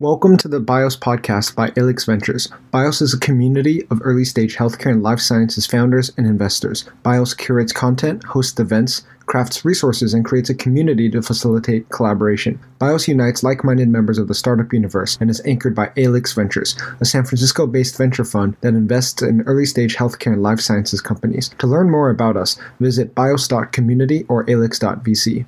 Welcome 0.00 0.36
to 0.38 0.48
the 0.48 0.58
BIOS 0.58 0.96
podcast 0.96 1.54
by 1.54 1.70
Alix 1.76 2.04
Ventures. 2.04 2.48
BIOS 2.72 3.00
is 3.00 3.14
a 3.14 3.20
community 3.20 3.86
of 3.92 4.00
early 4.02 4.24
stage 4.24 4.56
healthcare 4.56 4.90
and 4.90 5.04
life 5.04 5.20
sciences 5.20 5.68
founders 5.68 6.10
and 6.16 6.26
investors. 6.26 6.84
BIOS 7.04 7.32
curates 7.32 7.72
content, 7.72 8.24
hosts 8.24 8.58
events, 8.58 9.04
crafts 9.26 9.64
resources, 9.64 10.12
and 10.12 10.24
creates 10.24 10.50
a 10.50 10.54
community 10.54 11.08
to 11.10 11.22
facilitate 11.22 11.88
collaboration. 11.90 12.58
BIOS 12.80 13.06
unites 13.06 13.44
like 13.44 13.62
minded 13.62 13.88
members 13.88 14.18
of 14.18 14.26
the 14.26 14.34
startup 14.34 14.72
universe 14.72 15.16
and 15.20 15.30
is 15.30 15.40
anchored 15.46 15.76
by 15.76 15.92
Alix 15.96 16.32
Ventures, 16.32 16.76
a 17.00 17.04
San 17.04 17.24
Francisco 17.24 17.64
based 17.64 17.96
venture 17.96 18.24
fund 18.24 18.56
that 18.62 18.74
invests 18.74 19.22
in 19.22 19.42
early 19.42 19.64
stage 19.64 19.94
healthcare 19.94 20.32
and 20.32 20.42
life 20.42 20.58
sciences 20.58 21.00
companies. 21.00 21.50
To 21.60 21.68
learn 21.68 21.88
more 21.88 22.10
about 22.10 22.36
us, 22.36 22.58
visit 22.80 23.14
bios.community 23.14 24.24
or 24.28 24.44
alix.vc. 24.50 25.46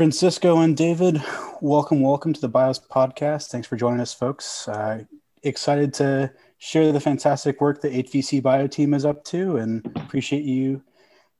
Francisco 0.00 0.60
and 0.60 0.78
David, 0.78 1.22
welcome, 1.60 2.00
welcome 2.00 2.32
to 2.32 2.40
the 2.40 2.48
BIOS 2.48 2.78
podcast. 2.78 3.50
Thanks 3.50 3.68
for 3.68 3.76
joining 3.76 4.00
us, 4.00 4.14
folks. 4.14 4.66
Uh, 4.66 5.04
excited 5.42 5.92
to 5.92 6.32
share 6.56 6.90
the 6.90 6.98
fantastic 6.98 7.60
work 7.60 7.82
the 7.82 7.90
8VC 7.90 8.42
Bio 8.42 8.66
team 8.66 8.94
is 8.94 9.04
up 9.04 9.22
to 9.24 9.58
and 9.58 9.84
appreciate 9.96 10.42
you 10.42 10.82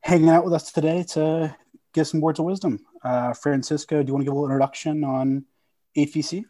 hanging 0.02 0.28
out 0.28 0.44
with 0.44 0.52
us 0.52 0.72
today 0.72 1.04
to 1.04 1.56
give 1.94 2.06
some 2.06 2.20
words 2.20 2.38
of 2.38 2.44
wisdom. 2.44 2.80
Uh, 3.02 3.32
Francisco, 3.32 4.02
do 4.02 4.08
you 4.08 4.12
want 4.12 4.24
to 4.24 4.24
give 4.26 4.34
a 4.34 4.38
little 4.38 4.50
introduction 4.50 5.04
on 5.04 5.46
8VC? 5.96 6.44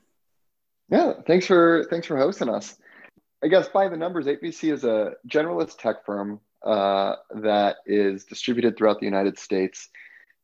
Yeah, 0.88 1.12
thanks 1.28 1.46
for 1.46 1.86
thanks 1.90 2.08
for 2.08 2.16
hosting 2.16 2.48
us. 2.48 2.76
I 3.40 3.46
guess 3.46 3.68
by 3.68 3.88
the 3.88 3.96
numbers, 3.96 4.26
8VC 4.26 4.72
is 4.72 4.82
a 4.82 5.12
generalist 5.28 5.78
tech 5.78 6.04
firm 6.04 6.40
uh, 6.66 7.14
that 7.36 7.76
is 7.86 8.24
distributed 8.24 8.76
throughout 8.76 8.98
the 8.98 9.06
United 9.06 9.38
States 9.38 9.90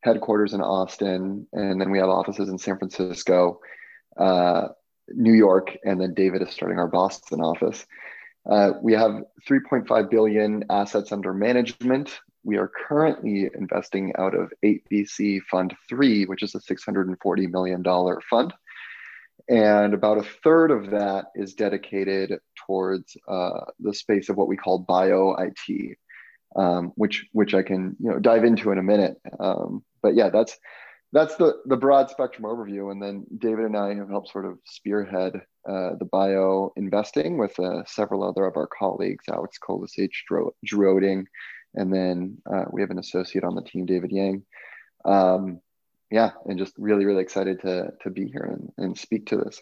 headquarters 0.03 0.53
in 0.53 0.61
Austin, 0.61 1.47
and 1.53 1.81
then 1.81 1.91
we 1.91 1.99
have 1.99 2.09
offices 2.09 2.49
in 2.49 2.59
San 2.59 2.79
Francisco, 2.79 3.61
uh, 4.17 4.69
New 5.09 5.35
York, 5.35 5.77
and 5.85 6.01
then 6.01 6.15
David 6.15 6.43
is 6.43 6.51
starting 6.51 6.79
our 6.79 6.89
Boston 6.89 7.41
office. 7.41 7.87
Uh, 8.49 8.73
we 8.81 8.93
have 8.93 9.25
3.5 9.49 10.11
billion 10.11 10.65
assets 10.71 11.11
under 11.11 11.33
management. 11.33 12.21
We 12.45 12.59
are 12.59 12.71
currently 12.89 13.51
investing 13.59 14.13
out 14.19 14.35
of 14.35 14.53
8VC 14.65 15.43
Fund 15.51 15.75
3, 15.89 16.27
which 16.27 16.45
is 16.45 16.55
a 16.55 16.61
$640 16.61 17.51
million 17.51 17.83
fund. 18.31 18.53
And 19.49 19.95
about 19.95 20.19
a 20.19 20.29
third 20.45 20.71
of 20.71 20.91
that 20.91 21.27
is 21.35 21.55
dedicated 21.55 22.39
towards 22.67 23.17
uh, 23.29 23.61
the 23.81 23.95
space 23.95 24.29
of 24.29 24.37
what 24.37 24.49
we 24.49 24.57
call 24.57 24.79
bio 24.79 25.35
IT, 25.35 25.99
um, 26.55 26.93
which 26.95 27.27
which 27.33 27.55
I 27.55 27.63
can 27.63 27.97
you 27.99 28.11
know 28.11 28.19
dive 28.19 28.45
into 28.45 28.71
in 28.71 28.79
a 28.79 28.83
minute. 28.83 29.17
Um, 29.41 29.85
but 30.03 30.15
yeah, 30.15 30.31
that's 30.31 30.57
that's 31.13 31.37
the 31.37 31.55
the 31.67 31.77
broad 31.77 32.11
spectrum 32.11 32.45
overview. 32.45 32.91
And 32.91 33.03
then 33.03 33.25
David 33.39 33.65
and 33.65 33.77
I 33.77 33.95
have 33.95 34.09
helped 34.09 34.31
sort 34.31 34.47
of 34.47 34.59
spearhead 34.65 35.35
uh, 35.69 35.91
the 35.99 36.09
bio 36.11 36.73
investing 36.77 37.39
with 37.39 37.59
uh, 37.59 37.83
several 37.87 38.23
other 38.23 38.45
of 38.45 38.57
our 38.57 38.69
colleagues, 38.69 39.25
Alex 39.29 39.59
Kolicich, 39.59 40.13
Drew, 40.29 40.53
and 41.75 41.93
then 41.93 42.39
uh, 42.53 42.65
we 42.71 42.81
have 42.81 42.91
an 42.91 42.99
associate 42.99 43.45
on 43.45 43.55
the 43.55 43.63
team, 43.63 43.87
David 43.87 44.11
Yang. 44.11 44.43
Um, 45.05 45.61
yeah, 46.11 46.31
and 46.45 46.59
just 46.59 46.73
really 46.79 47.05
really 47.05 47.23
excited 47.23 47.61
to 47.63 47.93
to 48.03 48.11
be 48.11 48.27
here 48.27 48.45
and, 48.45 48.73
and 48.79 48.99
speak 48.99 49.27
to 49.27 49.37
this. 49.37 49.61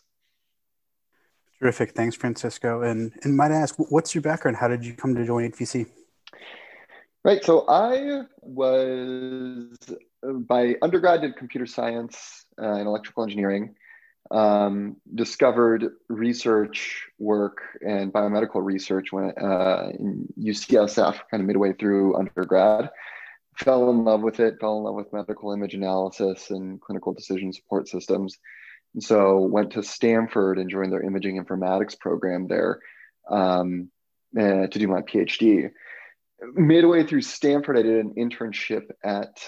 Terrific. 1.60 1.92
Thanks, 1.92 2.16
Francisco. 2.16 2.82
And 2.82 3.12
and 3.22 3.36
might 3.36 3.50
I 3.50 3.56
ask, 3.56 3.74
what's 3.78 4.14
your 4.14 4.22
background? 4.22 4.58
How 4.58 4.68
did 4.68 4.84
you 4.84 4.94
come 4.94 5.14
to 5.14 5.24
join 5.24 5.50
8VC? 5.50 5.86
Right. 7.24 7.42
So 7.42 7.64
I 7.66 8.24
was 8.42 9.76
by 10.22 10.76
undergrad 10.82 11.22
did 11.22 11.36
computer 11.36 11.64
science 11.64 12.44
uh, 12.60 12.74
and 12.74 12.86
electrical 12.86 13.22
engineering. 13.22 13.74
Um, 14.30 14.96
discovered 15.14 15.92
research 16.08 17.06
work 17.18 17.58
and 17.80 18.12
biomedical 18.12 18.64
research 18.64 19.12
when 19.12 19.32
uh, 19.38 19.90
in 19.98 20.28
UCSF, 20.38 21.20
kind 21.30 21.40
of 21.40 21.46
midway 21.46 21.72
through 21.72 22.16
undergrad. 22.16 22.90
Fell 23.56 23.88
in 23.90 24.04
love 24.04 24.20
with 24.20 24.40
it. 24.40 24.60
Fell 24.60 24.78
in 24.78 24.84
love 24.84 24.94
with 24.94 25.12
medical 25.12 25.52
image 25.52 25.74
analysis 25.74 26.50
and 26.50 26.80
clinical 26.80 27.14
decision 27.14 27.52
support 27.52 27.88
systems. 27.88 28.38
And 28.94 29.02
so 29.02 29.40
went 29.40 29.72
to 29.72 29.82
Stanford 29.82 30.58
and 30.58 30.70
joined 30.70 30.92
their 30.92 31.02
imaging 31.02 31.42
informatics 31.42 31.98
program 31.98 32.48
there 32.48 32.80
um, 33.30 33.90
uh, 34.38 34.66
to 34.66 34.78
do 34.78 34.88
my 34.88 35.00
PhD 35.02 35.70
midway 36.54 37.06
through 37.06 37.22
Stanford, 37.22 37.78
I 37.78 37.82
did 37.82 38.04
an 38.04 38.14
internship 38.18 38.90
at 39.04 39.38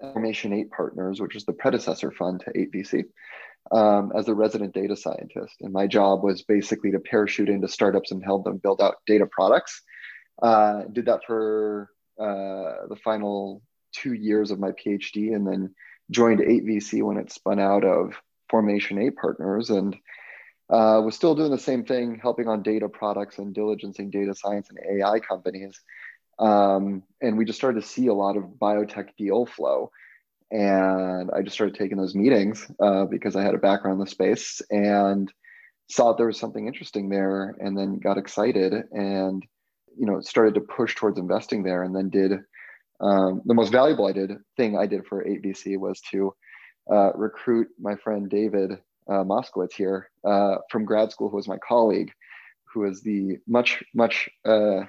Formation 0.00 0.52
8 0.52 0.70
Partners, 0.70 1.20
which 1.20 1.36
is 1.36 1.44
the 1.44 1.52
predecessor 1.52 2.10
fund 2.10 2.40
to 2.40 2.52
8VC, 2.52 3.04
um, 3.72 4.12
as 4.16 4.28
a 4.28 4.34
resident 4.34 4.74
data 4.74 4.96
scientist. 4.96 5.56
And 5.60 5.72
my 5.72 5.86
job 5.86 6.22
was 6.22 6.42
basically 6.42 6.92
to 6.92 7.00
parachute 7.00 7.48
into 7.48 7.68
startups 7.68 8.10
and 8.10 8.22
help 8.24 8.44
them 8.44 8.58
build 8.58 8.80
out 8.80 8.96
data 9.06 9.26
products. 9.30 9.82
Uh, 10.42 10.82
did 10.92 11.06
that 11.06 11.20
for 11.26 11.90
uh, 12.18 12.86
the 12.88 12.98
final 13.02 13.62
two 13.92 14.12
years 14.12 14.50
of 14.50 14.58
my 14.58 14.72
PhD 14.72 15.34
and 15.34 15.46
then 15.46 15.74
joined 16.10 16.40
8VC 16.40 17.02
when 17.02 17.16
it 17.16 17.32
spun 17.32 17.60
out 17.60 17.84
of 17.84 18.14
Formation 18.50 18.98
8 18.98 19.16
Partners 19.16 19.70
and 19.70 19.96
uh, 20.70 21.00
was 21.04 21.14
still 21.14 21.34
doing 21.34 21.50
the 21.50 21.58
same 21.58 21.84
thing, 21.84 22.18
helping 22.20 22.48
on 22.48 22.62
data 22.62 22.88
products 22.88 23.38
and 23.38 23.54
diligencing 23.54 24.10
data 24.10 24.34
science 24.34 24.68
and 24.70 24.78
AI 25.02 25.20
companies. 25.20 25.80
Um, 26.38 27.02
and 27.20 27.38
we 27.38 27.44
just 27.44 27.58
started 27.58 27.80
to 27.80 27.86
see 27.86 28.08
a 28.08 28.14
lot 28.14 28.36
of 28.36 28.44
biotech 28.60 29.08
deal 29.16 29.46
flow. 29.46 29.90
And 30.50 31.30
I 31.30 31.42
just 31.42 31.54
started 31.54 31.74
taking 31.74 31.96
those 31.96 32.14
meetings 32.14 32.70
uh, 32.80 33.06
because 33.06 33.34
I 33.34 33.42
had 33.42 33.54
a 33.54 33.58
background 33.58 33.98
in 33.98 34.04
the 34.04 34.10
space 34.10 34.62
and 34.70 35.32
saw 35.88 36.12
there 36.12 36.26
was 36.26 36.38
something 36.38 36.66
interesting 36.66 37.08
there 37.08 37.54
and 37.58 37.76
then 37.76 37.98
got 37.98 38.18
excited 38.18 38.72
and 38.92 39.44
you 39.96 40.06
know 40.06 40.20
started 40.20 40.54
to 40.54 40.60
push 40.60 40.94
towards 40.94 41.18
investing 41.18 41.62
there 41.62 41.82
and 41.82 41.94
then 41.94 42.08
did 42.08 42.32
um, 43.00 43.42
the 43.44 43.54
most 43.54 43.70
valuable 43.70 44.06
I 44.06 44.12
did 44.12 44.32
thing 44.56 44.78
I 44.78 44.86
did 44.86 45.06
for 45.06 45.24
8VC 45.24 45.78
was 45.78 46.00
to 46.12 46.34
uh, 46.90 47.12
recruit 47.14 47.68
my 47.78 47.96
friend 47.96 48.28
David 48.28 48.72
uh, 49.08 49.24
Moskowitz 49.24 49.74
here 49.74 50.10
uh, 50.24 50.56
from 50.70 50.84
grad 50.84 51.10
school, 51.10 51.28
who 51.28 51.36
was 51.36 51.48
my 51.48 51.58
colleague, 51.58 52.12
who 52.72 52.84
is 52.84 53.02
the 53.02 53.38
much 53.46 53.82
much 53.94 54.28
uh, 54.44 54.80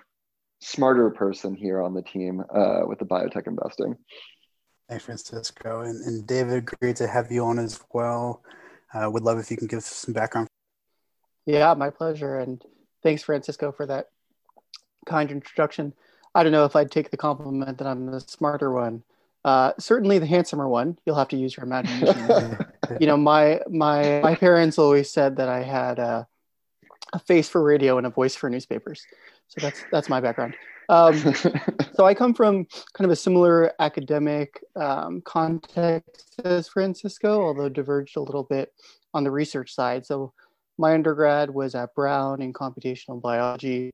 smarter 0.60 1.10
person 1.10 1.56
here 1.56 1.82
on 1.82 1.94
the 1.94 2.02
team 2.02 2.44
uh, 2.54 2.82
with 2.88 3.00
the 3.00 3.06
biotech 3.06 3.48
investing. 3.48 3.96
Hey, 4.90 5.00
Francisco. 5.00 5.82
And, 5.82 6.04
and 6.06 6.28
David, 6.28 6.66
great 6.66 6.96
to 6.98 7.08
have 7.08 7.32
you 7.32 7.44
on 7.44 7.60
as 7.60 7.80
well. 7.92 8.44
Uh, 8.94 9.10
would 9.10 9.24
love 9.24 9.40
if 9.40 9.50
you 9.50 9.58
can 9.58 9.68
give 9.68 9.78
us 9.78 9.86
some 9.86 10.14
background. 10.14 10.48
Yeah, 11.46 11.74
my 11.74 11.90
pleasure. 11.90 12.40
And 12.40 12.64
thanks, 13.04 13.24
Francisco, 13.24 13.72
for 13.72 13.86
that 13.86 14.10
kind 15.06 15.32
introduction. 15.32 15.94
I 16.34 16.44
don't 16.44 16.52
know 16.52 16.66
if 16.66 16.76
I'd 16.76 16.92
take 16.92 17.12
the 17.12 17.18
compliment 17.18 17.78
that 17.78 17.88
I'm 17.88 18.08
the 18.08 18.20
smarter 18.20 18.72
one. 18.72 19.04
Uh, 19.44 19.74
certainly 19.78 20.18
the 20.18 20.26
handsomer 20.26 20.68
one. 20.68 20.98
You'll 21.06 21.16
have 21.16 21.30
to 21.30 21.38
use 21.38 21.56
your 21.56 21.66
imagination. 21.66 22.58
you 23.00 23.08
know, 23.08 23.16
my 23.16 23.62
my 23.70 24.20
my 24.22 24.36
parents 24.36 24.80
always 24.80 25.12
said 25.12 25.38
that 25.38 25.50
I 25.50 25.62
had 25.62 26.00
a, 26.00 26.28
a 27.14 27.20
face 27.20 27.50
for 27.50 27.64
radio 27.64 27.98
and 27.98 28.08
a 28.08 28.10
voice 28.10 28.36
for 28.36 28.50
newspapers. 28.50 29.06
So 29.48 29.62
that's 29.62 29.84
that's 29.92 30.10
my 30.10 30.20
background. 30.20 30.56
Um, 30.90 31.18
so 31.96 32.06
I 32.06 32.14
come 32.14 32.34
from 32.34 32.66
kind 32.94 33.06
of 33.06 33.12
a 33.12 33.16
similar 33.16 33.74
academic 33.80 34.60
um, 34.76 35.22
context 35.26 36.40
as 36.44 36.68
Francisco, 36.68 37.42
although 37.42 37.70
diverged 37.70 38.18
a 38.18 38.22
little 38.22 38.44
bit 38.44 38.72
on 39.14 39.24
the 39.24 39.32
research 39.32 39.74
side. 39.74 40.06
So 40.06 40.34
my 40.78 40.94
undergrad 40.94 41.50
was 41.50 41.74
at 41.76 41.96
Brown 41.96 42.42
in 42.42 42.54
computational 42.54 43.22
biology. 43.22 43.92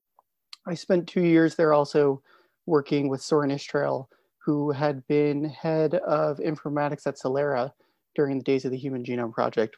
I 0.68 0.74
spent 0.74 1.08
two 1.08 1.24
years 1.24 1.56
there 1.56 1.74
also 1.74 2.22
working 2.66 3.08
with 3.08 3.22
Sorin 3.22 3.52
Istrail, 3.52 4.08
who 4.44 4.72
had 4.72 5.06
been 5.08 5.46
head 5.46 5.96
of 5.96 6.38
informatics 6.40 7.08
at 7.08 7.18
Celera 7.18 7.72
during 8.16 8.38
the 8.38 8.44
days 8.44 8.66
of 8.66 8.72
the 8.72 8.78
Human 8.78 9.04
Genome 9.04 9.32
Project. 9.32 9.78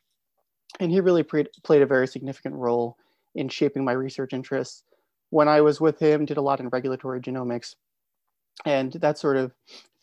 And 0.80 0.92
he 0.92 1.00
really 1.00 1.24
pre- 1.24 1.46
played 1.64 1.82
a 1.82 1.86
very 1.88 2.08
significant 2.08 2.56
role 2.56 2.98
in 3.36 3.50
shaping 3.50 3.84
my 3.84 3.92
research 3.92 4.34
interests 4.34 4.84
when 5.34 5.48
I 5.48 5.62
was 5.62 5.82
with 5.82 5.98
him, 5.98 6.26
did 6.26 6.38
a 6.38 6.44
lot 6.44 6.60
in 6.60 6.70
regulatory 6.70 7.20
genomics. 7.20 7.74
And 8.66 8.94
that 8.94 9.18
sort 9.18 9.36
of 9.36 9.52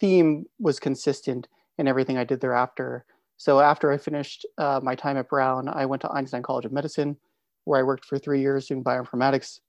theme 0.01 0.47
was 0.59 0.81
consistent 0.81 1.47
in 1.79 1.87
everything 1.87 2.19
I 2.19 2.25
did 2.25 2.41
thereafter. 2.41 3.05
So 3.37 3.61
after 3.61 3.93
I 3.93 3.97
finished 3.97 4.45
uh, 4.59 4.81
my 4.83 4.97
time 4.97 5.17
at 5.17 5.29
Brown, 5.29 5.69
I 5.69 5.87
went 5.87 6.03
to 6.03 6.11
Einstein 6.11 6.43
College 6.43 6.65
of 6.65 6.73
Medicine, 6.73 7.17
where 7.65 7.79
I 7.79 7.85
worked 7.85 8.07
for 8.07 8.19
three 8.19 8.41
years 8.41 8.67
doing 8.67 8.83
bioinformatics. 8.83 9.61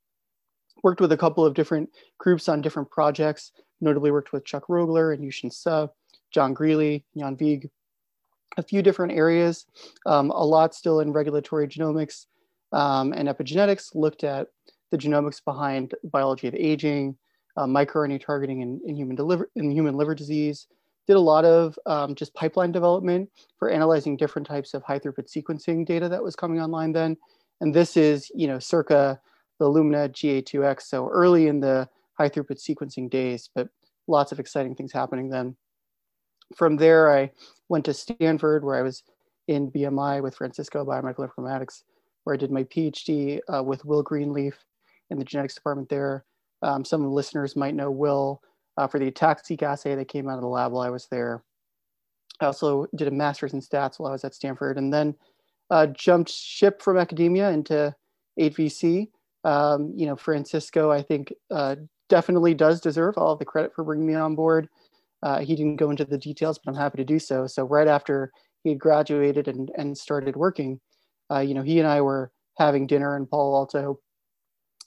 Worked 0.82 1.00
with 1.00 1.12
a 1.12 1.18
couple 1.18 1.46
of 1.46 1.54
different 1.54 1.92
groups 2.18 2.50
on 2.50 2.62
different 2.62 2.90
projects, 2.90 3.52
notably 3.82 4.10
worked 4.10 4.34
with 4.34 4.46
Chuck 4.46 4.66
Rogler 4.68 5.14
and 5.14 5.24
Yousin 5.24 5.54
Suh, 5.54 5.90
John 6.32 6.56
Greally, 6.56 7.06
Jan 7.16 7.38
Vijg, 7.38 7.70
a 8.58 8.64
few 8.64 8.82
different 8.82 9.14
areas, 9.14 9.68
um, 10.08 10.32
a 10.32 10.44
lot 10.44 10.74
still 10.74 11.02
in 11.02 11.14
regulatory 11.14 11.68
genomics 11.68 12.26
um, 12.72 13.14
and 13.14 13.28
epigenetics, 13.28 13.96
looked 13.96 14.24
at 14.24 14.48
the 14.92 14.98
genomics 14.98 15.44
behind 15.44 15.94
biology 16.04 16.48
of 16.48 16.56
aging, 16.56 17.18
uh, 17.58 17.66
microRNA 17.66 18.24
targeting 18.24 18.62
in, 18.62 18.80
in, 18.86 18.96
human 18.96 19.16
deliver, 19.16 19.50
in 19.56 19.72
human 19.72 19.96
liver 19.96 20.16
disease. 20.16 20.68
Did 21.08 21.16
a 21.16 21.20
lot 21.20 21.46
of 21.46 21.78
um, 21.86 22.16
just 22.16 22.34
pipeline 22.34 22.72
development 22.72 23.30
for 23.58 23.70
analyzing 23.70 24.18
different 24.18 24.48
types 24.48 24.74
of 24.74 24.84
high 24.84 25.00
throughput 25.00 25.30
sequencing 25.30 25.86
data 25.86 26.08
that 26.10 26.24
was 26.24 26.36
coming 26.36 26.62
online 26.62 26.92
then. 26.92 27.18
And 27.60 27.74
this 27.74 27.98
is, 27.98 28.32
you 28.36 28.48
know, 28.48 28.60
circa 28.60 29.20
the 29.60 29.66
Illumina 29.66 30.10
GA2X, 30.10 30.84
so 30.84 31.08
early 31.10 31.48
in 31.48 31.60
the 31.60 31.88
high 32.18 32.30
throughput 32.30 32.60
sequencing 32.60 33.10
days, 33.10 33.50
but 33.54 33.70
lots 34.08 34.32
of 34.32 34.40
exciting 34.40 34.76
things 34.76 34.92
happening 34.92 35.30
then. 35.30 35.56
From 36.56 36.78
there, 36.78 37.16
I 37.16 37.32
went 37.70 37.86
to 37.86 37.94
Stanford 37.94 38.64
where 38.64 38.76
I 38.76 38.82
was 38.82 39.04
in 39.48 39.72
BMI 39.72 40.22
with 40.22 40.36
Francisco 40.36 40.86
Biomedical 40.86 41.30
Informatics, 41.30 41.84
where 42.24 42.34
I 42.34 42.38
did 42.38 42.52
my 42.52 42.64
PhD 42.66 43.40
uh, 43.54 43.64
with 43.64 43.86
Will 43.86 44.04
Greenleaf 44.04 44.58
in 45.10 45.18
the 45.18 45.26
genetics 45.26 45.56
department 45.56 45.90
there. 45.90 46.26
Um, 46.62 46.86
some 46.86 47.02
of 47.02 47.08
the 47.08 47.14
listeners 47.14 47.56
might 47.56 47.76
know 47.76 47.92
Will 47.92 48.42
uh, 48.78 48.88
for 48.88 49.00
the 49.00 49.12
ATAC-seq 49.12 49.64
assay 49.64 49.96
that 49.96 50.08
came 50.08 50.30
out 50.30 50.36
of 50.36 50.42
the 50.42 50.48
lab 50.48 50.72
while 50.72 50.86
I 50.86 50.90
was 50.90 51.08
there. 51.08 51.44
I 52.40 52.46
also 52.46 52.88
did 52.96 53.08
a 53.08 53.12
master's 53.12 53.54
in 53.54 53.62
stats 53.62 54.00
while 54.00 54.10
I 54.10 54.14
was 54.14 54.24
at 54.24 54.34
Stanford 54.36 54.78
and 54.78 54.94
then 54.94 55.16
uh, 55.70 55.88
jumped 55.88 56.30
ship 56.30 56.82
from 56.82 56.98
academia 56.98 57.50
into 57.50 57.96
8VC. 58.40 59.10
Um, 59.44 59.94
you 59.96 60.06
know, 60.06 60.16
Francisco, 60.16 60.92
I 60.92 61.02
think, 61.02 61.34
uh, 61.50 61.76
definitely 62.10 62.54
does 62.54 62.82
deserve 62.82 63.18
all 63.18 63.36
the 63.36 63.46
credit 63.46 63.74
for 63.74 63.84
bringing 63.84 64.08
me 64.08 64.16
on 64.16 64.36
board. 64.36 64.68
Uh, 65.24 65.40
he 65.40 65.56
didn't 65.56 65.78
go 65.78 65.92
into 65.92 66.04
the 66.04 66.18
details, 66.18 66.60
but 66.60 66.72
I'm 66.72 66.78
happy 66.78 66.98
to 66.98 67.06
do 67.06 67.20
so. 67.20 67.48
So 67.48 67.64
right 67.64 67.88
after 67.88 68.32
he 68.64 68.72
had 68.72 68.80
graduated 68.80 69.48
and, 69.48 69.72
and 69.78 69.98
started 69.98 70.36
working, 70.36 70.80
uh, 71.32 71.40
you 71.40 71.54
know, 71.54 71.64
he 71.64 71.80
and 71.80 71.88
I 71.88 72.02
were 72.02 72.32
having 72.58 72.88
dinner 72.88 73.16
in 73.16 73.26
Palo 73.26 73.56
Alto, 73.56 74.00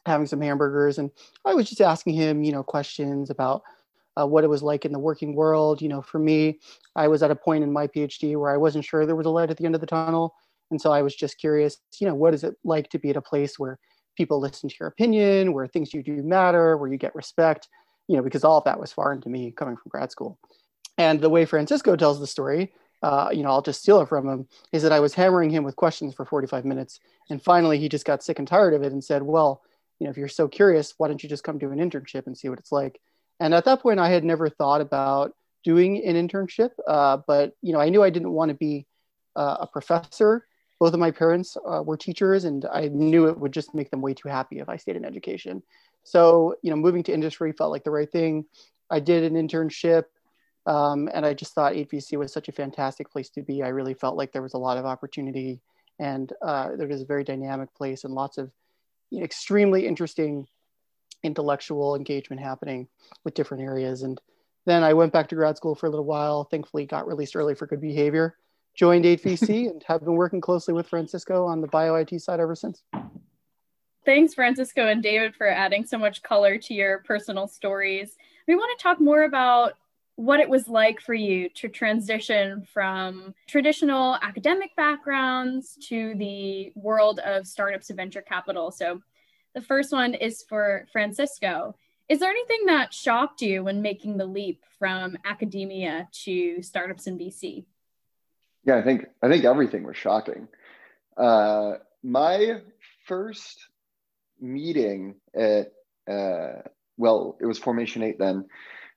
having 0.07 0.27
some 0.27 0.41
hamburgers, 0.41 0.99
and 0.99 1.11
I 1.45 1.55
was 1.55 1.69
just 1.69 1.81
asking 1.81 2.15
him, 2.15 2.43
you 2.43 2.53
know, 2.53 2.63
questions 2.63 3.31
about 3.31 3.63
uh, 4.21 4.27
what 4.27 4.45
it 4.45 4.51
was 4.51 4.63
like 4.63 4.85
in 4.85 4.93
the 4.93 4.99
working 4.99 5.35
world. 5.35 5.81
You 5.81 5.89
know, 5.89 6.03
for 6.03 6.19
me, 6.19 6.61
I 6.95 7.09
was 7.09 7.23
at 7.23 7.31
a 7.31 7.37
point 7.37 7.65
in 7.65 7.73
my 7.73 7.87
PhD 7.87 8.37
where 8.37 8.51
I 8.51 8.57
wasn't 8.57 8.85
sure 8.85 9.07
there 9.07 9.17
was 9.17 9.27
a 9.27 9.31
light 9.31 9.51
at 9.51 9.57
the 9.57 9.65
end 9.65 9.75
of 9.75 9.81
the 9.81 9.87
tunnel, 9.87 10.35
and 10.71 10.81
so 10.81 10.93
I 10.93 11.03
was 11.03 11.15
just 11.15 11.39
curious, 11.39 11.79
you 11.99 12.07
know, 12.07 12.15
what 12.15 12.35
is 12.35 12.45
it 12.45 12.55
like 12.65 12.91
to 12.91 12.99
be 12.99 13.11
at 13.11 13.17
a 13.17 13.23
place 13.23 13.59
where 13.59 13.79
people 14.17 14.41
listen 14.41 14.69
to 14.69 14.77
your 14.79 14.89
opinion, 14.89 15.53
where 15.53 15.67
things 15.67 15.93
you 15.93 16.03
do 16.03 16.23
matter, 16.23 16.77
where 16.77 16.91
you 16.91 16.99
get 16.99 17.15
respect, 17.15 17.69
you 18.09 18.17
know, 18.17 18.23
because 18.23 18.45
all 18.45 18.59
of 18.59 18.65
that 18.65 18.79
was 18.79 18.93
foreign 18.93 19.21
to 19.23 19.29
me 19.29 19.51
coming 19.51 19.77
from 19.77 19.89
grad 19.89 20.11
school. 20.11 20.39
And 20.99 21.21
the 21.21 21.31
way 21.31 21.45
Francisco 21.45 21.97
tells 21.97 22.21
the 22.21 22.27
story, 22.27 22.73
uh, 23.05 23.29
you 23.31 23.43
know, 23.43 23.51
I'll 23.51 23.61
just 23.61 23.83
steal 23.83 24.01
it 24.01 24.09
from 24.09 24.27
him, 24.27 24.49
is 24.73 24.83
that 24.83 24.91
I 24.91 24.99
was 24.99 25.13
hammering 25.13 25.51
him 25.51 25.63
with 25.63 25.77
questions 25.77 26.15
for 26.15 26.25
45 26.25 26.65
minutes. 26.65 27.01
And 27.29 27.43
finally, 27.43 27.79
he 27.79 27.87
just 27.87 28.07
got 28.07 28.23
sick 28.23 28.39
and 28.39 28.49
tired 28.49 28.73
of 28.73 28.83
it 28.83 28.93
and 28.93 29.05
said, 29.05 29.23
well, 29.23 29.61
you 29.99 30.07
know, 30.07 30.11
if 30.11 30.17
you're 30.17 30.27
so 30.27 30.49
curious, 30.49 30.95
why 30.97 31.09
don't 31.09 31.23
you 31.23 31.29
just 31.29 31.45
come 31.45 31.59
do 31.59 31.71
an 31.71 31.79
internship 31.79 32.27
and 32.27 32.37
see 32.37 32.49
what 32.49 32.59
it's 32.59 32.73
like? 32.73 32.99
And 33.41 33.53
at 33.53 33.67
that 33.67 33.83
point, 33.83 34.01
I 34.01 34.09
had 34.09 34.25
never 34.25 34.49
thought 34.49 34.81
about 34.81 35.35
doing 35.65 36.03
an 36.03 36.17
internship, 36.17 36.71
uh, 36.89 37.19
but, 37.27 37.53
you 37.61 37.75
know, 37.75 37.81
I 37.81 37.91
knew 37.91 38.03
I 38.03 38.09
didn't 38.09 38.33
want 38.33 38.49
to 38.49 38.55
be 38.55 38.87
uh, 39.37 39.59
a 39.61 39.67
professor 39.67 40.47
both 40.81 40.93
of 40.93 41.01
my 41.01 41.11
parents 41.11 41.57
uh, 41.67 41.83
were 41.83 41.97
teachers 41.97 42.45
and 42.45 42.67
i 42.73 42.89
knew 42.89 43.27
it 43.27 43.39
would 43.39 43.53
just 43.53 43.75
make 43.75 43.91
them 43.91 44.03
way 44.03 44.13
too 44.13 44.29
happy 44.29 44.59
if 44.59 44.69
i 44.69 44.77
stayed 44.77 44.97
in 44.97 45.05
education 45.05 45.63
so 46.03 46.55
you 46.63 46.71
know 46.71 46.77
moving 46.77 47.03
to 47.03 47.13
industry 47.13 47.53
felt 47.53 47.71
like 47.71 47.85
the 47.85 47.91
right 47.91 48.11
thing 48.11 48.45
i 48.91 49.01
did 49.01 49.25
an 49.25 49.35
internship 49.35 50.05
um, 50.67 51.09
and 51.13 51.27
i 51.27 51.35
just 51.35 51.55
thought 51.55 51.73
8vc 51.73 52.17
was 52.19 52.33
such 52.33 52.49
a 52.49 52.53
fantastic 52.53 53.11
place 53.11 53.31
to 53.31 53.43
be 53.43 53.63
i 53.63 53.69
really 53.69 53.95
felt 53.95 54.17
like 54.17 54.33
there 54.33 54.43
was 54.43 54.55
a 54.55 54.59
lot 54.59 54.79
of 54.79 54.85
opportunity 54.85 55.61
and 56.01 56.33
uh, 56.43 56.71
there 56.77 56.89
was 56.89 57.03
a 57.03 57.07
very 57.07 57.25
dynamic 57.25 57.73
place 57.75 58.05
and 58.05 58.15
lots 58.15 58.39
of 58.39 58.51
you 59.11 59.19
know, 59.19 59.25
extremely 59.25 59.87
interesting 59.87 60.47
intellectual 61.23 61.95
engagement 61.97 62.43
happening 62.43 62.89
with 63.25 63.35
different 63.35 63.63
areas 63.63 64.03
and 64.03 64.21
then 64.67 64.83
i 64.83 64.93
went 64.93 65.13
back 65.13 65.29
to 65.29 65.35
grad 65.35 65.57
school 65.57 65.75
for 65.75 65.87
a 65.87 65.91
little 65.91 66.05
while 66.05 66.45
thankfully 66.45 66.85
got 66.85 67.07
released 67.07 67.37
early 67.37 67.55
for 67.55 67.67
good 67.67 67.81
behavior 67.81 68.37
joined 68.75 69.05
8VC 69.05 69.71
and 69.71 69.83
have 69.87 70.05
been 70.05 70.15
working 70.15 70.41
closely 70.41 70.75
with 70.75 70.89
Francisco 70.89 71.47
on 71.47 71.61
the 71.61 71.69
bio 71.69 71.95
IT 71.95 72.21
side 72.21 72.41
ever 72.41 72.55
since. 72.55 72.83
Thanks, 74.05 74.35
Francisco 74.35 74.87
and 74.87 75.03
David, 75.03 75.35
for 75.35 75.49
adding 75.49 75.87
so 75.87 75.97
much 75.97 76.23
color 76.23 76.59
to 76.59 76.75
your 76.75 76.99
personal 77.07 77.49
stories. 77.49 78.17
We 78.47 78.55
want 78.55 78.79
to 78.79 78.83
talk 78.83 79.01
more 79.01 79.23
about 79.23 79.75
what 80.17 80.41
it 80.41 80.49
was 80.49 80.69
like 80.69 81.01
for 81.01 81.15
you 81.15 81.49
to 81.51 81.69
transition 81.69 82.67
from 82.73 83.35
traditional 83.49 84.17
academic 84.23 84.75
backgrounds 84.77 85.77
to 85.89 86.15
the 86.17 86.73
world 86.77 87.19
of 87.21 87.47
startups 87.47 87.91
and 87.91 87.97
venture 87.97 88.23
capital. 88.23 88.71
So, 88.71 89.01
the 89.55 89.61
first 89.61 89.93
one 89.93 90.15
is 90.15 90.45
for 90.49 90.87
Francisco. 90.93 91.77
Is 92.09 92.19
there 92.19 92.31
anything 92.31 92.67
that 92.67 92.93
shocked 92.93 93.41
you 93.41 93.65
when 93.65 93.83
making 93.83 94.17
the 94.17 94.27
leap 94.27 94.63
from 94.79 95.17
academia 95.25 96.09
to 96.25 96.61
startups 96.61 97.07
and 97.07 97.19
VC? 97.19 97.65
Yeah, 98.65 98.77
I 98.77 98.83
think 98.83 99.07
I 99.23 99.29
think 99.29 99.45
everything 99.45 99.85
was 99.85 99.97
shocking. 99.97 100.49
Uh, 101.17 101.75
my 102.03 102.61
first 103.07 103.69
meeting 104.41 105.17
at 105.35 105.73
uh, 106.11 106.63
well, 106.97 107.37
it 107.41 107.47
was 107.47 107.59
Formation 107.59 108.03
Eight 108.03 108.19
then. 108.19 108.47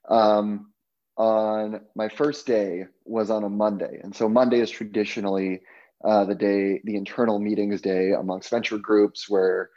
Um, 0.10 0.72
on 1.18 1.82
my 1.96 2.10
first 2.10 2.46
day 2.46 2.86
was 3.06 3.30
on 3.30 3.44
a 3.44 3.50
Monday, 3.50 4.00
and 4.04 4.16
so 4.16 4.30
Monday 4.30 4.60
is 4.60 4.70
traditionally 4.70 5.62
uh, 6.06 6.26
the 6.26 6.36
day, 6.36 6.82
the 6.84 6.96
internal 6.96 7.40
meetings 7.40 7.82
day 7.82 8.12
amongst 8.12 8.50
venture 8.50 8.78
groups 8.78 9.28
where 9.28 9.70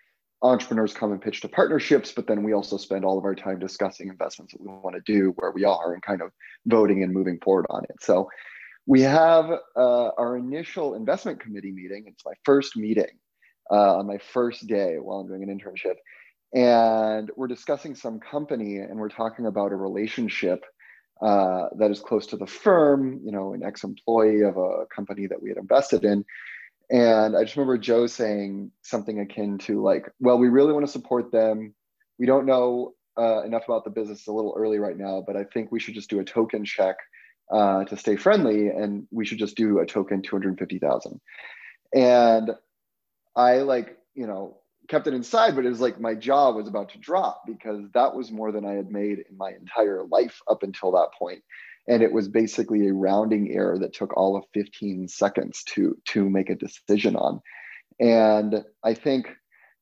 entrepreneurs 0.42 0.94
come 0.94 1.12
and 1.12 1.20
pitch 1.20 1.40
to 1.42 1.48
partnerships, 1.48 2.12
but 2.12 2.26
then 2.26 2.42
we 2.42 2.52
also 2.52 2.76
spend 2.76 3.04
all 3.04 3.19
of 3.19 3.25
our 3.25 3.34
time 3.34 3.58
discussing 3.58 4.08
investments 4.08 4.52
that 4.52 4.60
we 4.60 4.69
want 4.69 4.94
to 4.94 5.12
do, 5.12 5.32
where 5.37 5.50
we 5.50 5.64
are, 5.64 5.92
and 5.92 6.02
kind 6.02 6.22
of 6.22 6.31
voting 6.66 7.02
and 7.02 7.12
moving 7.12 7.38
forward 7.43 7.66
on 7.70 7.84
it. 7.84 7.96
So 8.00 8.28
we 8.86 9.02
have 9.02 9.50
uh, 9.76 10.08
our 10.19 10.36
initial 10.36 10.94
investment 10.94 11.40
committee 11.40 11.72
meeting. 11.72 12.04
It's 12.06 12.25
my 12.25 12.32
first 12.44 12.76
meeting 12.76 13.19
uh, 13.70 13.98
on 13.98 14.06
my 14.06 14.19
first 14.19 14.66
day 14.66 14.96
while 14.96 15.20
I'm 15.20 15.28
doing 15.28 15.43
an 15.43 15.58
internship. 15.58 15.96
And 16.52 17.31
we're 17.36 17.46
discussing 17.46 17.94
some 17.94 18.19
company 18.19 18.78
and 18.78 18.98
we're 18.98 19.10
talking 19.10 19.46
about 19.46 19.72
a 19.72 19.76
relationship 19.76 20.64
uh, 21.22 21.69
that 21.76 21.90
is 21.90 22.00
close 22.00 22.26
to 22.28 22.37
the 22.37 22.46
firm, 22.46 23.20
you 23.25 23.32
know, 23.32 23.52
an 23.52 23.62
ex 23.62 23.84
employee 23.84 24.43
of 24.43 24.56
a 24.56 24.87
company 24.94 25.26
that 25.26 25.43
we 25.43 25.50
had 25.50 25.58
invested 25.58 26.05
in. 26.05 26.25
And 26.90 27.37
I 27.37 27.44
just 27.44 27.56
remember 27.56 27.78
Joe 27.78 28.06
saying 28.06 28.72
something 28.82 29.20
akin 29.20 29.58
to, 29.58 29.82
like, 29.82 30.11
well, 30.19 30.38
we 30.38 30.49
really 30.49 30.72
want 30.72 30.87
to 30.87 30.93
support 30.93 31.31
them. 31.31 31.75
We 32.19 32.26
don't 32.26 32.46
know 32.46 32.94
uh, 33.19 33.43
enough 33.43 33.64
about 33.67 33.84
the 33.84 33.91
business, 33.91 34.27
a 34.27 34.32
little 34.32 34.55
early 34.56 34.79
right 34.79 34.96
now, 34.96 35.22
but 35.24 35.36
I 35.36 35.44
think 35.44 35.70
we 35.70 35.79
should 35.79 35.94
just 35.94 36.10
do 36.10 36.20
a 36.20 36.24
token 36.24 36.65
check 36.65 36.96
uh, 37.53 37.84
to 37.84 37.96
stay 37.96 38.17
friendly, 38.17 38.69
and 38.69 39.06
we 39.10 39.24
should 39.24 39.39
just 39.39 39.56
do 39.56 39.81
a 39.81 39.86
token 39.86 40.22
250,000. 40.22 41.20
And 41.94 42.50
I 43.36 43.58
like, 43.58 43.96
you 44.15 44.27
know, 44.27 44.59
kept 44.91 45.06
it 45.06 45.15
inside, 45.15 45.55
but 45.55 45.65
it 45.65 45.69
was 45.69 45.81
like 45.81 46.01
my 46.01 46.15
jaw 46.15 46.51
was 46.51 46.67
about 46.67 46.91
to 46.91 46.99
drop 46.99 47.44
because 47.47 47.85
that 47.94 48.15
was 48.15 48.32
more 48.32 48.51
than 48.51 48.67
I 48.67 48.73
had 48.73 48.91
made 48.91 49.20
in 49.31 49.37
my 49.37 49.53
entire 49.53 50.05
life 50.05 50.43
up 50.49 50.63
until 50.63 50.91
that 50.93 51.11
point. 51.17 51.43
And 51.89 52.03
it 52.03 52.13
was 52.13 52.29
basically 52.29 52.89
a 52.89 52.93
rounding 52.93 53.53
error 53.53 53.79
that 53.79 53.94
took 53.94 54.17
all 54.17 54.37
of 54.37 54.44
15 54.53 55.09
seconds 55.09 55.63
to 55.75 55.97
to 56.09 56.29
make 56.29 56.51
a 56.51 56.56
decision 56.56 57.17
on. 57.17 57.41
And 58.01 58.65
I 58.85 58.94
think 58.94 59.29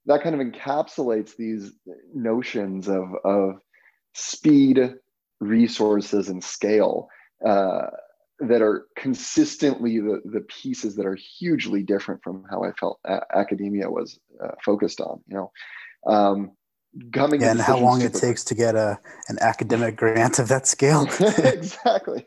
that 0.06 0.22
kind 0.22 0.34
of 0.34 0.46
encapsulates 0.46 1.36
these 1.36 1.72
notions 2.14 2.88
of, 2.88 3.04
of 3.24 3.60
speed, 4.14 4.94
resources, 5.40 6.28
and 6.28 6.42
scale 6.42 7.08
uh, 7.46 7.88
that 8.40 8.62
are 8.62 8.86
consistently 8.96 9.98
the, 9.98 10.20
the 10.24 10.40
pieces 10.42 10.94
that 10.96 11.06
are 11.06 11.16
hugely 11.16 11.82
different 11.82 12.22
from 12.22 12.44
how 12.50 12.62
I 12.62 12.72
felt 12.72 13.00
a- 13.04 13.36
academia 13.36 13.90
was 13.90 14.18
uh, 14.42 14.52
focused 14.64 15.00
on. 15.00 15.20
You 15.26 15.36
know, 15.36 15.52
um, 16.06 16.52
coming 17.12 17.40
yeah, 17.40 17.50
and 17.50 17.60
how 17.60 17.78
long 17.78 18.00
it 18.02 18.14
takes 18.14 18.44
to 18.44 18.54
get 18.54 18.74
a 18.74 18.98
an 19.28 19.38
academic 19.40 19.96
grant 19.96 20.38
of 20.38 20.48
that 20.48 20.66
scale. 20.66 21.02
exactly. 21.38 22.26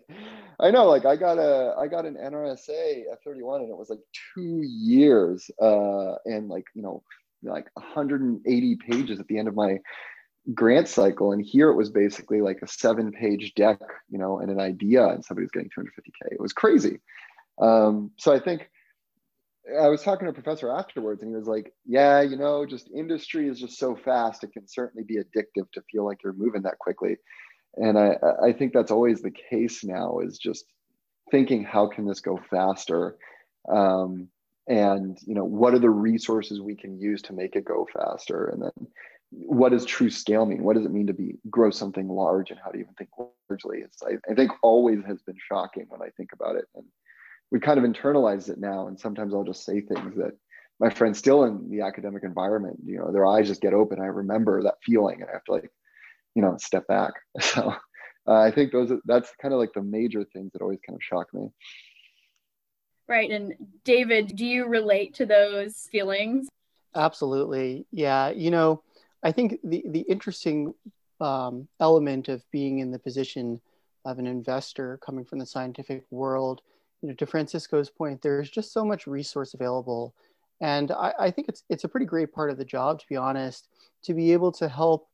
I 0.60 0.70
know, 0.70 0.86
like 0.86 1.06
I 1.06 1.16
got 1.16 1.40
a, 1.40 1.76
I 1.80 1.88
got 1.88 2.06
an 2.06 2.16
NRSA 2.16 3.04
at 3.12 3.24
31, 3.24 3.62
and 3.62 3.72
it 3.72 3.78
was 3.78 3.90
like 3.90 4.02
two 4.36 4.62
years, 4.64 5.50
uh, 5.62 6.16
and 6.26 6.50
like 6.50 6.66
you 6.76 6.84
know, 6.84 7.04
like 7.42 7.68
180 7.74 8.78
pages 8.88 9.20
at 9.20 9.28
the 9.28 9.40
end 9.40 9.48
of 9.48 9.56
my 9.56 9.80
grant 10.54 10.88
cycle 10.88 11.32
and 11.32 11.44
here 11.44 11.70
it 11.70 11.76
was 11.76 11.90
basically 11.90 12.42
like 12.42 12.60
a 12.62 12.68
seven 12.68 13.12
page 13.12 13.54
deck 13.56 13.80
you 14.10 14.18
know 14.18 14.40
and 14.40 14.50
an 14.50 14.60
idea 14.60 15.08
and 15.08 15.24
somebody 15.24 15.44
was 15.44 15.52
getting 15.52 15.70
250k 15.70 16.32
it 16.32 16.40
was 16.40 16.54
crazy. 16.54 17.00
Um, 17.62 18.12
so 18.18 18.34
i 18.34 18.40
think 18.40 18.70
i 19.80 19.88
was 19.88 20.02
talking 20.02 20.26
to 20.26 20.32
a 20.32 20.34
professor 20.34 20.72
afterwards 20.72 21.22
and 21.22 21.32
he 21.32 21.36
was 21.36 21.48
like 21.48 21.74
yeah 21.86 22.22
you 22.22 22.38
know 22.38 22.66
just 22.66 22.90
industry 22.90 23.48
is 23.48 23.60
just 23.60 23.78
so 23.78 23.96
fast 23.96 24.44
it 24.44 24.52
can 24.52 24.68
certainly 24.68 25.04
be 25.04 25.18
addictive 25.18 25.72
to 25.74 25.82
feel 25.92 26.06
like 26.06 26.24
you're 26.24 26.34
moving 26.34 26.64
that 26.64 26.80
quickly. 26.80 27.18
And 27.76 27.98
i 27.98 28.16
i 28.44 28.52
think 28.52 28.74
that's 28.74 28.92
always 28.92 29.22
the 29.22 29.32
case 29.32 29.84
now 29.84 30.20
is 30.20 30.38
just 30.38 30.66
thinking 31.32 31.64
how 31.64 31.88
can 31.88 32.06
this 32.06 32.20
go 32.20 32.40
faster? 32.50 33.18
Um, 33.68 34.28
and 34.68 35.18
you 35.26 35.34
know 35.34 35.46
what 35.46 35.74
are 35.74 35.80
the 35.80 35.90
resources 35.90 36.62
we 36.62 36.76
can 36.76 37.00
use 37.00 37.22
to 37.24 37.34
make 37.34 37.56
it 37.56 37.66
go 37.66 37.88
faster? 37.92 38.48
And 38.48 38.62
then 38.62 38.88
what 39.32 39.70
does 39.70 39.86
true 39.86 40.10
scale 40.10 40.46
mean? 40.46 40.64
What 40.64 40.76
does 40.76 40.86
it 40.86 40.92
mean 40.92 41.08
to 41.08 41.14
be 41.14 41.36
grow 41.50 41.72
something 41.72 42.08
large, 42.08 42.52
and 42.52 42.60
how 42.64 42.72
do 42.72 42.78
you 42.78 42.84
even 42.84 42.96
think 42.96 43.10
largely? 43.50 43.80
It's 43.80 44.04
I, 44.04 44.18
I 44.30 44.36
think 44.36 44.52
always 44.62 45.00
has 45.06 45.22
been 45.22 45.38
shocking 45.50 45.86
when 45.88 46.02
I 46.02 46.10
think 46.18 46.32
about 46.34 46.56
it, 46.58 46.66
and 46.76 46.86
we 47.52 47.60
kind 47.60 47.78
of 47.78 47.86
internalize 47.86 48.50
it 48.50 48.60
now. 48.60 48.88
And 48.88 49.00
sometimes 49.00 49.34
I'll 49.34 49.44
just 49.44 49.66
say 49.66 49.82
things 49.82 50.16
that 50.18 50.32
my 50.80 50.90
friends 50.90 51.18
still 51.18 51.46
in 51.46 51.70
the 51.70 51.82
academic 51.82 52.24
environment, 52.24 52.80
you 52.86 52.98
know, 52.98 53.12
their 53.12 53.26
eyes 53.26 53.48
just 53.48 53.62
get 53.62 53.74
open. 53.74 54.02
I 54.02 54.08
remember 54.08 54.64
that 54.64 54.76
feeling, 54.84 55.22
and 55.22 55.30
I 55.30 55.34
have 55.34 55.44
to 55.46 55.52
like, 55.54 55.72
you 56.36 56.42
know, 56.42 56.58
step 56.60 56.88
back. 56.88 57.14
So 57.42 57.74
uh, 58.28 58.34
I 58.34 58.52
think 58.52 58.72
those 58.72 58.92
that's 59.06 59.32
kind 59.42 59.54
of 59.54 59.60
like 59.60 59.74
the 59.74 59.82
major 59.82 60.24
things 60.26 60.52
that 60.54 60.62
always 60.62 60.80
kind 60.86 60.96
of 60.96 61.04
shock 61.04 61.34
me. 61.34 61.50
Right. 63.08 63.32
And 63.32 63.56
David, 63.84 64.36
do 64.36 64.46
you 64.46 64.68
relate 64.68 65.16
to 65.16 65.26
those 65.26 65.88
feelings? 65.92 66.48
Absolutely. 66.96 67.86
Yeah. 67.92 68.30
You 68.30 68.52
know, 68.52 68.84
I 69.24 69.32
think 69.32 69.60
the, 69.64 69.84
the 69.88 70.02
interesting 70.02 70.74
um, 71.20 71.68
element 71.80 72.30
of 72.30 72.44
being 72.52 72.80
in 72.80 72.92
the 72.92 73.00
position 73.00 73.62
of 74.06 74.18
an 74.18 74.28
investor 74.28 75.00
coming 75.06 75.24
from 75.24 75.40
the 75.40 75.46
scientific 75.46 76.06
world, 76.10 76.62
you 77.02 77.10
know, 77.10 77.16
to 77.16 77.26
Francisco's 77.26 77.90
point, 77.90 78.22
there's 78.22 78.50
just 78.50 78.74
so 78.74 78.84
much 78.84 79.08
resource 79.08 79.54
available. 79.54 80.16
And 80.60 80.92
I, 80.92 81.14
I 81.20 81.32
think 81.32 81.50
it's, 81.50 81.64
it's 81.70 81.84
a 81.84 81.88
pretty 81.88 82.06
great 82.06 82.34
part 82.34 82.50
of 82.50 82.58
the 82.58 82.66
job, 82.66 83.00
to 83.00 83.06
be 83.08 83.16
honest, 83.16 83.68
to 84.04 84.14
be 84.14 84.34
able 84.34 84.52
to 84.54 84.68
help 84.68 85.08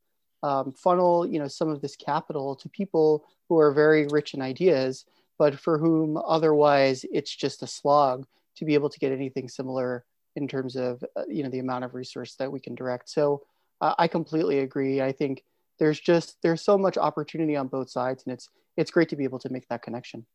um, 0.44 0.74
funnel, 0.74 1.26
you 1.26 1.40
know, 1.40 1.48
some 1.48 1.70
of 1.70 1.82
this 1.82 1.96
capital 1.96 2.56
to 2.56 2.70
people 2.70 3.26
who 3.50 3.60
are 3.60 3.74
very 3.74 4.08
rich 4.08 4.34
in 4.34 4.42
ideas, 4.42 5.06
but 5.38 5.60
for 5.60 5.78
whom 5.78 6.18
otherwise 6.18 7.06
it's 7.12 7.36
just 7.36 7.64
a 7.64 7.68
slog 7.68 8.26
to 8.56 8.66
be 8.66 8.74
able 8.74 8.90
to 8.90 9.00
get 9.00 9.12
anything 9.12 9.50
similar 9.50 10.06
in 10.36 10.48
terms 10.48 10.76
of, 10.76 11.04
uh, 11.16 11.24
you 11.28 11.44
know, 11.44 11.50
the 11.50 11.60
amount 11.60 11.84
of 11.84 11.96
resource 11.96 12.36
that 12.36 12.52
we 12.52 12.60
can 12.60 12.76
direct. 12.76 13.10
So 13.10 13.42
uh, 13.82 13.96
I 13.98 14.08
completely 14.08 14.60
agree. 14.60 15.02
I 15.02 15.12
think 15.12 15.44
there's 15.80 16.00
just 16.00 16.38
there's 16.42 16.62
so 16.62 16.78
much 16.78 16.98
opportunity 16.98 17.56
on 17.56 17.68
both 17.68 17.90
sides, 17.90 18.24
and 18.26 18.34
it's 18.34 18.50
it's 18.76 18.92
great 18.92 19.10
to 19.10 19.16
be 19.16 19.24
able 19.24 19.40
to 19.40 19.50
make 19.50 19.68
that 19.70 19.82
connection. 19.82 20.26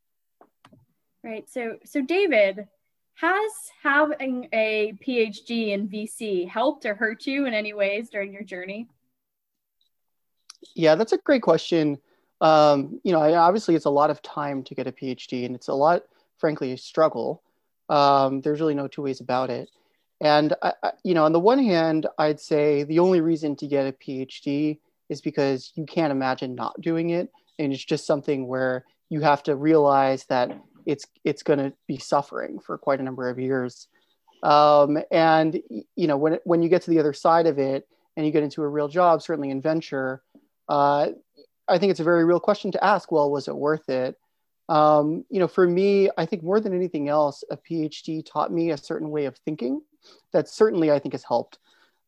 Right. 1.25 1.49
So 1.49 1.79
so 1.85 2.01
David, 2.01 2.67
has 3.15 3.53
having 3.83 4.49
a 4.53 4.95
PhD 5.07 5.69
in 5.69 5.89
VC 5.89 6.49
helped 6.49 6.87
or 6.87 6.95
hurt 6.95 7.27
you 7.27 7.47
in 7.47 7.55
any 7.55 7.73
ways 7.73 8.09
during 8.11 8.33
your 8.33 8.43
journey? 8.43 8.89
Yeah, 10.75 10.95
that's 10.95 11.13
a 11.13 11.19
great 11.19 11.43
question. 11.43 11.99
Um, 12.41 13.01
you 13.05 13.13
know, 13.13 13.21
obviously 13.35 13.75
it's 13.75 13.85
a 13.85 13.91
lot 13.91 14.11
of 14.11 14.23
time 14.23 14.65
to 14.65 14.75
get 14.75 14.87
a 14.87 14.93
PhD, 14.93 15.47
and 15.47 15.55
it's 15.55 15.69
a 15.69 15.75
lot, 15.75 16.03
frankly, 16.39 16.73
a 16.73 16.77
struggle. 16.77 17.43
Um, 17.89 18.41
there's 18.41 18.61
really 18.61 18.75
no 18.75 18.89
two 18.89 19.03
ways 19.03 19.21
about 19.21 19.51
it. 19.51 19.71
And, 20.23 20.55
I, 20.63 20.73
you 21.03 21.15
know, 21.15 21.25
on 21.25 21.33
the 21.33 21.41
one 21.41 21.59
hand, 21.59 22.07
I'd 22.17 22.41
say 22.41 22.85
the 22.85 23.01
only 23.01 23.21
reason 23.21 23.57
to 23.57 23.67
get 23.67 23.89
a 23.89 23.93
PhD 23.93 24.79
is 25.09 25.21
because 25.21 25.73
you 25.75 25.85
can't 25.85 26.13
imagine 26.13 26.55
not 26.55 26.81
doing 26.81 27.11
it. 27.11 27.29
And 27.59 27.73
it's 27.73 27.85
just 27.85 28.07
something 28.07 28.47
where 28.47 28.85
you 29.11 29.21
have 29.21 29.43
to 29.43 29.57
realize 29.57 30.25
that 30.27 30.57
it's, 30.87 31.07
it's 31.25 31.43
going 31.43 31.59
to 31.59 31.73
be 31.89 31.99
suffering 31.99 32.61
for 32.61 32.79
quite 32.79 33.01
a 33.01 33.03
number 33.03 33.29
of 33.29 33.41
years. 33.41 33.89
Um, 34.45 34.97
and, 35.11 35.61
you 35.97 36.07
know, 36.07 36.17
when, 36.17 36.39
when 36.45 36.63
you 36.63 36.69
get 36.69 36.83
to 36.83 36.91
the 36.91 37.01
other 37.01 37.13
side 37.13 37.49
of 37.49 37.59
it 37.59 37.89
and 38.17 38.25
you 38.25 38.31
get 38.31 38.45
into 38.45 38.63
a 38.63 38.69
real 38.69 38.89
job, 38.89 39.23
certainly 39.23 39.51
in 39.51 39.61
venture, 39.61 40.23
uh, 40.69 41.09
I 41.67 41.79
think 41.79 41.91
it's 41.91 42.01
a 42.01 42.05
very 42.05 42.25
real 42.25 42.41
question 42.41 42.71
to 42.73 42.85
ask. 42.85 43.11
Well, 43.11 43.31
was 43.31 43.49
it 43.49 43.57
worth 43.57 43.89
it? 43.89 44.17
Um, 44.69 45.25
you 45.31 45.41
know, 45.41 45.49
for 45.49 45.67
me, 45.67 46.11
I 46.17 46.27
think 46.27 46.45
more 46.45 46.61
than 46.61 46.75
anything 46.75 47.09
else, 47.09 47.43
a 47.51 47.57
PhD 47.57 48.25
taught 48.25 48.53
me 48.53 48.71
a 48.71 48.77
certain 48.77 49.11
way 49.11 49.25
of 49.25 49.37
thinking 49.39 49.83
that 50.33 50.49
certainly 50.49 50.91
I 50.91 50.99
think 50.99 51.15
has 51.15 51.25
helped. 51.25 51.59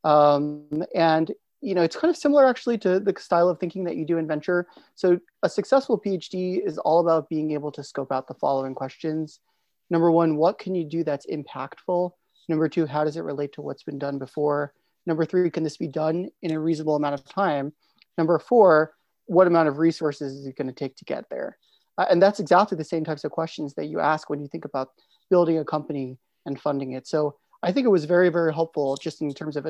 Um, 0.04 0.84
and 0.94 1.32
you 1.60 1.74
know, 1.74 1.82
it's 1.82 1.96
kind 1.96 2.10
of 2.10 2.16
similar 2.16 2.46
actually 2.46 2.76
to 2.78 3.00
the 3.00 3.14
style 3.18 3.48
of 3.48 3.58
thinking 3.58 3.84
that 3.84 3.96
you 3.96 4.04
do 4.04 4.18
in 4.18 4.26
venture. 4.26 4.66
So 4.94 5.18
a 5.42 5.48
successful 5.48 5.98
PhD 5.98 6.64
is 6.64 6.76
all 6.76 7.00
about 7.00 7.30
being 7.30 7.52
able 7.52 7.72
to 7.72 7.82
scope 7.82 8.12
out 8.12 8.28
the 8.28 8.34
following 8.34 8.74
questions. 8.74 9.40
Number 9.88 10.10
one, 10.10 10.36
what 10.36 10.58
can 10.58 10.74
you 10.74 10.84
do 10.84 11.04
that's 11.04 11.26
impactful? 11.26 12.10
Number 12.48 12.68
two, 12.68 12.84
how 12.84 13.04
does 13.04 13.16
it 13.16 13.22
relate 13.22 13.54
to 13.54 13.62
what's 13.62 13.82
been 13.82 13.98
done 13.98 14.18
before? 14.18 14.74
Number 15.06 15.24
three, 15.24 15.50
can 15.50 15.64
this 15.64 15.78
be 15.78 15.88
done 15.88 16.28
in 16.42 16.52
a 16.52 16.60
reasonable 16.60 16.96
amount 16.96 17.14
of 17.14 17.24
time? 17.24 17.72
Number 18.18 18.38
four, 18.38 18.94
what 19.26 19.46
amount 19.46 19.68
of 19.68 19.78
resources 19.78 20.34
is 20.34 20.46
it 20.46 20.56
going 20.56 20.68
to 20.68 20.74
take 20.74 20.96
to 20.96 21.04
get 21.06 21.24
there? 21.30 21.56
Uh, 21.96 22.06
and 22.10 22.20
that's 22.20 22.40
exactly 22.40 22.76
the 22.76 22.84
same 22.84 23.04
types 23.04 23.24
of 23.24 23.30
questions 23.30 23.74
that 23.74 23.86
you 23.86 24.00
ask 24.00 24.28
when 24.28 24.40
you 24.40 24.48
think 24.48 24.66
about 24.66 24.90
building 25.30 25.58
a 25.58 25.64
company 25.64 26.18
and 26.44 26.60
funding 26.60 26.92
it. 26.92 27.06
So 27.06 27.36
I 27.64 27.72
think 27.72 27.86
it 27.86 27.90
was 27.90 28.04
very, 28.04 28.28
very 28.28 28.52
helpful 28.52 28.96
just 28.96 29.22
in 29.22 29.32
terms 29.32 29.56
of 29.56 29.66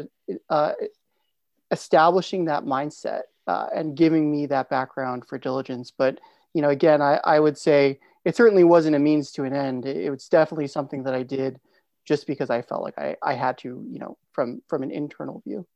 uh, 0.51 0.73
establishing 1.71 2.47
that 2.47 2.65
mindset 2.65 3.23
uh, 3.47 3.67
and 3.75 3.97
giving 3.97 4.31
me 4.31 4.47
that 4.47 4.69
background 4.69 5.27
for 5.29 5.39
diligence. 5.39 5.93
But, 5.97 6.21
you 6.55 6.63
know, 6.63 6.71
again, 6.71 7.01
I, 7.01 7.21
I 7.25 7.39
would 7.39 7.57
say 7.57 8.01
it 8.25 8.37
certainly 8.37 8.65
wasn't 8.65 8.97
a 8.97 8.99
means 8.99 9.31
to 9.33 9.45
an 9.45 9.55
end. 9.55 9.87
It, 9.87 9.97
it 9.97 10.11
was 10.11 10.29
definitely 10.29 10.67
something 10.69 11.05
that 11.05 11.15
I 11.15 11.23
did 11.23 11.61
just 12.05 12.27
because 12.27 12.51
I 12.51 12.63
felt 12.63 12.83
like 12.83 12.99
I, 12.99 13.17
I 13.23 13.35
had 13.35 13.59
to, 13.59 13.69
you 13.89 13.99
know, 13.99 14.19
from, 14.33 14.63
from 14.69 14.83
an 14.83 14.91
internal 14.91 15.41
view. 15.47 15.67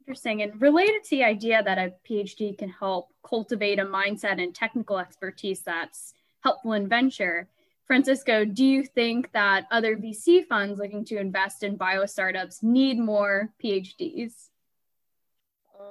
Interesting. 0.00 0.42
And 0.42 0.60
related 0.60 1.04
to 1.04 1.10
the 1.10 1.24
idea 1.24 1.62
that 1.62 1.78
a 1.78 1.92
PhD 2.08 2.56
can 2.56 2.68
help 2.68 3.12
cultivate 3.22 3.78
a 3.78 3.84
mindset 3.84 4.42
and 4.42 4.54
technical 4.54 4.98
expertise 4.98 5.60
that's 5.60 6.14
helpful 6.40 6.72
in 6.74 6.88
venture, 6.88 7.48
Francisco, 7.86 8.44
do 8.44 8.64
you 8.64 8.84
think 8.84 9.30
that 9.32 9.66
other 9.70 9.96
VC 9.96 10.44
funds 10.46 10.78
looking 10.78 11.04
to 11.06 11.18
invest 11.18 11.62
in 11.62 11.76
bio 11.76 12.06
startups 12.06 12.62
need 12.62 12.98
more 12.98 13.52
PhDs? 13.62 14.32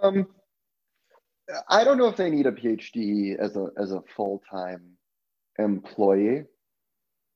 Um, 0.04 0.28
I 1.70 1.84
don't 1.84 1.98
know 1.98 2.08
if 2.08 2.18
they 2.18 2.30
need 2.30 2.48
a 2.48 2.52
PhD 2.52 3.38
as 3.38 3.56
a 3.56 3.68
as 3.78 3.92
a 3.92 4.02
full 4.16 4.42
time 4.52 4.98
employee. 5.58 6.44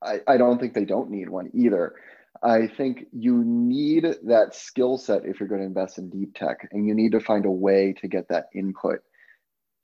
I, 0.01 0.21
I 0.27 0.37
don't 0.37 0.59
think 0.59 0.73
they 0.73 0.85
don't 0.85 1.09
need 1.09 1.29
one 1.29 1.51
either. 1.53 1.95
I 2.41 2.67
think 2.67 3.05
you 3.11 3.43
need 3.43 4.05
that 4.23 4.55
skill 4.55 4.97
set 4.97 5.25
if 5.25 5.39
you're 5.39 5.49
going 5.49 5.61
to 5.61 5.67
invest 5.67 5.97
in 5.97 6.09
deep 6.09 6.35
tech, 6.35 6.67
and 6.71 6.87
you 6.87 6.95
need 6.95 7.13
to 7.13 7.19
find 7.19 7.45
a 7.45 7.51
way 7.51 7.93
to 8.01 8.07
get 8.07 8.29
that 8.29 8.47
input 8.53 8.99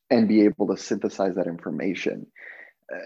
and 0.10 0.28
be 0.28 0.44
able 0.44 0.68
to 0.68 0.78
synthesize 0.78 1.36
that 1.36 1.48
information 1.48 2.28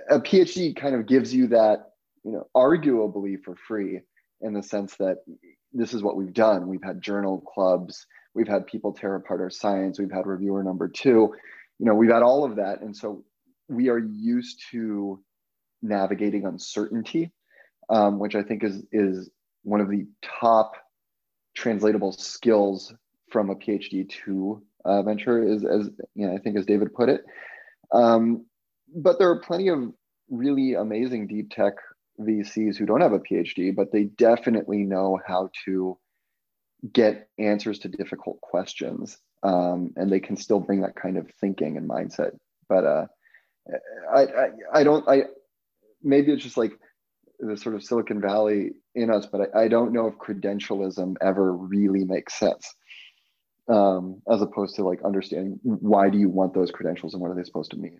a 0.09 0.19
PhD 0.19 0.75
kind 0.75 0.95
of 0.95 1.05
gives 1.05 1.33
you 1.33 1.47
that, 1.47 1.91
you 2.23 2.31
know, 2.31 2.47
arguably 2.55 3.41
for 3.43 3.55
free 3.55 4.01
in 4.41 4.53
the 4.53 4.63
sense 4.63 4.95
that 4.97 5.17
this 5.73 5.93
is 5.93 6.03
what 6.03 6.15
we've 6.15 6.33
done. 6.33 6.67
We've 6.67 6.83
had 6.83 7.01
journal 7.01 7.41
clubs, 7.41 8.05
we've 8.33 8.47
had 8.47 8.67
people 8.67 8.93
tear 8.93 9.15
apart 9.15 9.41
our 9.41 9.49
science, 9.49 9.99
we've 9.99 10.11
had 10.11 10.25
reviewer 10.25 10.63
number 10.63 10.87
two, 10.87 11.33
you 11.79 11.85
know, 11.85 11.95
we've 11.95 12.11
had 12.11 12.23
all 12.23 12.43
of 12.43 12.57
that. 12.57 12.81
And 12.81 12.95
so 12.95 13.23
we 13.67 13.89
are 13.89 13.99
used 13.99 14.63
to 14.71 15.23
navigating 15.81 16.45
uncertainty, 16.45 17.31
um, 17.89 18.19
which 18.19 18.35
I 18.35 18.43
think 18.43 18.63
is 18.63 18.83
is 18.91 19.29
one 19.63 19.81
of 19.81 19.89
the 19.89 20.07
top 20.23 20.73
translatable 21.55 22.11
skills 22.11 22.93
from 23.29 23.49
a 23.49 23.55
PhD 23.55 24.09
to 24.25 24.63
uh, 24.85 25.03
venture 25.03 25.41
is 25.43 25.63
as 25.65 25.89
you 26.15 26.27
know, 26.27 26.33
I 26.33 26.39
think 26.39 26.57
as 26.57 26.65
David 26.65 26.93
put 26.93 27.09
it. 27.09 27.21
Um, 27.91 28.45
but 28.95 29.19
there 29.19 29.29
are 29.29 29.39
plenty 29.39 29.69
of 29.69 29.91
really 30.29 30.73
amazing 30.73 31.27
deep 31.27 31.51
tech 31.51 31.73
VCs 32.19 32.77
who 32.77 32.85
don't 32.85 33.01
have 33.01 33.13
a 33.13 33.19
PhD, 33.19 33.75
but 33.75 33.91
they 33.91 34.03
definitely 34.03 34.83
know 34.83 35.19
how 35.25 35.49
to 35.65 35.97
get 36.93 37.29
answers 37.37 37.79
to 37.79 37.89
difficult 37.89 38.39
questions. 38.41 39.17
Um, 39.41 39.93
and 39.95 40.11
they 40.11 40.19
can 40.19 40.35
still 40.35 40.59
bring 40.59 40.81
that 40.81 40.95
kind 40.95 41.17
of 41.17 41.29
thinking 41.39 41.77
and 41.77 41.89
mindset. 41.89 42.31
But 42.67 42.85
uh, 42.85 43.05
I, 44.13 44.21
I, 44.21 44.49
I 44.73 44.83
don't, 44.83 45.07
I, 45.07 45.23
maybe 46.03 46.31
it's 46.31 46.43
just 46.43 46.57
like 46.57 46.73
the 47.39 47.55
sort 47.55 47.75
of 47.75 47.83
Silicon 47.83 48.21
Valley 48.21 48.71
in 48.95 49.09
us, 49.09 49.25
but 49.25 49.49
I, 49.55 49.63
I 49.63 49.67
don't 49.69 49.93
know 49.93 50.07
if 50.07 50.15
credentialism 50.15 51.15
ever 51.21 51.53
really 51.53 52.03
makes 52.03 52.37
sense. 52.37 52.73
Um, 53.69 54.23
as 54.29 54.41
opposed 54.41 54.75
to 54.77 54.83
like 54.83 54.99
understanding 55.05 55.59
why 55.61 56.09
do 56.09 56.17
you 56.17 56.27
want 56.27 56.55
those 56.55 56.71
credentials 56.71 57.13
and 57.13 57.21
what 57.21 57.29
are 57.29 57.35
they 57.35 57.43
supposed 57.43 57.69
to 57.71 57.77
mean? 57.77 57.99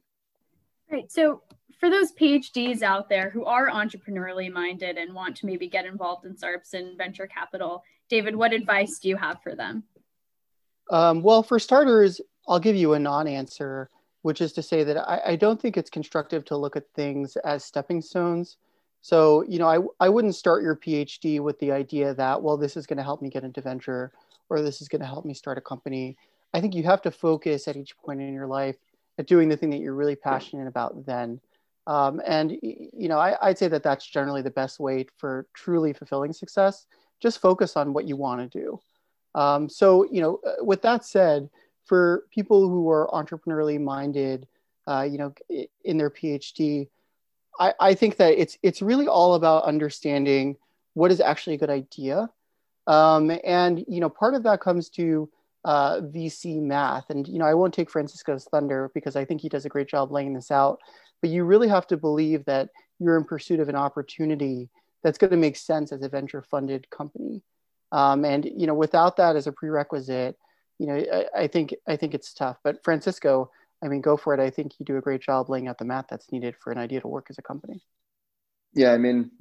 Right. 0.92 1.12
So, 1.12 1.42
for 1.80 1.90
those 1.90 2.12
PhDs 2.12 2.82
out 2.82 3.08
there 3.08 3.30
who 3.30 3.46
are 3.46 3.70
entrepreneurially 3.70 4.52
minded 4.52 4.98
and 4.98 5.14
want 5.14 5.38
to 5.38 5.46
maybe 5.46 5.70
get 5.70 5.86
involved 5.86 6.26
in 6.26 6.36
startups 6.36 6.74
and 6.74 6.98
venture 6.98 7.26
capital, 7.26 7.84
David, 8.10 8.36
what 8.36 8.52
advice 8.52 9.00
do 9.00 9.08
you 9.08 9.16
have 9.16 9.42
for 9.42 9.56
them? 9.56 9.84
Um, 10.90 11.22
well, 11.22 11.42
for 11.42 11.58
starters, 11.58 12.20
I'll 12.48 12.60
give 12.60 12.76
you 12.76 12.94
a 12.94 13.00
non 13.00 13.28
answer, 13.28 13.90
which 14.24 14.42
is 14.42 14.52
to 14.54 14.62
say 14.62 14.84
that 14.84 14.98
I, 14.98 15.22
I, 15.28 15.36
don't 15.36 15.62
think 15.62 15.78
it's 15.78 15.90
constructive 15.90 16.44
to 16.46 16.58
look 16.58 16.76
at 16.76 16.92
things 16.96 17.38
as 17.38 17.64
stepping 17.64 18.02
stones. 18.02 18.58
So, 19.02 19.44
you 19.48 19.60
know, 19.60 19.68
I, 19.68 20.06
I 20.06 20.10
wouldn't 20.10 20.36
start 20.36 20.64
your 20.64 20.76
PhD 20.76 21.40
with 21.40 21.60
the 21.60 21.72
idea 21.72 22.14
that, 22.16 22.42
well, 22.42 22.58
this 22.58 22.76
is 22.76 22.86
going 22.86 22.98
to 22.98 23.04
help 23.04 23.22
me 23.22 23.30
get 23.30 23.44
into 23.44 23.62
venture 23.62 24.12
or 24.50 24.62
this 24.62 24.82
is 24.82 24.90
going 24.90 25.02
to 25.02 25.08
help 25.08 25.24
me 25.24 25.34
start 25.34 25.58
a 25.58 25.62
company. 25.62 26.18
I 26.54 26.60
think 26.60 26.76
you 26.76 26.84
have 26.84 27.02
to 27.04 27.12
focus 27.12 27.68
at 27.68 27.78
each 27.78 27.96
point 27.98 28.20
in 28.20 28.34
your 28.34 28.48
life 28.48 28.76
at 29.20 29.28
doing 29.28 29.50
the 29.50 29.58
thing 29.58 29.70
that 29.70 29.82
you're 29.82 29.94
really 29.94 30.16
passionate 30.16 30.68
about 30.68 31.06
then. 31.06 31.42
Um, 31.86 32.22
and 32.26 32.58
you 32.62 33.10
know, 33.10 33.20
I, 33.20 33.36
would 33.50 33.58
say 33.58 33.68
that 33.68 33.84
that's 33.84 34.08
generally 34.08 34.42
the 34.42 34.50
best 34.50 34.80
way 34.80 35.06
for 35.18 35.46
truly 35.54 35.92
fulfilling 35.92 36.32
success. 36.34 36.86
Just 37.20 37.42
focus 37.42 37.76
on 37.76 37.94
what 37.94 38.08
you 38.08 38.16
want 38.16 38.50
to 38.50 38.60
do. 38.60 38.80
Um, 39.36 39.68
so, 39.68 40.10
you 40.10 40.22
know, 40.22 40.40
uh, 40.48 40.64
with 40.64 40.82
that 40.84 41.04
said, 41.04 41.50
for 41.84 42.24
people 42.32 42.70
who 42.70 42.90
are 42.90 43.10
entrepreneurially 43.12 43.80
minded, 43.80 44.48
uh, 44.88 45.02
you 45.02 45.18
know, 45.18 45.34
in 45.84 45.98
their 45.98 46.10
PhD, 46.10 46.88
I, 47.60 47.74
I 47.80 47.94
think 47.96 48.18
that 48.18 48.40
it's 48.40 48.58
it's 48.64 48.82
really 48.82 49.08
all 49.08 49.34
about 49.34 49.66
understanding 49.66 50.56
what 50.94 51.12
is 51.12 51.20
actually 51.20 51.56
a 51.56 51.60
good 51.60 51.70
idea, 51.70 52.30
um, 52.88 53.32
and 53.44 53.84
you 53.88 54.00
know, 54.00 54.10
part 54.10 54.34
of 54.34 54.44
that 54.44 54.62
comes 54.62 54.90
to 54.92 55.30
uh, 55.66 56.02
VC 56.02 56.62
math. 56.62 57.10
And 57.10 57.28
you 57.28 57.40
know, 57.40 57.46
I 57.46 57.54
won't 57.54 57.74
take 57.74 57.90
Francisco's 57.90 58.46
thunder 58.46 58.92
because 58.94 59.16
I 59.16 59.26
think 59.26 59.42
he 59.42 59.50
does 59.50 59.66
a 59.66 59.70
great 59.70 59.88
job 59.88 60.12
laying 60.12 60.34
this 60.34 60.52
out. 60.52 60.80
But 61.22 61.30
you 61.30 61.44
really 61.44 61.68
have 61.68 61.88
to 61.88 61.98
believe 61.98 62.46
that 62.46 62.70
you're 63.00 63.18
in 63.18 63.26
pursuit 63.26 63.60
of 63.60 63.70
an 63.70 63.76
opportunity 63.76 64.70
that's 65.04 65.18
going 65.18 65.32
to 65.32 65.38
make 65.38 65.58
sense 65.58 65.92
as 65.92 66.02
a 66.02 66.10
venture 66.10 66.42
funded 66.42 66.90
company. 66.90 67.42
Um, 67.92 68.24
and 68.26 68.46
you 68.46 68.68
know, 68.68 68.74
without 68.74 69.18
that 69.18 69.36
as 69.36 69.48
a 69.48 69.52
prerequisite, 69.52 70.38
you 70.78 70.88
know, 70.88 70.96
I, 70.96 71.44
I, 71.44 71.48
think 71.48 71.76
I 71.88 71.96
think 71.96 72.14
it's 72.14 72.34
tough. 72.34 72.58
But 72.64 72.84
Francisco, 72.84 73.52
I 73.84 73.88
mean, 73.88 74.02
go 74.02 74.18
for 74.18 74.34
it. 74.34 74.40
I 74.40 74.50
think 74.50 74.74
you 74.80 74.86
do 74.86 74.98
a 74.98 75.02
great 75.02 75.22
job 75.22 75.50
laying 75.50 75.68
out 75.68 75.78
the 75.78 75.86
math 75.86 76.06
that's 76.10 76.32
needed 76.32 76.56
for 76.60 76.72
an 76.72 76.78
idea 76.78 77.02
to 77.02 77.08
work 77.08 77.28
as 77.30 77.38
a 77.38 77.42
company. 77.42 77.82
Yeah, 78.74 78.92
I 78.92 78.98
mean, 78.98 79.32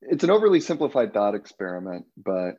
it's 0.00 0.24
an 0.24 0.30
overly 0.30 0.60
simplified 0.60 1.12
thought 1.12 1.34
experiment, 1.34 2.06
but 2.16 2.58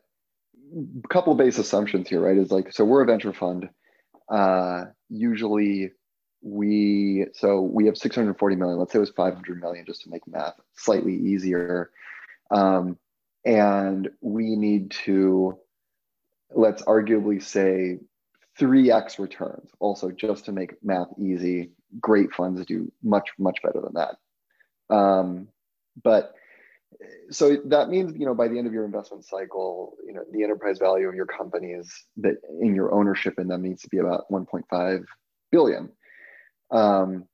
couple 1.09 1.31
of 1.31 1.37
base 1.37 1.57
assumptions 1.57 2.09
here, 2.09 2.21
right? 2.21 2.37
Is 2.37 2.51
like, 2.51 2.71
so 2.73 2.85
we're 2.85 3.03
a 3.03 3.05
venture 3.05 3.33
fund. 3.33 3.69
Uh, 4.29 4.85
usually 5.09 5.91
we, 6.41 7.25
so 7.33 7.61
we 7.61 7.85
have 7.85 7.97
640 7.97 8.55
million, 8.55 8.79
let's 8.79 8.93
say 8.93 8.97
it 8.97 9.01
was 9.01 9.09
500 9.11 9.59
million 9.59 9.85
just 9.85 10.03
to 10.03 10.09
make 10.09 10.25
math 10.27 10.53
slightly 10.75 11.15
easier. 11.15 11.91
Um, 12.51 12.97
and 13.45 14.09
we 14.21 14.55
need 14.55 14.91
to, 15.05 15.57
let's 16.51 16.83
arguably 16.83 17.41
say 17.41 17.99
3x 18.59 19.19
returns 19.19 19.69
also 19.79 20.11
just 20.11 20.45
to 20.45 20.51
make 20.51 20.83
math 20.83 21.07
easy. 21.17 21.71
Great 21.99 22.33
funds 22.33 22.65
do 22.65 22.91
much, 23.03 23.29
much 23.37 23.59
better 23.63 23.81
than 23.81 23.93
that. 23.93 24.95
Um, 24.95 25.47
but 26.03 26.33
so 27.29 27.57
that 27.65 27.89
means 27.89 28.13
you 28.17 28.25
know 28.25 28.35
by 28.35 28.47
the 28.47 28.57
end 28.57 28.67
of 28.67 28.73
your 28.73 28.85
investment 28.85 29.25
cycle 29.25 29.95
you 30.05 30.13
know 30.13 30.23
the 30.31 30.43
enterprise 30.43 30.79
value 30.79 31.07
of 31.07 31.15
your 31.15 31.25
companies 31.25 32.03
that 32.17 32.35
in 32.61 32.75
your 32.75 32.93
ownership 32.93 33.35
in 33.37 33.47
them 33.47 33.61
needs 33.61 33.81
to 33.81 33.89
be 33.89 33.97
about 33.97 34.29
1.5 34.31 35.05
billion. 35.51 35.89
Um, 36.71 37.25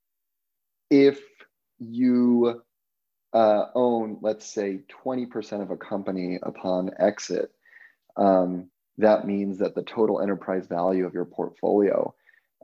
if 0.89 1.19
you 1.79 2.61
uh, 3.33 3.65
own 3.73 4.19
let's 4.21 4.45
say 4.45 4.81
20% 5.03 5.61
of 5.61 5.71
a 5.71 5.77
company 5.77 6.39
upon 6.41 6.91
exit 6.99 7.51
um, 8.17 8.69
that 8.97 9.27
means 9.27 9.57
that 9.57 9.75
the 9.75 9.83
total 9.83 10.21
enterprise 10.21 10.67
value 10.67 11.05
of 11.05 11.13
your 11.13 11.25
portfolio 11.25 12.13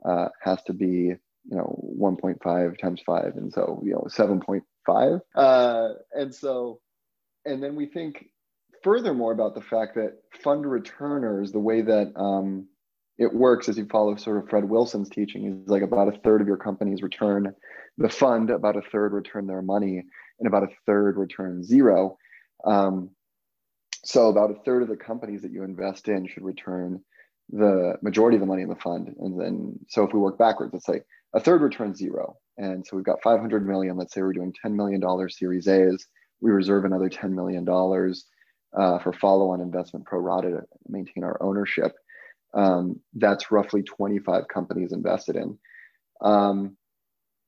uh, 0.04 0.28
has 0.40 0.62
to 0.62 0.72
be 0.72 0.86
you 0.86 1.56
know 1.56 1.78
1.5 1.98 2.78
times 2.78 3.02
5 3.04 3.36
and 3.36 3.52
so 3.52 3.82
you 3.84 3.92
know 3.92 4.06
7.5 4.08 5.20
uh, 5.34 5.88
and 6.12 6.34
so 6.34 6.80
and 7.44 7.62
then 7.62 7.74
we 7.74 7.86
think 7.86 8.26
furthermore 8.82 9.32
about 9.32 9.54
the 9.54 9.60
fact 9.60 9.94
that 9.94 10.18
fund 10.42 10.66
returners 10.66 11.52
the 11.52 11.58
way 11.58 11.82
that 11.82 12.12
um, 12.16 12.66
it 13.18 13.32
works 13.32 13.68
as 13.68 13.76
you 13.78 13.86
follow 13.86 14.16
sort 14.16 14.42
of 14.42 14.48
fred 14.48 14.64
wilson's 14.64 15.08
teaching 15.08 15.46
is 15.46 15.68
like 15.68 15.82
about 15.82 16.12
a 16.12 16.18
third 16.18 16.40
of 16.40 16.46
your 16.46 16.56
companies 16.56 17.02
return 17.02 17.54
the 17.98 18.08
fund 18.08 18.50
about 18.50 18.76
a 18.76 18.82
third 18.90 19.12
return 19.12 19.46
their 19.46 19.62
money 19.62 20.02
and 20.38 20.46
about 20.46 20.64
a 20.64 20.74
third 20.86 21.16
return 21.16 21.62
zero 21.62 22.16
um, 22.64 23.10
so 24.04 24.28
about 24.28 24.50
a 24.50 24.60
third 24.64 24.82
of 24.82 24.88
the 24.88 24.96
companies 24.96 25.42
that 25.42 25.52
you 25.52 25.62
invest 25.62 26.08
in 26.08 26.26
should 26.26 26.42
return 26.42 27.02
the 27.50 27.94
majority 28.02 28.36
of 28.36 28.40
the 28.40 28.46
money 28.46 28.62
in 28.62 28.68
the 28.68 28.76
fund. 28.76 29.14
And 29.18 29.40
then, 29.40 29.78
so 29.88 30.04
if 30.04 30.12
we 30.12 30.18
work 30.18 30.38
backwards, 30.38 30.72
let's 30.72 30.86
say 30.86 31.02
a 31.34 31.40
third 31.40 31.62
returns 31.62 31.98
zero. 31.98 32.36
And 32.56 32.84
so 32.86 32.96
we've 32.96 33.04
got 33.04 33.22
500 33.22 33.66
million. 33.66 33.96
Let's 33.96 34.12
say 34.12 34.22
we're 34.22 34.32
doing 34.32 34.52
$10 34.64 34.74
million 34.74 35.00
Series 35.28 35.68
A's. 35.68 36.06
We 36.42 36.50
reserve 36.50 36.84
another 36.84 37.08
$10 37.08 37.32
million 37.32 37.66
uh, 37.68 38.98
for 38.98 39.12
follow 39.12 39.50
on 39.50 39.60
investment 39.60 40.04
pro 40.04 40.18
rata 40.18 40.50
to 40.50 40.62
maintain 40.88 41.24
our 41.24 41.42
ownership. 41.42 41.92
Um, 42.52 43.00
that's 43.14 43.50
roughly 43.50 43.82
25 43.82 44.48
companies 44.48 44.92
invested 44.92 45.36
in. 45.36 45.58
Um, 46.20 46.76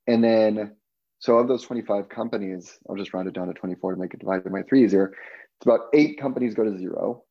and 0.07 0.23
then, 0.23 0.77
so 1.19 1.39
of 1.39 1.49
those 1.49 1.63
25 1.63 2.09
companies, 2.09 2.79
I'll 2.89 2.97
just 2.97 3.13
round 3.13 3.29
it 3.29 3.35
down 3.35 3.49
to 3.49 3.55
24 3.55 3.95
to 3.95 4.01
make 4.01 4.15
it 4.15 4.21
divided 4.21 4.51
by 4.51 4.63
three 4.63 4.85
easier. 4.85 5.13
It's 5.57 5.67
about 5.67 5.89
eight 5.93 6.19
companies 6.19 6.55
go 6.55 6.65
to 6.65 6.79
zero. 6.79 7.25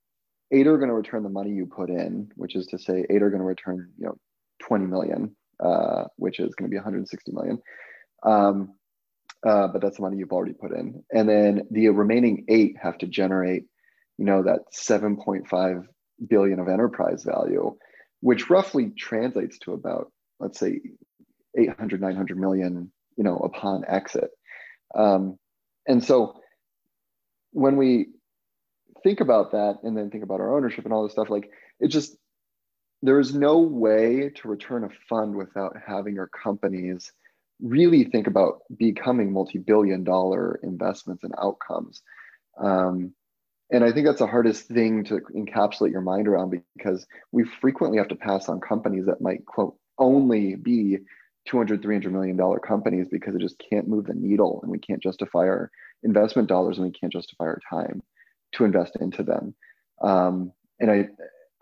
Eight 0.52 0.67
are 0.67 0.78
going 0.78 0.89
to 0.89 0.95
return 0.95 1.23
the 1.23 1.30
money 1.30 1.52
you 1.52 1.65
put 1.65 1.89
in, 1.89 2.32
which 2.36 2.56
is 2.56 2.67
to 2.67 2.78
say 2.78 3.06
eight 3.10 3.23
are 3.23 3.30
going 3.30 3.41
to 3.41 3.45
return, 3.45 3.91
you 3.97 4.06
know, 4.06 4.17
20 4.62 4.86
million, 4.86 5.36
uh, 5.60 6.06
which 6.17 6.39
is 6.39 6.54
going 6.56 6.69
to 6.69 6.73
be 6.73 6.78
160 6.78 7.32
million. 7.32 7.60
Um, 8.23 8.73
uh, 9.46 9.68
but 9.68 9.82
that's 9.82 9.98
the 9.98 10.04
money 10.04 10.18
you've 10.18 10.32
already 10.32 10.54
put 10.54 10.72
in. 10.72 11.04
And 11.12 11.28
then 11.28 11.68
the 11.70 11.90
remaining 11.90 12.46
eight 12.48 12.76
have 12.82 12.98
to 13.00 13.08
generate, 13.08 13.64
you 14.18 14.26
know, 14.26 14.44
that 14.44 14.62
7.5 14.74 15.86
billion 16.28 16.60
of 16.60 16.68
enterprise 16.68 17.24
value, 17.24 17.76
which 18.22 18.50
roughly 18.50 18.92
translates 18.98 19.58
to 19.60 19.74
about, 19.74 20.12
let's 20.40 20.60
say, 20.60 20.80
800, 21.58 22.02
900 22.02 22.38
million, 22.38 22.92
you 23.18 23.24
know, 23.24 23.38
upon 23.38 23.84
exit. 23.88 24.32
Um, 24.96 25.38
and 25.88 26.04
so 26.04 26.40
when 27.52 27.78
we 27.78 28.08
think 29.04 29.20
about 29.20 29.52
that 29.52 29.80
and 29.84 29.98
then 29.98 30.10
think 30.10 30.24
about 30.24 30.40
our 30.40 30.56
ownership 30.56 30.86
and 30.86 30.94
all 30.94 31.04
this 31.04 31.12
stuff 31.12 31.30
like 31.30 31.50
it 31.80 31.90
just 31.90 32.16
there 33.02 33.20
is 33.20 33.36
no 33.36 33.60
way 33.60 34.32
to 34.34 34.48
return 34.48 34.86
a 34.86 34.90
fund 35.10 35.36
without 35.36 35.76
having 35.86 36.16
your 36.16 36.28
companies 36.28 37.12
really 37.63 38.04
think 38.04 38.28
about 38.28 38.60
becoming 38.78 39.34
multi-billion 39.34 40.04
dollar 40.04 40.60
investments 40.62 41.23
and 41.23 41.34
outcomes 41.41 42.02
um, 42.62 43.13
and 43.71 43.84
i 43.84 43.91
think 43.91 44.06
that's 44.06 44.19
the 44.19 44.28
hardest 44.28 44.67
thing 44.67 45.04
to 45.04 45.19
encapsulate 45.36 45.91
your 45.91 46.02
mind 46.02 46.28
around 46.28 46.54
because 46.76 47.08
we 47.32 47.43
frequently 47.62 47.97
have 47.97 48.10
to 48.10 48.15
pass 48.15 48.49
on 48.49 48.60
companies 48.60 49.06
that 49.06 49.21
might 49.21 49.45
quote 49.45 49.76
only 49.97 50.56
be 50.56 50.97
200 51.47 51.82
300 51.82 52.12
million 52.12 52.38
dollar 52.38 52.60
companies 52.60 53.08
because 53.12 53.36
it 53.36 53.41
just 53.41 53.62
can't 53.69 53.88
move 53.88 54.06
the 54.06 54.13
needle 54.13 54.60
and 54.62 54.71
we 54.71 54.80
can't 54.80 55.04
justify 55.04 55.39
our 55.39 55.71
investment 56.04 56.47
dollars 56.47 56.78
and 56.78 56.86
we 56.86 56.91
can't 56.91 57.12
justify 57.12 57.45
our 57.45 57.60
time 57.69 58.02
to 58.54 58.65
invest 58.65 58.95
into 58.99 59.23
them. 59.23 59.56
Um, 60.02 60.52
and 60.80 60.91
I, 60.91 61.08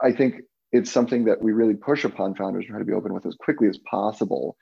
I 0.01 0.11
think 0.11 0.41
it's 0.71 0.91
something 0.91 1.25
that 1.25 1.41
we 1.41 1.51
really 1.51 1.73
push 1.73 2.05
upon 2.05 2.35
founders 2.35 2.65
to 2.65 2.71
try 2.71 2.79
to 2.79 2.85
be 2.85 2.93
open 2.93 3.13
with 3.13 3.25
as 3.25 3.35
quickly 3.35 3.67
as 3.67 3.77
possible, 3.89 4.55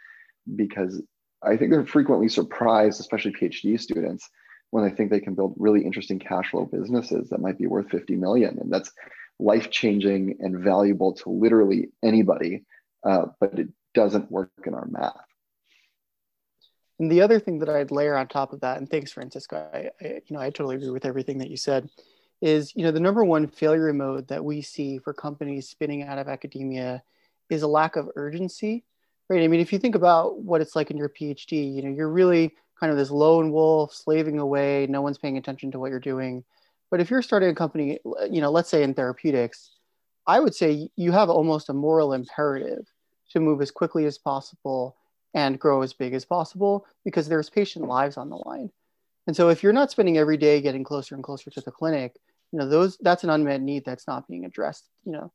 because 0.56 1.02
I 1.42 1.58
think 1.58 1.72
they're 1.72 1.86
frequently 1.86 2.30
surprised, 2.30 3.00
especially 3.00 3.32
PhD 3.32 3.80
students, 3.80 4.30
when 4.72 4.84
they 4.84 4.96
think 4.96 5.10
they 5.10 5.20
can 5.20 5.36
build 5.36 5.56
really 5.58 5.84
interesting 5.84 6.20
cash 6.20 6.52
flow 6.52 6.66
businesses 6.66 7.30
that 7.30 7.42
might 7.42 7.58
be 7.58 7.68
worth 7.68 7.90
50 7.90 8.16
million. 8.16 8.58
And 8.60 8.72
that's 8.72 8.92
life 9.40 9.72
changing 9.72 10.38
and 10.40 10.60
valuable 10.60 11.14
to 11.14 11.30
literally 11.30 11.90
anybody, 12.04 12.66
uh, 13.04 13.28
but 13.40 13.58
it 13.58 13.70
doesn't 13.94 14.32
work 14.32 14.52
in 14.66 14.74
our 14.74 14.88
math. 14.90 15.16
And 17.00 17.10
the 17.10 17.22
other 17.22 17.40
thing 17.40 17.60
that 17.60 17.70
I'd 17.70 17.92
layer 17.92 18.18
on 18.18 18.28
top 18.28 18.52
of 18.52 18.60
that, 18.60 18.78
and 18.78 18.90
thanks, 18.90 19.14
Francisco, 19.14 19.70
I, 19.74 19.90
I, 20.02 20.22
you 20.26 20.36
know, 20.36 20.40
I 20.40 20.50
totally 20.50 20.76
agree 20.76 20.90
with 20.90 21.06
everything 21.06 21.38
that 21.38 21.50
you 21.50 21.56
said, 21.56 21.90
is 22.42 22.74
you 22.76 22.84
know 22.84 22.92
the 22.92 23.00
number 23.00 23.24
one 23.24 23.48
failure 23.48 23.92
mode 23.94 24.28
that 24.28 24.44
we 24.44 24.62
see 24.62 24.98
for 24.98 25.14
companies 25.14 25.70
spinning 25.70 26.04
out 26.04 26.18
of 26.18 26.28
academia 26.28 27.04
is 27.50 27.64
a 27.64 27.68
lack 27.68 27.96
of 27.96 28.10
urgency 28.16 28.84
right 29.30 29.44
i 29.44 29.48
mean 29.48 29.60
if 29.60 29.72
you 29.72 29.80
think 29.80 29.96
about 29.96 30.40
what 30.40 30.62
it's 30.62 30.76
like 30.76 30.92
in 30.92 30.98
your 30.98 31.10
phd 31.10 31.52
you 31.52 31.82
know 31.82 31.90
you're 31.90 32.10
really 32.10 32.54
kind 32.80 32.92
of 32.92 32.98
this 32.98 33.12
lone 33.12 33.52
wolf 33.52 33.94
slaving 33.94 34.40
away 34.40 34.88
no 34.90 35.02
one's 35.02 35.18
paying 35.18 35.38
attention 35.38 35.72
to 35.72 35.80
what 35.80 35.90
you're 35.90 36.00
doing. 36.00 36.44
But 36.92 37.02
if 37.02 37.12
you're 37.12 37.22
starting 37.22 37.50
a 37.50 37.56
company 37.56 38.00
you 38.32 38.42
know 38.42 38.50
let's 38.50 38.70
say 38.70 38.84
in 38.84 38.94
therapeutics 38.94 39.72
i 40.26 40.40
would 40.40 40.56
say 40.56 40.90
you 40.96 41.12
have 41.12 41.30
almost 41.30 41.70
a 41.70 41.74
moral 41.74 42.14
imperative 42.14 42.88
to 43.32 43.40
move 43.40 43.62
as 43.62 43.70
quickly 43.70 44.06
as 44.06 44.18
possible 44.18 44.96
and 45.36 45.60
grow 45.60 45.84
as 45.84 45.94
big 45.94 46.14
as 46.16 46.26
possible 46.26 46.88
because 47.06 47.28
there's 47.28 47.50
patient 47.50 47.86
lives 47.86 48.18
on 48.18 48.32
the 48.32 48.36
line. 48.38 48.72
And 49.28 49.36
so 49.36 49.50
if 49.50 49.62
you're 49.62 49.74
not 49.74 49.92
spending 49.92 50.18
every 50.18 50.38
day 50.38 50.60
getting 50.60 50.84
closer 50.84 51.14
and 51.14 51.24
closer 51.24 51.52
to 51.52 51.62
the 51.62 51.72
clinic 51.72 52.16
you 52.52 52.58
know 52.58 52.68
those 52.68 52.98
that's 52.98 53.24
an 53.24 53.30
unmet 53.30 53.62
need 53.62 53.86
that's 53.86 54.08
not 54.08 54.28
being 54.28 54.46
addressed 54.46 54.90
you 55.06 55.12
know. 55.12 55.32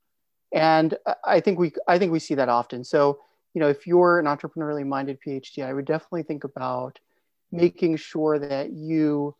And 0.52 0.96
i 1.24 1.40
think 1.40 1.58
we 1.58 1.72
i 1.86 1.98
think 1.98 2.10
we 2.10 2.18
see 2.18 2.34
that 2.34 2.48
often. 2.48 2.82
So 2.82 3.20
you 3.54 3.60
know 3.60 3.68
if 3.68 3.86
you're 3.86 4.18
an 4.18 4.26
entrepreneurially 4.26 4.86
minded 4.86 5.18
phd 5.26 5.64
i 5.64 5.72
would 5.72 5.84
definitely 5.84 6.22
think 6.22 6.44
about 6.44 6.98
making 7.50 7.96
sure 7.96 8.38
that 8.38 8.72
you 8.72 9.34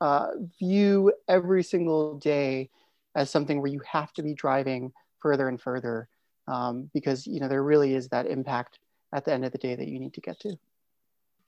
uh, 0.00 0.30
view 0.58 1.12
every 1.28 1.62
single 1.62 2.18
day 2.18 2.68
as 3.14 3.30
something 3.30 3.60
where 3.60 3.70
you 3.70 3.80
have 3.88 4.12
to 4.12 4.22
be 4.22 4.34
driving 4.34 4.92
further 5.20 5.48
and 5.48 5.60
further 5.60 6.08
um, 6.48 6.90
because 6.92 7.26
you 7.26 7.38
know 7.38 7.48
there 7.48 7.62
really 7.62 7.94
is 7.94 8.08
that 8.08 8.26
impact 8.26 8.80
at 9.14 9.24
the 9.24 9.32
end 9.32 9.44
of 9.44 9.52
the 9.52 9.58
day 9.58 9.76
that 9.76 9.86
you 9.86 10.00
need 10.00 10.12
to 10.12 10.20
get 10.20 10.38
to 10.40 10.56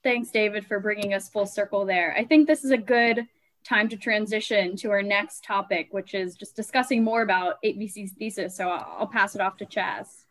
thanks 0.03 0.29
david 0.29 0.65
for 0.65 0.79
bringing 0.79 1.13
us 1.13 1.29
full 1.29 1.45
circle 1.45 1.85
there 1.85 2.15
i 2.17 2.23
think 2.23 2.47
this 2.47 2.63
is 2.63 2.71
a 2.71 2.77
good 2.77 3.27
time 3.65 3.89
to 3.89 3.97
transition 3.97 4.75
to 4.77 4.91
our 4.91 5.01
next 5.01 5.43
topic, 5.43 5.87
which 5.89 6.13
is 6.13 6.35
just 6.35 6.55
discussing 6.55 7.03
more 7.03 7.23
about 7.23 7.55
8VC's 7.63 8.11
thesis. 8.11 8.55
So 8.55 8.69
I'll, 8.69 8.97
I'll 8.99 9.07
pass 9.07 9.33
it 9.33 9.41
off 9.41 9.57
to 9.57 9.65
Chaz. 9.65 10.24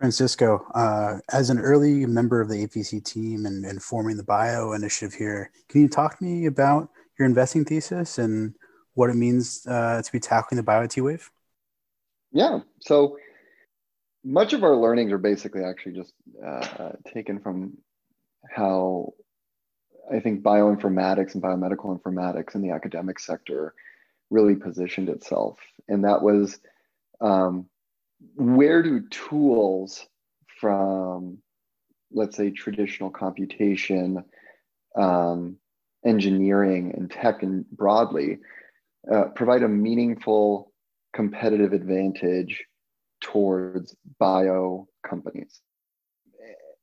Francisco, 0.00 0.66
uh, 0.74 1.18
as 1.30 1.50
an 1.50 1.58
early 1.58 2.06
member 2.06 2.40
of 2.40 2.48
the 2.48 2.66
8VC 2.66 3.04
team 3.04 3.44
and, 3.44 3.66
and 3.66 3.82
forming 3.82 4.16
the 4.16 4.24
bio 4.24 4.72
initiative 4.72 5.12
here, 5.12 5.50
can 5.68 5.82
you 5.82 5.88
talk 5.88 6.18
to 6.18 6.24
me 6.24 6.46
about 6.46 6.88
your 7.18 7.26
investing 7.26 7.66
thesis 7.66 8.16
and 8.16 8.54
what 8.94 9.10
it 9.10 9.16
means 9.16 9.66
uh, 9.68 10.00
to 10.02 10.10
be 10.10 10.18
tackling 10.18 10.56
the 10.56 10.62
bio 10.62 10.82
IT 10.82 10.98
wave? 10.98 11.30
Yeah. 12.32 12.60
So 12.80 13.18
much 14.24 14.54
of 14.54 14.64
our 14.64 14.74
learnings 14.74 15.12
are 15.12 15.18
basically 15.18 15.64
actually 15.64 15.92
just 15.92 16.14
uh, 16.42 16.92
taken 17.12 17.38
from 17.38 17.76
how 18.50 19.12
I 20.10 20.20
think 20.20 20.42
bioinformatics 20.42 21.34
and 21.34 21.42
biomedical 21.42 22.00
informatics 22.00 22.54
in 22.54 22.62
the 22.62 22.70
academic 22.70 23.18
sector 23.18 23.74
really 24.30 24.54
positioned 24.54 25.10
itself. 25.10 25.58
And 25.88 26.04
that 26.04 26.22
was 26.22 26.58
um, 27.20 27.66
where 28.34 28.82
do 28.82 29.02
tools 29.08 30.06
from, 30.60 31.38
let's 32.12 32.36
say, 32.36 32.50
traditional 32.50 33.10
computation, 33.10 34.24
um, 34.96 35.56
engineering, 36.04 36.94
and 36.96 37.10
tech 37.10 37.42
and 37.42 37.68
broadly 37.70 38.38
uh, 39.12 39.24
provide 39.34 39.62
a 39.62 39.68
meaningful 39.68 40.72
competitive 41.14 41.72
advantage 41.72 42.64
towards 43.20 43.94
bio 44.18 44.86
companies? 45.06 45.60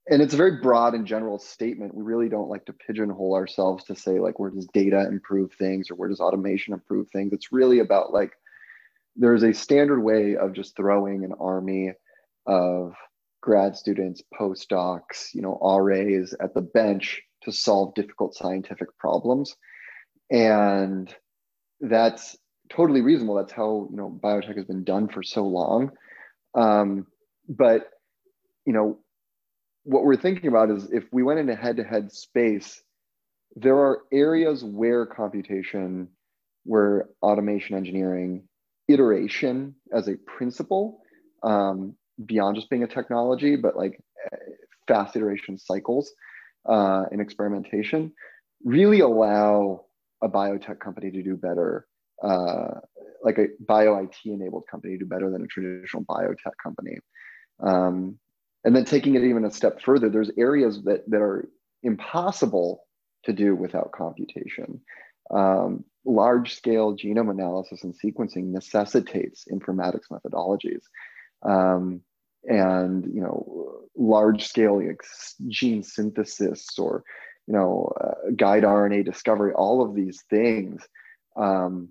and 0.10 0.22
it's 0.22 0.34
a 0.34 0.38
very 0.38 0.58
broad 0.62 0.94
and 0.94 1.06
general 1.06 1.38
statement. 1.38 1.94
We 1.94 2.04
really 2.04 2.30
don't 2.30 2.50
like 2.50 2.66
to 2.66 2.74
pigeonhole 2.74 3.36
ourselves 3.36 3.84
to 3.86 3.96
say 3.96 4.20
like 4.20 4.40
where 4.40 4.50
does 4.50 4.68
data 4.74 5.06
improve 5.08 5.52
things 5.54 5.92
or 5.92 5.96
where 5.96 6.10
does 6.10 6.22
automation 6.22 6.74
improve 6.74 7.10
things. 7.10 7.34
It's 7.34 7.52
really 7.52 7.80
about 7.80 8.14
like 8.14 8.32
there's 9.18 9.44
a 9.44 9.54
standard 9.54 10.02
way 10.02 10.36
of 10.38 10.54
just 10.54 10.76
throwing 10.76 11.24
an 11.24 11.34
army 11.40 11.94
of 12.46 12.94
grad 13.42 13.76
students, 13.76 14.22
postdocs, 14.40 15.34
you 15.34 15.42
know, 15.42 15.60
RAs 15.62 16.34
at 16.40 16.54
the 16.54 16.62
bench 16.62 17.22
to 17.44 17.52
solve 17.52 17.94
difficult 17.96 18.36
scientific 18.36 18.96
problems. 18.98 19.56
And 20.30 21.14
that's 21.80 22.38
totally 22.70 23.02
reasonable. 23.02 23.36
That's 23.36 23.54
how, 23.54 23.88
you 23.90 23.98
know, 23.98 24.20
biotech 24.24 24.58
has 24.58 24.66
been 24.66 24.84
done 24.84 25.08
for 25.08 25.24
so 25.24 25.46
long. 25.46 25.92
Um, 26.56 27.08
but, 27.48 27.90
you 28.66 28.74
know, 28.74 29.00
what 29.84 30.04
we're 30.04 30.18
thinking 30.18 30.48
about 30.48 30.70
is 30.70 30.92
if 30.92 31.06
we 31.12 31.24
went 31.24 31.40
into 31.40 31.56
head-to-head 31.56 32.12
space, 32.12 32.82
there 33.56 33.78
are 33.78 34.02
areas 34.12 34.64
where 34.64 35.06
computation, 35.06 36.10
where 36.64 37.08
automation 37.22 37.78
engineering, 37.78 38.47
iteration 38.88 39.76
as 39.92 40.08
a 40.08 40.16
principle, 40.16 41.02
um, 41.44 41.96
beyond 42.26 42.56
just 42.56 42.70
being 42.70 42.84
a 42.84 42.88
technology, 42.88 43.56
but 43.56 43.76
like 43.76 44.02
fast 44.88 45.16
iteration 45.16 45.58
cycles 45.58 46.12
uh, 46.68 47.04
and 47.12 47.22
experimentation, 47.22 48.12
really 48.64 49.02
allow 49.02 49.86
a 50.24 50.30
biotech 50.30 50.80
company 50.80 51.12
to 51.12 51.22
do 51.22 51.36
better, 51.36 51.88
uh, 52.24 52.80
like 53.24 53.38
a 53.38 53.48
bio 53.60 53.98
IT 53.98 54.16
enabled 54.26 54.64
company 54.70 54.94
to 54.94 55.00
do 55.00 55.06
better 55.06 55.30
than 55.30 55.44
a 55.44 55.48
traditional 55.48 56.04
biotech 56.06 56.54
company. 56.62 56.98
Um, 57.60 58.18
and 58.64 58.76
then 58.76 58.86
taking 58.86 59.16
it 59.16 59.24
even 59.24 59.46
a 59.46 59.52
step 59.52 59.82
further, 59.82 60.10
there's 60.10 60.32
areas 60.38 60.84
that, 60.84 61.10
that 61.10 61.22
are 61.22 61.48
impossible 61.84 62.84
to 63.24 63.34
do 63.34 63.56
without 63.56 63.92
computation. 63.92 64.82
Um, 65.32 65.84
large 66.08 66.56
scale 66.56 66.96
genome 66.96 67.30
analysis 67.30 67.84
and 67.84 67.94
sequencing 67.94 68.46
necessitates 68.46 69.46
informatics 69.52 70.08
methodologies. 70.12 70.82
Um, 71.44 72.02
and 72.48 73.06
you 73.14 73.22
know 73.22 73.82
large 73.96 74.48
scale 74.48 74.82
gene 75.48 75.84
synthesis 75.84 76.80
or 76.80 77.04
you 77.46 77.54
know 77.54 77.92
uh, 78.00 78.32
guide 78.36 78.64
RNA 78.64 79.06
discovery, 79.06 79.54
all 79.54 79.84
of 79.84 79.96
these 79.96 80.24
things 80.30 80.82
um, 81.36 81.90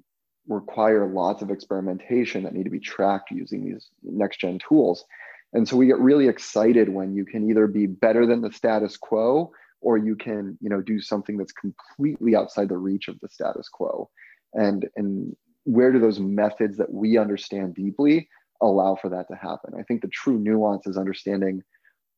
require 0.49 1.07
lots 1.07 1.43
of 1.43 1.51
experimentation 1.51 2.45
that 2.45 2.55
need 2.55 2.65
to 2.65 2.71
be 2.71 2.81
tracked 2.81 3.31
using 3.31 3.65
these 3.65 3.89
next 4.03 4.41
gen 4.41 4.59
tools. 4.67 5.05
And 5.53 5.69
so 5.69 5.77
we 5.77 5.87
get 5.87 5.99
really 5.99 6.29
excited 6.29 6.89
when 6.89 7.15
you 7.15 7.25
can 7.25 7.49
either 7.49 7.67
be 7.67 7.87
better 7.87 8.27
than 8.27 8.41
the 8.41 8.53
status 8.53 8.97
quo 8.97 9.53
or 9.87 9.97
you 9.97 10.17
can 10.17 10.59
you 10.61 10.69
know 10.69 10.81
do 10.81 11.01
something 11.01 11.37
that's 11.37 11.53
completely 11.53 12.35
outside 12.35 12.69
the 12.69 12.77
reach 12.77 13.07
of 13.07 13.21
the 13.21 13.29
status 13.29 13.69
quo. 13.69 14.11
And 14.53 14.85
and 14.97 15.37
where 15.63 15.93
do 15.93 16.01
those 16.01 16.19
methods 16.19 16.77
that 16.79 16.93
we 16.93 17.19
understand 17.19 17.77
deeply 17.77 18.29
allow 18.61 18.97
for 18.97 19.11
that 19.11 19.29
to 19.29 19.37
happen? 19.37 19.75
I 19.79 19.85
think 19.85 20.03
the 20.03 20.09
true 20.09 20.39
nuance 20.41 20.89
is 20.89 20.97
understanding 20.97 21.63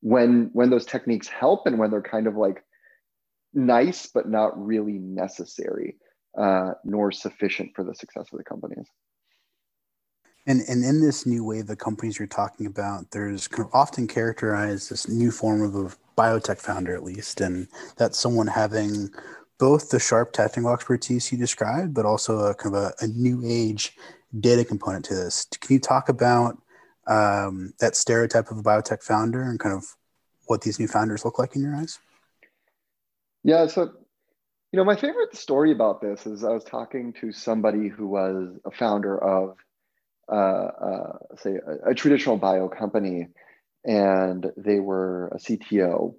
when 0.00 0.48
when 0.54 0.70
those 0.70 0.87
techniques 0.87 1.28
help 1.28 1.66
and 1.66 1.78
when 1.78 1.90
they're 1.90 2.00
kind 2.00 2.26
of 2.26 2.37
like 2.37 2.64
nice 3.52 4.07
but 4.07 4.31
not 4.31 4.59
really 4.59 4.98
necessary 4.98 5.98
uh, 6.38 6.70
nor 6.85 7.12
sufficient 7.12 7.72
for 7.76 7.85
the 7.85 7.94
success 7.94 8.28
of 8.33 8.38
the 8.38 8.44
companies 8.44 8.87
and, 10.48 10.62
and 10.62 10.82
in 10.82 11.00
this 11.02 11.26
new 11.26 11.44
wave 11.44 11.66
the 11.66 11.76
companies 11.76 12.18
you're 12.18 12.26
talking 12.26 12.66
about, 12.66 13.11
there's 13.11 13.46
kind 13.46 13.68
of 13.68 13.74
often 13.74 14.08
characterized 14.08 14.90
this 14.90 15.06
new 15.06 15.30
form 15.30 15.62
of 15.62 15.74
a 15.74 15.94
biotech 16.20 16.58
founder, 16.58 16.94
at 16.94 17.04
least, 17.04 17.42
and 17.42 17.68
that's 17.98 18.18
someone 18.18 18.46
having 18.46 19.11
both 19.58 19.90
the 19.90 20.00
sharp 20.00 20.32
technical 20.32 20.72
expertise 20.72 21.30
you 21.30 21.37
described, 21.37 21.92
but 21.92 22.06
also 22.06 22.38
a 22.38 22.54
kind 22.54 22.74
of 22.74 22.82
a, 22.82 23.04
a 23.04 23.08
new 23.08 23.42
age 23.44 23.94
data 24.40 24.64
component 24.64 25.04
to 25.04 25.14
this. 25.14 25.46
Can 25.61 25.74
you 25.74 25.80
talk 25.80 26.08
about 26.08 26.56
um, 27.06 27.74
that 27.78 27.94
stereotype 27.94 28.50
of 28.50 28.56
a 28.56 28.62
biotech 28.62 29.02
founder 29.02 29.42
and 29.42 29.61
kind 29.61 29.74
of 29.74 29.84
what 30.46 30.62
these 30.62 30.80
new 30.80 30.88
founders 30.88 31.26
look 31.26 31.38
like 31.38 31.56
in 31.56 31.62
your 31.62 31.76
eyes? 31.76 31.98
Yeah, 33.44 33.66
so 33.66 33.92
you 34.72 34.76
know, 34.78 34.84
my 34.84 34.96
favorite 34.96 35.37
story 35.37 35.72
about 35.72 36.00
this 36.00 36.26
is 36.26 36.42
I 36.42 36.50
was 36.50 36.64
talking 36.64 37.12
to 37.20 37.32
somebody 37.32 37.88
who 37.88 38.06
was 38.06 38.58
a 38.64 38.70
founder 38.70 39.22
of 39.22 39.56
say 40.30 41.56
a, 41.66 41.90
a, 41.90 41.94
traditional 41.94 42.36
bio 42.36 42.68
company 42.68 43.28
and 43.84 44.46
they 44.56 44.78
were 44.78 45.28
a 45.28 45.38
CTO 45.38 46.14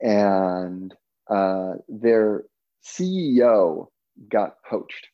and 0.00 0.94
uh, 1.28 1.72
their 1.88 2.44
CEO 2.84 3.88
got 4.28 4.62
poached. 4.68 5.08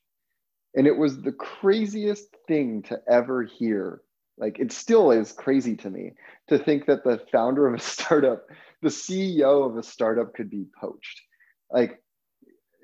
And 0.75 0.87
it 0.87 0.97
was 0.97 1.23
the 1.23 1.33
craziest 1.33 2.29
thing 2.47 2.83
to 2.85 3.01
ever 3.09 3.43
hear. 3.43 4.03
Like 4.39 4.59
it 4.59 4.73
still 4.73 5.11
is 5.11 5.33
crazy 5.33 5.77
to 5.77 5.91
me 5.91 6.13
to 6.49 6.59
think 6.59 6.87
that 6.87 7.05
the 7.05 7.23
founder 7.33 7.67
of 7.67 7.75
a 7.75 7.83
startup, 7.83 8.45
the 8.83 8.91
CEO 8.91 9.69
of 9.69 9.79
a 9.79 9.83
startup 9.83 10.35
could 10.35 10.51
be 10.51 10.67
poached. 10.79 11.23
Like 11.71 12.03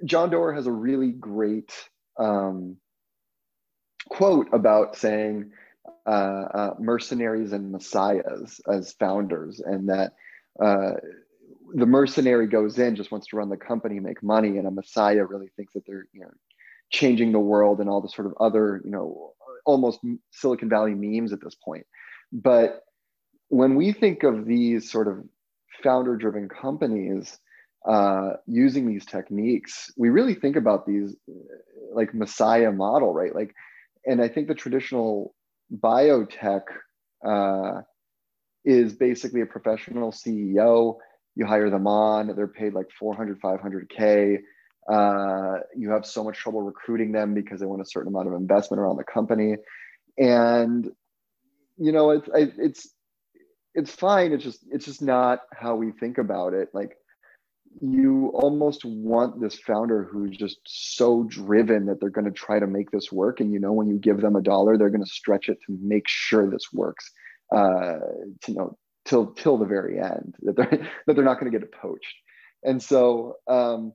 John 0.05 0.31
Doerr 0.31 0.55
has 0.55 0.67
a 0.67 0.73
really 0.73 1.13
great 1.13 1.73
um, 2.19 2.77
quote 4.09 4.49
about 4.53 4.97
saying 4.97 5.53
uh, 6.07 6.11
uh, 6.11 6.75
mercenaries 6.79 7.53
and 7.53 7.73
messiahs 7.73 8.61
as 8.69 8.93
founders, 8.95 9.61
and 9.61 9.89
that 9.89 10.13
uh, 10.61 10.93
the 11.75 11.87
mercenary 11.87 12.47
goes 12.47 12.79
in 12.79 12.97
just 12.97 13.13
wants 13.13 13.29
to 13.29 13.37
run 13.37 13.49
the 13.49 13.57
company, 13.57 14.01
make 14.01 14.23
money, 14.23 14.59
and 14.59 14.67
a 14.67 14.71
messiah 14.71 15.25
really 15.25 15.49
thinks 15.57 15.75
that 15.75 15.87
they're 15.87 16.07
you 16.13 16.21
know 16.21 16.31
changing 16.91 17.33
the 17.33 17.41
world 17.41 17.81
and 17.81 17.89
all 17.89 18.01
the 18.01 18.09
sort 18.09 18.27
of 18.27 18.35
other 18.41 18.81
you 18.85 18.91
know 18.91 19.33
almost 19.65 20.01
Silicon 20.33 20.69
Valley 20.69 20.95
memes 20.95 21.33
at 21.33 21.41
this 21.41 21.55
point. 21.55 21.87
But 22.33 22.83
when 23.49 23.77
we 23.77 23.93
think 23.93 24.23
of 24.23 24.47
these 24.47 24.91
sort 24.91 25.09
of 25.09 25.23
founder-driven 25.83 26.49
companies 26.49 27.39
uh, 27.87 28.35
using 28.47 28.89
these 28.89 29.05
techniques, 29.05 29.93
we 29.97 30.09
really 30.09 30.35
think 30.35 30.57
about 30.57 30.87
these 30.87 31.15
like 31.93 32.15
messiah 32.15 32.73
model, 32.73 33.13
right? 33.13 33.35
Like 33.35 33.55
and 34.07 34.21
I 34.21 34.29
think 34.29 34.49
the 34.49 34.55
traditional 34.55 35.35
biotech 35.73 36.63
uh, 37.27 37.83
is 38.65 38.95
basically 38.95 39.41
a 39.41 39.47
professional 39.47 40.13
CEO. 40.13 40.97
You 41.35 41.47
hire 41.47 41.71
them 41.71 41.87
on, 41.87 42.35
they're 42.35 42.47
paid 42.47 42.75
like 42.75 42.87
400, 42.99 43.41
500K. 43.41 44.39
Uh, 44.91 45.61
you 45.77 45.91
have 45.91 46.05
so 46.05 46.25
much 46.25 46.37
trouble 46.37 46.63
recruiting 46.63 47.13
them 47.13 47.35
because 47.35 47.61
they 47.61 47.67
want 47.67 47.81
a 47.81 47.87
certain 47.87 48.09
amount 48.09 48.29
of 48.29 48.35
investment 48.35 48.81
around 48.81 48.97
the 48.97 49.05
company. 49.05 49.57
And, 50.19 50.91
you 51.79 51.93
know, 51.93 52.11
it's, 52.11 52.29
it's, 52.35 52.89
it's 53.75 53.93
fine. 53.93 54.33
It's 54.33 54.45
just, 54.45 54.65
it's 54.71 54.85
just 54.85 55.01
not 55.01 55.41
how 55.53 55.77
we 55.77 55.93
think 55.93 56.19
about 56.19 56.53
it. 56.53 56.69
Like 56.75 56.97
you 57.81 58.31
almost 58.35 58.85
want 58.85 59.41
this 59.41 59.59
founder 59.59 60.05
who's 60.05 60.37
just 60.37 60.59
so 60.65 61.25
driven 61.25 61.87
that 61.87 62.01
they're 62.01 62.11
going 62.11 62.25
to 62.25 62.31
try 62.31 62.59
to 62.59 62.67
make 62.67 62.91
this 62.91 63.11
work 63.11 63.41
and 63.41 63.53
you 63.53 63.59
know 63.59 63.73
when 63.73 63.89
you 63.89 63.99
give 63.99 64.21
them 64.21 64.37
a 64.37 64.43
dollar 64.43 64.77
they're 64.77 64.91
going 64.91 65.05
to 65.05 65.11
stretch 65.11 65.49
it 65.49 65.59
to 65.67 65.77
make 65.81 66.07
sure 66.07 66.51
this 66.51 66.73
works 66.73 67.11
uh 67.55 67.99
to 68.41 68.53
you 68.53 68.55
know 68.55 68.77
till 69.05 69.33
till 69.33 69.57
the 69.57 69.67
very 69.67 69.99
end 69.99 70.35
that 70.43 70.57
they're 70.57 70.89
that 71.07 71.15
they're 71.15 71.25
not 71.25 71.41
going 71.41 71.51
to 71.51 71.59
get 71.59 71.67
it 71.67 71.73
poached 71.73 72.17
and 72.63 72.83
so 72.83 73.37
um 73.49 73.93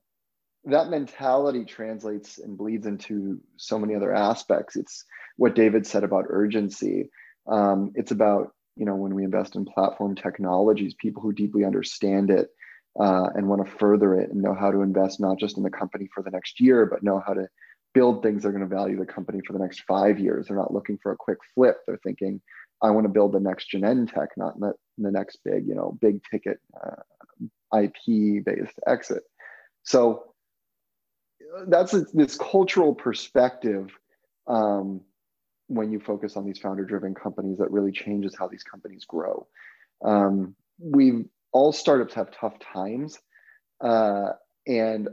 that 0.68 0.90
mentality 0.90 1.64
translates 1.66 2.40
and 2.40 2.58
bleeds 2.58 2.86
into 2.86 3.40
so 3.56 3.80
many 3.80 3.96
other 3.96 4.14
aspects. 4.14 4.76
It's 4.76 5.06
what 5.38 5.56
David 5.56 5.88
said 5.88 6.04
about 6.04 6.26
urgency. 6.28 7.10
Um, 7.48 7.94
it's 7.96 8.12
about 8.12 8.52
you 8.76 8.86
know 8.86 8.96
when 8.96 9.16
we 9.16 9.24
invest 9.24 9.56
in 9.56 9.66
platform 9.66 10.16
technologies, 10.16 10.94
people 11.00 11.22
who 11.22 11.32
deeply 11.32 11.64
understand 11.64 12.30
it 12.30 12.50
uh, 13.00 13.30
and 13.36 13.48
want 13.48 13.66
to 13.66 13.72
further 13.78 14.16
it 14.16 14.32
and 14.32 14.42
know 14.42 14.56
how 14.56 14.72
to 14.72 14.82
invest 14.82 15.20
not 15.20 15.38
just 15.38 15.58
in 15.58 15.64
the 15.64 15.70
company 15.70 16.08
for 16.14 16.24
the 16.24 16.32
next 16.32 16.60
year, 16.60 16.86
but 16.86 17.04
know 17.04 17.22
how 17.26 17.34
to 17.34 17.48
build 17.94 18.22
things 18.22 18.44
that 18.44 18.50
are 18.50 18.52
going 18.52 18.68
to 18.68 18.76
value 18.76 18.98
the 18.98 19.06
company 19.06 19.40
for 19.46 19.54
the 19.54 19.60
next 19.60 19.82
five 19.82 20.20
years. 20.20 20.48
They're 20.48 20.58
not 20.58 20.74
looking 20.74 20.98
for 21.02 21.12
a 21.12 21.18
quick 21.18 21.38
flip. 21.54 21.78
They're 21.86 22.00
thinking, 22.04 22.42
I 22.82 22.92
want 22.92 23.06
to 23.06 23.10
build 23.10 23.34
the 23.34 23.40
next 23.40 23.70
gen 23.70 24.08
tech, 24.08 24.30
not 24.38 24.60
the, 24.60 24.74
next 24.98 25.40
big, 25.44 25.68
you 25.68 25.76
know, 25.76 25.98
big 26.02 26.22
ticket 26.30 26.60
uh, 26.84 27.80
IP 27.80 28.46
based 28.46 28.80
exit. 28.88 29.24
So 29.84 30.26
that's 31.68 31.94
a, 31.94 32.06
this 32.14 32.38
cultural 32.38 32.94
perspective 32.94 33.90
um, 34.48 35.02
when 35.68 35.92
you 35.92 36.00
focus 36.00 36.38
on 36.38 36.46
these 36.46 36.60
founder 36.60 36.86
driven 36.86 37.14
companies 37.14 37.58
that 37.58 37.72
really 37.72 37.92
changes 37.92 38.36
how 38.38 38.48
these 38.48 38.64
companies 38.64 39.06
grow. 39.06 39.48
Um, 40.04 40.56
we 40.80 41.26
all 41.52 41.72
startups 41.72 42.14
have 42.16 42.32
tough 42.32 42.56
times. 42.60 43.18
Uh, 43.82 44.30
and 44.66 45.10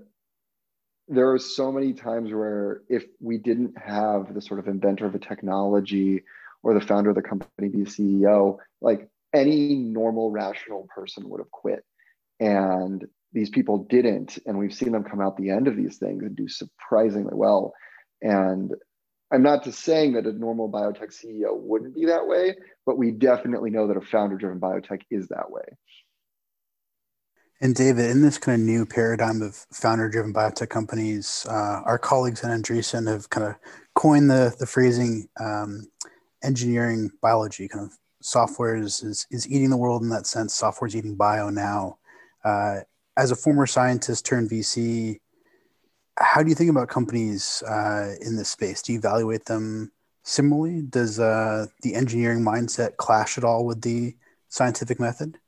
there 1.09 1.33
are 1.33 1.39
so 1.39 1.71
many 1.71 1.93
times 1.93 2.33
where 2.33 2.83
if 2.89 3.05
we 3.21 3.39
didn't 3.39 3.75
have 3.79 4.33
the 4.35 4.41
sort 4.41 4.61
of 4.61 4.69
inventor 4.69 5.07
of 5.07 5.15
a 5.15 5.19
technology 5.19 6.23
or 6.63 6.75
the 6.75 6.81
founder 6.81 7.11
of 7.11 7.17
the 7.17 7.23
company 7.23 7.69
be 7.69 7.85
CEO, 7.85 8.57
like 8.81 9.09
any 9.35 9.75
normal 9.75 10.31
rational 10.31 10.89
person 10.95 11.29
would 11.29 11.41
have 11.41 11.51
quit. 11.51 11.85
And 12.41 13.05
these 13.33 13.51
people 13.51 13.87
didn't. 13.91 14.39
And 14.47 14.59
we've 14.59 14.73
seen 14.73 14.93
them 14.93 15.05
come 15.05 15.21
out 15.21 15.37
the 15.37 15.51
end 15.51 15.69
of 15.69 15.77
these 15.77 15.99
things 15.99 16.23
and 16.23 16.35
do 16.35 16.49
surprisingly 16.49 17.35
well. 17.35 17.75
And 18.23 18.73
I'm 19.33 19.43
not 19.43 19.65
just 19.65 19.81
saying 19.81 20.15
that 20.15 20.27
a 20.27 20.33
normal 20.33 20.71
biotech 20.71 21.13
CEO 21.13 21.59
wouldn't 21.59 21.95
be 21.95 22.07
that 22.07 22.27
way, 22.27 22.55
but 22.87 22.97
we 22.97 23.11
definitely 23.11 23.71
know 23.71 23.89
that 23.89 23.97
a 23.97 24.01
founder 24.01 24.37
driven 24.37 24.61
biotech 24.61 25.03
is 25.11 25.29
that 25.29 25.51
way. 25.51 25.65
And 27.61 27.75
David, 27.75 28.11
in 28.11 28.21
this 28.21 28.37
kind 28.37 28.61
of 28.61 28.67
new 28.67 28.85
paradigm 28.85 29.41
of 29.41 29.55
founder-driven 29.73 30.35
biotech 30.35 30.69
companies, 30.69 31.47
uh, 31.49 31.83
our 31.85 31.99
colleagues 31.99 32.43
at 32.43 32.51
Andreessen 32.51 33.09
have 33.09 33.31
kind 33.31 33.47
of 33.47 33.55
coined 33.95 34.29
the 34.29 34.55
the 34.59 34.67
phrasing 34.67 35.29
um, 35.41 35.87
engineering 36.43 37.11
biology. 37.23 37.69
Kind 37.69 37.87
of 37.87 37.99
software 38.21 38.77
is, 38.77 39.03
is, 39.03 39.27
is 39.31 39.49
eating 39.49 39.71
the 39.71 39.77
world 39.77 40.03
in 40.03 40.09
that 40.09 40.27
sense. 40.27 40.55
Software 40.55 40.89
is 40.89 40.97
eating 40.97 41.15
bio 41.15 41.51
now. 41.51 41.99
Uh, 42.45 42.81
as 43.17 43.31
a 43.31 43.37
former 43.37 43.67
scientist 43.67 44.27
turned 44.27 44.51
VC, 44.51 45.21
how 46.19 46.43
do 46.43 46.49
you 46.49 46.55
think 46.55 46.71
about 46.71 46.89
companies 46.89 47.63
uh, 47.69 48.15
in 48.21 48.37
this 48.37 48.49
space? 48.49 48.83
Do 48.83 48.93
you 48.93 48.99
evaluate 48.99 49.45
them 49.45 49.93
similarly? 50.23 50.83
Does 50.83 51.21
uh, 51.21 51.67
the 51.83 51.95
engineering 51.95 52.41
mindset 52.41 52.97
clash 52.97 53.39
at 53.39 53.45
all 53.45 53.65
with 53.65 53.83
the 53.83 54.17
scientific 54.49 54.99
method, 54.99 55.39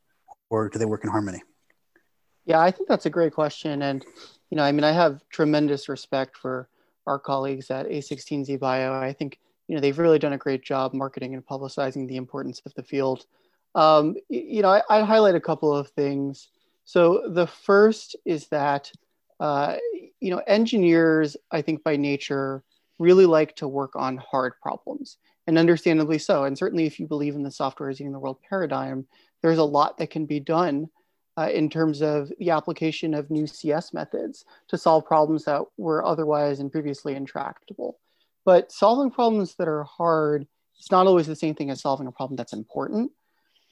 or 0.51 0.69
do 0.69 0.79
they 0.79 0.85
work 0.85 1.05
in 1.05 1.11
harmony? 1.11 1.43
Yeah, 2.47 2.61
I 2.61 2.71
think 2.71 2.89
that's 2.89 3.07
a 3.07 3.11
great 3.11 3.35
question. 3.35 3.83
And, 3.83 4.05
you 4.51 4.57
know, 4.57 4.63
I 4.63 4.73
mean, 4.73 4.85
I 4.85 4.93
have 4.93 5.21
tremendous 5.31 5.89
respect 5.89 6.37
for 6.37 6.69
our 7.07 7.19
colleagues 7.19 7.71
at 7.71 7.87
A16Z 7.87 8.59
Bio. 8.61 8.95
I 8.95 9.13
think, 9.13 9.39
you 9.69 9.75
know, 9.75 9.81
they've 9.81 9.99
really 9.99 10.19
done 10.19 10.33
a 10.33 10.39
great 10.39 10.63
job 10.65 10.95
marketing 10.95 11.35
and 11.35 11.45
publicizing 11.45 12.07
the 12.09 12.17
importance 12.17 12.63
of 12.65 12.73
the 12.75 12.83
field. 12.85 13.27
Um, 13.75 14.15
you 14.29 14.63
know, 14.63 14.71
I, 14.71 14.83
I 14.89 15.03
highlight 15.03 15.35
a 15.35 15.41
couple 15.41 15.77
of 15.77 15.89
things. 15.91 16.49
So 16.85 17.29
the 17.29 17.47
first 17.49 18.17
is 18.25 18.47
that, 18.49 18.91
uh, 19.41 19.77
you 20.21 20.31
know, 20.31 20.41
engineers, 20.47 21.37
I 21.51 21.63
think 21.63 21.83
by 21.83 21.97
nature, 21.97 22.63
really 22.99 23.27
like 23.27 23.57
to 23.57 23.69
work 23.69 23.97
on 23.97 24.17
hard 24.17 24.55
problems 24.63 25.19
and 25.47 25.59
understandably 25.59 26.19
so. 26.19 26.45
And 26.45 26.57
certainly 26.57 26.87
if 26.87 26.99
you 26.99 27.07
believe 27.07 27.35
in 27.35 27.43
the 27.43 27.51
software 27.51 27.91
as 27.91 28.01
eating 28.01 28.13
the 28.13 28.19
world 28.19 28.39
paradigm, 28.49 29.07
there's 29.43 29.59
a 29.59 29.65
lot 29.65 29.99
that 29.99 30.11
can 30.11 30.27
be 30.27 30.41
done 30.41 30.89
uh, 31.37 31.51
in 31.53 31.69
terms 31.69 32.03
of 32.03 32.33
the 32.39 32.51
application 32.51 33.15
of 33.15 33.31
new 33.31 33.47
CS 33.47 33.93
methods 33.93 34.45
to 34.69 34.79
solve 34.79 35.05
problems 35.05 35.45
that 35.45 35.63
were 35.77 36.05
otherwise 36.05 36.61
and 36.61 36.73
previously 36.73 37.15
intractable. 37.15 37.99
But 38.45 38.73
solving 38.73 39.11
problems 39.11 39.55
that 39.57 39.69
are 39.69 39.85
hard 39.85 40.47
is 40.79 40.91
not 40.91 41.07
always 41.07 41.27
the 41.27 41.37
same 41.37 41.55
thing 41.55 41.71
as 41.71 41.81
solving 41.81 42.07
a 42.07 42.13
problem 42.13 42.37
that's 42.37 42.53
important. 42.53 43.11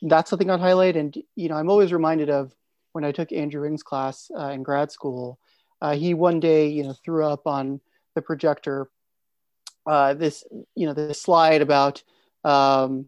That's 0.03 0.29
something 0.29 0.51
I'd 0.51 0.61
highlight. 0.61 0.97
And 0.97 1.17
you 1.37 1.49
know, 1.49 1.57
I'm 1.57 1.71
always 1.71 1.93
reminded 1.93 2.29
of 2.29 2.55
when 2.93 3.05
I 3.05 3.13
took 3.13 3.33
Andrew 3.33 3.69
Ng's 3.69 3.83
class 3.83 4.31
uh, 4.37 4.49
in 4.49 4.63
grad 4.63 4.93
school. 4.93 5.39
Uh, 5.81 5.95
he 5.95 6.15
one 6.15 6.41
day, 6.41 6.69
you 6.69 6.83
know, 6.83 6.93
threw 6.93 7.25
up 7.25 7.47
on 7.47 7.81
the 8.15 8.23
projector 8.23 8.89
uh, 9.87 10.15
this, 10.15 10.45
you 10.75 10.87
know, 10.87 10.95
this 10.95 11.21
slide 11.21 11.61
about 11.61 12.03
um, 12.43 13.07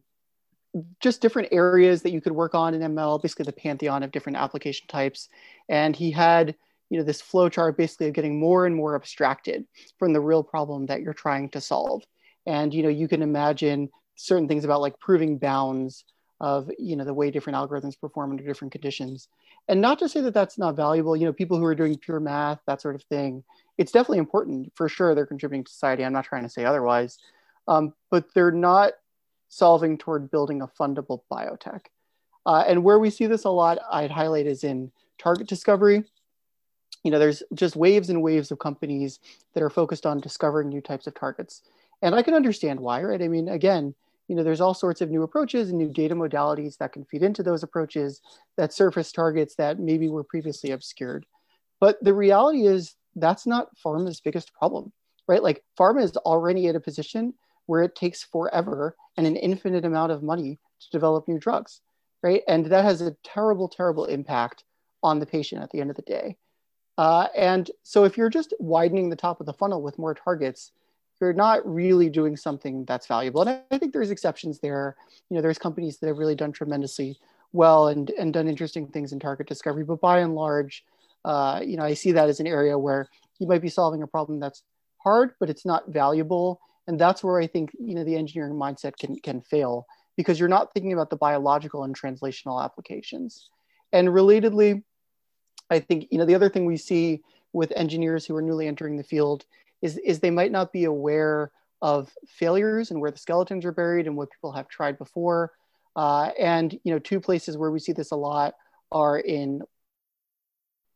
just 1.01 1.21
different 1.21 1.49
areas 1.53 2.03
that 2.03 2.13
you 2.13 2.21
could 2.21 2.33
work 2.33 2.55
on 2.55 2.75
in 2.75 2.81
ML, 2.81 3.23
basically 3.23 3.45
the 3.45 3.53
pantheon 3.53 4.03
of 4.03 4.11
different 4.11 4.39
application 4.39 4.87
types. 4.89 5.29
And 5.69 5.95
he 5.95 6.11
had, 6.11 6.55
you 6.91 6.99
know, 6.99 7.05
this 7.05 7.21
flow 7.21 7.49
chart 7.49 7.77
basically 7.77 8.09
of 8.09 8.15
getting 8.15 8.39
more 8.39 8.67
and 8.67 8.75
more 8.75 8.95
abstracted 8.95 9.67
from 9.99 10.13
the 10.13 10.21
real 10.21 10.43
problem 10.43 10.87
that 10.87 11.03
you're 11.03 11.15
trying 11.15 11.49
to 11.51 11.61
solve. 11.61 12.03
And, 12.47 12.73
you 12.73 12.83
know, 12.83 12.89
you 12.89 13.09
can 13.09 13.23
imagine 13.23 13.91
certain 14.17 14.49
things 14.49 14.65
about 14.65 14.81
like 14.81 14.99
proving 14.99 15.39
bounds 15.39 16.05
of, 16.41 16.71
you 16.79 16.97
know, 16.97 17.05
the 17.05 17.15
way 17.15 17.31
different 17.31 17.57
algorithms 17.57 17.99
perform 17.99 18.31
under 18.31 18.45
different 18.45 18.73
conditions. 18.73 19.29
And 19.69 19.81
not 19.81 19.99
to 19.99 20.09
say 20.09 20.21
that 20.21 20.35
that's 20.35 20.59
not 20.59 20.77
valuable, 20.77 21.17
you 21.17 21.25
know, 21.25 21.33
people 21.33 21.59
who 21.59 21.65
are 21.65 21.75
doing 21.75 21.97
pure 21.99 22.21
math, 22.21 22.61
that 22.67 22.81
sort 22.81 22.95
of 22.95 23.03
thing, 23.05 23.43
it's 23.79 23.93
definitely 23.93 24.19
important 24.19 24.73
for 24.75 24.89
sure. 24.89 25.15
They're 25.15 25.27
contributing 25.27 25.65
to 25.65 25.73
society. 25.73 26.05
I'm 26.05 26.13
not 26.13 26.25
trying 26.25 26.45
to 26.45 26.49
say 26.49 26.65
otherwise. 26.65 27.19
Um, 27.69 27.95
but 28.11 28.33
they're 28.35 28.53
not 28.53 28.93
solving 29.49 29.99
toward 29.99 30.31
building 30.31 30.63
a 30.63 30.67
fundable 30.67 31.21
biotech. 31.31 31.87
Uh, 32.45 32.65
and 32.67 32.85
where 32.85 32.99
we 32.99 33.11
see 33.11 33.27
this 33.27 33.45
a 33.45 33.51
lot, 33.51 33.79
I'd 33.91 34.11
highlight 34.11 34.47
is 34.47 34.65
in 34.65 34.93
target 35.19 35.49
discovery. 35.49 36.05
You 37.03 37.11
know, 37.11 37.19
there's 37.19 37.43
just 37.55 37.77
waves 37.77 38.11
and 38.11 38.23
waves 38.23 38.51
of 38.51 38.59
companies 38.59 39.19
that 39.55 39.63
are 39.63 39.71
focused 39.71 40.07
on 40.07 40.21
discovering 40.21 40.69
new 40.69 40.81
types 40.81 41.07
of 41.07 41.15
targets. 41.15 41.63
And 42.03 42.15
I 42.15 42.23
can 42.23 42.35
understand 42.35 42.81
why, 42.81 43.03
right? 43.03 43.23
I 43.23 43.29
mean, 43.29 43.49
again, 43.49 43.95
you 44.29 44.35
know, 44.35 44.43
there's 44.43 44.61
all 44.61 44.75
sorts 44.75 45.01
of 45.01 45.11
new 45.11 45.23
approaches 45.23 45.71
and 45.71 45.79
new 45.79 45.89
data 45.89 46.15
modalities 46.15 46.79
that 46.79 46.93
can 46.93 47.05
feed 47.05 47.23
into 47.23 47.43
those 47.43 47.63
approaches 47.63 48.21
that 48.57 48.73
surface 48.73 49.13
targets 49.13 49.55
that 49.57 49.79
maybe 49.79 50.09
were 50.09 50.25
previously 50.25 50.73
obscured. 50.73 51.27
But 51.81 52.03
the 52.03 52.15
reality 52.15 52.67
is 52.67 52.97
that's 53.15 53.47
not 53.47 53.77
pharma's 53.79 54.21
biggest 54.21 54.53
problem, 54.53 54.93
right? 55.29 55.43
Like 55.43 55.63
pharma 55.79 56.03
is 56.03 56.17
already 56.19 56.67
at 56.69 56.77
a 56.77 56.81
position 56.81 57.35
where 57.67 57.83
it 57.83 57.95
takes 57.95 58.23
forever 58.23 58.97
and 59.17 59.27
an 59.27 59.37
infinite 59.37 59.85
amount 59.85 60.13
of 60.13 60.23
money 60.23 60.59
to 60.81 60.91
develop 60.91 61.29
new 61.29 61.39
drugs, 61.39 61.81
right? 62.23 62.43
And 62.49 62.67
that 62.67 62.85
has 62.85 63.01
a 63.01 63.17
terrible, 63.25 63.69
terrible 63.69 64.07
impact 64.07 64.65
on 65.03 65.19
the 65.19 65.27
patient 65.27 65.63
at 65.63 65.71
the 65.71 65.81
end 65.81 65.91
of 65.91 65.97
the 65.97 66.03
day. 66.03 66.37
Uh, 66.99 67.29
and 67.37 67.71
so 67.83 68.05
if 68.05 68.17
you're 68.17 68.31
just 68.31 68.55
widening 68.59 69.11
the 69.11 69.17
top 69.17 69.41
of 69.41 69.47
the 69.47 69.53
funnel 69.53 69.83
with 69.83 69.99
more 69.99 70.15
targets, 70.15 70.73
you're 71.21 71.33
not 71.33 71.67
really 71.67 72.09
doing 72.09 72.37
something 72.37 72.85
that's 72.85 73.07
valuable. 73.07 73.43
And 73.43 73.63
I, 73.71 73.79
think 73.79 73.93
there's 73.93 74.11
exceptions 74.11 74.59
there. 74.61 74.97
You 75.31 75.37
know, 75.37 75.43
there's 75.43 75.59
companies 75.59 75.99
that 75.99 76.09
have 76.09 76.19
really 76.19 76.35
done 76.35 76.53
tremendously 76.53 77.19
well 77.53 77.89
and, 77.89 78.11
and 78.11 78.33
done 78.33 78.49
interesting 78.49 78.89
things 78.89 79.13
in 79.13 79.19
target 79.19 79.47
discovery. 79.47 79.85
But 79.85 80.01
by 80.01 80.21
and 80.21 80.35
large, 80.35 80.85
uh, 81.25 81.61
you 81.65 81.77
know, 81.77 81.85
I 81.85 81.95
see 81.95 82.13
that 82.13 82.29
as 82.29 82.41
an 82.41 82.47
area 82.47 82.79
where 82.79 83.09
you 83.39 83.47
might 83.47 83.63
be 83.63 83.69
solving 83.69 84.03
a 84.03 84.07
problem 84.07 84.41
that's 84.41 84.63
hard, 85.03 85.33
but 85.41 85.51
it's 85.51 85.65
not 85.65 85.89
valuable 85.89 86.61
and 86.87 86.99
that's 86.99 87.23
where 87.23 87.41
i 87.41 87.47
think 87.47 87.71
you 87.79 87.95
know 87.95 88.05
the 88.05 88.17
engineering 88.17 88.55
mindset 88.55 88.97
can 88.97 89.17
can 89.21 89.41
fail 89.41 89.87
because 90.17 90.41
you're 90.41 90.49
not 90.49 90.73
thinking 90.73 90.93
about 90.93 91.11
the 91.11 91.17
biological 91.17 91.85
and 91.85 91.99
translational 91.99 92.65
applications. 92.65 93.51
And 93.93 94.09
relatedly 94.09 94.83
i 95.71 95.79
think 95.79 96.09
you 96.11 96.19
know 96.19 96.25
the 96.25 96.35
other 96.35 96.49
thing 96.49 96.65
we 96.65 96.77
see 96.77 97.23
with 97.53 97.73
engineers 97.75 98.27
who 98.27 98.37
are 98.37 98.43
newly 98.43 98.67
entering 98.67 98.97
the 98.97 99.03
field 99.03 99.45
is 99.83 99.99
is 99.99 100.21
they 100.21 100.31
might 100.31 100.53
not 100.53 100.73
be 100.73 100.85
aware 100.85 101.51
of 101.83 102.11
failures 102.27 102.91
and 102.91 103.01
where 103.01 103.11
the 103.11 103.19
skeletons 103.19 103.65
are 103.65 103.73
buried 103.73 104.07
and 104.07 104.17
what 104.17 104.31
people 104.31 104.53
have 104.53 104.69
tried 104.69 104.99
before. 104.99 105.53
Uh, 105.95 106.31
and 106.39 106.79
you 106.85 106.93
know 106.93 106.99
two 106.99 107.21
places 107.21 107.57
where 107.57 107.71
we 107.71 107.79
see 107.79 107.93
this 107.93 108.11
a 108.11 108.17
lot 108.17 108.55
are 108.93 109.19
in 109.19 109.63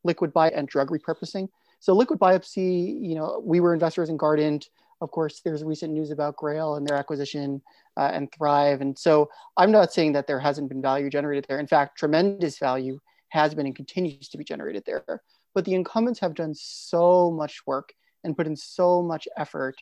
liquid 0.05 0.33
biopsy 0.33 0.59
and 0.59 0.69
drug 0.69 0.91
repurposing. 0.91 1.49
So 1.81 1.95
liquid 1.95 2.19
biopsy 2.19 3.01
you 3.01 3.15
know 3.15 3.43
we 3.45 3.61
were 3.61 3.73
investors 3.73 4.09
in 4.09 4.19
guardant 4.19 4.67
of 5.01 5.11
course, 5.11 5.41
there's 5.45 5.65
recent 5.65 5.93
news 5.93 6.11
about 6.11 6.37
Grail 6.37 6.75
and 6.75 6.87
their 6.87 6.97
acquisition 6.97 7.63
uh, 7.97 8.11
and 8.13 8.31
Thrive. 8.33 8.81
And 8.81 8.99
so 8.99 9.31
I'm 9.57 9.71
not 9.71 9.93
saying 9.93 10.13
that 10.13 10.27
there 10.27 10.41
hasn't 10.41 10.69
been 10.69 10.83
value 10.83 11.11
generated 11.11 11.47
there. 11.49 11.59
In 11.59 11.67
fact, 11.67 11.99
tremendous 11.99 12.59
value 12.59 12.99
has 13.31 13.55
been 13.55 13.67
and 13.67 13.77
continues 13.77 14.29
to 14.29 14.39
be 14.39 14.45
generated 14.45 14.85
there. 14.87 15.23
But 15.55 15.65
the 15.65 15.75
incumbents 15.75 16.21
have 16.21 16.35
done 16.35 16.55
so 16.55 17.31
much 17.31 17.61
work 17.67 17.93
and 18.25 18.37
put 18.37 18.47
in 18.47 18.57
so 18.57 19.03
much 19.03 19.27
effort 19.37 19.77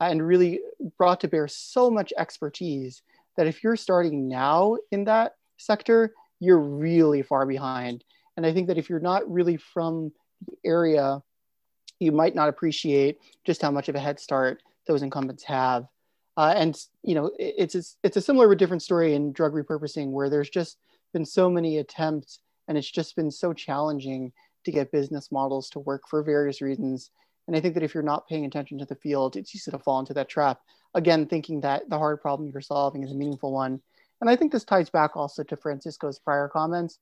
uh, 0.00 0.04
and 0.04 0.26
really 0.26 0.60
brought 0.98 1.20
to 1.20 1.28
bear 1.28 1.46
so 1.48 1.90
much 1.90 2.12
expertise 2.18 3.02
that 3.36 3.46
if 3.46 3.62
you're 3.62 3.76
starting 3.76 4.28
now 4.28 4.76
in 4.90 5.04
that 5.04 5.34
sector, 5.58 6.12
you're 6.40 6.58
really 6.58 7.22
far 7.22 7.46
behind. 7.46 8.04
And 8.36 8.46
I 8.46 8.52
think 8.52 8.68
that 8.68 8.78
if 8.78 8.88
you're 8.88 9.00
not 9.00 9.30
really 9.30 9.58
from 9.58 10.12
the 10.46 10.56
area 10.64 11.22
you 12.02 12.12
might 12.12 12.34
not 12.34 12.48
appreciate 12.48 13.18
just 13.44 13.62
how 13.62 13.70
much 13.70 13.88
of 13.88 13.94
a 13.94 14.00
head 14.00 14.20
start 14.20 14.62
those 14.86 15.02
incumbents 15.02 15.44
have. 15.44 15.86
Uh, 16.36 16.54
and 16.56 16.78
you 17.02 17.14
know, 17.14 17.30
it's 17.38 17.74
a, 17.74 17.82
it's 18.02 18.16
a 18.16 18.20
similar 18.20 18.48
but 18.48 18.58
different 18.58 18.82
story 18.82 19.14
in 19.14 19.32
drug 19.32 19.52
repurposing, 19.52 20.10
where 20.10 20.30
there's 20.30 20.50
just 20.50 20.78
been 21.12 21.24
so 21.24 21.48
many 21.48 21.78
attempts, 21.78 22.40
and 22.68 22.78
it's 22.78 22.90
just 22.90 23.16
been 23.16 23.30
so 23.30 23.52
challenging 23.52 24.32
to 24.64 24.72
get 24.72 24.92
business 24.92 25.30
models 25.30 25.68
to 25.70 25.78
work 25.78 26.02
for 26.08 26.22
various 26.22 26.60
reasons. 26.60 27.10
And 27.46 27.56
I 27.56 27.60
think 27.60 27.74
that 27.74 27.82
if 27.82 27.92
you're 27.92 28.02
not 28.02 28.28
paying 28.28 28.44
attention 28.44 28.78
to 28.78 28.84
the 28.84 28.94
field, 28.94 29.36
it's 29.36 29.54
easy 29.54 29.70
to 29.70 29.78
fall 29.78 30.00
into 30.00 30.14
that 30.14 30.28
trap. 30.28 30.60
Again, 30.94 31.26
thinking 31.26 31.60
that 31.62 31.88
the 31.90 31.98
hard 31.98 32.20
problem 32.20 32.50
you're 32.52 32.60
solving 32.60 33.02
is 33.02 33.10
a 33.10 33.14
meaningful 33.14 33.52
one. 33.52 33.80
And 34.20 34.30
I 34.30 34.36
think 34.36 34.52
this 34.52 34.64
ties 34.64 34.88
back 34.88 35.16
also 35.16 35.42
to 35.42 35.56
Francisco's 35.56 36.20
prior 36.20 36.48
comments. 36.48 37.00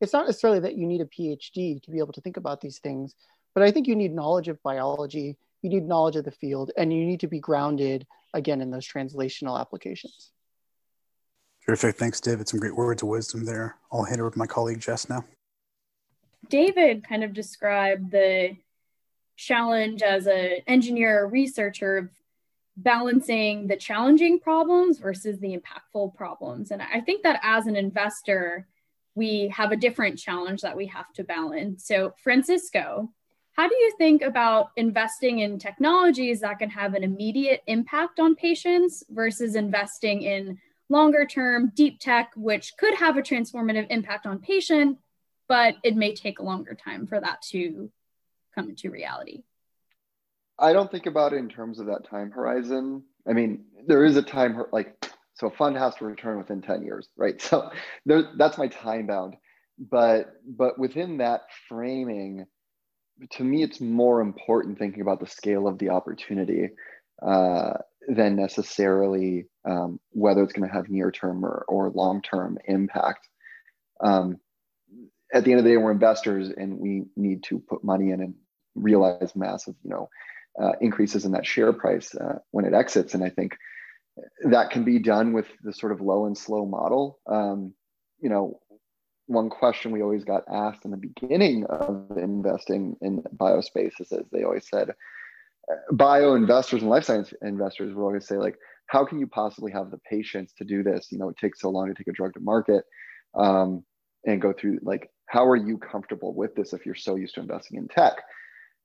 It's 0.00 0.12
not 0.12 0.26
necessarily 0.26 0.60
that 0.60 0.76
you 0.76 0.86
need 0.86 1.00
a 1.00 1.06
PhD 1.06 1.82
to 1.82 1.90
be 1.90 1.98
able 1.98 2.12
to 2.12 2.20
think 2.20 2.36
about 2.36 2.60
these 2.60 2.78
things, 2.78 3.16
but 3.54 3.62
I 3.62 3.70
think 3.70 3.86
you 3.86 3.96
need 3.96 4.12
knowledge 4.12 4.48
of 4.48 4.62
biology, 4.62 5.36
you 5.62 5.70
need 5.70 5.86
knowledge 5.86 6.16
of 6.16 6.24
the 6.24 6.30
field, 6.30 6.70
and 6.76 6.92
you 6.92 7.04
need 7.04 7.20
to 7.20 7.28
be 7.28 7.40
grounded 7.40 8.06
again 8.34 8.60
in 8.60 8.70
those 8.70 8.86
translational 8.86 9.60
applications. 9.60 10.32
Terrific. 11.66 11.96
Thanks, 11.96 12.20
David. 12.20 12.48
Some 12.48 12.60
great 12.60 12.74
words 12.74 13.02
of 13.02 13.08
wisdom 13.08 13.44
there. 13.44 13.76
I'll 13.92 14.04
hand 14.04 14.20
over 14.20 14.30
to 14.30 14.38
my 14.38 14.46
colleague 14.46 14.80
Jess 14.80 15.08
now. 15.08 15.24
David 16.48 17.06
kind 17.06 17.22
of 17.22 17.32
described 17.34 18.10
the 18.10 18.56
challenge 19.36 20.02
as 20.02 20.26
an 20.26 20.58
engineer 20.66 21.20
or 21.20 21.28
researcher 21.28 21.98
of 21.98 22.08
balancing 22.76 23.66
the 23.66 23.76
challenging 23.76 24.40
problems 24.40 24.98
versus 24.98 25.38
the 25.38 25.56
impactful 25.56 26.14
problems. 26.14 26.70
And 26.70 26.82
I 26.82 27.00
think 27.00 27.22
that 27.22 27.40
as 27.42 27.66
an 27.66 27.76
investor, 27.76 28.66
we 29.14 29.48
have 29.48 29.70
a 29.72 29.76
different 29.76 30.18
challenge 30.18 30.62
that 30.62 30.76
we 30.76 30.86
have 30.86 31.12
to 31.14 31.24
balance. 31.24 31.84
So, 31.84 32.14
Francisco, 32.22 33.10
how 33.52 33.68
do 33.68 33.74
you 33.74 33.92
think 33.98 34.22
about 34.22 34.70
investing 34.76 35.40
in 35.40 35.58
technologies 35.58 36.40
that 36.40 36.58
can 36.58 36.70
have 36.70 36.94
an 36.94 37.04
immediate 37.04 37.62
impact 37.66 38.20
on 38.20 38.34
patients 38.34 39.04
versus 39.10 39.54
investing 39.54 40.22
in 40.22 40.58
longer 40.88 41.24
term 41.26 41.72
deep 41.74 42.00
tech, 42.00 42.32
which 42.36 42.72
could 42.78 42.94
have 42.94 43.16
a 43.16 43.22
transformative 43.22 43.86
impact 43.90 44.26
on 44.26 44.38
patient, 44.38 44.98
but 45.48 45.76
it 45.82 45.96
may 45.96 46.14
take 46.14 46.38
a 46.38 46.42
longer 46.42 46.74
time 46.74 47.06
for 47.06 47.20
that 47.20 47.42
to 47.42 47.90
come 48.54 48.68
into 48.68 48.90
reality? 48.90 49.42
I 50.58 50.72
don't 50.72 50.90
think 50.90 51.06
about 51.06 51.32
it 51.32 51.36
in 51.36 51.48
terms 51.48 51.80
of 51.80 51.86
that 51.86 52.08
time 52.08 52.30
horizon. 52.30 53.02
I 53.26 53.32
mean, 53.32 53.64
there 53.86 54.04
is 54.04 54.16
a 54.16 54.22
time 54.22 54.62
like 54.72 54.94
so 55.34 55.46
a 55.46 55.50
fund 55.50 55.76
has 55.78 55.94
to 55.96 56.04
return 56.04 56.36
within 56.36 56.60
10 56.60 56.82
years, 56.82 57.08
right? 57.16 57.40
So 57.40 57.70
there, 58.04 58.30
that's 58.36 58.58
my 58.58 58.68
time 58.68 59.06
bound. 59.06 59.36
But 59.78 60.34
but 60.46 60.78
within 60.78 61.18
that 61.18 61.42
framing, 61.68 62.44
to 63.32 63.44
me, 63.44 63.62
it's 63.62 63.80
more 63.80 64.20
important 64.20 64.78
thinking 64.78 65.02
about 65.02 65.20
the 65.20 65.26
scale 65.26 65.66
of 65.66 65.78
the 65.78 65.90
opportunity 65.90 66.70
uh, 67.22 67.74
than 68.08 68.36
necessarily 68.36 69.46
um, 69.68 70.00
whether 70.10 70.42
it's 70.42 70.52
going 70.52 70.68
to 70.68 70.74
have 70.74 70.88
near 70.88 71.10
term 71.10 71.44
or, 71.44 71.64
or 71.68 71.90
long 71.90 72.22
term 72.22 72.58
impact. 72.66 73.28
Um, 74.02 74.38
at 75.32 75.44
the 75.44 75.52
end 75.52 75.60
of 75.60 75.64
the 75.64 75.70
day, 75.70 75.76
we're 75.76 75.92
investors 75.92 76.50
and 76.56 76.78
we 76.78 77.04
need 77.16 77.44
to 77.44 77.58
put 77.58 77.84
money 77.84 78.10
in 78.10 78.20
and 78.20 78.34
realize 78.74 79.36
massive, 79.36 79.74
you 79.84 79.90
know, 79.90 80.08
uh, 80.60 80.72
increases 80.80 81.24
in 81.24 81.32
that 81.32 81.46
share 81.46 81.72
price 81.72 82.14
uh, 82.14 82.38
when 82.50 82.64
it 82.64 82.74
exits. 82.74 83.14
And 83.14 83.22
I 83.22 83.30
think 83.30 83.56
that 84.44 84.70
can 84.70 84.84
be 84.84 84.98
done 84.98 85.32
with 85.32 85.46
the 85.62 85.72
sort 85.72 85.92
of 85.92 86.00
low 86.00 86.26
and 86.26 86.36
slow 86.36 86.66
model. 86.66 87.18
Um, 87.26 87.74
you 88.20 88.28
know, 88.28 88.60
one 89.30 89.48
question 89.48 89.92
we 89.92 90.02
always 90.02 90.24
got 90.24 90.42
asked 90.52 90.84
in 90.84 90.90
the 90.90 90.96
beginning 90.96 91.64
of 91.66 92.10
investing 92.16 92.96
in 93.00 93.22
biospaces 93.36 94.12
is 94.12 94.26
they 94.32 94.42
always 94.42 94.68
said, 94.68 94.90
uh, 94.90 95.74
bio 95.92 96.34
investors 96.34 96.82
and 96.82 96.90
life 96.90 97.04
science 97.04 97.32
investors 97.40 97.94
will 97.94 98.04
always 98.04 98.26
say 98.26 98.36
like, 98.36 98.56
how 98.86 99.04
can 99.04 99.20
you 99.20 99.28
possibly 99.28 99.70
have 99.70 99.92
the 99.92 99.98
patience 99.98 100.52
to 100.58 100.64
do 100.64 100.82
this? 100.82 101.12
You 101.12 101.18
know, 101.18 101.28
it 101.28 101.36
takes 101.36 101.60
so 101.60 101.70
long 101.70 101.88
to 101.88 101.94
take 101.94 102.08
a 102.08 102.12
drug 102.12 102.34
to 102.34 102.40
market 102.40 102.84
um, 103.38 103.84
and 104.26 104.42
go 104.42 104.52
through 104.52 104.80
like, 104.82 105.08
how 105.26 105.46
are 105.46 105.56
you 105.56 105.78
comfortable 105.78 106.34
with 106.34 106.56
this 106.56 106.72
if 106.72 106.84
you're 106.84 106.96
so 106.96 107.14
used 107.14 107.36
to 107.36 107.40
investing 107.40 107.78
in 107.78 107.86
tech? 107.86 108.14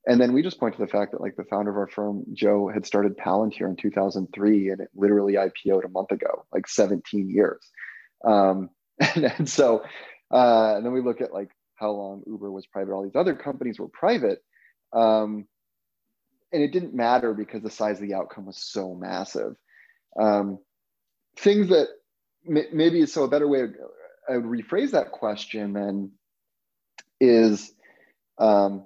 And 0.06 0.22
then 0.22 0.32
we 0.32 0.44
just 0.44 0.60
point 0.60 0.76
to 0.76 0.82
the 0.82 0.88
fact 0.88 1.14
that 1.14 1.22
like 1.22 1.36
the 1.36 1.46
founder 1.46 1.72
of 1.72 1.78
our 1.78 1.88
firm, 1.88 2.24
Joe, 2.34 2.70
had 2.72 2.86
started 2.86 3.18
Palantir 3.18 3.68
in 3.68 3.76
2003 3.76 4.70
and 4.70 4.82
it 4.82 4.90
literally 4.94 5.34
IPO'd 5.34 5.86
a 5.86 5.90
month 5.90 6.12
ago, 6.12 6.46
like 6.54 6.68
17 6.68 7.32
years. 7.32 7.68
Um, 8.24 8.70
and, 9.00 9.26
and, 9.40 9.50
so, 9.50 9.84
uh, 10.32 10.76
and 10.76 10.86
then 10.86 10.94
we 10.94 11.02
look 11.02 11.22
at 11.22 11.34
like 11.34 11.50
how 11.76 11.92
long 11.92 12.24
Uber 12.26 12.52
was 12.52 12.66
private, 12.66 12.94
all 12.94 13.04
these 13.04 13.16
other 13.16 13.36
companies 13.36 13.80
were 13.80 13.88
private. 13.88 14.44
Um, 14.94 15.48
and 16.52 16.64
it 16.64 16.72
didn't 16.72 16.94
matter 16.94 17.34
because 17.34 17.64
the 17.64 17.70
size 17.70 18.02
of 18.02 18.08
the 18.08 18.14
outcome 18.14 18.46
was 18.46 18.58
so 18.58 18.94
massive. 18.94 19.56
Um, 20.20 20.60
things 21.38 21.70
that 21.70 21.88
m- 22.48 22.68
maybe 22.72 23.06
so 23.06 23.24
a 23.24 23.28
better 23.28 23.48
way 23.48 23.64
I 24.30 24.38
would 24.38 24.46
rephrase 24.46 24.92
that 24.92 25.12
question 25.12 25.74
then 25.74 26.12
is 27.20 27.72
um, 28.38 28.86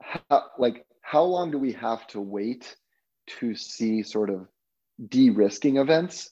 how, 0.00 0.44
like 0.58 0.86
how 1.02 1.22
long 1.22 1.50
do 1.50 1.58
we 1.58 1.72
have 1.72 2.06
to 2.08 2.20
wait 2.20 2.76
to 3.38 3.54
see 3.54 4.02
sort 4.02 4.30
of 4.30 4.48
de-risking 5.08 5.76
events 5.76 6.30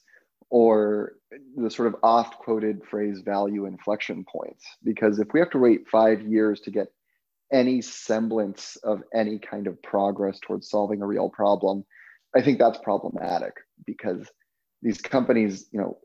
or 0.49 1.13
the 1.55 1.69
sort 1.69 1.87
of 1.87 1.95
oft 2.01 2.37
quoted 2.39 2.81
phrase 2.89 3.21
value 3.21 3.65
inflection 3.65 4.25
points. 4.25 4.65
Because 4.83 5.19
if 5.19 5.27
we 5.33 5.39
have 5.39 5.51
to 5.51 5.59
wait 5.59 5.87
5 5.87 6.21
years 6.23 6.61
to 6.61 6.71
get 6.71 6.87
any 7.51 7.81
semblance 7.81 8.75
of 8.83 9.01
any 9.13 9.39
kind 9.39 9.67
of 9.67 9.81
progress 9.81 10.39
towards 10.39 10.69
solving 10.69 11.01
a 11.01 11.07
real 11.07 11.29
problem 11.29 11.83
i 12.35 12.41
think 12.41 12.59
that's 12.59 12.77
problematic. 12.79 13.53
Because 13.85 14.29
these 14.81 15.01
companies 15.01 15.67
you 15.71 15.79
know 15.79 15.97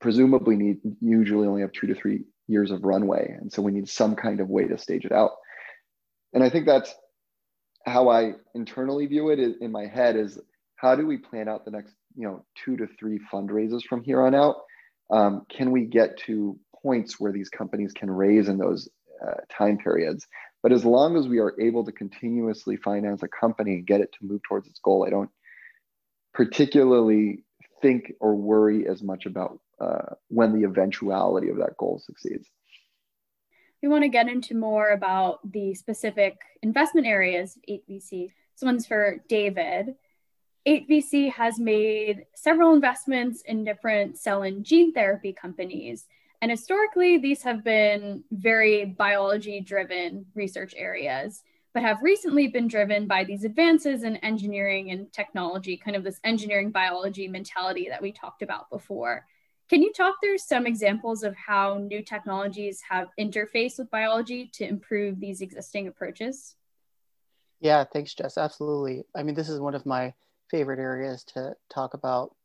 presumably 0.00 0.56
need 0.56 0.78
usually 1.00 1.46
only 1.46 1.62
have 1.62 1.72
2 1.72 1.86
to 1.88 1.94
3 1.94 2.24
years 2.48 2.70
of 2.70 2.84
runway. 2.84 3.36
And 3.40 3.52
so 3.52 3.62
we 3.62 3.72
need 3.72 3.88
some 3.88 4.14
kind 4.16 4.40
of 4.40 4.48
way 4.48 4.66
to 4.66 4.76
stage 4.78 5.04
it 5.04 5.12
out. 5.12 5.32
And 6.32 6.42
i 6.42 6.50
think 6.50 6.66
that's 6.66 6.94
how 7.86 8.08
I 8.08 8.34
internally 8.54 9.06
view 9.06 9.30
it 9.30 9.40
in 9.40 9.72
my 9.72 9.86
head 9.86 10.16
is 10.16 10.38
how 10.76 10.94
do 10.94 11.06
we 11.06 11.16
plan 11.16 11.48
out 11.48 11.64
the 11.64 11.70
next 11.72 11.94
you 12.16 12.26
know 12.26 12.44
two 12.64 12.76
to 12.76 12.86
three 12.98 13.20
fundraisers 13.32 13.82
from 13.84 14.02
here 14.02 14.22
on 14.22 14.34
out? 14.34 14.56
Um, 15.10 15.46
can 15.50 15.70
we 15.70 15.84
get 15.84 16.18
to 16.26 16.58
points 16.82 17.20
where 17.20 17.32
these 17.32 17.48
companies 17.48 17.92
can 17.92 18.10
raise 18.10 18.48
in 18.48 18.58
those 18.58 18.88
uh, 19.24 19.40
time 19.50 19.78
periods? 19.78 20.26
But 20.62 20.72
as 20.72 20.84
long 20.84 21.16
as 21.16 21.26
we 21.26 21.38
are 21.38 21.54
able 21.60 21.84
to 21.84 21.92
continuously 21.92 22.76
finance 22.76 23.22
a 23.22 23.28
company 23.28 23.74
and 23.74 23.86
get 23.86 24.00
it 24.00 24.12
to 24.12 24.26
move 24.26 24.42
towards 24.42 24.68
its 24.68 24.78
goal, 24.78 25.04
I 25.06 25.10
don't 25.10 25.30
particularly 26.32 27.44
think 27.82 28.12
or 28.20 28.36
worry 28.36 28.86
as 28.86 29.02
much 29.02 29.26
about 29.26 29.58
uh, 29.80 30.14
when 30.28 30.58
the 30.58 30.66
eventuality 30.66 31.48
of 31.48 31.58
that 31.58 31.76
goal 31.76 32.00
succeeds 32.04 32.48
we 33.82 33.88
want 33.88 34.04
to 34.04 34.08
get 34.08 34.28
into 34.28 34.54
more 34.54 34.90
about 34.90 35.40
the 35.52 35.74
specific 35.74 36.38
investment 36.62 37.06
areas 37.06 37.56
of 37.56 37.62
8VC. 37.68 38.28
This 38.54 38.62
one's 38.62 38.86
for 38.86 39.18
David. 39.28 39.96
8VC 40.66 41.32
has 41.32 41.58
made 41.58 42.26
several 42.34 42.72
investments 42.72 43.42
in 43.42 43.64
different 43.64 44.16
cell 44.18 44.42
and 44.42 44.64
gene 44.64 44.92
therapy 44.92 45.32
companies. 45.32 46.06
And 46.40 46.50
historically, 46.50 47.18
these 47.18 47.42
have 47.42 47.64
been 47.64 48.22
very 48.30 48.84
biology 48.84 49.60
driven 49.60 50.26
research 50.34 50.74
areas, 50.76 51.42
but 51.74 51.82
have 51.82 52.02
recently 52.02 52.48
been 52.48 52.68
driven 52.68 53.06
by 53.06 53.24
these 53.24 53.44
advances 53.44 54.04
in 54.04 54.16
engineering 54.18 54.90
and 54.90 55.12
technology, 55.12 55.76
kind 55.76 55.96
of 55.96 56.04
this 56.04 56.20
engineering 56.22 56.70
biology 56.70 57.26
mentality 57.26 57.88
that 57.88 58.02
we 58.02 58.12
talked 58.12 58.42
about 58.42 58.70
before. 58.70 59.26
Can 59.68 59.82
you 59.82 59.92
talk 59.92 60.16
through 60.22 60.38
some 60.38 60.66
examples 60.66 61.22
of 61.22 61.34
how 61.34 61.78
new 61.78 62.02
technologies 62.02 62.82
have 62.88 63.08
interfaced 63.18 63.78
with 63.78 63.90
biology 63.90 64.50
to 64.54 64.68
improve 64.68 65.18
these 65.18 65.40
existing 65.40 65.88
approaches? 65.88 66.56
Yeah, 67.60 67.84
thanks, 67.84 68.14
Jess. 68.14 68.36
Absolutely. 68.36 69.04
I 69.16 69.22
mean, 69.22 69.34
this 69.34 69.48
is 69.48 69.60
one 69.60 69.74
of 69.74 69.86
my 69.86 70.12
favorite 70.52 70.78
areas 70.78 71.24
to 71.24 71.56
talk 71.68 71.94
about. 71.94 72.36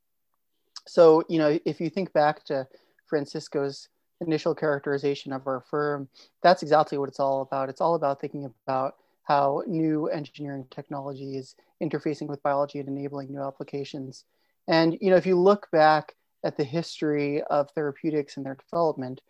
So, 0.88 1.24
you 1.30 1.38
know, 1.38 1.60
if 1.66 1.80
you 1.80 1.90
think 1.92 2.14
back 2.14 2.44
to 2.46 2.68
Francisco's 3.06 3.90
initial 4.22 4.56
characterization 4.56 5.34
of 5.34 5.46
our 5.46 5.62
firm, 5.70 6.08
that's 6.42 6.64
exactly 6.64 6.98
what 6.98 7.10
it's 7.10 7.20
all 7.20 7.42
about. 7.42 7.70
It's 7.70 7.82
all 7.82 7.96
about 7.96 8.20
thinking 8.20 8.52
about 8.66 8.96
how 9.24 9.62
new 9.68 10.08
engineering 10.08 10.66
technology 10.72 11.36
is 11.36 11.56
interfacing 11.84 12.28
with 12.28 12.42
biology 12.42 12.80
and 12.80 12.88
enabling 12.88 13.30
new 13.30 13.44
applications. 13.44 14.24
And, 14.68 14.98
you 15.02 15.10
know, 15.10 15.18
if 15.18 15.26
you 15.26 15.38
look 15.38 15.70
back 15.72 16.16
at 16.46 16.56
the 16.56 16.64
history 16.64 17.44
of 17.44 17.70
therapeutics 17.72 18.38
and 18.38 18.46
their 18.46 18.56
development, 18.56 19.22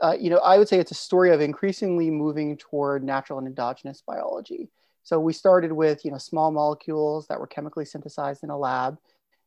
uh, 0.00 0.16
you 0.18 0.30
know, 0.30 0.38
I 0.38 0.56
would 0.58 0.68
say 0.68 0.78
it's 0.78 0.90
a 0.90 0.94
story 0.94 1.30
of 1.30 1.40
increasingly 1.40 2.10
moving 2.10 2.56
toward 2.56 3.04
natural 3.04 3.38
and 3.38 3.48
endogenous 3.48 4.02
biology. 4.06 4.70
So 5.02 5.18
we 5.18 5.32
started 5.32 5.72
with, 5.72 6.04
you 6.04 6.10
know, 6.10 6.18
small 6.18 6.50
molecules 6.50 7.26
that 7.28 7.40
were 7.40 7.46
chemically 7.46 7.84
synthesized 7.84 8.44
in 8.44 8.50
a 8.50 8.58
lab, 8.58 8.98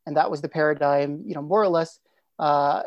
and 0.05 0.17
that 0.17 0.31
was 0.31 0.41
the 0.41 0.49
paradigm, 0.49 1.21
you 1.25 1.35
know, 1.35 1.41
more 1.41 1.61
or 1.61 1.67
less 1.67 1.99
uh, 2.39 2.83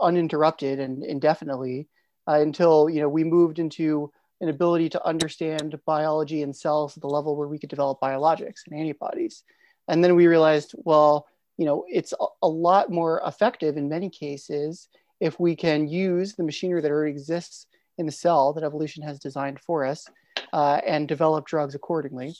uninterrupted 0.00 0.78
and 0.78 1.02
indefinitely 1.02 1.88
uh, 2.28 2.40
until, 2.40 2.88
you 2.88 3.00
know, 3.00 3.08
we 3.08 3.24
moved 3.24 3.58
into 3.58 4.10
an 4.40 4.48
ability 4.48 4.88
to 4.90 5.06
understand 5.06 5.78
biology 5.86 6.42
and 6.42 6.54
cells 6.54 6.96
at 6.96 7.00
the 7.00 7.08
level 7.08 7.36
where 7.36 7.48
we 7.48 7.58
could 7.58 7.70
develop 7.70 8.00
biologics 8.00 8.66
and 8.66 8.78
antibodies. 8.78 9.42
And 9.88 10.02
then 10.02 10.14
we 10.14 10.26
realized, 10.26 10.74
well, 10.76 11.26
you 11.56 11.66
know, 11.66 11.84
it's 11.88 12.12
a, 12.20 12.26
a 12.42 12.48
lot 12.48 12.90
more 12.90 13.22
effective 13.26 13.76
in 13.76 13.88
many 13.88 14.10
cases 14.10 14.88
if 15.20 15.38
we 15.38 15.54
can 15.56 15.88
use 15.88 16.34
the 16.34 16.42
machinery 16.42 16.80
that 16.80 16.90
already 16.90 17.12
exists 17.12 17.66
in 17.98 18.06
the 18.06 18.12
cell 18.12 18.52
that 18.52 18.64
evolution 18.64 19.02
has 19.02 19.18
designed 19.18 19.60
for 19.60 19.84
us 19.84 20.06
uh, 20.54 20.80
and 20.86 21.08
develop 21.08 21.46
drugs 21.46 21.74
accordingly. 21.74 22.36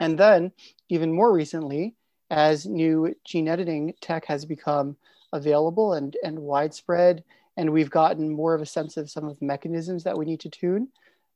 And 0.00 0.18
then, 0.18 0.50
even 0.88 1.12
more 1.12 1.30
recently, 1.30 1.94
as 2.30 2.64
new 2.64 3.14
gene 3.24 3.48
editing 3.48 3.92
tech 4.00 4.24
has 4.24 4.46
become 4.46 4.96
available 5.34 5.92
and, 5.92 6.16
and 6.24 6.38
widespread, 6.38 7.22
and 7.58 7.70
we've 7.70 7.90
gotten 7.90 8.32
more 8.32 8.54
of 8.54 8.62
a 8.62 8.66
sense 8.66 8.96
of 8.96 9.10
some 9.10 9.28
of 9.28 9.38
the 9.38 9.44
mechanisms 9.44 10.04
that 10.04 10.16
we 10.16 10.24
need 10.24 10.40
to 10.40 10.48
tune, 10.48 10.88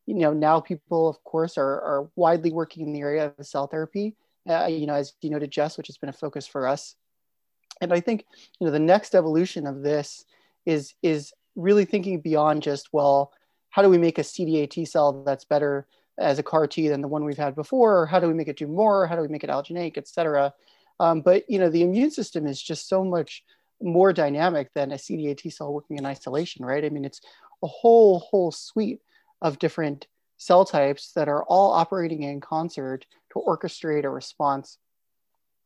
you 0.07 0.15
know, 0.15 0.33
now 0.33 0.61
people, 0.61 1.09
of 1.11 1.23
course, 1.25 1.59
are, 1.59 1.81
are 1.83 2.09
widely 2.17 2.53
working 2.53 2.87
in 2.87 2.95
the 2.95 3.01
area 3.01 3.35
of 3.39 3.47
cell 3.47 3.67
therapy, 3.67 4.17
uh, 4.49 4.67
you 4.67 4.87
know, 4.87 4.95
as 4.95 5.13
you 5.21 5.29
noted, 5.29 5.51
Jess, 5.51 5.77
which 5.77 5.89
has 5.89 5.99
been 5.99 6.09
a 6.09 6.13
focus 6.15 6.47
for 6.47 6.67
us. 6.67 6.97
And 7.83 7.93
I 7.93 8.01
think, 8.01 8.25
you 8.59 8.67
know, 8.67 8.71
the 8.71 8.79
next 8.79 9.15
evolution 9.15 9.67
of 9.67 9.83
this 9.83 10.25
is, 10.65 10.95
is 11.03 11.35
really 11.55 11.85
thinking 11.85 12.21
beyond 12.21 12.63
just, 12.63 12.89
well, 12.93 13.33
how 13.73 13.83
do 13.83 13.89
we 13.89 13.99
make 13.99 14.19
a 14.19 14.23
CD8 14.23 14.71
T 14.71 14.85
cell 14.85 15.25
that's 15.25 15.45
better 15.45 15.87
as 16.19 16.39
a 16.39 16.43
CAR 16.43 16.67
T 16.67 16.89
than 16.89 17.01
the 17.01 17.09
one 17.09 17.25
we've 17.25 17.39
had 17.39 17.55
before? 17.55 18.03
Or 18.03 18.07
how 18.07 18.21
do 18.21 18.29
we 18.29 18.35
make 18.35 18.49
it 18.49 18.59
do 18.59 18.67
more? 18.67 19.07
How 19.07 19.17
do 19.17 19.23
we 19.23 19.29
make 19.29 19.45
it 19.45 19.51
allogeneic, 19.51 19.97
et 19.97 20.07
cetera? 20.07 20.53
Um, 21.01 21.23
but 21.23 21.49
you 21.49 21.59
know, 21.59 21.71
the 21.71 21.83
immune 21.83 22.11
system 22.11 22.47
is 22.47 22.63
just 22.63 22.87
so 22.87 23.03
much 23.03 23.43
more 23.81 24.13
dynamic 24.13 24.73
than 24.75 24.93
a 24.93 24.97
CD8 24.97 25.39
T 25.39 25.51
cell 25.51 25.73
working 25.73 25.97
in 25.97 26.05
isolation, 26.05 26.65
right? 26.65 26.85
I 26.85 26.91
mean, 26.91 27.07
it's 27.07 27.23
a 27.63 27.67
whole 27.67 28.21
whole 28.21 28.53
suite 28.53 29.01
of 29.41 29.59
different 29.59 30.07
cell 30.37 30.67
types 30.67 31.13
that 31.15 31.29
are 31.29 31.43
all 31.45 31.73
operating 31.73 32.25
in 32.25 32.41
concert 32.41 33.07
to 33.33 33.41
orchestrate 33.41 34.05
a 34.05 34.11
response. 34.11 34.77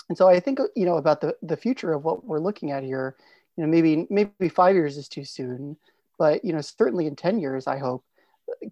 And 0.09 0.17
so 0.17 0.29
I 0.29 0.39
think 0.39 0.61
you 0.77 0.87
know 0.87 0.97
about 0.97 1.21
the 1.21 1.35
the 1.43 1.57
future 1.57 1.93
of 1.93 2.05
what 2.05 2.25
we're 2.25 2.39
looking 2.39 2.71
at 2.71 2.85
here. 2.85 3.17
You 3.57 3.65
know, 3.65 3.69
maybe 3.69 4.07
maybe 4.11 4.49
five 4.49 4.77
years 4.77 4.97
is 4.97 5.09
too 5.09 5.25
soon, 5.25 5.77
but 6.19 6.45
you 6.45 6.53
know, 6.53 6.61
certainly 6.61 7.07
in 7.07 7.17
ten 7.17 7.39
years, 7.39 7.67
I 7.67 7.79
hope 7.79 8.05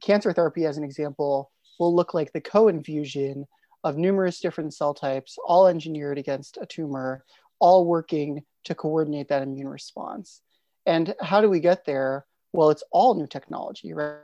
cancer 0.01 0.32
therapy, 0.32 0.66
as 0.66 0.76
an 0.76 0.84
example, 0.84 1.51
will 1.78 1.95
look 1.95 2.14
like 2.14 2.32
the 2.32 2.40
co-infusion 2.40 3.47
of 3.82 3.97
numerous 3.97 4.40
different 4.40 4.72
cell 4.72 4.95
types, 4.95 5.36
all 5.45 5.66
engineered 5.66 6.18
against 6.18 6.59
a 6.61 6.66
tumor, 6.66 7.24
all 7.59 7.84
working 7.84 8.42
to 8.64 8.74
coordinate 8.74 9.28
that 9.28 9.42
immune 9.42 9.68
response. 9.68 10.40
And 10.86 11.14
how 11.20 11.40
do 11.40 11.51
we 11.51 11.61
get 11.61 11.84
there? 11.84 12.24
Well, 12.53 12.70
it's 12.70 12.84
all 12.90 13.14
new 13.14 13.26
technology, 13.26 13.92
right? 13.92 14.18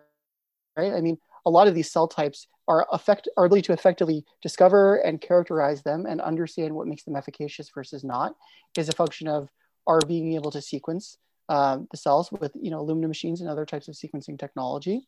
right? 0.76 0.92
I 0.92 1.00
mean, 1.00 1.18
a 1.44 1.50
lot 1.50 1.68
of 1.68 1.74
these 1.74 1.90
cell 1.90 2.08
types 2.08 2.46
are 2.68 2.86
effect 2.92 3.28
are 3.36 3.46
ability 3.46 3.62
to 3.62 3.72
effectively 3.72 4.24
discover 4.42 4.96
and 4.96 5.20
characterize 5.20 5.82
them 5.82 6.06
and 6.06 6.20
understand 6.20 6.74
what 6.74 6.86
makes 6.86 7.02
them 7.02 7.16
efficacious 7.16 7.70
versus 7.74 8.04
not 8.04 8.34
is 8.78 8.88
a 8.88 8.92
function 8.92 9.26
of 9.26 9.48
our 9.86 10.00
being 10.06 10.34
able 10.34 10.52
to 10.52 10.62
sequence 10.62 11.18
um, 11.50 11.86
the 11.90 11.98
cells 11.98 12.32
with 12.32 12.52
you 12.54 12.70
know 12.70 12.82
Illumina 12.82 13.08
machines 13.08 13.42
and 13.42 13.50
other 13.50 13.66
types 13.66 13.88
of 13.88 13.94
sequencing 13.94 14.38
technology. 14.38 15.06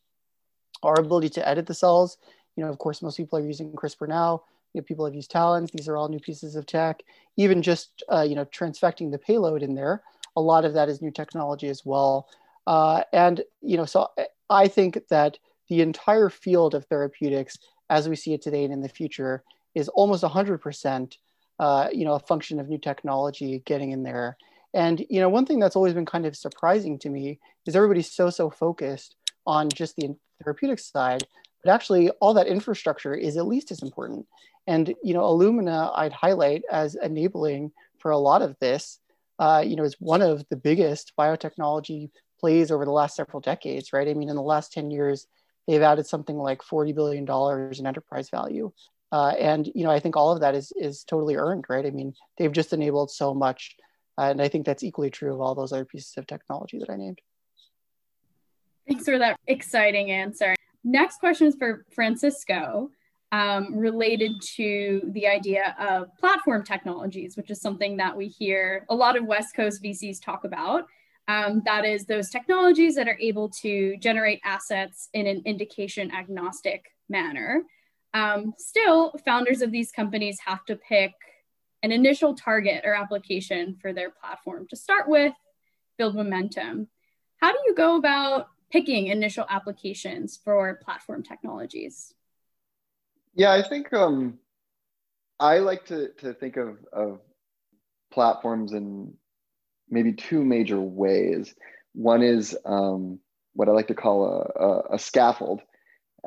Our 0.82 0.98
ability 0.98 1.30
to 1.30 1.48
edit 1.48 1.66
the 1.66 1.74
cells 1.74 2.18
you 2.56 2.64
know, 2.64 2.70
of 2.70 2.78
course, 2.78 3.02
most 3.02 3.16
people 3.16 3.38
are 3.38 3.46
using 3.46 3.72
CRISPR 3.72 4.08
now. 4.08 4.42
You 4.74 4.80
know, 4.80 4.84
people 4.84 5.04
have 5.04 5.14
used 5.14 5.30
TALENs. 5.30 5.70
These 5.70 5.88
are 5.88 5.96
all 5.96 6.08
new 6.08 6.18
pieces 6.18 6.56
of 6.56 6.66
tech. 6.66 7.02
Even 7.36 7.62
just, 7.62 8.02
uh, 8.10 8.22
you 8.22 8.34
know, 8.34 8.44
transfecting 8.46 9.10
the 9.10 9.18
payload 9.18 9.62
in 9.62 9.74
there, 9.74 10.02
a 10.36 10.40
lot 10.40 10.64
of 10.64 10.74
that 10.74 10.88
is 10.88 11.02
new 11.02 11.10
technology 11.10 11.68
as 11.68 11.84
well. 11.84 12.28
Uh, 12.66 13.02
and, 13.12 13.42
you 13.60 13.76
know, 13.76 13.84
so 13.84 14.08
I 14.48 14.68
think 14.68 14.98
that 15.08 15.38
the 15.68 15.80
entire 15.80 16.28
field 16.28 16.74
of 16.74 16.86
therapeutics, 16.86 17.58
as 17.90 18.08
we 18.08 18.16
see 18.16 18.34
it 18.34 18.42
today 18.42 18.64
and 18.64 18.72
in 18.72 18.80
the 18.80 18.88
future, 18.88 19.42
is 19.74 19.88
almost 19.88 20.22
100%, 20.22 21.16
uh, 21.58 21.88
you 21.92 22.04
know, 22.04 22.14
a 22.14 22.20
function 22.20 22.60
of 22.60 22.68
new 22.68 22.78
technology 22.78 23.62
getting 23.64 23.92
in 23.92 24.02
there. 24.02 24.36
And, 24.74 25.04
you 25.10 25.20
know, 25.20 25.28
one 25.28 25.46
thing 25.46 25.58
that's 25.58 25.76
always 25.76 25.94
been 25.94 26.06
kind 26.06 26.26
of 26.26 26.36
surprising 26.36 26.98
to 27.00 27.10
me 27.10 27.38
is 27.66 27.76
everybody's 27.76 28.10
so, 28.10 28.30
so 28.30 28.50
focused 28.50 29.16
on 29.46 29.68
just 29.68 29.96
the 29.96 30.16
therapeutic 30.42 30.78
side 30.78 31.24
but 31.62 31.72
actually 31.72 32.10
all 32.20 32.34
that 32.34 32.46
infrastructure 32.46 33.14
is 33.14 33.36
at 33.36 33.46
least 33.46 33.70
as 33.70 33.82
important. 33.82 34.26
And 34.66 34.94
you 35.02 35.14
know, 35.14 35.22
Illumina 35.22 35.92
I'd 35.94 36.12
highlight 36.12 36.62
as 36.70 36.94
enabling 36.94 37.72
for 37.98 38.10
a 38.10 38.18
lot 38.18 38.42
of 38.42 38.56
this. 38.60 38.98
Uh, 39.38 39.62
you 39.64 39.76
know, 39.76 39.82
is 39.82 39.96
one 39.98 40.22
of 40.22 40.44
the 40.50 40.56
biggest 40.56 41.12
biotechnology 41.18 42.10
plays 42.38 42.70
over 42.70 42.84
the 42.84 42.92
last 42.92 43.16
several 43.16 43.40
decades, 43.40 43.92
right? 43.92 44.06
I 44.06 44.14
mean, 44.14 44.28
in 44.28 44.36
the 44.36 44.42
last 44.42 44.72
10 44.72 44.90
years, 44.90 45.26
they've 45.66 45.82
added 45.82 46.06
something 46.06 46.36
like 46.36 46.60
$40 46.60 46.94
billion 46.94 47.72
in 47.72 47.86
enterprise 47.86 48.30
value. 48.30 48.70
Uh, 49.10 49.30
and, 49.38 49.70
you 49.74 49.84
know, 49.84 49.90
I 49.90 50.00
think 50.00 50.16
all 50.16 50.32
of 50.32 50.40
that 50.40 50.54
is, 50.54 50.72
is 50.76 51.02
totally 51.02 51.36
earned, 51.36 51.64
right? 51.68 51.84
I 51.84 51.90
mean, 51.90 52.14
they've 52.38 52.52
just 52.52 52.72
enabled 52.72 53.10
so 53.10 53.34
much. 53.34 53.76
And 54.18 54.42
I 54.42 54.48
think 54.48 54.66
that's 54.66 54.82
equally 54.82 55.10
true 55.10 55.32
of 55.32 55.40
all 55.40 55.54
those 55.54 55.72
other 55.72 55.84
pieces 55.84 56.14
of 56.16 56.26
technology 56.26 56.78
that 56.78 56.90
I 56.90 56.96
named. 56.96 57.20
Thanks 58.86 59.04
for 59.04 59.18
that 59.18 59.38
exciting 59.46 60.10
answer. 60.10 60.54
Next 60.84 61.18
question 61.18 61.46
is 61.46 61.54
for 61.54 61.84
Francisco, 61.94 62.90
um, 63.30 63.74
related 63.76 64.32
to 64.56 65.00
the 65.12 65.26
idea 65.26 65.74
of 65.78 66.14
platform 66.18 66.64
technologies, 66.64 67.36
which 67.36 67.50
is 67.50 67.60
something 67.60 67.96
that 67.96 68.16
we 68.16 68.28
hear 68.28 68.84
a 68.90 68.94
lot 68.94 69.16
of 69.16 69.24
West 69.24 69.54
Coast 69.54 69.82
VCs 69.82 70.20
talk 70.22 70.44
about. 70.44 70.86
Um, 71.28 71.62
that 71.64 71.84
is, 71.84 72.04
those 72.04 72.30
technologies 72.30 72.96
that 72.96 73.08
are 73.08 73.18
able 73.20 73.48
to 73.62 73.96
generate 73.98 74.40
assets 74.44 75.08
in 75.14 75.26
an 75.26 75.42
indication 75.46 76.12
agnostic 76.12 76.92
manner. 77.08 77.62
Um, 78.12 78.54
still, 78.58 79.14
founders 79.24 79.62
of 79.62 79.70
these 79.70 79.92
companies 79.92 80.38
have 80.44 80.64
to 80.66 80.76
pick 80.76 81.12
an 81.82 81.92
initial 81.92 82.34
target 82.34 82.82
or 82.84 82.94
application 82.94 83.76
for 83.80 83.92
their 83.92 84.10
platform 84.10 84.66
to 84.70 84.76
start 84.76 85.08
with, 85.08 85.32
build 85.98 86.14
momentum. 86.14 86.88
How 87.40 87.52
do 87.52 87.58
you 87.66 87.74
go 87.74 87.96
about 87.96 88.48
picking 88.70 89.08
initial 89.08 89.44
applications 89.48 90.38
for 90.42 90.80
platform 90.82 91.22
technologies? 91.22 92.14
Yeah, 93.34 93.52
I 93.52 93.62
think 93.62 93.92
um, 93.92 94.38
I 95.40 95.58
like 95.58 95.86
to, 95.86 96.10
to 96.18 96.34
think 96.34 96.56
of, 96.56 96.78
of 96.92 97.20
platforms 98.12 98.72
in 98.72 99.14
maybe 99.90 100.12
two 100.12 100.44
major 100.44 100.80
ways. 100.80 101.54
One 101.94 102.22
is 102.22 102.56
um, 102.64 103.18
what 103.54 103.68
I 103.68 103.72
like 103.72 103.88
to 103.88 103.94
call 103.94 104.24
a, 104.24 104.62
a, 104.62 104.94
a 104.94 104.98
scaffold, 104.98 105.60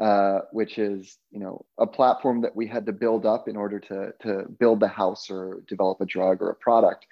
uh, 0.01 0.39
which 0.51 0.77
is 0.77 1.17
you 1.31 1.39
know 1.39 1.65
a 1.79 1.87
platform 1.87 2.41
that 2.41 2.55
we 2.55 2.67
had 2.67 2.85
to 2.85 2.91
build 2.91 3.25
up 3.25 3.47
in 3.47 3.55
order 3.55 3.79
to, 3.79 4.11
to 4.21 4.43
build 4.59 4.79
the 4.79 4.87
house 4.87 5.29
or 5.29 5.61
develop 5.67 5.99
a 6.01 6.05
drug 6.05 6.41
or 6.41 6.49
a 6.49 6.55
product. 6.55 7.05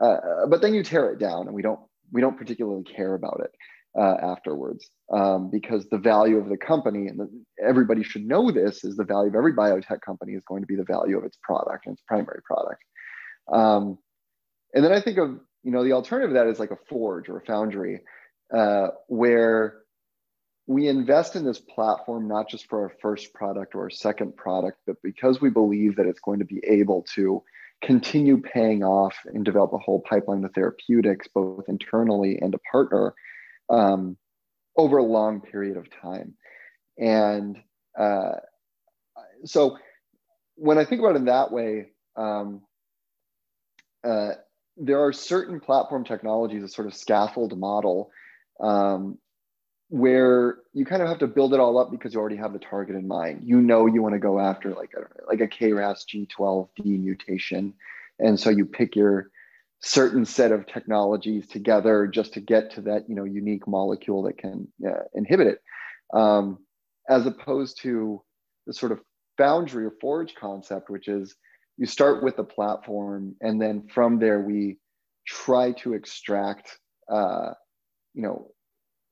Uh, 0.00 0.46
but 0.48 0.60
then 0.60 0.74
you 0.74 0.82
tear 0.82 1.12
it 1.12 1.18
down, 1.18 1.46
and 1.46 1.54
we 1.54 1.62
don't 1.62 1.80
we 2.12 2.20
don't 2.20 2.36
particularly 2.38 2.84
care 2.84 3.14
about 3.14 3.40
it 3.44 3.54
uh, 3.98 4.16
afterwards 4.22 4.90
um, 5.12 5.50
because 5.50 5.86
the 5.90 5.98
value 5.98 6.36
of 6.36 6.48
the 6.48 6.56
company 6.56 7.06
and 7.06 7.18
the, 7.18 7.28
everybody 7.64 8.02
should 8.02 8.26
know 8.26 8.50
this 8.50 8.84
is 8.84 8.96
the 8.96 9.04
value 9.04 9.28
of 9.28 9.34
every 9.34 9.52
biotech 9.52 10.00
company 10.00 10.32
is 10.32 10.42
going 10.44 10.62
to 10.62 10.66
be 10.66 10.76
the 10.76 10.84
value 10.84 11.16
of 11.16 11.24
its 11.24 11.38
product 11.42 11.86
and 11.86 11.94
its 11.94 12.02
primary 12.06 12.40
product 12.44 12.82
um, 13.52 13.96
and 14.74 14.84
then 14.84 14.92
i 14.92 15.00
think 15.00 15.18
of 15.18 15.38
you 15.62 15.70
know 15.70 15.84
the 15.84 15.92
alternative 15.92 16.30
of 16.30 16.34
that 16.34 16.50
is 16.50 16.58
like 16.58 16.72
a 16.72 16.78
forge 16.88 17.28
or 17.28 17.38
a 17.38 17.44
foundry 17.44 18.00
uh, 18.52 18.88
where 19.08 19.83
we 20.66 20.88
invest 20.88 21.36
in 21.36 21.44
this 21.44 21.60
platform 21.60 22.26
not 22.28 22.48
just 22.48 22.68
for 22.68 22.82
our 22.82 22.92
first 23.02 23.34
product 23.34 23.74
or 23.74 23.82
our 23.82 23.90
second 23.90 24.36
product 24.36 24.78
but 24.86 24.96
because 25.02 25.40
we 25.40 25.50
believe 25.50 25.96
that 25.96 26.06
it's 26.06 26.20
going 26.20 26.38
to 26.38 26.44
be 26.44 26.60
able 26.66 27.04
to 27.14 27.42
continue 27.82 28.40
paying 28.40 28.82
off 28.82 29.14
and 29.26 29.44
develop 29.44 29.72
a 29.72 29.78
whole 29.78 30.00
pipeline 30.08 30.44
of 30.44 30.52
therapeutics 30.54 31.28
both 31.28 31.64
internally 31.68 32.38
and 32.40 32.54
a 32.54 32.58
partner 32.70 33.14
um, 33.68 34.16
over 34.76 34.98
a 34.98 35.04
long 35.04 35.40
period 35.40 35.76
of 35.76 35.86
time. 36.00 36.34
And 36.98 37.58
uh, 37.98 38.36
so 39.44 39.78
when 40.56 40.78
I 40.78 40.84
think 40.84 41.00
about 41.00 41.14
it 41.14 41.18
in 41.18 41.24
that 41.26 41.52
way, 41.52 41.88
um, 42.16 42.62
uh, 44.02 44.32
there 44.76 45.04
are 45.04 45.12
certain 45.12 45.60
platform 45.60 46.04
technologies, 46.04 46.62
a 46.62 46.68
sort 46.68 46.86
of 46.86 46.94
scaffold 46.94 47.56
model, 47.58 48.10
um, 48.60 49.18
where 49.88 50.58
you 50.72 50.84
kind 50.84 51.02
of 51.02 51.08
have 51.08 51.18
to 51.18 51.26
build 51.26 51.54
it 51.54 51.60
all 51.60 51.78
up 51.78 51.90
because 51.90 52.14
you 52.14 52.20
already 52.20 52.36
have 52.36 52.52
the 52.52 52.58
target 52.58 52.96
in 52.96 53.06
mind. 53.06 53.42
You 53.44 53.60
know 53.60 53.86
you 53.86 54.02
want 54.02 54.14
to 54.14 54.18
go 54.18 54.40
after 54.40 54.70
like 54.70 54.92
a 54.96 55.26
like 55.26 55.40
a 55.40 55.48
KRAS 55.48 56.04
G12D 56.06 56.84
mutation, 56.84 57.74
and 58.18 58.38
so 58.38 58.50
you 58.50 58.64
pick 58.64 58.96
your 58.96 59.30
certain 59.84 60.24
set 60.24 60.50
of 60.50 60.66
technologies 60.66 61.46
together 61.46 62.06
just 62.06 62.32
to 62.32 62.40
get 62.40 62.70
to 62.72 62.80
that 62.80 63.08
you 63.08 63.14
know 63.14 63.24
unique 63.24 63.68
molecule 63.68 64.22
that 64.22 64.38
can 64.38 64.66
uh, 64.86 65.02
inhibit 65.12 65.46
it 65.46 65.62
um, 66.14 66.58
as 67.08 67.26
opposed 67.26 67.80
to 67.82 68.22
the 68.66 68.72
sort 68.72 68.92
of 68.92 69.00
foundry 69.36 69.84
or 69.84 69.92
forge 70.00 70.34
concept 70.34 70.88
which 70.88 71.06
is 71.06 71.36
you 71.76 71.84
start 71.84 72.22
with 72.22 72.36
the 72.36 72.44
platform 72.44 73.34
and 73.42 73.60
then 73.60 73.86
from 73.92 74.18
there 74.18 74.40
we 74.40 74.78
try 75.26 75.72
to 75.72 75.92
extract 75.92 76.78
uh, 77.10 77.50
you 78.14 78.22
know 78.22 78.50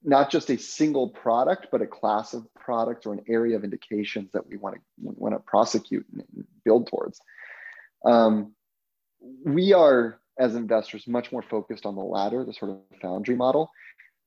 not 0.05 0.30
just 0.30 0.50
a 0.50 0.59
single 0.59 1.09
product, 1.09 1.68
but 1.70 1.82
a 1.82 1.86
class 1.86 2.34
of 2.34 2.46
products 2.55 3.07
or 3.07 3.12
an 3.12 3.24
area 3.28 3.57
of 3.57 3.64
indications 3.64 4.30
that 4.32 4.46
we 4.46 4.57
want 4.57 4.76
to 4.76 4.80
want 4.98 5.34
to 5.34 5.38
prosecute 5.40 6.07
and 6.12 6.44
build 6.64 6.88
towards. 6.88 7.20
Um, 8.05 8.55
we 9.44 9.72
are, 9.72 10.18
as 10.38 10.55
investors, 10.55 11.07
much 11.07 11.30
more 11.30 11.42
focused 11.42 11.86
on 11.86 11.94
the 11.94 12.03
latter, 12.03 12.44
the 12.44 12.53
sort 12.53 12.72
of 12.72 12.78
foundry 13.00 13.36
model, 13.36 13.70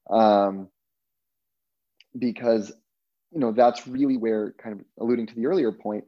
um, 0.10 0.70
because 2.18 2.72
you 3.32 3.40
know 3.40 3.52
that's 3.52 3.88
really 3.88 4.18
where, 4.18 4.54
kind 4.62 4.80
of 4.80 4.86
alluding 5.00 5.28
to 5.28 5.36
the 5.36 5.48
earlier 5.48 5.72
point, 5.72 6.06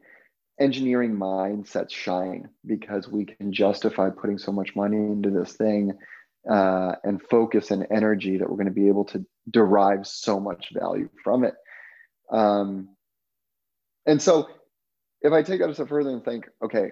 engineering 0.59 1.15
mindsets 1.15 1.91
shine 1.91 2.49
because 2.65 3.07
we 3.07 3.25
can 3.25 3.51
justify 3.51 4.09
putting 4.09 4.37
so 4.37 4.51
much 4.51 4.75
money 4.75 4.97
into 4.97 5.29
this 5.29 5.53
thing 5.53 5.93
uh, 6.49 6.93
and 7.03 7.21
focus 7.21 7.71
and 7.71 7.85
energy 7.91 8.37
that 8.37 8.49
we're 8.49 8.55
going 8.55 8.65
to 8.65 8.71
be 8.71 8.87
able 8.87 9.05
to 9.05 9.25
derive 9.49 10.05
so 10.07 10.39
much 10.39 10.69
value 10.73 11.09
from 11.23 11.43
it. 11.43 11.55
Um, 12.31 12.89
and 14.05 14.21
so, 14.21 14.49
if 15.21 15.33
I 15.33 15.41
take 15.43 15.59
that 15.59 15.69
a 15.69 15.73
step 15.73 15.89
further 15.89 16.11
and 16.11 16.23
think, 16.23 16.47
okay, 16.63 16.91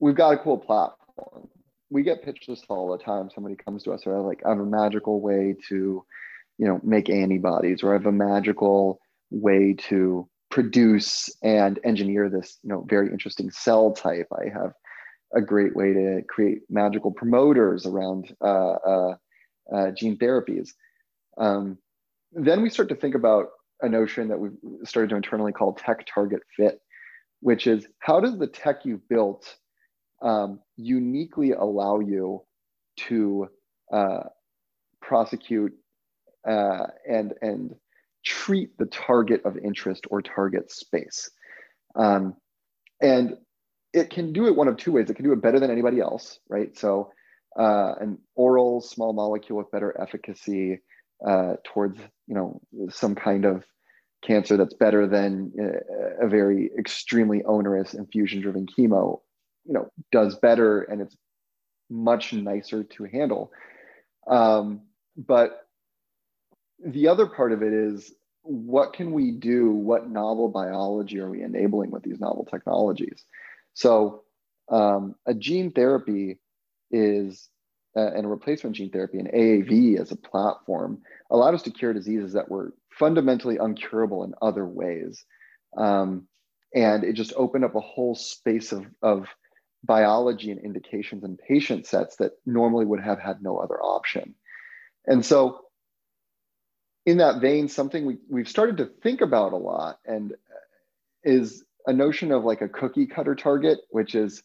we've 0.00 0.14
got 0.14 0.34
a 0.34 0.38
cool 0.38 0.58
platform. 0.58 1.48
We 1.90 2.02
get 2.02 2.24
pitched 2.24 2.46
this 2.48 2.62
all 2.68 2.90
the 2.90 3.02
time. 3.02 3.30
Somebody 3.34 3.56
comes 3.56 3.82
to 3.84 3.92
us, 3.92 4.06
or 4.06 4.18
like, 4.20 4.42
I 4.44 4.50
have 4.50 4.58
a 4.58 4.64
magical 4.64 5.20
way 5.20 5.54
to, 5.68 6.04
you 6.58 6.66
know, 6.66 6.80
make 6.82 7.10
antibodies, 7.10 7.82
or 7.82 7.90
I 7.90 7.94
have 7.94 8.06
a 8.06 8.12
magical 8.12 9.00
way 9.30 9.74
to 9.88 10.28
produce 10.50 11.30
and 11.42 11.78
engineer 11.84 12.28
this, 12.28 12.58
you 12.62 12.70
know, 12.70 12.84
very 12.88 13.08
interesting 13.08 13.50
cell 13.50 13.92
type. 13.92 14.28
I 14.32 14.48
have 14.52 14.72
a 15.34 15.40
great 15.40 15.74
way 15.74 15.92
to 15.92 16.22
create 16.28 16.60
magical 16.68 17.10
promoters 17.10 17.86
around 17.86 18.34
uh, 18.42 18.72
uh, 18.72 19.14
uh, 19.72 19.90
gene 19.92 20.18
therapies. 20.18 20.70
Um, 21.38 21.78
then 22.32 22.62
we 22.62 22.70
start 22.70 22.88
to 22.90 22.94
think 22.94 23.14
about 23.14 23.48
a 23.80 23.88
notion 23.88 24.28
that 24.28 24.38
we've 24.38 24.56
started 24.84 25.10
to 25.10 25.16
internally 25.16 25.52
call 25.52 25.74
tech 25.74 26.06
target 26.12 26.40
fit, 26.56 26.80
which 27.40 27.66
is 27.66 27.86
how 27.98 28.20
does 28.20 28.38
the 28.38 28.46
tech 28.46 28.84
you've 28.84 29.06
built 29.08 29.56
um, 30.22 30.60
uniquely 30.76 31.52
allow 31.52 31.98
you 31.98 32.42
to 32.96 33.48
uh, 33.92 34.24
prosecute 35.00 35.72
uh, 36.48 36.86
and 37.08 37.34
and 37.42 37.74
treat 38.24 38.76
the 38.78 38.86
target 38.86 39.42
of 39.44 39.56
interest 39.58 40.06
or 40.10 40.22
target 40.22 40.70
space. 40.70 41.28
Um, 41.96 42.36
and 43.00 43.36
it 43.92 44.10
can 44.10 44.32
do 44.32 44.46
it 44.46 44.56
one 44.56 44.68
of 44.68 44.76
two 44.76 44.92
ways. 44.92 45.10
It 45.10 45.14
can 45.14 45.24
do 45.24 45.32
it 45.32 45.42
better 45.42 45.58
than 45.58 45.70
anybody 45.70 46.00
else, 46.00 46.38
right? 46.48 46.76
So, 46.78 47.10
uh, 47.58 47.94
an 48.00 48.18
oral 48.34 48.80
small 48.80 49.12
molecule 49.12 49.58
with 49.58 49.70
better 49.70 49.94
efficacy 50.00 50.78
uh, 51.26 51.54
towards, 51.64 51.98
you 52.26 52.34
know, 52.34 52.60
some 52.90 53.14
kind 53.14 53.44
of 53.44 53.64
cancer 54.22 54.56
that's 54.56 54.74
better 54.74 55.06
than 55.06 55.52
uh, 55.60 56.24
a 56.24 56.28
very 56.28 56.70
extremely 56.78 57.42
onerous 57.44 57.94
infusion-driven 57.94 58.66
chemo, 58.66 59.20
you 59.64 59.74
know, 59.74 59.90
does 60.10 60.36
better 60.36 60.82
and 60.82 61.00
it's 61.00 61.16
much 61.90 62.32
nicer 62.32 62.84
to 62.84 63.04
handle. 63.04 63.50
Um, 64.26 64.82
but 65.16 65.66
the 66.84 67.08
other 67.08 67.26
part 67.26 67.52
of 67.52 67.62
it 67.62 67.72
is 67.72 68.12
what 68.42 68.92
can 68.92 69.12
we 69.12 69.30
do? 69.30 69.70
What 69.70 70.08
novel 70.08 70.48
biology 70.48 71.20
are 71.20 71.30
we 71.30 71.42
enabling 71.42 71.90
with 71.90 72.02
these 72.02 72.20
novel 72.20 72.44
technologies? 72.44 73.24
So, 73.74 74.22
um, 74.68 75.14
a 75.26 75.34
gene 75.34 75.70
therapy 75.70 76.38
is, 76.90 77.48
uh, 77.96 78.12
and 78.14 78.30
replacement 78.30 78.76
gene 78.76 78.90
therapy, 78.90 79.18
and 79.18 79.28
AAV 79.28 80.00
as 80.00 80.10
a 80.12 80.16
platform, 80.16 81.02
allowed 81.30 81.54
us 81.54 81.62
to 81.62 81.70
cure 81.70 81.92
diseases 81.92 82.32
that 82.32 82.50
were 82.50 82.74
fundamentally 82.90 83.56
uncurable 83.56 84.24
in 84.24 84.34
other 84.40 84.66
ways. 84.66 85.24
Um, 85.76 86.26
and 86.74 87.04
it 87.04 87.14
just 87.14 87.32
opened 87.36 87.64
up 87.64 87.74
a 87.74 87.80
whole 87.80 88.14
space 88.14 88.72
of, 88.72 88.86
of 89.02 89.26
biology 89.84 90.50
and 90.50 90.60
indications 90.60 91.24
and 91.24 91.38
patient 91.38 91.86
sets 91.86 92.16
that 92.16 92.32
normally 92.46 92.84
would 92.84 93.00
have 93.00 93.18
had 93.18 93.42
no 93.42 93.58
other 93.58 93.80
option. 93.80 94.34
And 95.06 95.24
so, 95.24 95.60
in 97.04 97.18
that 97.18 97.40
vein, 97.40 97.68
something 97.68 98.06
we, 98.06 98.18
we've 98.30 98.48
started 98.48 98.76
to 98.76 98.86
think 98.86 99.20
about 99.20 99.52
a 99.52 99.56
lot 99.56 99.98
and 100.06 100.34
is 101.24 101.64
a 101.86 101.92
notion 101.92 102.30
of 102.30 102.44
like 102.44 102.60
a 102.60 102.68
cookie 102.68 103.06
cutter 103.06 103.34
target, 103.34 103.80
which 103.90 104.14
is 104.14 104.42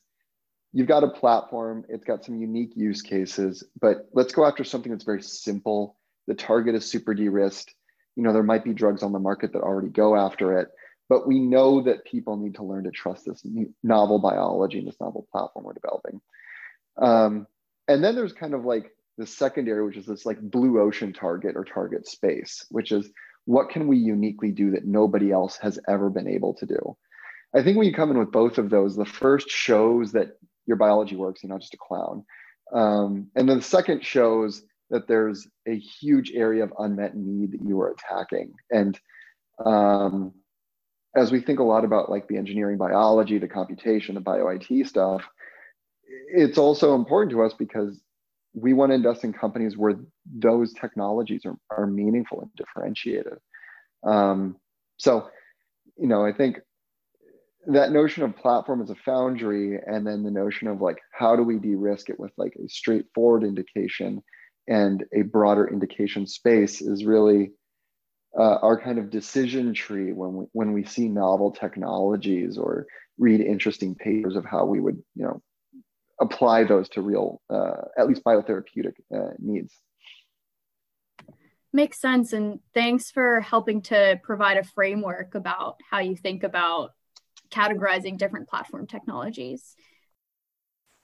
you've 0.73 0.87
got 0.87 1.03
a 1.03 1.09
platform, 1.09 1.85
it's 1.89 2.05
got 2.05 2.25
some 2.25 2.39
unique 2.39 2.73
use 2.75 3.01
cases, 3.01 3.63
but 3.79 4.07
let's 4.13 4.33
go 4.33 4.45
after 4.45 4.63
something 4.63 4.91
that's 4.91 5.03
very 5.03 5.21
simple. 5.21 5.97
The 6.27 6.35
target 6.35 6.75
is 6.75 6.89
super 6.89 7.13
de 7.13 7.29
risked. 7.29 7.73
You 8.15 8.23
know, 8.23 8.33
there 8.33 8.43
might 8.43 8.63
be 8.63 8.73
drugs 8.73 9.03
on 9.03 9.11
the 9.11 9.19
market 9.19 9.53
that 9.53 9.61
already 9.61 9.89
go 9.89 10.15
after 10.15 10.57
it, 10.59 10.69
but 11.09 11.27
we 11.27 11.39
know 11.39 11.81
that 11.83 12.05
people 12.05 12.37
need 12.37 12.55
to 12.55 12.63
learn 12.63 12.83
to 12.83 12.91
trust 12.91 13.25
this 13.25 13.45
novel 13.83 14.19
biology 14.19 14.79
and 14.79 14.87
this 14.87 14.99
novel 14.99 15.27
platform 15.31 15.65
we're 15.65 15.73
developing. 15.73 16.21
Um, 16.97 17.47
and 17.87 18.03
then 18.03 18.15
there's 18.15 18.33
kind 18.33 18.53
of 18.53 18.65
like 18.65 18.91
the 19.17 19.25
secondary, 19.27 19.85
which 19.85 19.97
is 19.97 20.05
this 20.05 20.25
like 20.25 20.39
blue 20.41 20.81
ocean 20.81 21.13
target 21.13 21.55
or 21.55 21.63
target 21.63 22.07
space, 22.07 22.65
which 22.69 22.91
is 22.91 23.09
what 23.45 23.69
can 23.69 23.87
we 23.87 23.97
uniquely 23.97 24.51
do 24.51 24.71
that 24.71 24.85
nobody 24.85 25.31
else 25.31 25.57
has 25.61 25.79
ever 25.87 26.09
been 26.09 26.27
able 26.27 26.53
to 26.55 26.65
do? 26.65 26.97
I 27.55 27.63
think 27.63 27.77
when 27.77 27.87
you 27.87 27.93
come 27.93 28.11
in 28.11 28.19
with 28.19 28.31
both 28.31 28.57
of 28.57 28.69
those, 28.69 28.95
the 28.95 29.05
first 29.05 29.49
shows 29.49 30.11
that 30.11 30.37
your 30.67 30.77
biology 30.77 31.15
works, 31.15 31.41
you're 31.41 31.51
not 31.51 31.61
just 31.61 31.73
a 31.73 31.77
clown. 31.77 32.25
Um, 32.73 33.31
and 33.35 33.47
then 33.47 33.57
the 33.57 33.63
second 33.63 34.03
shows 34.05 34.63
that 34.89 35.07
there's 35.07 35.47
a 35.67 35.77
huge 35.77 36.31
area 36.33 36.63
of 36.63 36.73
unmet 36.77 37.15
need 37.15 37.53
that 37.53 37.61
you 37.61 37.79
are 37.81 37.91
attacking. 37.91 38.53
And 38.71 38.99
um, 39.65 40.33
as 41.15 41.31
we 41.31 41.41
think 41.41 41.59
a 41.59 41.63
lot 41.63 41.85
about 41.85 42.09
like 42.09 42.27
the 42.27 42.37
engineering 42.37 42.77
biology, 42.77 43.37
the 43.37 43.47
computation, 43.47 44.15
the 44.15 44.21
bio 44.21 44.47
IT 44.47 44.87
stuff, 44.87 45.23
it's 46.29 46.57
also 46.57 46.95
important 46.95 47.31
to 47.31 47.43
us 47.43 47.53
because 47.53 47.99
we 48.53 48.73
want 48.73 48.91
to 48.91 48.95
invest 48.95 49.23
in 49.23 49.33
companies 49.33 49.77
where 49.77 49.95
those 50.25 50.73
technologies 50.73 51.45
are, 51.45 51.57
are 51.69 51.87
meaningful 51.87 52.41
and 52.41 52.51
differentiated. 52.55 53.37
Um, 54.03 54.57
so, 54.97 55.29
you 55.97 56.07
know, 56.07 56.25
I 56.25 56.33
think 56.33 56.59
that 57.67 57.91
notion 57.91 58.23
of 58.23 58.35
platform 58.35 58.81
as 58.81 58.89
a 58.89 58.95
foundry, 58.95 59.77
and 59.85 60.07
then 60.07 60.23
the 60.23 60.31
notion 60.31 60.67
of 60.67 60.81
like, 60.81 60.97
how 61.11 61.35
do 61.35 61.43
we 61.43 61.59
de 61.59 61.75
risk 61.75 62.09
it 62.09 62.19
with 62.19 62.31
like 62.37 62.53
a 62.55 62.67
straightforward 62.69 63.43
indication 63.43 64.23
and 64.67 65.03
a 65.13 65.21
broader 65.23 65.67
indication 65.67 66.25
space 66.27 66.81
is 66.81 67.05
really 67.05 67.51
uh, 68.37 68.57
our 68.61 68.79
kind 68.79 68.99
of 68.99 69.09
decision 69.09 69.73
tree 69.73 70.13
when 70.13 70.33
we, 70.33 70.45
when 70.53 70.73
we 70.73 70.83
see 70.83 71.07
novel 71.09 71.51
technologies 71.51 72.57
or 72.57 72.85
read 73.17 73.41
interesting 73.41 73.95
papers 73.95 74.35
of 74.35 74.45
how 74.45 74.65
we 74.65 74.79
would, 74.79 75.01
you 75.15 75.23
know, 75.23 75.41
apply 76.21 76.63
those 76.63 76.87
to 76.89 77.01
real, 77.01 77.41
uh, 77.49 77.81
at 77.97 78.07
least 78.07 78.23
biotherapeutic 78.23 78.93
uh, 79.15 79.31
needs. 79.39 79.73
Makes 81.73 81.99
sense. 81.99 82.33
And 82.33 82.59
thanks 82.73 83.11
for 83.11 83.41
helping 83.41 83.81
to 83.83 84.19
provide 84.23 84.57
a 84.57 84.63
framework 84.63 85.35
about 85.35 85.77
how 85.89 85.99
you 85.99 86.15
think 86.15 86.43
about 86.43 86.91
categorizing 87.49 88.17
different 88.17 88.49
platform 88.49 88.87
technologies. 88.87 89.75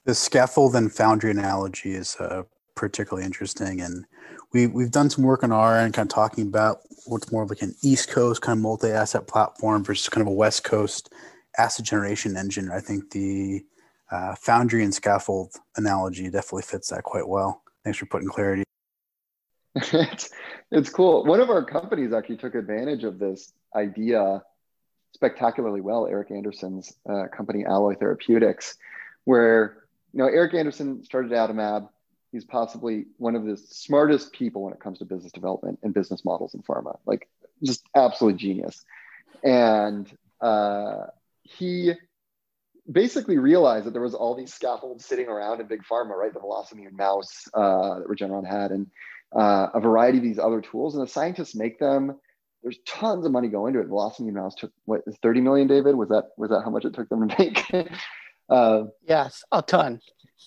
The 0.06 0.16
scaffold 0.16 0.76
and 0.76 0.92
foundry 0.92 1.32
analogy 1.32 1.94
is 1.94 2.16
uh, 2.18 2.44
particularly 2.76 3.26
interesting. 3.26 3.82
And 3.82 4.06
we, 4.52 4.68
we've 4.68 4.92
done 4.92 5.10
some 5.10 5.24
work 5.24 5.44
on 5.44 5.52
our 5.52 5.78
end, 5.78 5.94
kind 5.94 6.10
of 6.10 6.14
talking 6.14 6.48
about 6.48 6.80
what's 7.06 7.32
more 7.32 7.44
of 7.44 7.50
like 7.50 7.62
an 7.62 7.76
East 7.84 8.10
Coast 8.10 8.42
kind 8.42 8.58
of 8.58 8.64
multi 8.64 8.90
asset 8.90 9.28
platform 9.28 9.84
versus 9.84 10.10
kind 10.10 10.22
of 10.22 10.32
a 10.32 10.36
West 10.36 10.64
Coast 10.64 11.14
asset 11.58 11.86
generation 11.86 12.36
engine. 12.38 12.72
I 12.72 12.80
think 12.80 13.12
the 13.12 13.64
uh, 14.12 14.36
foundry 14.36 14.84
and 14.84 14.94
scaffold 14.94 15.54
analogy 15.78 16.26
definitely 16.26 16.64
fits 16.64 16.90
that 16.90 17.04
quite 17.04 17.28
well. 17.28 17.62
Thanks 17.84 18.00
for 18.00 18.06
putting 18.06 18.28
clarity. 18.28 18.64
it's, 19.76 20.30
it's 20.72 20.90
cool. 20.90 21.26
One 21.26 21.40
of 21.40 21.50
our 21.50 21.66
companies 21.66 22.14
actually 22.14 22.38
took 22.38 22.56
advantage 22.56 23.04
of 23.04 23.20
this 23.20 23.52
idea 23.76 24.44
spectacularly 25.14 25.82
well. 25.82 26.08
Eric 26.08 26.32
Anderson's 26.32 26.94
uh, 27.10 27.28
company, 27.36 27.66
Alloy 27.66 27.96
Therapeutics, 27.96 28.76
where 29.24 29.84
you 30.12 30.20
know 30.20 30.28
Eric 30.28 30.54
Anderson 30.54 31.04
started 31.04 31.32
Adimab. 31.32 31.90
He's 32.32 32.46
possibly 32.46 33.06
one 33.18 33.36
of 33.36 33.46
the 33.46 33.58
smartest 33.58 34.34
people 34.34 34.64
when 34.64 34.74
it 34.74 34.80
comes 34.80 35.00
to 35.00 35.06
business 35.06 35.32
development 35.32 35.80
and 35.84 35.94
business 35.94 36.26
models 36.26 36.56
in 36.56 36.64
pharma. 36.64 36.98
Like 37.06 37.30
just 37.62 37.84
absolute 37.96 38.38
genius. 38.38 38.84
And 39.44 40.12
uh, 40.42 41.08
he 41.44 41.94
basically 42.92 43.38
realized 43.38 43.86
that 43.86 43.92
there 43.92 44.02
was 44.02 44.14
all 44.14 44.36
these 44.36 44.54
scaffolds 44.54 45.06
sitting 45.06 45.28
around 45.28 45.62
in 45.62 45.68
big 45.68 45.84
pharma, 45.84 46.18
right? 46.18 46.34
The 46.34 46.40
VelocImmune 46.40 46.98
mouse 46.98 47.48
uh, 47.54 48.00
that 48.00 48.08
Regeneron 48.08 48.46
had, 48.46 48.72
and 48.72 48.88
uh, 49.36 49.68
a 49.74 49.80
variety 49.80 50.18
of 50.18 50.24
these 50.24 50.40
other 50.40 50.62
tools. 50.62 50.96
And 50.96 51.04
the 51.04 51.12
scientists 51.12 51.56
make 51.56 51.80
them. 51.80 52.20
There's 52.64 52.80
tons 52.88 53.26
of 53.26 53.32
money 53.32 53.50
going 53.50 53.76
into 53.76 53.86
it. 53.86 53.90
VelocImmune 53.90 54.34
mouse 54.34 54.56
took 54.56 54.72
what 54.86 55.02
30 55.22 55.42
million, 55.42 55.68
David? 55.68 55.96
Was 55.96 56.10
that 56.10 56.30
was 56.38 56.50
that 56.50 56.62
how 56.64 56.70
much 56.70 56.86
it 56.86 56.94
took 56.94 57.10
them 57.10 57.28
to 57.28 57.36
make? 57.38 57.90
uh, 58.50 58.84
yes, 59.08 59.44
a 59.52 59.62
ton. 59.62 60.00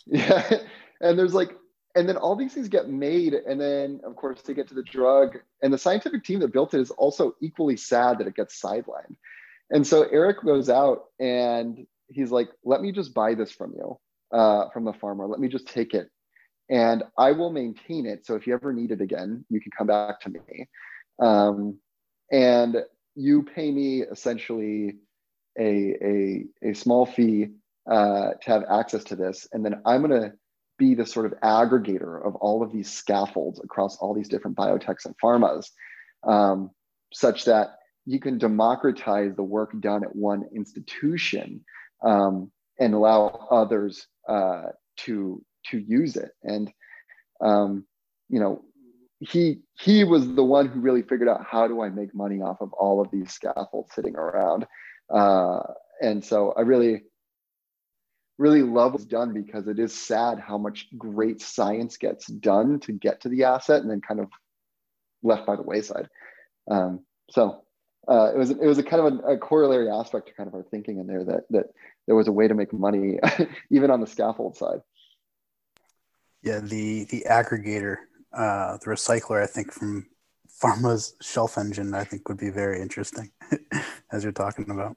Yeah, 0.06 0.60
and 1.00 1.18
there's 1.18 1.34
like 1.34 1.50
and 1.96 2.06
then 2.06 2.18
all 2.18 2.36
these 2.36 2.52
things 2.52 2.68
get 2.68 2.88
made 2.88 3.32
and 3.32 3.60
then 3.60 4.00
of 4.04 4.14
course 4.14 4.42
they 4.42 4.54
get 4.54 4.68
to 4.68 4.74
the 4.74 4.82
drug 4.82 5.38
and 5.62 5.72
the 5.72 5.78
scientific 5.78 6.22
team 6.22 6.40
that 6.40 6.52
built 6.52 6.74
it 6.74 6.80
is 6.80 6.90
also 6.92 7.34
equally 7.40 7.76
sad 7.76 8.18
that 8.18 8.26
it 8.26 8.36
gets 8.36 8.60
sidelined 8.60 9.16
and 9.70 9.84
so 9.84 10.02
eric 10.12 10.44
goes 10.44 10.68
out 10.68 11.06
and 11.18 11.86
he's 12.08 12.30
like 12.30 12.48
let 12.64 12.80
me 12.82 12.92
just 12.92 13.14
buy 13.14 13.34
this 13.34 13.50
from 13.50 13.72
you 13.72 13.98
uh, 14.32 14.68
from 14.70 14.84
the 14.84 14.92
pharma 14.92 15.28
let 15.28 15.40
me 15.40 15.48
just 15.48 15.66
take 15.66 15.94
it 15.94 16.10
and 16.68 17.02
i 17.18 17.32
will 17.32 17.50
maintain 17.50 18.06
it 18.06 18.26
so 18.26 18.34
if 18.34 18.46
you 18.46 18.52
ever 18.52 18.72
need 18.72 18.90
it 18.90 19.00
again 19.00 19.44
you 19.48 19.60
can 19.60 19.72
come 19.76 19.86
back 19.86 20.20
to 20.20 20.28
me 20.28 20.68
um, 21.18 21.78
and 22.30 22.76
you 23.14 23.42
pay 23.42 23.70
me 23.70 24.02
essentially 24.02 24.96
a, 25.58 25.96
a, 26.02 26.44
a 26.70 26.74
small 26.74 27.06
fee 27.06 27.48
uh, 27.90 28.30
to 28.42 28.50
have 28.50 28.64
access 28.70 29.04
to 29.04 29.16
this 29.16 29.46
and 29.52 29.64
then 29.64 29.80
i'm 29.86 30.06
going 30.06 30.20
to 30.20 30.32
be 30.78 30.94
the 30.94 31.06
sort 31.06 31.26
of 31.26 31.32
aggregator 31.40 32.24
of 32.24 32.36
all 32.36 32.62
of 32.62 32.72
these 32.72 32.90
scaffolds 32.90 33.60
across 33.62 33.96
all 33.96 34.14
these 34.14 34.28
different 34.28 34.56
biotechs 34.56 35.06
and 35.06 35.14
pharmas, 35.22 35.70
um, 36.24 36.70
such 37.12 37.44
that 37.46 37.78
you 38.04 38.20
can 38.20 38.38
democratize 38.38 39.34
the 39.34 39.42
work 39.42 39.72
done 39.80 40.04
at 40.04 40.14
one 40.14 40.44
institution 40.54 41.64
um, 42.04 42.50
and 42.78 42.94
allow 42.94 43.46
others 43.50 44.06
uh, 44.28 44.64
to 44.96 45.42
to 45.70 45.78
use 45.78 46.16
it. 46.16 46.30
And 46.42 46.70
um, 47.40 47.86
you 48.28 48.40
know, 48.40 48.62
he 49.20 49.60
he 49.78 50.04
was 50.04 50.34
the 50.34 50.44
one 50.44 50.68
who 50.68 50.80
really 50.80 51.02
figured 51.02 51.28
out 51.28 51.44
how 51.44 51.66
do 51.66 51.82
I 51.82 51.88
make 51.88 52.14
money 52.14 52.40
off 52.40 52.60
of 52.60 52.72
all 52.72 53.00
of 53.00 53.10
these 53.10 53.32
scaffolds 53.32 53.94
sitting 53.94 54.16
around. 54.16 54.66
Uh, 55.08 55.60
and 56.02 56.24
so 56.24 56.52
I 56.52 56.62
really 56.62 57.02
really 58.38 58.62
love 58.62 58.92
what's 58.92 59.06
done 59.06 59.32
because 59.32 59.66
it 59.66 59.78
is 59.78 59.94
sad 59.94 60.38
how 60.38 60.58
much 60.58 60.88
great 60.98 61.40
science 61.40 61.96
gets 61.96 62.26
done 62.26 62.78
to 62.80 62.92
get 62.92 63.22
to 63.22 63.28
the 63.30 63.44
asset 63.44 63.80
and 63.80 63.90
then 63.90 64.00
kind 64.00 64.20
of 64.20 64.28
left 65.22 65.46
by 65.46 65.56
the 65.56 65.62
wayside. 65.62 66.08
Um, 66.70 67.00
so 67.30 67.62
uh, 68.08 68.32
it 68.34 68.38
was 68.38 68.50
it 68.50 68.60
was 68.60 68.78
a 68.78 68.82
kind 68.82 69.06
of 69.06 69.24
a, 69.24 69.32
a, 69.32 69.38
corollary 69.38 69.90
aspect 69.90 70.28
to 70.28 70.34
kind 70.34 70.48
of 70.48 70.54
our 70.54 70.62
thinking 70.70 70.98
in 70.98 71.06
there 71.06 71.24
that 71.24 71.44
that 71.50 71.66
there 72.06 72.14
was 72.14 72.28
a 72.28 72.32
way 72.32 72.46
to 72.46 72.54
make 72.54 72.72
money 72.72 73.18
even 73.70 73.90
on 73.90 74.00
the 74.00 74.06
scaffold 74.06 74.56
side. 74.56 74.80
Yeah, 76.42 76.60
the 76.60 77.04
the 77.04 77.24
aggregator, 77.28 77.96
uh, 78.36 78.76
the 78.78 78.86
recycler, 78.86 79.42
I 79.42 79.46
think 79.46 79.72
from 79.72 80.06
Pharma's 80.62 81.14
shelf 81.22 81.58
engine, 81.58 81.94
I 81.94 82.04
think 82.04 82.28
would 82.28 82.38
be 82.38 82.50
very 82.50 82.80
interesting 82.80 83.30
as 84.12 84.22
you're 84.22 84.32
talking 84.32 84.70
about. 84.70 84.96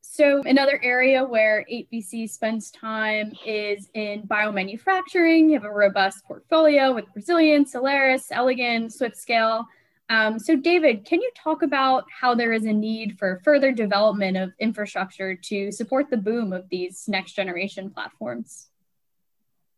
So, 0.00 0.42
another 0.46 0.80
area 0.82 1.24
where 1.24 1.66
8VC 1.70 2.30
spends 2.30 2.70
time 2.70 3.32
is 3.44 3.90
in 3.92 4.22
biomanufacturing. 4.22 5.48
You 5.48 5.54
have 5.54 5.64
a 5.64 5.70
robust 5.70 6.24
portfolio 6.24 6.94
with 6.94 7.04
Resilience, 7.14 7.74
Cellares, 7.74 8.34
Elegen, 8.34 8.88
SwiftScale. 8.88 9.66
Um, 10.08 10.38
so, 10.38 10.56
David, 10.56 11.04
can 11.04 11.20
you 11.20 11.30
talk 11.36 11.62
about 11.62 12.04
how 12.08 12.34
there 12.34 12.52
is 12.52 12.64
a 12.64 12.72
need 12.72 13.18
for 13.18 13.42
further 13.44 13.72
development 13.72 14.36
of 14.36 14.52
infrastructure 14.58 15.34
to 15.34 15.70
support 15.70 16.08
the 16.08 16.16
boom 16.16 16.52
of 16.52 16.68
these 16.70 17.06
next 17.08 17.32
generation 17.32 17.90
platforms? 17.90 18.68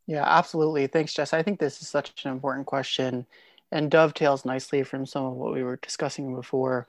Yeah, 0.08 0.24
absolutely. 0.26 0.86
Thanks, 0.88 1.14
Jess. 1.14 1.34
I 1.34 1.42
think 1.44 1.60
this 1.60 1.82
is 1.82 1.88
such 1.88 2.24
an 2.24 2.32
important 2.32 2.66
question 2.66 3.26
and 3.70 3.90
dovetails 3.90 4.46
nicely 4.46 4.82
from 4.82 5.06
some 5.06 5.26
of 5.26 5.34
what 5.34 5.52
we 5.52 5.62
were 5.62 5.76
discussing 5.76 6.34
before. 6.34 6.88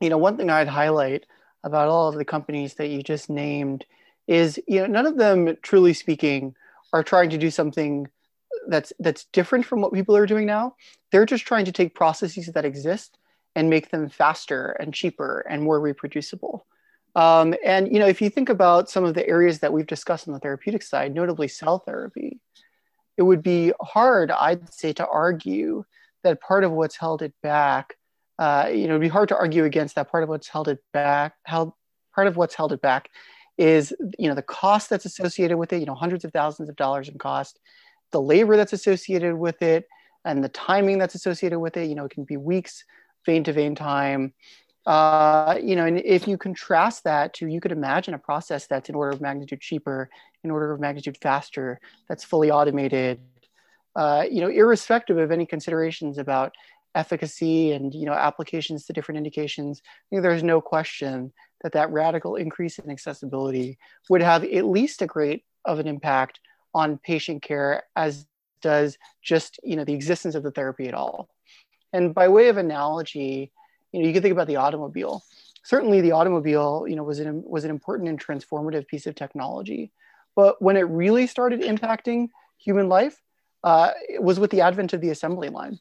You 0.00 0.08
know, 0.08 0.18
one 0.18 0.38
thing 0.38 0.50
I'd 0.50 0.66
highlight 0.66 1.26
about 1.62 1.88
all 1.88 2.08
of 2.08 2.14
the 2.14 2.24
companies 2.24 2.74
that 2.74 2.88
you 2.88 3.02
just 3.02 3.28
named 3.28 3.84
is 4.26 4.60
you 4.68 4.80
know 4.80 4.86
none 4.86 5.06
of 5.06 5.18
them 5.18 5.56
truly 5.62 5.92
speaking 5.92 6.54
are 6.92 7.02
trying 7.02 7.30
to 7.30 7.38
do 7.38 7.50
something 7.50 8.08
that's 8.68 8.92
that's 9.00 9.24
different 9.26 9.66
from 9.66 9.80
what 9.80 9.92
people 9.92 10.16
are 10.16 10.26
doing 10.26 10.46
now 10.46 10.74
they're 11.10 11.26
just 11.26 11.46
trying 11.46 11.64
to 11.64 11.72
take 11.72 11.94
processes 11.94 12.46
that 12.46 12.64
exist 12.64 13.18
and 13.56 13.68
make 13.68 13.90
them 13.90 14.08
faster 14.08 14.76
and 14.78 14.94
cheaper 14.94 15.44
and 15.48 15.62
more 15.62 15.80
reproducible 15.80 16.64
um, 17.16 17.54
and 17.64 17.92
you 17.92 17.98
know 17.98 18.06
if 18.06 18.20
you 18.20 18.30
think 18.30 18.48
about 18.48 18.90
some 18.90 19.04
of 19.04 19.14
the 19.14 19.26
areas 19.28 19.58
that 19.60 19.72
we've 19.72 19.86
discussed 19.86 20.28
on 20.28 20.34
the 20.34 20.40
therapeutic 20.40 20.82
side 20.82 21.14
notably 21.14 21.48
cell 21.48 21.78
therapy 21.78 22.38
it 23.16 23.22
would 23.22 23.42
be 23.42 23.72
hard 23.80 24.30
i'd 24.30 24.72
say 24.72 24.92
to 24.92 25.06
argue 25.06 25.84
that 26.22 26.40
part 26.40 26.64
of 26.64 26.72
what's 26.72 26.96
held 26.96 27.22
it 27.22 27.34
back 27.42 27.96
uh, 28.40 28.70
you 28.72 28.86
know, 28.86 28.94
it'd 28.94 29.02
be 29.02 29.08
hard 29.08 29.28
to 29.28 29.36
argue 29.36 29.64
against 29.64 29.94
that. 29.94 30.10
Part 30.10 30.22
of 30.22 30.30
what's 30.30 30.48
held 30.48 30.66
it 30.66 30.78
back, 30.94 31.34
held 31.44 31.72
part 32.14 32.26
of 32.26 32.38
what's 32.38 32.54
held 32.54 32.72
it 32.72 32.80
back, 32.80 33.10
is 33.58 33.92
you 34.18 34.28
know 34.28 34.34
the 34.34 34.42
cost 34.42 34.88
that's 34.88 35.04
associated 35.04 35.58
with 35.58 35.74
it. 35.74 35.80
You 35.80 35.86
know, 35.86 35.94
hundreds 35.94 36.24
of 36.24 36.32
thousands 36.32 36.70
of 36.70 36.76
dollars 36.76 37.10
in 37.10 37.18
cost, 37.18 37.60
the 38.12 38.20
labor 38.20 38.56
that's 38.56 38.72
associated 38.72 39.36
with 39.36 39.60
it, 39.60 39.86
and 40.24 40.42
the 40.42 40.48
timing 40.48 40.96
that's 40.96 41.14
associated 41.14 41.60
with 41.60 41.76
it. 41.76 41.90
You 41.90 41.94
know, 41.94 42.06
it 42.06 42.12
can 42.12 42.24
be 42.24 42.38
weeks, 42.38 42.82
vein 43.26 43.44
to 43.44 43.52
vein 43.52 43.74
time. 43.74 44.32
Uh, 44.86 45.58
you 45.62 45.76
know, 45.76 45.84
and 45.84 45.98
if 45.98 46.26
you 46.26 46.38
contrast 46.38 47.04
that 47.04 47.34
to, 47.34 47.46
you 47.46 47.60
could 47.60 47.72
imagine 47.72 48.14
a 48.14 48.18
process 48.18 48.66
that's 48.66 48.88
an 48.88 48.94
order 48.94 49.10
of 49.10 49.20
magnitude 49.20 49.60
cheaper, 49.60 50.08
an 50.42 50.50
order 50.50 50.72
of 50.72 50.80
magnitude 50.80 51.18
faster, 51.20 51.78
that's 52.08 52.24
fully 52.24 52.50
automated. 52.50 53.20
Uh, 53.94 54.24
you 54.30 54.40
know, 54.40 54.48
irrespective 54.48 55.18
of 55.18 55.30
any 55.30 55.44
considerations 55.44 56.16
about 56.16 56.54
efficacy 56.94 57.72
and 57.72 57.94
you 57.94 58.04
know 58.04 58.12
applications 58.12 58.84
to 58.84 58.92
different 58.92 59.16
indications 59.16 59.80
I 59.84 59.86
think 60.10 60.22
there's 60.22 60.42
no 60.42 60.60
question 60.60 61.32
that 61.62 61.72
that 61.72 61.90
radical 61.92 62.36
increase 62.36 62.78
in 62.78 62.90
accessibility 62.90 63.78
would 64.08 64.22
have 64.22 64.44
at 64.44 64.64
least 64.64 65.02
a 65.02 65.06
great 65.06 65.44
of 65.64 65.78
an 65.78 65.86
impact 65.86 66.40
on 66.74 66.98
patient 66.98 67.42
care 67.42 67.84
as 67.94 68.26
does 68.60 68.98
just 69.22 69.60
you 69.62 69.76
know 69.76 69.84
the 69.84 69.94
existence 69.94 70.34
of 70.34 70.42
the 70.42 70.50
therapy 70.50 70.88
at 70.88 70.94
all 70.94 71.28
and 71.92 72.12
by 72.12 72.28
way 72.28 72.48
of 72.48 72.56
analogy 72.56 73.52
you 73.92 74.00
know 74.00 74.06
you 74.06 74.12
can 74.12 74.22
think 74.22 74.32
about 74.32 74.46
the 74.46 74.56
automobile 74.56 75.22
certainly 75.62 76.00
the 76.00 76.12
automobile 76.12 76.84
you 76.88 76.96
know 76.96 77.02
was 77.02 77.18
an 77.20 77.42
was 77.46 77.64
an 77.64 77.70
important 77.70 78.08
and 78.08 78.24
transformative 78.24 78.86
piece 78.86 79.06
of 79.06 79.14
technology 79.14 79.92
but 80.36 80.60
when 80.62 80.76
it 80.76 80.82
really 80.82 81.26
started 81.26 81.60
impacting 81.60 82.28
human 82.58 82.88
life 82.88 83.20
uh, 83.62 83.90
it 84.08 84.22
was 84.22 84.40
with 84.40 84.50
the 84.50 84.62
advent 84.62 84.92
of 84.92 85.00
the 85.00 85.10
assembly 85.10 85.48
line 85.48 85.78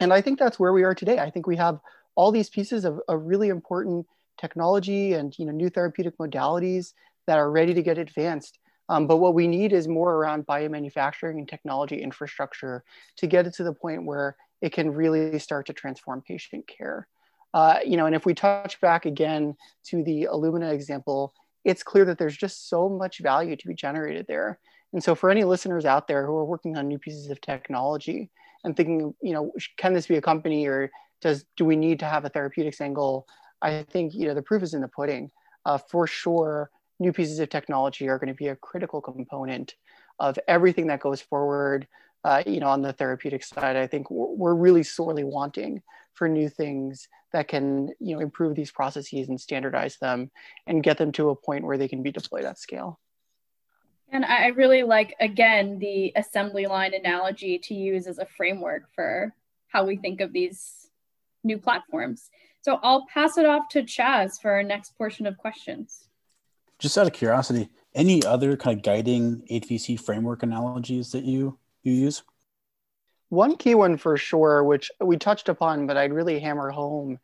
and 0.00 0.12
I 0.12 0.20
think 0.20 0.38
that's 0.38 0.58
where 0.58 0.72
we 0.72 0.82
are 0.82 0.94
today. 0.94 1.18
I 1.18 1.30
think 1.30 1.46
we 1.46 1.56
have 1.56 1.78
all 2.14 2.32
these 2.32 2.48
pieces 2.48 2.84
of, 2.84 3.00
a 3.08 3.16
really 3.16 3.48
important 3.48 4.06
technology 4.40 5.12
and 5.12 5.38
you 5.38 5.44
know 5.44 5.52
new 5.52 5.68
therapeutic 5.68 6.16
modalities 6.16 6.94
that 7.26 7.38
are 7.38 7.50
ready 7.50 7.74
to 7.74 7.82
get 7.82 7.98
advanced. 7.98 8.58
Um, 8.88 9.06
but 9.06 9.18
what 9.18 9.34
we 9.34 9.46
need 9.46 9.72
is 9.72 9.86
more 9.86 10.14
around 10.14 10.46
biomanufacturing 10.46 11.38
and 11.38 11.48
technology 11.48 12.02
infrastructure 12.02 12.82
to 13.18 13.26
get 13.26 13.46
it 13.46 13.54
to 13.54 13.64
the 13.64 13.72
point 13.72 14.04
where 14.04 14.36
it 14.60 14.72
can 14.72 14.90
really 14.90 15.38
start 15.38 15.66
to 15.66 15.72
transform 15.72 16.22
patient 16.22 16.66
care. 16.66 17.06
Uh, 17.52 17.78
you 17.84 17.96
know, 17.96 18.06
and 18.06 18.14
if 18.14 18.24
we 18.24 18.34
touch 18.34 18.80
back 18.80 19.06
again 19.06 19.56
to 19.84 20.04
the 20.04 20.28
Illumina 20.30 20.72
example, 20.72 21.34
it's 21.64 21.82
clear 21.82 22.04
that 22.04 22.18
there's 22.18 22.36
just 22.36 22.68
so 22.68 22.88
much 22.88 23.18
value 23.18 23.56
to 23.56 23.68
be 23.68 23.74
generated 23.74 24.26
there. 24.28 24.58
And 24.92 25.02
so, 25.02 25.14
for 25.14 25.30
any 25.30 25.44
listeners 25.44 25.84
out 25.84 26.08
there 26.08 26.26
who 26.26 26.34
are 26.36 26.44
working 26.44 26.76
on 26.76 26.88
new 26.88 26.98
pieces 26.98 27.28
of 27.30 27.40
technology, 27.40 28.30
and 28.64 28.76
thinking, 28.76 29.14
you 29.22 29.32
know, 29.32 29.52
can 29.76 29.94
this 29.94 30.06
be 30.06 30.16
a 30.16 30.22
company 30.22 30.66
or 30.66 30.90
does 31.20 31.44
do 31.56 31.64
we 31.64 31.76
need 31.76 31.98
to 32.00 32.06
have 32.06 32.24
a 32.24 32.28
therapeutics 32.28 32.80
angle? 32.80 33.26
I 33.62 33.82
think 33.82 34.14
you 34.14 34.26
know 34.26 34.34
the 34.34 34.42
proof 34.42 34.62
is 34.62 34.74
in 34.74 34.80
the 34.80 34.88
pudding. 34.88 35.30
Uh, 35.66 35.78
for 35.78 36.06
sure, 36.06 36.70
new 37.00 37.12
pieces 37.12 37.40
of 37.40 37.48
technology 37.48 38.08
are 38.08 38.18
going 38.18 38.28
to 38.28 38.34
be 38.34 38.48
a 38.48 38.56
critical 38.56 39.00
component 39.00 39.74
of 40.18 40.38
everything 40.46 40.86
that 40.88 41.00
goes 41.00 41.20
forward. 41.20 41.88
Uh, 42.22 42.42
you 42.46 42.60
know, 42.60 42.68
on 42.68 42.82
the 42.82 42.92
therapeutic 42.92 43.42
side, 43.42 43.76
I 43.76 43.86
think 43.86 44.10
we're, 44.10 44.54
really 44.54 44.82
sorely 44.82 45.24
wanting 45.24 45.82
for 46.12 46.28
new 46.28 46.50
things 46.50 47.08
that 47.32 47.48
can 47.48 47.88
you 47.98 48.14
know 48.14 48.20
improve 48.20 48.54
these 48.54 48.70
processes 48.70 49.28
and 49.28 49.40
standardize 49.40 49.96
them 49.96 50.30
and 50.66 50.82
get 50.82 50.98
them 50.98 51.12
to 51.12 51.30
a 51.30 51.36
point 51.36 51.64
where 51.64 51.78
they 51.78 51.88
can 51.88 52.02
be 52.02 52.12
deployed 52.12 52.44
at 52.44 52.58
scale. 52.58 53.00
And 54.12 54.24
I 54.24 54.48
really 54.48 54.82
like, 54.82 55.14
again, 55.20 55.78
the 55.78 56.12
assembly 56.16 56.66
line 56.66 56.92
analogy 56.94 57.58
to 57.60 57.74
use 57.74 58.06
as 58.06 58.18
a 58.18 58.26
framework 58.26 58.82
for 58.94 59.32
how 59.68 59.84
we 59.84 59.96
think 59.96 60.20
of 60.20 60.32
these 60.32 60.90
new 61.44 61.58
platforms. 61.58 62.28
So 62.60 62.78
I'll 62.82 63.06
pass 63.06 63.38
it 63.38 63.46
off 63.46 63.68
to 63.70 63.82
Chaz 63.82 64.40
for 64.42 64.50
our 64.50 64.64
next 64.64 64.98
portion 64.98 65.26
of 65.26 65.38
questions. 65.38 66.09
Just 66.80 66.96
out 66.96 67.06
of 67.06 67.12
curiosity, 67.12 67.68
any 67.94 68.24
other 68.24 68.56
kind 68.56 68.78
of 68.78 68.82
guiding 68.82 69.42
8VC 69.50 70.00
framework 70.00 70.42
analogies 70.42 71.12
that 71.12 71.24
you, 71.24 71.58
you 71.82 71.92
use? 71.92 72.22
One 73.28 73.56
key 73.56 73.74
one 73.74 73.96
for 73.96 74.16
sure, 74.16 74.64
which 74.64 74.90
we 75.00 75.16
touched 75.16 75.48
upon, 75.48 75.86
but 75.86 75.96
I'd 75.96 76.12
really 76.12 76.40
hammer 76.40 76.70
home, 76.70 77.18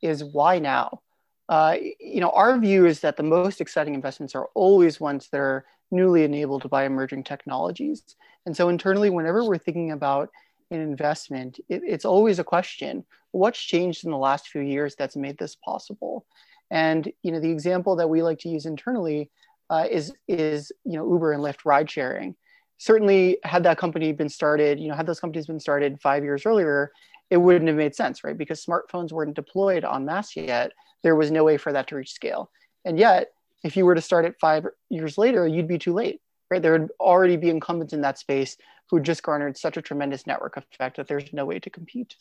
is 0.00 0.24
why 0.24 0.58
now? 0.58 1.02
Uh, 1.48 1.76
you 2.00 2.20
know, 2.20 2.30
our 2.30 2.58
view 2.58 2.86
is 2.86 3.00
that 3.00 3.16
the 3.16 3.22
most 3.22 3.60
exciting 3.60 3.94
investments 3.94 4.34
are 4.34 4.48
always 4.54 4.98
ones 4.98 5.28
that 5.30 5.38
are 5.38 5.66
newly 5.90 6.24
enabled 6.24 6.68
by 6.70 6.84
emerging 6.84 7.22
technologies. 7.22 8.02
And 8.46 8.56
so 8.56 8.70
internally, 8.70 9.10
whenever 9.10 9.44
we're 9.44 9.58
thinking 9.58 9.92
about 9.92 10.30
an 10.70 10.80
investment, 10.80 11.60
it, 11.68 11.82
it's 11.84 12.06
always 12.06 12.38
a 12.38 12.44
question, 12.44 13.04
what's 13.32 13.60
changed 13.60 14.04
in 14.04 14.10
the 14.10 14.16
last 14.16 14.48
few 14.48 14.62
years 14.62 14.94
that's 14.96 15.16
made 15.16 15.36
this 15.36 15.54
possible? 15.54 16.24
And 16.72 17.12
you 17.22 17.30
know, 17.30 17.38
the 17.38 17.50
example 17.50 17.94
that 17.96 18.08
we 18.08 18.22
like 18.22 18.38
to 18.40 18.48
use 18.48 18.64
internally 18.64 19.30
uh, 19.70 19.86
is, 19.88 20.12
is 20.26 20.72
you 20.84 20.96
know, 20.96 21.08
Uber 21.12 21.32
and 21.32 21.44
Lyft 21.44 21.64
ride 21.64 21.88
sharing. 21.88 22.34
certainly 22.78 23.38
had 23.44 23.62
that 23.62 23.78
company 23.78 24.12
been 24.12 24.28
started, 24.28 24.80
you 24.80 24.88
know, 24.88 24.94
had 24.94 25.06
those 25.06 25.20
companies 25.20 25.46
been 25.46 25.60
started 25.60 26.00
five 26.00 26.24
years 26.24 26.44
earlier, 26.46 26.90
it 27.30 27.36
wouldn't 27.36 27.68
have 27.68 27.76
made 27.76 27.94
sense, 27.94 28.24
right? 28.24 28.36
Because 28.36 28.64
smartphones 28.64 29.12
weren't 29.12 29.34
deployed 29.34 29.84
en 29.84 30.04
masse 30.04 30.34
yet. 30.34 30.72
There 31.02 31.14
was 31.14 31.30
no 31.30 31.44
way 31.44 31.58
for 31.58 31.72
that 31.72 31.86
to 31.88 31.96
reach 31.96 32.12
scale. 32.12 32.50
And 32.84 32.98
yet, 32.98 33.28
if 33.62 33.76
you 33.76 33.84
were 33.84 33.94
to 33.94 34.00
start 34.00 34.24
it 34.24 34.34
five 34.40 34.66
years 34.88 35.16
later, 35.16 35.46
you'd 35.46 35.68
be 35.68 35.78
too 35.78 35.92
late, 35.92 36.20
right? 36.52 36.60
There 36.60 36.78
would 36.78 36.90
already 37.00 37.38
be 37.38 37.48
incumbents 37.48 37.94
in 37.94 38.02
that 38.02 38.18
space 38.18 38.58
who 38.90 39.00
just 39.00 39.22
garnered 39.22 39.56
such 39.56 39.78
a 39.78 39.82
tremendous 39.82 40.26
network 40.26 40.58
effect 40.58 40.98
that 40.98 41.08
there's 41.08 41.32
no 41.32 41.46
way 41.46 41.58
to 41.58 41.70
compete. 41.70 42.14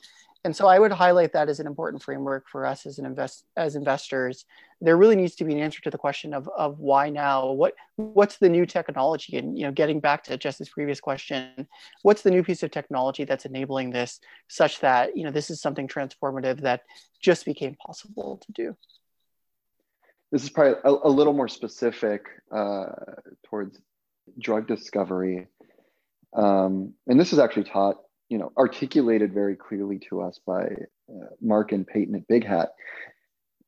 And 0.46 0.56
so 0.56 0.68
I 0.68 0.80
would 0.80 0.94
highlight 0.94 1.34
that 1.34 1.50
as 1.50 1.60
an 1.60 1.68
important 1.68 2.02
framework 2.02 2.48
for 2.48 2.66
us 2.66 2.86
as 2.86 2.98
an 2.98 3.06
invest 3.06 3.44
as 3.58 3.76
investors. 3.76 4.46
There 4.80 4.96
really 4.96 5.18
needs 5.18 5.36
to 5.36 5.44
be 5.44 5.54
an 5.54 5.60
answer 5.60 5.82
to 5.82 5.90
the 5.90 5.98
question 5.98 6.34
of, 6.34 6.50
of 6.58 6.80
why 6.80 7.10
now? 7.10 7.52
What 7.52 7.74
what's 7.98 8.38
the 8.38 8.48
new 8.48 8.66
technology? 8.66 9.38
And 9.38 9.58
you 9.58 9.66
know, 9.66 9.72
getting 9.72 10.00
back 10.00 10.24
to 10.24 10.38
Jess's 10.38 10.70
previous 10.70 11.02
question, 11.02 11.68
what's 12.04 12.22
the 12.22 12.32
new 12.32 12.42
piece 12.42 12.64
of 12.64 12.72
technology 12.72 13.26
that's 13.26 13.46
enabling 13.46 13.92
this 13.92 14.22
such 14.48 14.80
that 14.80 15.16
you 15.18 15.24
know 15.26 15.32
this 15.32 15.50
is 15.50 15.62
something 15.62 15.90
transformative 15.90 16.62
that 16.62 16.84
just 17.20 17.44
became 17.46 17.76
possible 17.86 18.42
to 18.46 18.52
do? 18.54 18.78
This 20.32 20.44
is 20.44 20.50
probably 20.50 20.80
a, 20.86 20.92
a 21.10 21.12
little 21.20 21.34
more 21.34 21.50
specific 21.50 22.22
uh, 22.50 22.86
towards 23.44 23.78
drug 24.40 24.68
discovery. 24.68 25.48
Um, 26.36 26.94
and 27.08 27.20
this 27.20 27.34
is 27.34 27.40
actually 27.40 27.66
taught 27.66 27.98
you 28.30 28.38
know 28.38 28.52
articulated 28.58 29.34
very 29.34 29.56
clearly 29.56 30.00
to 30.10 30.22
us 30.22 30.40
by 30.46 30.64
uh, 30.64 31.28
Mark 31.42 31.72
and 31.72 31.86
Peyton 31.86 32.16
at 32.16 32.28
BigHat, 32.28 32.68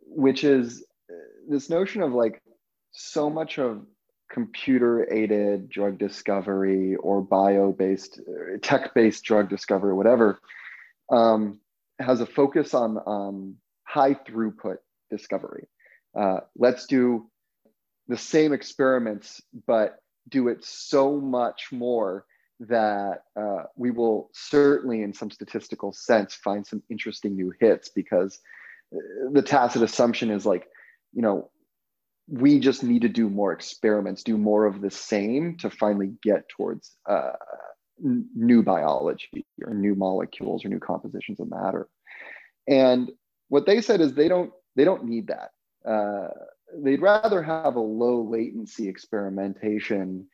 which 0.02 0.44
is 0.44 0.86
uh, 1.10 1.14
this 1.50 1.70
notion 1.70 2.02
of 2.02 2.14
like 2.14 2.42
so 2.92 3.30
much 3.30 3.60
of 3.60 3.86
computer 4.32 5.12
aided 5.14 5.70
drug 5.70 6.00
discovery 6.00 6.96
or 6.96 7.22
bio 7.22 7.72
based 7.72 8.20
uh, 8.28 8.58
tech 8.62 8.94
based 8.96 9.24
drug 9.24 9.48
discovery 9.50 9.94
whatever 9.94 10.40
um, 11.12 11.60
has 12.00 12.20
a 12.20 12.26
focus 12.26 12.74
on 12.74 12.98
um, 13.06 13.56
high 13.84 14.16
throughput 14.16 14.78
discovery 15.12 15.68
uh, 16.20 16.40
let's 16.58 16.88
do 16.88 17.30
the 18.08 18.18
same 18.18 18.54
experiments 18.54 19.42
but 19.68 20.00
do 20.30 20.48
it 20.48 20.64
so 20.64 21.20
much 21.20 21.68
more 21.72 22.26
that 22.60 23.24
uh, 23.36 23.64
we 23.76 23.92
will 23.92 24.30
certainly, 24.34 25.02
in 25.02 25.14
some 25.14 25.32
statistical 25.32 25.92
sense, 25.92 26.34
find 26.34 26.66
some 26.66 26.82
interesting 26.90 27.36
new 27.36 27.52
hits 27.60 27.90
because 27.90 28.40
uh, 28.96 29.32
the 29.32 29.42
tacit 29.42 29.82
assumption 29.82 30.30
is 30.30 30.46
like, 30.46 30.68
you 31.14 31.22
know, 31.22 31.50
we 32.28 32.60
just 32.60 32.84
need 32.84 33.02
to 33.02 33.10
do 33.10 33.30
more 33.30 33.52
experiments, 33.52 34.24
do 34.24 34.38
more 34.38 34.66
of 34.66 34.82
the 34.82 34.92
same 34.92 35.58
to 35.58 35.70
finally 35.70 36.14
get 36.24 36.48
towards 36.48 36.96
uh, 37.10 37.34
n- 38.04 38.28
new 38.34 38.64
biology 38.64 39.46
or 39.66 39.74
new 39.74 39.96
molecules 39.96 40.64
or 40.64 40.70
new 40.70 40.80
compositions 40.80 41.40
of 41.40 41.50
matter. 41.50 41.88
And 42.68 43.12
what 43.50 43.66
they 43.66 43.82
said 43.82 44.00
is 44.00 44.14
they 44.14 44.30
don't 44.30 44.52
they 44.76 44.86
don't 44.86 45.06
need 45.06 45.28
that. 45.28 45.52
Uh, 45.88 46.30
they'd 46.82 47.02
rather 47.02 47.42
have 47.42 47.76
a 47.76 47.80
low 47.80 48.22
latency 48.22 48.88
experimentation 48.88 50.28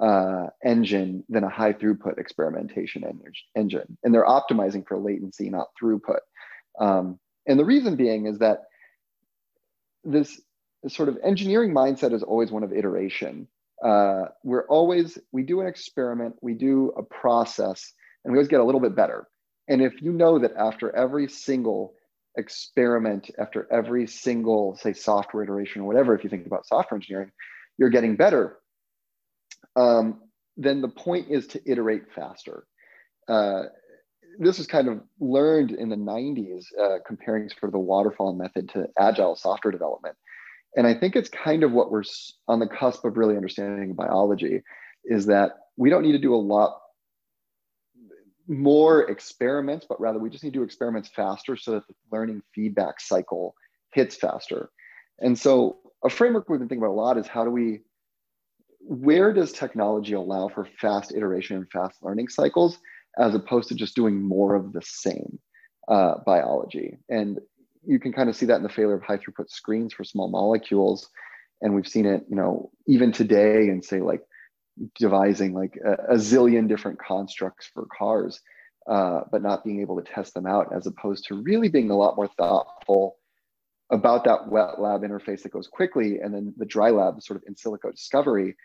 uh, 0.00 0.46
engine 0.64 1.24
than 1.28 1.44
a 1.44 1.48
high 1.48 1.72
throughput 1.72 2.18
experimentation 2.18 3.04
en- 3.04 3.20
engine. 3.54 3.96
And 4.02 4.12
they're 4.12 4.26
optimizing 4.26 4.86
for 4.86 4.98
latency, 4.98 5.50
not 5.50 5.68
throughput. 5.80 6.20
Um, 6.80 7.18
and 7.46 7.58
the 7.58 7.64
reason 7.64 7.96
being 7.96 8.26
is 8.26 8.38
that 8.38 8.64
this 10.02 10.40
sort 10.88 11.08
of 11.08 11.18
engineering 11.22 11.72
mindset 11.72 12.12
is 12.12 12.22
always 12.22 12.50
one 12.50 12.64
of 12.64 12.72
iteration. 12.72 13.48
Uh, 13.82 14.26
we're 14.42 14.66
always, 14.66 15.18
we 15.32 15.42
do 15.42 15.60
an 15.60 15.66
experiment, 15.66 16.34
we 16.40 16.54
do 16.54 16.92
a 16.96 17.02
process, 17.02 17.92
and 18.24 18.32
we 18.32 18.38
always 18.38 18.48
get 18.48 18.60
a 18.60 18.64
little 18.64 18.80
bit 18.80 18.96
better. 18.96 19.28
And 19.68 19.80
if 19.80 20.02
you 20.02 20.12
know 20.12 20.38
that 20.40 20.52
after 20.58 20.94
every 20.94 21.28
single 21.28 21.94
experiment, 22.36 23.30
after 23.38 23.66
every 23.70 24.06
single, 24.06 24.76
say, 24.76 24.92
software 24.92 25.44
iteration 25.44 25.82
or 25.82 25.84
whatever, 25.84 26.14
if 26.14 26.24
you 26.24 26.30
think 26.30 26.46
about 26.46 26.66
software 26.66 26.96
engineering, 26.96 27.30
you're 27.78 27.90
getting 27.90 28.16
better, 28.16 28.58
um, 29.76 30.20
then 30.56 30.80
the 30.80 30.88
point 30.88 31.28
is 31.30 31.46
to 31.48 31.70
iterate 31.70 32.02
faster. 32.14 32.66
Uh, 33.28 33.64
this 34.38 34.58
was 34.58 34.66
kind 34.66 34.88
of 34.88 35.00
learned 35.20 35.70
in 35.70 35.88
the 35.88 35.96
90s, 35.96 36.64
uh, 36.80 36.98
comparing 37.06 37.48
sort 37.48 37.64
of 37.64 37.72
the 37.72 37.78
waterfall 37.78 38.34
method 38.34 38.68
to 38.70 38.86
agile 38.98 39.36
software 39.36 39.72
development. 39.72 40.16
And 40.76 40.86
I 40.86 40.94
think 40.94 41.14
it's 41.14 41.28
kind 41.28 41.62
of 41.62 41.72
what 41.72 41.90
we're 41.90 42.02
on 42.48 42.58
the 42.58 42.66
cusp 42.66 43.04
of 43.04 43.16
really 43.16 43.36
understanding 43.36 43.94
biology 43.94 44.62
is 45.04 45.26
that 45.26 45.52
we 45.76 45.90
don't 45.90 46.02
need 46.02 46.12
to 46.12 46.18
do 46.18 46.34
a 46.34 46.36
lot 46.36 46.80
more 48.48 49.10
experiments, 49.10 49.86
but 49.88 50.00
rather 50.00 50.18
we 50.18 50.30
just 50.30 50.44
need 50.44 50.52
to 50.52 50.58
do 50.58 50.64
experiments 50.64 51.08
faster 51.08 51.56
so 51.56 51.72
that 51.72 51.86
the 51.88 51.94
learning 52.12 52.42
feedback 52.54 53.00
cycle 53.00 53.54
hits 53.92 54.16
faster. 54.16 54.70
And 55.20 55.38
so 55.38 55.78
a 56.04 56.10
framework 56.10 56.48
we've 56.48 56.58
been 56.58 56.68
thinking 56.68 56.82
about 56.82 56.92
a 56.92 57.00
lot 57.00 57.18
is 57.18 57.26
how 57.26 57.44
do 57.44 57.50
we 57.50 57.80
where 58.86 59.32
does 59.32 59.52
technology 59.52 60.12
allow 60.12 60.48
for 60.48 60.68
fast 60.78 61.14
iteration 61.14 61.56
and 61.56 61.70
fast 61.70 62.02
learning 62.02 62.28
cycles 62.28 62.78
as 63.18 63.34
opposed 63.34 63.68
to 63.68 63.74
just 63.74 63.96
doing 63.96 64.20
more 64.20 64.54
of 64.54 64.74
the 64.74 64.82
same 64.82 65.38
uh, 65.88 66.16
biology? 66.26 66.98
And 67.08 67.40
you 67.86 67.98
can 67.98 68.12
kind 68.12 68.28
of 68.28 68.36
see 68.36 68.46
that 68.46 68.56
in 68.56 68.62
the 68.62 68.68
failure 68.68 68.96
of 68.96 69.02
high 69.02 69.16
throughput 69.16 69.48
screens 69.48 69.94
for 69.94 70.04
small 70.04 70.28
molecules. 70.28 71.08
And 71.62 71.74
we've 71.74 71.88
seen 71.88 72.04
it, 72.04 72.26
you 72.28 72.36
know, 72.36 72.70
even 72.86 73.10
today 73.10 73.68
and 73.68 73.82
say 73.82 74.00
like 74.00 74.20
devising 74.98 75.54
like 75.54 75.78
a, 75.84 76.14
a 76.14 76.16
zillion 76.16 76.68
different 76.68 76.98
constructs 76.98 77.70
for 77.72 77.86
CARs, 77.86 78.40
uh, 78.86 79.20
but 79.30 79.42
not 79.42 79.64
being 79.64 79.80
able 79.80 80.00
to 80.00 80.12
test 80.12 80.34
them 80.34 80.46
out 80.46 80.74
as 80.74 80.86
opposed 80.86 81.26
to 81.26 81.42
really 81.42 81.68
being 81.68 81.90
a 81.90 81.96
lot 81.96 82.16
more 82.16 82.28
thoughtful 82.28 83.16
about 83.90 84.24
that 84.24 84.48
wet 84.48 84.80
lab 84.80 85.02
interface 85.02 85.42
that 85.42 85.52
goes 85.52 85.68
quickly 85.68 86.18
and 86.20 86.34
then 86.34 86.54
the 86.56 86.64
dry 86.64 86.90
lab 86.90 87.22
sort 87.22 87.36
of 87.36 87.44
in 87.46 87.54
silico 87.54 87.90
discovery 87.90 88.56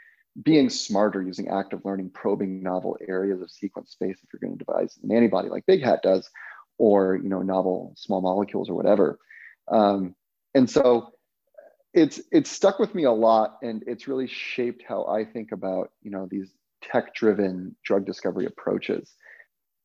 being 0.43 0.69
smarter 0.69 1.21
using 1.21 1.49
active 1.49 1.81
learning, 1.83 2.11
probing 2.11 2.61
novel 2.63 2.97
areas 3.07 3.41
of 3.41 3.51
sequence 3.51 3.91
space 3.91 4.17
if 4.23 4.29
you're 4.31 4.39
going 4.39 4.57
to 4.57 4.63
devise 4.63 4.97
an 5.03 5.11
antibody 5.11 5.49
like 5.49 5.65
BigHat 5.65 6.01
does, 6.01 6.29
or 6.77 7.15
you 7.15 7.29
know 7.29 7.41
novel 7.41 7.93
small 7.97 8.21
molecules 8.21 8.69
or 8.69 8.75
whatever. 8.75 9.19
Um, 9.67 10.15
and 10.53 10.69
so 10.69 11.13
it's 11.93 12.21
it's 12.31 12.51
stuck 12.51 12.79
with 12.79 12.93
me 12.93 13.03
a 13.03 13.11
lot, 13.11 13.57
and 13.61 13.83
it's 13.87 14.07
really 14.07 14.27
shaped 14.27 14.83
how 14.87 15.05
I 15.05 15.25
think 15.25 15.51
about 15.51 15.91
you 16.01 16.11
know 16.11 16.27
these 16.29 16.49
tech-driven 16.81 17.75
drug 17.83 18.05
discovery 18.05 18.45
approaches, 18.45 19.11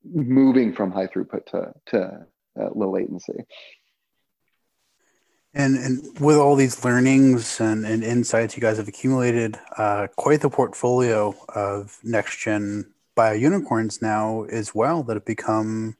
moving 0.05 0.72
from 0.72 0.92
high 0.92 1.07
throughput 1.07 1.46
to 1.46 1.72
to 1.86 2.26
uh, 2.61 2.68
low 2.74 2.92
latency. 2.92 3.44
And, 5.57 5.76
and 5.76 6.20
with 6.20 6.36
all 6.36 6.57
these 6.57 6.84
learnings 6.84 7.61
and, 7.61 7.86
and 7.86 8.02
insights 8.02 8.57
you 8.57 8.61
guys 8.61 8.78
have 8.78 8.88
accumulated, 8.88 9.57
uh, 9.78 10.09
quite 10.16 10.40
the 10.40 10.50
portfolio 10.50 11.32
of 11.48 12.00
next 12.02 12.38
gen 12.40 12.92
bio 13.14 13.34
unicorns 13.34 14.02
now 14.02 14.42
as 14.50 14.74
well 14.74 15.05
that 15.05 15.14
have 15.14 15.24
become 15.24 15.96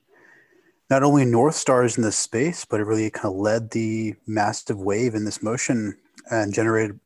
not 0.91 1.03
only 1.03 1.25
North 1.25 1.55
Stars 1.55 1.97
in 1.97 2.03
this 2.03 2.19
space, 2.19 2.65
but 2.65 2.81
it 2.81 2.85
really 2.85 3.11
kind 3.11 3.33
of 3.33 3.41
led 3.41 3.71
the 3.71 4.15
massive 4.27 4.79
wave 4.79 5.15
in 5.15 5.25
this 5.25 5.43
motion 5.43 5.97
and 6.31 6.53
generated 6.53 6.99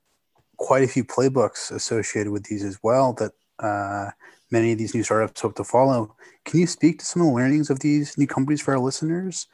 quite 0.57 0.83
a 0.83 0.89
few 0.89 1.05
playbooks 1.05 1.71
associated 1.71 2.33
with 2.33 2.45
these 2.45 2.65
as 2.65 2.79
well 2.83 3.13
that 3.15 3.33
uh, 3.61 4.11
many 4.51 4.73
of 4.73 4.79
these 4.79 4.95
new 4.95 5.03
startups 5.03 5.41
hope 5.41 5.55
to 5.57 5.65
follow. 5.65 6.15
Can 6.45 6.61
you 6.61 6.67
speak 6.67 6.99
to 6.99 7.05
some 7.05 7.23
of 7.23 7.29
the 7.29 7.35
learnings 7.35 7.71
of 7.71 7.81
these 7.81 8.19
new 8.19 8.27
companies 8.27 8.61
for 8.61 8.73
our 8.75 8.81
listeners? 8.81 9.47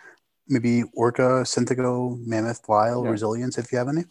maybe 0.49 0.85
Orca, 0.95 1.43
Synthego, 1.45 2.18
Mammoth, 2.27 2.68
Lyell, 2.68 3.05
yeah. 3.05 3.11
Resilience, 3.11 3.59
if 3.59 3.72
you 3.72 3.79
have 3.79 3.89
any? 3.89 4.05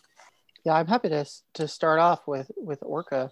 Yeah, 0.66 0.74
I'm 0.74 0.88
happy 0.88 1.10
to 1.10 1.26
to 1.56 1.68
start 1.68 2.00
off 2.00 2.28
with 2.28 2.50
with 2.58 2.80
Orca. 2.82 3.32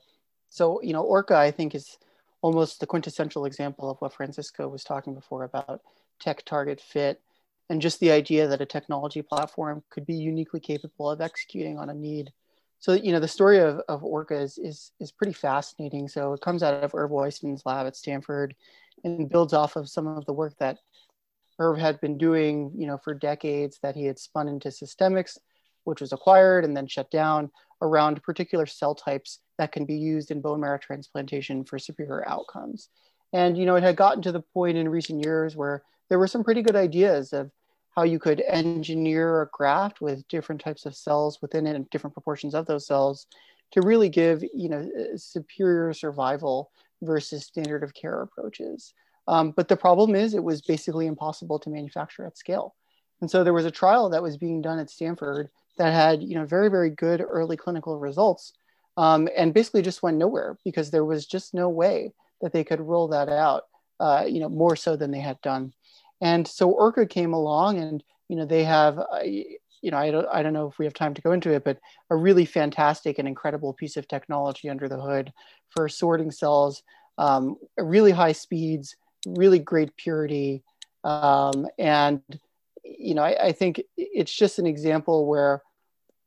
So 0.50 0.82
you 0.82 0.94
know, 0.94 1.04
Orca, 1.04 1.36
I 1.36 1.52
think 1.52 1.76
is 1.76 1.98
almost 2.42 2.80
the 2.80 2.88
quintessential 2.88 3.46
example 3.46 3.90
of 3.90 3.98
what 4.00 4.14
Francisco 4.14 4.68
was 4.68 4.84
talking 4.84 5.14
before 5.14 5.44
about 5.44 5.82
tech 6.22 6.46
target 6.46 6.80
fit 6.80 7.22
and 7.70 7.82
just 7.82 8.00
the 8.00 8.12
idea 8.12 8.48
that 8.48 8.62
a 8.62 8.66
technology 8.66 9.22
platform 9.22 9.84
could 9.90 10.06
be 10.06 10.16
uniquely 10.16 10.60
capable 10.60 11.10
of 11.10 11.22
executing 11.22 11.78
on 11.78 11.90
a 11.90 11.94
need. 11.94 12.32
So 12.80 12.94
you 12.94 13.12
know, 13.12 13.20
the 13.20 13.28
story 13.28 13.60
of, 13.60 13.82
of 13.88 14.04
Orca 14.04 14.36
is, 14.36 14.58
is 14.58 14.92
is 15.00 15.12
pretty 15.12 15.34
fascinating. 15.34 16.08
So 16.08 16.34
it 16.34 16.42
comes 16.42 16.64
out 16.64 16.84
of 16.84 16.96
Irv 16.96 17.12
Weissman's 17.12 17.64
lab 17.66 17.88
at 17.88 17.96
Stanford 17.96 18.56
and 19.04 19.30
builds 19.30 19.54
off 19.54 19.76
of 19.76 19.90
some 19.90 20.08
of 20.08 20.26
the 20.26 20.34
work 20.34 20.54
that 20.60 20.80
Irv 21.60 21.78
had 21.78 22.02
been 22.02 22.18
doing, 22.18 22.72
you 22.76 22.88
know, 22.88 22.98
for 22.98 23.14
decades 23.14 23.80
that 23.84 23.96
he 23.96 24.06
had 24.06 24.20
spun 24.20 24.48
into 24.48 24.70
SyStemix, 24.70 25.38
which 25.84 26.02
was 26.02 26.12
acquired 26.12 26.66
and 26.66 26.76
then 26.76 26.88
shut 26.88 27.12
down 27.12 27.52
around 27.82 28.22
particular 28.24 28.66
cell 28.66 28.96
types 28.96 29.40
that 29.58 29.72
can 29.72 29.86
be 29.86 29.96
used 29.96 30.32
in 30.32 30.42
bone 30.42 30.60
marrow 30.60 30.78
transplantation 30.78 31.64
for 31.64 31.80
superior 31.80 32.28
outcomes. 32.28 32.90
And, 33.34 33.58
you 33.58 33.66
know, 33.66 33.76
it 33.76 33.84
had 33.84 33.96
gotten 33.96 34.22
to 34.24 34.32
the 34.32 34.42
point 34.42 34.78
in 34.78 34.90
recent 34.90 35.24
years 35.24 35.56
where 35.56 35.84
there 36.12 36.20
were 36.20 36.28
some 36.28 36.44
pretty 36.44 36.62
good 36.62 36.76
ideas 36.76 37.32
of 37.32 37.50
how 37.96 38.04
you 38.04 38.20
could 38.20 38.44
engineer 38.46 39.44
a 39.44 39.48
graft 39.54 40.02
with 40.02 40.28
different 40.28 40.60
types 40.60 40.86
of 40.86 40.94
cells 40.94 41.42
within 41.42 41.66
it 41.66 41.74
and 41.74 41.90
different 41.90 42.14
proportions 42.14 42.54
of 42.54 42.66
those 42.66 42.86
cells 42.86 43.28
to 43.72 43.82
really 43.82 44.10
give, 44.10 44.44
you 44.54 44.68
know, 44.68 44.86
superior 45.16 45.94
survival 45.94 46.70
versus 47.02 47.46
standard 47.46 47.82
of 47.82 47.94
care 47.94 48.24
approaches. 48.24 48.94
Um, 49.30 49.52
but 49.56 49.70
the 49.70 49.78
problem 49.78 50.14
is 50.14 50.34
it 50.34 50.44
was 50.44 50.62
basically 50.62 51.08
impossible 51.08 51.60
to 51.60 51.70
manufacture 51.70 52.26
at 52.26 52.38
scale. 52.38 52.76
And 53.22 53.32
so 53.32 53.46
there 53.46 53.54
was 53.54 53.66
a 53.66 53.72
trial 53.72 54.10
that 54.10 54.22
was 54.22 54.36
being 54.36 54.62
done 54.62 54.80
at 54.80 54.90
Stanford 54.90 55.50
that 55.78 55.94
had, 55.94 56.22
you 56.22 56.36
know, 56.36 56.46
very, 56.46 56.70
very 56.70 56.90
good 56.90 57.24
early 57.26 57.56
clinical 57.56 57.98
results 57.98 58.52
um, 58.98 59.30
and 59.38 59.54
basically 59.54 59.82
just 59.82 60.04
went 60.04 60.18
nowhere 60.18 60.58
because 60.66 60.92
there 60.92 61.06
was 61.06 61.26
just 61.26 61.54
no 61.54 61.70
way 61.70 62.12
that 62.42 62.52
they 62.52 62.66
could 62.66 62.82
roll 62.82 63.08
that 63.08 63.30
out, 63.30 63.64
uh, 64.02 64.26
you 64.28 64.40
know, 64.40 64.50
more 64.50 64.76
so 64.76 64.96
than 64.96 65.12
they 65.12 65.20
had 65.20 65.40
done. 65.42 65.74
And 66.22 66.48
so 66.48 66.70
Orca 66.70 67.06
came 67.06 67.34
along 67.34 67.80
and, 67.80 68.04
you 68.30 68.36
know, 68.36 68.46
they 68.46 68.64
have, 68.64 68.98
uh, 68.98 69.24
you 69.24 69.92
know, 69.92 69.98
I 69.98 70.12
don't, 70.12 70.28
I 70.32 70.44
don't 70.44 70.54
know 70.54 70.68
if 70.68 70.80
we 70.80 70.86
have 70.86 70.94
time 70.94 71.14
to 71.14 71.22
go 71.22 71.32
into 71.32 71.52
it, 71.54 71.64
but 71.64 71.80
a 72.10 72.16
really 72.16 72.46
fantastic 72.46 73.20
and 73.20 73.28
incredible 73.28 73.74
piece 73.74 73.98
of 73.98 74.08
technology 74.08 74.70
under 74.70 74.88
the 74.90 75.02
hood 75.02 75.32
for 75.70 75.88
sorting 75.90 76.32
cells, 76.32 76.84
um, 77.18 77.58
really 77.78 78.12
high 78.12 78.32
speeds, 78.34 78.96
really 79.28 79.60
great 79.60 79.96
purity. 79.98 80.64
Um, 81.04 81.68
and, 81.78 82.22
you 82.84 83.14
know, 83.16 83.24
I, 83.24 83.48
I 83.48 83.52
think 83.52 83.82
it's 83.98 84.34
just 84.34 84.60
an 84.60 84.68
example 84.68 85.28
where 85.28 85.62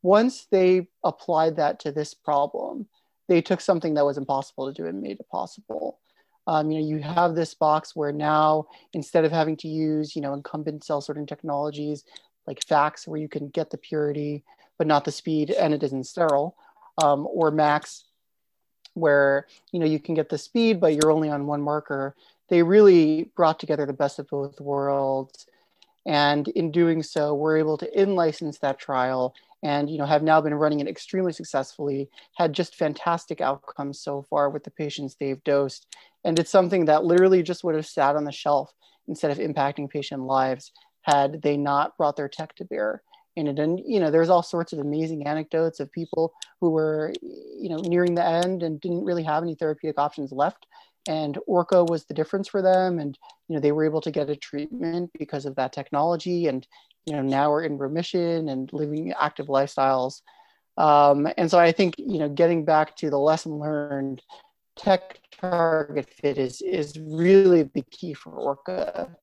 once 0.01 0.47
they 0.51 0.87
applied 1.03 1.55
that 1.57 1.79
to 1.81 1.91
this 1.91 2.13
problem, 2.13 2.87
they 3.27 3.41
took 3.41 3.61
something 3.61 3.95
that 3.95 4.05
was 4.05 4.17
impossible 4.17 4.67
to 4.67 4.81
do 4.81 4.87
and 4.87 5.01
made 5.01 5.19
it 5.19 5.29
possible. 5.29 5.99
Um, 6.47 6.69
you 6.69 6.79
know, 6.79 6.87
you 6.87 6.99
have 6.99 7.35
this 7.35 7.53
box 7.53 7.95
where 7.95 8.11
now 8.11 8.67
instead 8.93 9.25
of 9.25 9.31
having 9.31 9.57
to 9.57 9.67
use, 9.67 10.15
you 10.15 10.21
know, 10.21 10.33
incumbent 10.33 10.83
cell 10.83 11.01
sorting 11.01 11.25
technologies 11.25 12.03
like 12.47 12.59
FACS, 12.59 13.07
where 13.07 13.19
you 13.19 13.27
can 13.27 13.49
get 13.49 13.71
the 13.71 13.77
purity 13.77 14.43
but 14.77 14.87
not 14.87 15.05
the 15.05 15.11
speed, 15.11 15.51
and 15.51 15.73
it 15.73 15.83
isn't 15.83 16.05
sterile, 16.05 16.55
um, 17.01 17.25
or 17.31 17.49
MACS, 17.49 18.03
where 18.93 19.47
you 19.71 19.79
know 19.79 19.85
you 19.85 19.99
can 19.99 20.15
get 20.15 20.29
the 20.29 20.37
speed 20.37 20.79
but 20.79 20.93
you're 20.93 21.11
only 21.11 21.29
on 21.29 21.47
one 21.47 21.61
marker. 21.61 22.15
They 22.49 22.61
really 22.61 23.31
brought 23.35 23.59
together 23.59 23.85
the 23.85 23.93
best 23.93 24.19
of 24.19 24.27
both 24.27 24.61
worlds, 24.61 25.47
and 26.05 26.47
in 26.49 26.71
doing 26.71 27.01
so, 27.03 27.33
we're 27.33 27.57
able 27.57 27.77
to 27.79 28.01
in-license 28.01 28.59
that 28.59 28.77
trial 28.77 29.33
and 29.65 29.89
you 29.89 29.97
know 29.97 30.05
have 30.05 30.21
now 30.21 30.39
been 30.39 30.53
running 30.53 30.79
it 30.79 30.87
extremely 30.87 31.33
successfully 31.33 32.07
had 32.35 32.53
just 32.53 32.75
fantastic 32.75 33.41
outcomes 33.41 33.99
so 33.99 34.21
far 34.29 34.49
with 34.49 34.63
the 34.63 34.71
patients 34.71 35.15
they've 35.15 35.43
dosed 35.43 35.87
and 36.25 36.39
it's 36.39 36.49
something 36.49 36.85
that 36.85 37.05
literally 37.05 37.43
just 37.43 37.63
would 37.63 37.75
have 37.75 37.85
sat 37.85 38.15
on 38.15 38.25
the 38.25 38.31
shelf 38.31 38.73
instead 39.07 39.31
of 39.31 39.37
impacting 39.37 39.89
patient 39.89 40.23
lives 40.23 40.71
had 41.03 41.41
they 41.43 41.55
not 41.55 41.95
brought 41.97 42.17
their 42.17 42.27
tech 42.27 42.55
to 42.55 42.65
bear. 42.65 43.01
In 43.35 43.47
it 43.47 43.59
and 43.59 43.81
you 43.85 43.99
know 43.99 44.11
there's 44.11 44.29
all 44.29 44.41
sorts 44.41 44.71
of 44.71 44.79
amazing 44.79 45.27
anecdotes 45.27 45.81
of 45.81 45.91
people 45.91 46.33
who 46.61 46.69
were 46.69 47.13
you 47.21 47.69
know 47.69 47.77
nearing 47.77 48.15
the 48.15 48.25
end 48.25 48.63
and 48.63 48.79
didn't 48.79 49.03
really 49.03 49.23
have 49.23 49.43
any 49.43 49.55
therapeutic 49.55 49.99
options 49.99 50.31
left. 50.31 50.65
And 51.07 51.37
orca 51.45 51.83
was 51.83 52.05
the 52.05 52.13
difference 52.13 52.47
for 52.47 52.61
them. 52.61 52.97
And 52.97 53.17
you 53.47 53.55
know 53.55 53.59
they 53.59 53.73
were 53.73 53.85
able 53.85 54.01
to 54.01 54.11
get 54.11 54.29
a 54.29 54.35
treatment 54.35 55.11
because 55.19 55.45
of 55.45 55.55
that 55.57 55.73
technology. 55.73 56.47
And 56.47 56.65
you 57.05 57.13
know 57.13 57.21
now 57.21 57.51
we're 57.51 57.63
in 57.63 57.77
remission 57.77 58.49
and 58.49 58.71
living 58.73 59.13
active 59.19 59.47
lifestyles. 59.47 60.21
Um, 60.77 61.27
and 61.37 61.49
so 61.51 61.59
i 61.59 61.71
think 61.71 61.95
you 61.97 62.19
know 62.19 62.29
getting 62.29 62.65
back 62.65 62.95
to 62.97 63.09
the 63.09 63.19
lesson 63.19 63.59
learned 63.59 64.21
tech 64.75 65.19
target 65.39 66.09
fit 66.09 66.37
is 66.37 66.61
is 66.61 66.99
really 66.99 67.63
the 67.63 67.83
key 67.91 68.13
for 68.13 68.31
orca. 68.31 69.15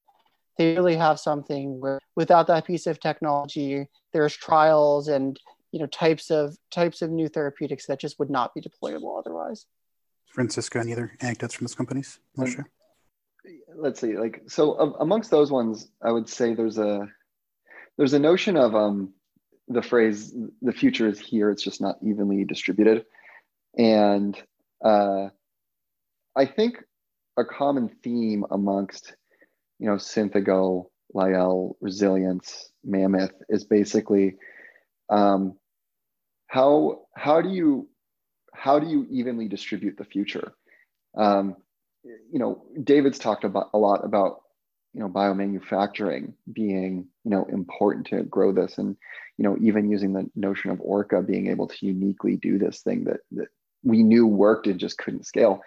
They 0.58 0.74
really 0.74 0.96
have 0.96 1.18
something 1.18 1.80
where 1.80 1.98
without 2.16 2.46
that 2.48 2.66
piece 2.66 2.86
of 2.86 3.00
technology 3.00 3.86
there's 4.12 4.36
trials 4.36 5.08
and 5.08 5.38
you 5.72 5.80
know 5.80 5.86
types 5.86 6.30
of 6.30 6.56
types 6.70 7.02
of 7.02 7.10
new 7.10 7.28
therapeutics 7.28 7.86
that 7.86 8.00
just 8.00 8.18
would 8.18 8.30
not 8.30 8.54
be 8.54 8.60
deployable 8.60 9.18
otherwise. 9.18 9.66
Francisco 10.32 10.80
any 10.80 10.92
other 10.92 11.12
anecdotes 11.20 11.54
from 11.54 11.66
those 11.66 11.74
companies? 11.74 12.18
Sure. 12.46 12.66
let's 13.76 14.00
see 14.00 14.16
like 14.16 14.42
so 14.46 14.74
amongst 15.00 15.30
those 15.30 15.50
ones 15.50 15.88
i 16.00 16.10
would 16.10 16.28
say 16.28 16.54
there's 16.54 16.78
a 16.78 17.06
there's 17.96 18.12
a 18.12 18.18
notion 18.18 18.56
of 18.56 18.74
um, 18.74 19.12
the 19.68 19.82
phrase 19.82 20.34
"the 20.60 20.72
future 20.72 21.08
is 21.08 21.18
here; 21.18 21.50
it's 21.50 21.62
just 21.62 21.80
not 21.80 21.96
evenly 22.02 22.44
distributed," 22.44 23.04
and 23.76 24.36
uh, 24.84 25.28
I 26.36 26.46
think 26.46 26.78
a 27.38 27.44
common 27.44 27.88
theme 28.02 28.44
amongst 28.50 29.14
you 29.78 29.86
know 29.86 29.96
Synthego, 29.96 30.86
Lyell, 31.12 31.76
Resilience, 31.80 32.70
Mammoth 32.84 33.34
is 33.48 33.64
basically 33.64 34.36
um, 35.10 35.54
how 36.46 37.02
how 37.14 37.40
do 37.40 37.50
you 37.50 37.88
how 38.54 38.78
do 38.78 38.86
you 38.86 39.06
evenly 39.10 39.48
distribute 39.48 39.96
the 39.98 40.04
future? 40.04 40.52
Um, 41.16 41.56
you 42.04 42.38
know, 42.38 42.64
David's 42.82 43.18
talked 43.18 43.44
about 43.44 43.70
a 43.74 43.78
lot 43.78 44.04
about 44.04 44.42
you 44.94 45.00
know 45.00 45.08
biomanufacturing 45.08 46.34
being 46.52 47.06
you 47.24 47.30
know 47.30 47.44
important 47.46 48.06
to 48.08 48.22
grow 48.24 48.52
this 48.52 48.78
and 48.78 48.96
you 49.38 49.44
know 49.44 49.56
even 49.60 49.90
using 49.90 50.12
the 50.12 50.28
notion 50.34 50.70
of 50.70 50.80
orca 50.80 51.22
being 51.22 51.48
able 51.48 51.66
to 51.66 51.86
uniquely 51.86 52.36
do 52.36 52.58
this 52.58 52.80
thing 52.82 53.04
that, 53.04 53.20
that 53.32 53.48
we 53.82 54.02
knew 54.02 54.26
worked 54.26 54.66
and 54.66 54.78
just 54.78 54.98
couldn't 54.98 55.26
scale 55.26 55.62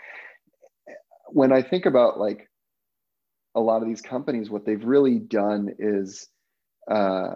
when 1.27 1.51
i 1.51 1.61
think 1.61 1.85
about 1.85 2.19
like 2.19 2.49
a 3.55 3.59
lot 3.59 3.81
of 3.81 3.87
these 3.87 4.01
companies 4.01 4.49
what 4.49 4.65
they've 4.65 4.83
really 4.83 5.19
done 5.19 5.69
is 5.79 6.27
uh, 6.91 7.35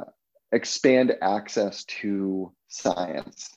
expand 0.52 1.14
access 1.22 1.86
to 1.86 2.52
science 2.68 3.50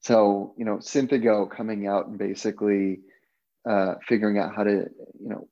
so 0.00 0.54
you 0.58 0.64
know 0.64 0.76
Synthego 0.76 1.50
coming 1.50 1.86
out 1.86 2.08
and 2.08 2.18
basically 2.18 3.00
uh, 3.68 3.94
figuring 4.06 4.38
out 4.38 4.54
how 4.54 4.64
to 4.64 4.86
you 5.20 5.28
know 5.28 5.48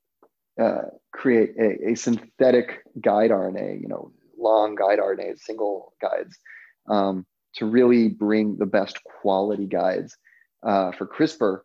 uh, 0.61 0.83
create 1.11 1.55
a, 1.57 1.91
a, 1.91 1.95
synthetic 1.95 2.83
guide 3.01 3.31
RNA, 3.31 3.81
you 3.81 3.87
know, 3.87 4.11
long 4.37 4.75
guide 4.75 4.99
RNAs, 4.99 5.39
single 5.39 5.93
guides, 5.99 6.37
um, 6.87 7.25
to 7.55 7.65
really 7.65 8.09
bring 8.09 8.57
the 8.57 8.67
best 8.67 8.99
quality 9.03 9.65
guides 9.65 10.15
uh, 10.61 10.91
for 10.91 11.07
CRISPR. 11.07 11.61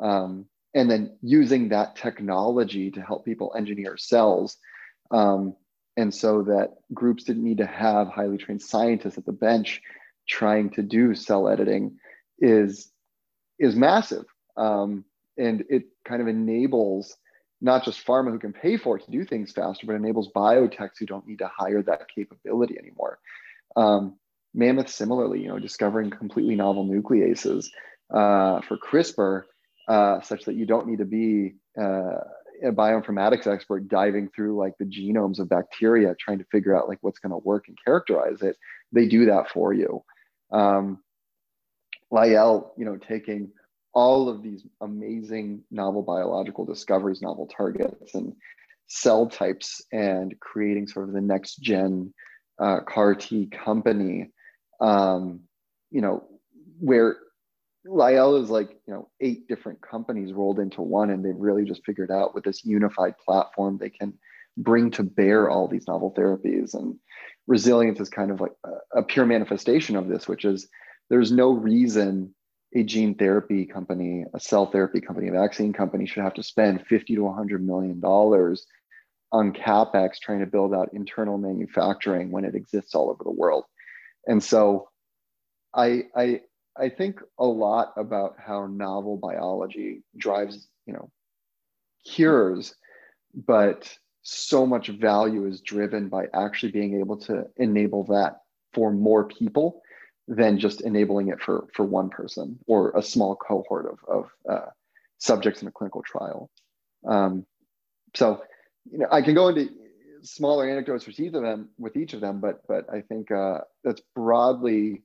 Um, 0.00 0.46
and 0.74 0.90
then 0.90 1.16
using 1.22 1.68
that 1.68 1.96
technology 1.96 2.90
to 2.90 3.00
help 3.00 3.24
people 3.24 3.54
engineer 3.56 3.96
cells. 3.96 4.56
Um, 5.10 5.54
and 5.96 6.14
so 6.14 6.42
that 6.44 6.70
groups 6.94 7.24
didn't 7.24 7.44
need 7.44 7.58
to 7.58 7.66
have 7.66 8.08
highly 8.08 8.38
trained 8.38 8.62
scientists 8.62 9.18
at 9.18 9.26
the 9.26 9.32
bench 9.32 9.82
trying 10.28 10.70
to 10.70 10.82
do 10.82 11.14
cell 11.14 11.48
editing 11.48 11.98
is, 12.38 12.90
is 13.58 13.76
massive. 13.76 14.24
Um, 14.56 15.04
and 15.36 15.64
it 15.68 15.84
kind 16.06 16.22
of 16.22 16.28
enables 16.28 17.16
not 17.60 17.84
just 17.84 18.04
pharma 18.04 18.30
who 18.30 18.38
can 18.38 18.52
pay 18.52 18.76
for 18.76 18.96
it 18.96 19.04
to 19.04 19.10
do 19.10 19.24
things 19.24 19.52
faster, 19.52 19.86
but 19.86 19.94
enables 19.94 20.30
biotechs 20.34 20.98
who 20.98 21.06
don't 21.06 21.26
need 21.26 21.38
to 21.38 21.50
hire 21.54 21.82
that 21.82 22.08
capability 22.14 22.76
anymore. 22.78 23.18
Um, 23.76 24.16
Mammoth, 24.54 24.90
similarly, 24.90 25.40
you 25.40 25.48
know, 25.48 25.58
discovering 25.58 26.10
completely 26.10 26.56
novel 26.56 26.84
nucleases 26.84 27.66
uh, 28.12 28.60
for 28.62 28.76
CRISPR, 28.76 29.44
uh, 29.92 30.22
such 30.22 30.46
that 30.46 30.54
you 30.54 30.64
don't 30.64 30.86
need 30.88 31.00
to 31.00 31.04
be 31.04 31.52
uh, 31.78 32.16
a 32.64 32.72
bioinformatics 32.72 33.46
expert 33.46 33.88
diving 33.88 34.30
through 34.34 34.56
like 34.56 34.72
the 34.78 34.86
genomes 34.86 35.38
of 35.38 35.50
bacteria, 35.50 36.14
trying 36.18 36.38
to 36.38 36.46
figure 36.50 36.74
out 36.74 36.88
like 36.88 36.98
what's 37.02 37.18
going 37.18 37.32
to 37.32 37.44
work 37.44 37.64
and 37.68 37.76
characterize 37.84 38.40
it. 38.40 38.56
They 38.92 39.06
do 39.06 39.26
that 39.26 39.50
for 39.50 39.74
you. 39.74 40.02
Um, 40.50 41.02
Lyell, 42.10 42.72
you 42.78 42.86
know, 42.86 42.96
taking 42.96 43.50
all 43.92 44.30
of 44.30 44.42
these 44.42 44.64
amazing 44.80 45.64
novel 45.70 46.02
biological 46.02 46.64
discoveries, 46.64 47.20
novel 47.20 47.46
targets, 47.54 48.14
and 48.14 48.34
cell 48.86 49.26
types, 49.26 49.82
and 49.92 50.34
creating 50.40 50.86
sort 50.86 51.08
of 51.08 51.14
the 51.14 51.20
next 51.20 51.56
gen 51.56 52.14
uh, 52.58 52.80
CAR 52.80 53.14
T 53.14 53.46
company. 53.46 54.30
Um, 54.80 55.40
you 55.90 56.00
know, 56.00 56.24
where 56.80 57.16
Lyell 57.84 58.36
is 58.36 58.50
like 58.50 58.70
you 58.86 58.94
know 58.94 59.08
eight 59.20 59.48
different 59.48 59.80
companies 59.80 60.32
rolled 60.32 60.58
into 60.58 60.82
one, 60.82 61.10
and 61.10 61.24
they've 61.24 61.34
really 61.36 61.64
just 61.64 61.84
figured 61.84 62.10
out 62.10 62.34
with 62.34 62.44
this 62.44 62.64
unified 62.64 63.14
platform 63.18 63.78
they 63.78 63.90
can 63.90 64.14
bring 64.56 64.90
to 64.92 65.02
bear 65.02 65.50
all 65.50 65.66
these 65.68 65.88
novel 65.88 66.14
therapies. 66.16 66.74
And 66.74 66.96
resilience 67.46 68.00
is 68.00 68.08
kind 68.08 68.30
of 68.30 68.40
like 68.40 68.52
a, 68.64 69.00
a 69.00 69.02
pure 69.02 69.26
manifestation 69.26 69.96
of 69.96 70.08
this, 70.08 70.28
which 70.28 70.44
is 70.44 70.68
there's 71.10 71.32
no 71.32 71.52
reason 71.52 72.34
a 72.74 72.82
gene 72.82 73.14
therapy 73.14 73.66
company, 73.66 74.24
a 74.32 74.40
cell 74.40 74.66
therapy 74.66 75.00
company, 75.00 75.28
a 75.28 75.32
vaccine 75.32 75.72
company 75.72 76.06
should 76.06 76.22
have 76.22 76.34
to 76.34 76.42
spend 76.42 76.86
50 76.86 77.16
to 77.16 77.22
100 77.22 77.66
million 77.66 78.00
dollars 78.00 78.66
on 79.30 79.52
capex 79.52 80.18
trying 80.18 80.40
to 80.40 80.46
build 80.46 80.74
out 80.74 80.90
internal 80.92 81.38
manufacturing 81.38 82.30
when 82.30 82.44
it 82.44 82.54
exists 82.54 82.94
all 82.94 83.10
over 83.10 83.24
the 83.24 83.30
world. 83.30 83.64
And 84.26 84.42
so 84.42 84.88
I 85.74 86.04
I 86.14 86.42
I 86.76 86.88
think 86.88 87.20
a 87.38 87.44
lot 87.44 87.92
about 87.96 88.36
how 88.38 88.66
novel 88.66 89.16
biology 89.16 90.02
drives, 90.16 90.68
you 90.86 90.92
know, 90.92 91.10
cures, 92.04 92.74
but 93.34 93.94
so 94.22 94.66
much 94.66 94.88
value 94.88 95.46
is 95.46 95.60
driven 95.60 96.08
by 96.08 96.26
actually 96.32 96.72
being 96.72 97.00
able 97.00 97.16
to 97.18 97.44
enable 97.56 98.04
that 98.04 98.40
for 98.72 98.92
more 98.92 99.24
people 99.24 99.82
than 100.28 100.58
just 100.58 100.80
enabling 100.80 101.28
it 101.28 101.40
for 101.40 101.66
for 101.74 101.84
one 101.84 102.08
person 102.08 102.58
or 102.66 102.92
a 102.96 103.02
small 103.02 103.36
cohort 103.36 103.86
of, 103.86 103.98
of 104.08 104.30
uh, 104.48 104.70
subjects 105.18 105.62
in 105.62 105.68
a 105.68 105.72
clinical 105.72 106.02
trial. 106.02 106.50
Um, 107.06 107.44
so, 108.14 108.42
you 108.90 108.98
know, 108.98 109.08
I 109.10 109.22
can 109.22 109.34
go 109.34 109.48
into 109.48 109.68
smaller 110.22 110.68
anecdotes 110.68 111.06
with 111.06 111.18
each 111.18 111.34
of 111.34 111.42
them, 111.42 111.70
with 111.78 111.96
each 111.96 112.14
of 112.14 112.20
them, 112.20 112.40
but 112.40 112.62
but 112.68 112.86
I 112.92 113.00
think 113.00 113.30
uh, 113.30 113.60
that's 113.82 114.02
broadly 114.14 115.02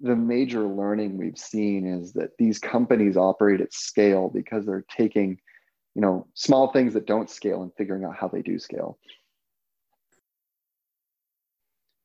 the 0.00 0.16
major 0.16 0.62
learning 0.62 1.16
we've 1.18 1.38
seen 1.38 1.86
is 1.86 2.12
that 2.12 2.36
these 2.38 2.58
companies 2.58 3.16
operate 3.16 3.60
at 3.60 3.72
scale 3.72 4.30
because 4.32 4.64
they're 4.64 4.84
taking, 4.88 5.38
you 5.94 6.02
know, 6.02 6.26
small 6.34 6.72
things 6.72 6.94
that 6.94 7.06
don't 7.06 7.28
scale 7.28 7.62
and 7.62 7.72
figuring 7.76 8.04
out 8.04 8.16
how 8.16 8.28
they 8.28 8.42
do 8.42 8.58
scale. 8.58 8.98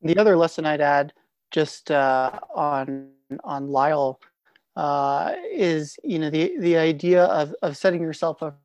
The 0.02 0.18
other 0.18 0.36
lesson 0.36 0.66
I'd 0.66 0.82
add, 0.82 1.14
just 1.52 1.92
uh, 1.92 2.40
on 2.54 3.10
on 3.44 3.70
Lyell 3.70 4.20
uh, 4.76 5.34
is 5.52 5.98
you 6.04 6.20
know 6.20 6.30
the 6.30 6.54
the 6.60 6.78
idea 6.78 7.26
of 7.26 7.54
of 7.62 7.78
setting 7.78 8.02
yourself 8.02 8.42
up 8.42 8.60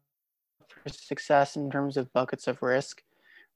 for 0.69 0.89
success 0.89 1.57
in 1.57 1.71
terms 1.71 1.97
of 1.97 2.13
buckets 2.13 2.47
of 2.47 2.63
risk 2.63 3.03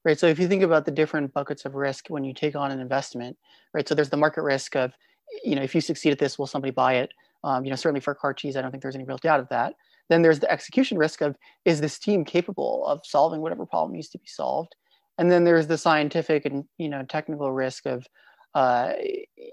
right 0.03 0.19
so 0.19 0.27
if 0.27 0.39
you 0.39 0.47
think 0.47 0.61
about 0.61 0.85
the 0.85 0.91
different 0.91 1.33
buckets 1.33 1.65
of 1.65 1.75
risk 1.75 2.07
when 2.09 2.23
you 2.23 2.33
take 2.33 2.55
on 2.55 2.71
an 2.71 2.79
investment 2.79 3.37
right 3.73 3.87
so 3.87 3.95
there's 3.95 4.09
the 4.09 4.17
market 4.17 4.41
risk 4.43 4.75
of 4.75 4.93
you 5.43 5.55
know 5.55 5.61
if 5.61 5.73
you 5.75 5.81
succeed 5.81 6.11
at 6.11 6.19
this 6.19 6.37
will 6.37 6.47
somebody 6.47 6.71
buy 6.71 6.95
it? 6.95 7.11
Um, 7.43 7.65
you 7.65 7.69
know 7.69 7.75
certainly 7.75 7.99
for 7.99 8.15
CAR 8.15 8.33
Ts 8.33 8.55
i 8.55 8.61
don't 8.61 8.71
think 8.71 8.81
there's 8.81 8.95
any 8.95 9.05
real 9.05 9.17
doubt 9.17 9.39
of 9.39 9.49
that. 9.49 9.75
Then 10.09 10.21
there's 10.21 10.39
the 10.39 10.51
execution 10.51 10.97
risk 10.97 11.21
of 11.21 11.35
is 11.65 11.81
this 11.81 11.97
team 11.99 12.25
capable 12.25 12.85
of 12.85 13.05
solving 13.05 13.41
whatever 13.41 13.65
problem 13.65 13.93
needs 13.93 14.09
to 14.09 14.17
be 14.17 14.27
solved? 14.27 14.75
And 15.17 15.31
then 15.31 15.43
there's 15.43 15.67
the 15.67 15.77
scientific 15.77 16.45
and 16.45 16.65
you 16.77 16.89
know 16.89 17.03
technical 17.03 17.51
risk 17.51 17.85
of 17.85 18.05
uh, 18.55 18.93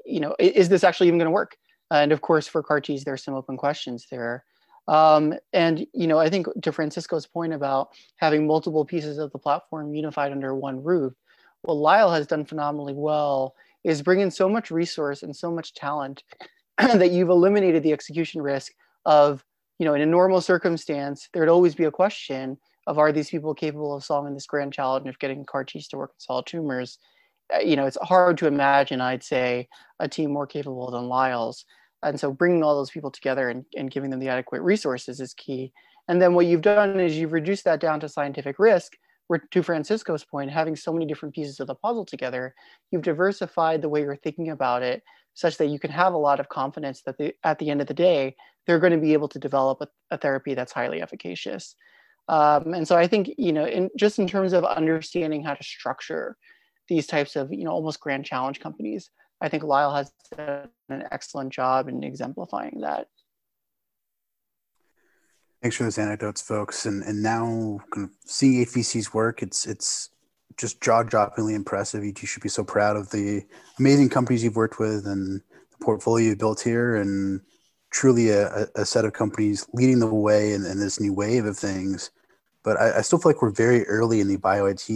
you 0.04 0.20
know 0.20 0.34
is 0.38 0.68
this 0.68 0.84
actually 0.84 1.08
even 1.08 1.18
going 1.18 1.26
to 1.26 1.32
work? 1.32 1.56
And 1.90 2.12
of 2.12 2.20
course, 2.20 2.46
for 2.46 2.62
CAR 2.62 2.80
Ts, 2.80 3.04
there's 3.04 3.24
some 3.24 3.34
open 3.34 3.56
questions 3.56 4.06
there. 4.10 4.44
Um, 4.88 5.34
and 5.52 5.86
you 5.92 6.06
know, 6.06 6.18
I 6.18 6.28
think 6.28 6.46
to 6.62 6.72
Francisco's 6.72 7.26
point 7.26 7.52
about 7.52 7.90
having 8.16 8.46
multiple 8.46 8.84
pieces 8.84 9.18
of 9.18 9.30
the 9.32 9.38
platform 9.38 9.94
unified 9.94 10.32
under 10.32 10.54
one 10.54 10.82
roof, 10.82 11.12
what 11.62 11.74
Lyell 11.74 12.12
has 12.12 12.26
done 12.26 12.44
phenomenally 12.44 12.94
well 12.94 13.54
is 13.84 14.02
bring 14.02 14.20
in 14.20 14.30
so 14.30 14.48
much 14.48 14.70
resource 14.70 15.22
and 15.22 15.34
so 15.34 15.50
much 15.50 15.74
talent 15.74 16.22
that 16.78 17.10
you've 17.10 17.28
eliminated 17.28 17.82
the 17.82 17.92
execution 17.92 18.42
risk 18.42 18.72
of, 19.04 19.44
you 19.78 19.86
know, 19.86 19.94
in 19.94 20.02
a 20.02 20.06
normal 20.06 20.40
circumstance, 20.40 21.28
there'd 21.32 21.48
always 21.48 21.74
be 21.74 21.84
a 21.84 21.90
question 21.90 22.58
of 22.86 22.98
are 22.98 23.12
these 23.12 23.30
people 23.30 23.54
capable 23.54 23.94
of 23.94 24.04
solving 24.04 24.34
this 24.34 24.46
grand 24.46 24.72
challenge 24.72 25.08
of 25.08 25.18
getting 25.18 25.44
CAR 25.44 25.64
Ts 25.64 25.88
to 25.88 25.96
work 25.96 26.10
in 26.10 26.20
solid 26.20 26.46
tumors? 26.46 26.98
Uh, 27.54 27.60
you 27.60 27.76
know, 27.76 27.86
it's 27.86 27.98
hard 28.02 28.38
to 28.38 28.46
imagine, 28.46 29.00
I'd 29.00 29.22
say, 29.22 29.68
a 29.98 30.08
team 30.08 30.32
more 30.32 30.46
capable 30.46 30.90
than 30.90 31.08
Lyell's 31.08 31.64
and 32.02 32.18
so 32.18 32.32
bringing 32.32 32.62
all 32.62 32.76
those 32.76 32.90
people 32.90 33.10
together 33.10 33.48
and, 33.50 33.64
and 33.76 33.90
giving 33.90 34.10
them 34.10 34.20
the 34.20 34.28
adequate 34.28 34.62
resources 34.62 35.20
is 35.20 35.34
key 35.34 35.72
and 36.08 36.20
then 36.20 36.34
what 36.34 36.46
you've 36.46 36.62
done 36.62 36.98
is 36.98 37.16
you've 37.16 37.32
reduced 37.32 37.64
that 37.64 37.80
down 37.80 38.00
to 38.00 38.08
scientific 38.08 38.58
risk 38.58 38.96
to 39.38 39.62
francisco's 39.62 40.24
point 40.24 40.50
having 40.50 40.76
so 40.76 40.92
many 40.92 41.06
different 41.06 41.34
pieces 41.34 41.60
of 41.60 41.66
the 41.66 41.74
puzzle 41.74 42.04
together 42.04 42.54
you've 42.90 43.02
diversified 43.02 43.82
the 43.82 43.88
way 43.88 44.00
you're 44.00 44.16
thinking 44.16 44.50
about 44.50 44.82
it 44.82 45.02
such 45.34 45.56
that 45.56 45.68
you 45.68 45.78
can 45.78 45.90
have 45.90 46.12
a 46.12 46.18
lot 46.18 46.40
of 46.40 46.48
confidence 46.48 47.02
that 47.02 47.16
the, 47.18 47.32
at 47.44 47.58
the 47.58 47.70
end 47.70 47.80
of 47.80 47.86
the 47.86 47.94
day 47.94 48.34
they're 48.66 48.80
going 48.80 48.92
to 48.92 48.98
be 48.98 49.12
able 49.12 49.28
to 49.28 49.38
develop 49.38 49.80
a, 49.80 49.88
a 50.10 50.18
therapy 50.18 50.54
that's 50.54 50.72
highly 50.72 51.00
efficacious 51.00 51.76
um, 52.28 52.74
and 52.74 52.86
so 52.86 52.96
i 52.96 53.06
think 53.06 53.30
you 53.38 53.52
know 53.52 53.66
in 53.66 53.88
just 53.96 54.18
in 54.18 54.26
terms 54.26 54.52
of 54.52 54.64
understanding 54.64 55.42
how 55.42 55.54
to 55.54 55.62
structure 55.62 56.36
these 56.88 57.06
types 57.06 57.36
of 57.36 57.52
you 57.52 57.64
know 57.64 57.70
almost 57.70 58.00
grand 58.00 58.24
challenge 58.24 58.60
companies 58.60 59.10
I 59.40 59.48
think 59.48 59.62
Lyell 59.62 59.94
has 59.94 60.12
done 60.36 60.68
an 60.88 61.04
excellent 61.10 61.52
job 61.52 61.88
in 61.88 62.04
exemplifying 62.04 62.80
that. 62.82 63.08
Thanks 65.62 65.76
for 65.76 65.84
those 65.84 65.98
anecdotes, 65.98 66.40
folks. 66.40 66.86
And 66.86 67.02
and 67.02 67.22
now 67.22 67.80
kind 67.90 68.06
of 68.06 68.10
seeing 68.24 68.64
8VC's 68.64 69.12
work, 69.12 69.42
it's 69.42 69.66
it's 69.66 70.10
just 70.56 70.80
jaw-droppingly 70.80 71.54
impressive. 71.54 72.04
You 72.04 72.14
should 72.14 72.42
be 72.42 72.48
so 72.48 72.64
proud 72.64 72.96
of 72.96 73.10
the 73.10 73.44
amazing 73.78 74.08
companies 74.08 74.42
you've 74.42 74.56
worked 74.56 74.78
with 74.78 75.06
and 75.06 75.40
the 75.70 75.84
portfolio 75.84 76.28
you've 76.28 76.38
built 76.38 76.60
here, 76.60 76.96
and 76.96 77.40
truly 77.90 78.30
a, 78.30 78.68
a 78.74 78.84
set 78.84 79.04
of 79.04 79.12
companies 79.12 79.66
leading 79.72 79.98
the 79.98 80.06
way 80.06 80.52
in, 80.52 80.64
in 80.64 80.78
this 80.78 81.00
new 81.00 81.12
wave 81.12 81.44
of 81.44 81.56
things. 81.56 82.10
But 82.62 82.78
I, 82.78 82.98
I, 82.98 83.00
still 83.00 83.18
feel 83.18 83.30
like 83.30 83.42
we're 83.42 83.50
very 83.50 83.86
early 83.86 84.20
in 84.20 84.28
the 84.28 84.36
bio 84.36 84.66
IT 84.66 84.86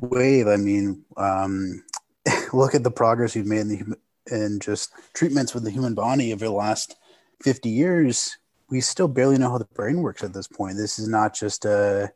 wave. 0.00 0.48
I 0.48 0.56
mean, 0.56 1.04
um, 1.16 1.84
look 2.52 2.74
at 2.74 2.82
the 2.82 2.90
progress 2.90 3.34
we've 3.34 3.46
made 3.46 3.60
in, 3.60 3.68
the, 3.68 3.96
in 4.34 4.60
just 4.60 4.90
treatments 5.14 5.54
with 5.54 5.64
the 5.64 5.70
human 5.70 5.94
body 5.94 6.32
over 6.32 6.44
the 6.44 6.50
last 6.50 6.96
50 7.42 7.68
years, 7.68 8.36
we 8.68 8.80
still 8.80 9.08
barely 9.08 9.38
know 9.38 9.50
how 9.50 9.58
the 9.58 9.64
brain 9.66 10.02
works 10.02 10.24
at 10.24 10.32
this 10.32 10.48
point. 10.48 10.76
This 10.76 10.98
is 10.98 11.08
not 11.08 11.34
just 11.34 11.64
a, 11.64 12.12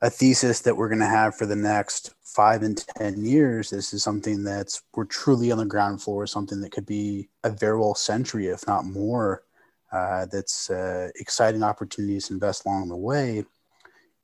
a 0.00 0.10
thesis 0.10 0.60
that 0.60 0.76
we're 0.76 0.88
going 0.88 1.00
to 1.00 1.06
have 1.06 1.36
for 1.36 1.46
the 1.46 1.56
next 1.56 2.14
five 2.22 2.62
and 2.62 2.82
10 2.96 3.24
years. 3.24 3.70
This 3.70 3.92
is 3.92 4.02
something 4.02 4.42
that's 4.42 4.82
we're 4.94 5.04
truly 5.04 5.52
on 5.52 5.58
the 5.58 5.66
ground 5.66 6.02
floor, 6.02 6.26
something 6.26 6.60
that 6.60 6.72
could 6.72 6.86
be 6.86 7.28
a 7.44 7.50
very 7.50 7.78
well 7.78 7.94
century, 7.94 8.46
if 8.46 8.66
not 8.66 8.86
more. 8.86 9.44
Uh, 9.92 10.24
that's 10.32 10.70
uh, 10.70 11.10
exciting 11.16 11.62
opportunities 11.62 12.28
to 12.28 12.34
invest 12.34 12.64
along 12.64 12.88
the 12.88 12.96
way. 12.96 13.44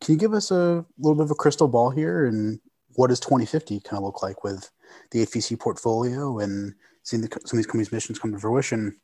Can 0.00 0.14
you 0.14 0.18
give 0.18 0.32
us 0.32 0.50
a 0.50 0.86
little 0.98 1.16
bit 1.16 1.24
of 1.24 1.30
a 1.30 1.34
crystal 1.34 1.68
ball 1.68 1.90
here 1.90 2.24
and 2.24 2.58
what 2.94 3.08
does 3.08 3.20
2050 3.20 3.80
kind 3.80 3.98
of 3.98 4.04
look 4.04 4.22
like 4.22 4.42
with 4.42 4.70
the 5.10 5.24
8VC 5.26 5.58
portfolio 5.60 6.38
and 6.38 6.74
seeing 7.02 7.20
the, 7.22 7.28
some 7.44 7.58
of 7.58 7.58
these 7.58 7.66
companies' 7.66 7.92
missions 7.92 8.18
come 8.18 8.32
to 8.32 8.38
fruition. 8.38 8.96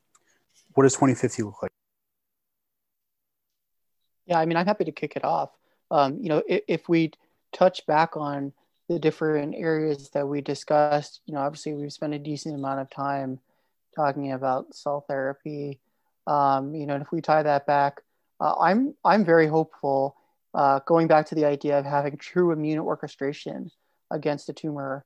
What 0.73 0.85
does 0.85 0.95
2050 0.95 1.43
look 1.43 1.62
like? 1.62 1.71
Yeah, 4.27 4.39
I 4.39 4.47
mean, 4.47 4.57
I'm 4.57 4.66
happy 4.66 4.85
to 4.85 4.93
kick 4.93 5.16
it 5.16 5.25
off. 5.25 5.51
Um, 5.91 6.18
you 6.20 6.29
know, 6.29 6.43
if, 6.49 6.62
if, 6.66 6.89
we 6.89 7.12
touch 7.53 7.87
back 7.87 8.16
on 8.16 8.53
the 8.89 8.99
different 8.99 9.55
areas 9.55 10.11
that 10.11 10.27
we 10.27 10.41
discussed, 10.41 11.20
you 11.27 11.35
know, 11.35 11.41
obviously 11.41 11.75
we've 11.75 11.93
spent 11.93 12.14
a 12.14 12.18
decent 12.18 12.55
amount 12.55 12.81
of 12.81 12.91
time 12.91 13.39
talking 13.95 14.33
about 14.33 14.75
cell 14.75 15.05
therapy. 15.07 15.79
Um, 16.27 16.75
you 16.75 16.87
know, 16.87 16.95
and 16.95 17.03
if 17.03 17.12
we 17.12 17.20
tie 17.20 17.43
that 17.43 17.66
back, 17.66 18.01
uh, 18.41 18.55
I'm 18.59 18.95
I'm 19.05 19.25
very 19.25 19.47
hopeful. 19.47 20.16
Uh, 20.55 20.81
going 20.87 21.07
back 21.07 21.27
to 21.27 21.35
the 21.35 21.45
idea 21.45 21.79
of 21.79 21.85
having 21.85 22.16
true 22.16 22.51
immune 22.51 22.79
orchestration 22.79 23.70
against 24.11 24.49
a 24.49 24.53
tumor 24.53 25.05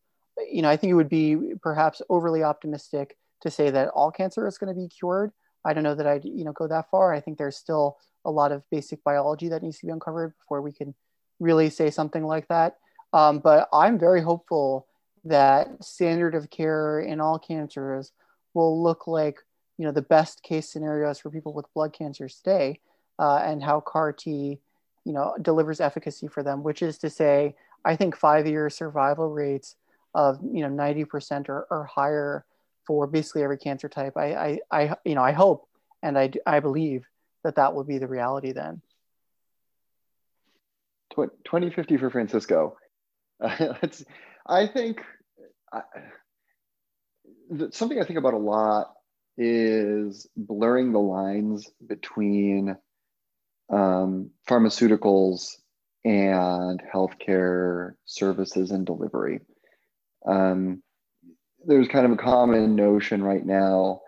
you 0.50 0.62
know, 0.62 0.68
I 0.68 0.76
think 0.76 0.90
it 0.90 0.94
would 0.94 1.08
be 1.08 1.36
perhaps 1.62 2.02
overly 2.08 2.42
optimistic 2.42 3.16
to 3.42 3.50
say 3.50 3.70
that 3.70 3.88
all 3.88 4.10
cancer 4.10 4.46
is 4.46 4.58
going 4.58 4.74
to 4.74 4.80
be 4.80 4.88
cured. 4.88 5.32
I 5.64 5.72
don't 5.72 5.84
know 5.84 5.94
that 5.94 6.06
I'd, 6.06 6.24
you 6.24 6.44
know, 6.44 6.52
go 6.52 6.66
that 6.68 6.90
far. 6.90 7.12
I 7.12 7.20
think 7.20 7.38
there's 7.38 7.56
still 7.56 7.98
a 8.24 8.30
lot 8.30 8.52
of 8.52 8.62
basic 8.70 9.02
biology 9.04 9.48
that 9.48 9.62
needs 9.62 9.78
to 9.78 9.86
be 9.86 9.92
uncovered 9.92 10.34
before 10.38 10.62
we 10.62 10.72
can 10.72 10.94
really 11.40 11.70
say 11.70 11.90
something 11.90 12.24
like 12.24 12.48
that. 12.48 12.76
Um, 13.12 13.38
but 13.38 13.68
I'm 13.72 13.98
very 13.98 14.20
hopeful 14.20 14.86
that 15.24 15.82
standard 15.82 16.34
of 16.34 16.50
care 16.50 17.00
in 17.00 17.20
all 17.20 17.38
cancers 17.38 18.12
will 18.54 18.82
look 18.82 19.06
like, 19.06 19.38
you 19.78 19.84
know, 19.84 19.92
the 19.92 20.02
best 20.02 20.42
case 20.42 20.70
scenarios 20.70 21.18
for 21.18 21.30
people 21.30 21.52
with 21.52 21.72
blood 21.74 21.92
cancers 21.92 22.36
today, 22.36 22.80
uh, 23.18 23.38
and 23.44 23.62
how 23.62 23.80
CAR 23.80 24.12
T, 24.12 24.59
you 25.04 25.12
know, 25.12 25.34
delivers 25.40 25.80
efficacy 25.80 26.28
for 26.28 26.42
them. 26.42 26.62
Which 26.62 26.82
is 26.82 26.98
to 26.98 27.11
say, 27.11 27.54
I 27.84 27.96
think 27.96 28.16
five-year 28.16 28.70
survival 28.70 29.30
rates 29.30 29.76
of 30.14 30.40
you 30.42 30.66
know 30.66 30.68
90% 30.68 31.48
or, 31.48 31.66
or 31.70 31.84
higher 31.84 32.44
for 32.89 33.07
basically 33.07 33.45
every 33.45 33.59
cancer 33.59 33.89
type. 33.89 34.16
I, 34.16 34.34
I, 34.34 34.59
I, 34.72 34.97
you 35.05 35.14
know, 35.14 35.22
I 35.22 35.32
hope 35.32 35.68
and 36.03 36.18
I, 36.18 36.32
I 36.47 36.61
believe 36.61 37.05
that 37.45 37.57
that 37.57 37.74
will 37.74 37.84
be 37.84 37.99
the 37.99 38.09
reality 38.09 38.53
then. 38.53 38.80
2050 41.14 41.97
for 41.99 42.11
Francisco. 42.11 42.76
Uh, 43.41 43.76
I 44.49 44.66
think 44.66 45.01
uh, 45.70 45.82
something 47.70 48.01
I 48.01 48.05
think 48.05 48.18
about 48.18 48.34
a 48.34 48.39
lot 48.39 48.95
is 49.36 50.26
blurring 50.36 50.93
the 50.93 50.99
lines 50.99 51.70
between 51.86 52.76
um, 53.70 54.30
pharmaceuticals 54.49 55.57
and 56.05 56.82
healthcare 56.93 57.93
services 58.07 58.72
and 58.72 58.84
delivery. 58.84 59.41
Um, 60.26 60.82
there's 61.64 61.88
kind 61.88 62.06
of 62.06 62.12
a 62.12 62.16
common 62.16 62.76
notion 62.76 63.22
right 63.22 63.44
now 63.44 64.00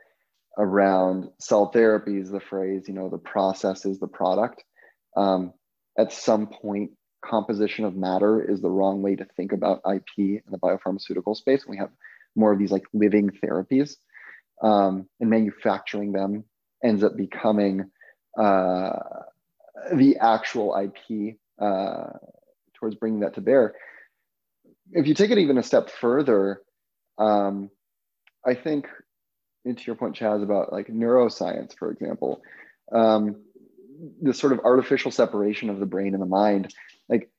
around 0.59 1.29
cell 1.39 1.71
therapies, 1.73 2.31
the 2.31 2.41
phrase, 2.41 2.85
you 2.87 2.95
know, 2.95 3.09
the 3.09 3.19
process 3.19 3.85
is 3.85 3.99
the 3.99 4.07
product. 4.07 4.63
Um, 5.17 5.53
at 5.99 6.13
some 6.13 6.47
point, 6.47 6.93
composition 7.25 7.85
of 7.85 7.97
matter 7.97 8.43
is 8.43 8.61
the 8.61 8.71
wrong 8.71 9.03
way 9.03 9.17
to 9.17 9.25
think 9.37 9.53
about 9.53 9.83
IP 9.91 10.07
in 10.19 10.43
the 10.51 10.59
biopharmaceutical 10.59 11.37
space. 11.37 11.67
We 11.67 11.77
have 11.79 11.91
more 12.35 12.53
of 12.53 12.59
these 12.59 12.71
like 12.71 12.85
living 12.93 13.31
therapies, 13.45 13.97
um, 14.63 15.09
and 15.21 15.31
manufacturing 15.31 16.13
them 16.13 16.45
ends 16.83 17.03
up 17.03 17.17
becoming 17.17 17.91
uh, 18.39 18.93
the 19.93 20.17
actual 20.21 20.77
IP 20.77 21.37
uh, 21.61 22.13
towards 22.75 22.95
bringing 22.95 23.21
that 23.21 23.35
to 23.35 23.41
bear 23.41 23.75
if 24.93 25.07
you 25.07 25.15
take 25.15 25.31
it 25.31 25.39
even 25.39 25.59
a 25.59 25.63
step 25.63 25.91
further, 25.91 26.63
um, 27.21 27.71
I 28.45 28.55
think 28.55 28.87
into 29.65 29.85
your 29.87 29.97
point, 29.97 30.17
Chaz, 30.17 30.43
about 30.43 30.73
like 30.73 30.89
neuroscience, 30.89 31.77
for 31.77 31.91
example, 31.91 32.43
um, 32.93 33.43
this 34.21 34.39
sort 34.39 34.53
of 34.53 34.61
artificial 34.61 35.11
separation 35.11 35.69
of 35.69 35.79
the 35.79 35.87
brain 35.87 36.15
and 36.15 36.23
the 36.23 36.27
mind, 36.27 36.73
like 37.09 37.31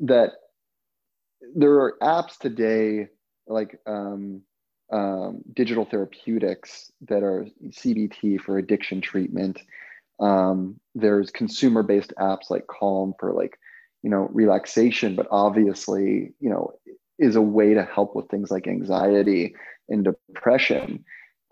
that 0.00 0.32
there 1.54 1.74
are 1.74 1.96
apps 2.02 2.36
today 2.38 3.08
like 3.46 3.78
um, 3.86 4.42
um, 4.92 5.42
digital 5.52 5.84
therapeutics 5.84 6.90
that 7.08 7.22
are 7.22 7.46
CBT 7.68 8.40
for 8.40 8.58
addiction 8.58 9.00
treatment. 9.00 9.60
Um, 10.20 10.80
there's 10.94 11.30
consumer 11.30 11.82
based 11.82 12.12
apps 12.18 12.50
like 12.50 12.66
Calm 12.66 13.14
for 13.18 13.32
like, 13.32 13.58
you 14.02 14.10
know, 14.10 14.28
relaxation, 14.32 15.14
but 15.14 15.28
obviously, 15.30 16.34
you 16.40 16.50
know, 16.50 16.72
is 17.18 17.36
a 17.36 17.42
way 17.42 17.74
to 17.74 17.84
help 17.84 18.14
with 18.14 18.28
things 18.28 18.50
like 18.50 18.66
anxiety 18.66 19.54
and 19.88 20.04
depression. 20.04 21.04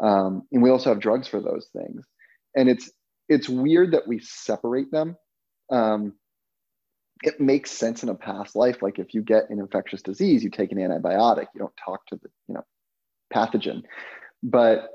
Um, 0.03 0.43
and 0.53 0.62
we 0.62 0.71
also 0.71 0.91
have 0.91 1.01
drugs 1.01 1.27
for 1.27 1.41
those 1.41 1.69
things. 1.73 2.05
And 2.55 2.69
it's 2.69 2.91
it's 3.29 3.49
weird 3.49 3.93
that 3.93 4.07
we 4.07 4.21
separate 4.21 4.91
them. 4.93 5.17
Um, 5.71 6.14
it 7.23 7.41
makes 7.41 7.71
sense 7.71 8.03
in 8.03 8.09
a 8.09 8.14
past 8.14 8.55
life. 8.55 8.83
Like 8.83 8.99
if 8.99 9.14
you 9.14 9.23
get 9.23 9.51
an 9.51 9.59
infectious 9.59 10.03
disease, 10.03 10.45
you 10.45 10.51
take 10.51 10.71
an 10.71 10.79
antibiotic. 10.79 11.47
You 11.55 11.61
don't 11.61 11.77
talk 11.83 12.07
to 12.07 12.17
the 12.17 12.29
you 12.49 12.55
know 12.55 12.64
pathogen. 13.35 13.83
But 14.43 14.91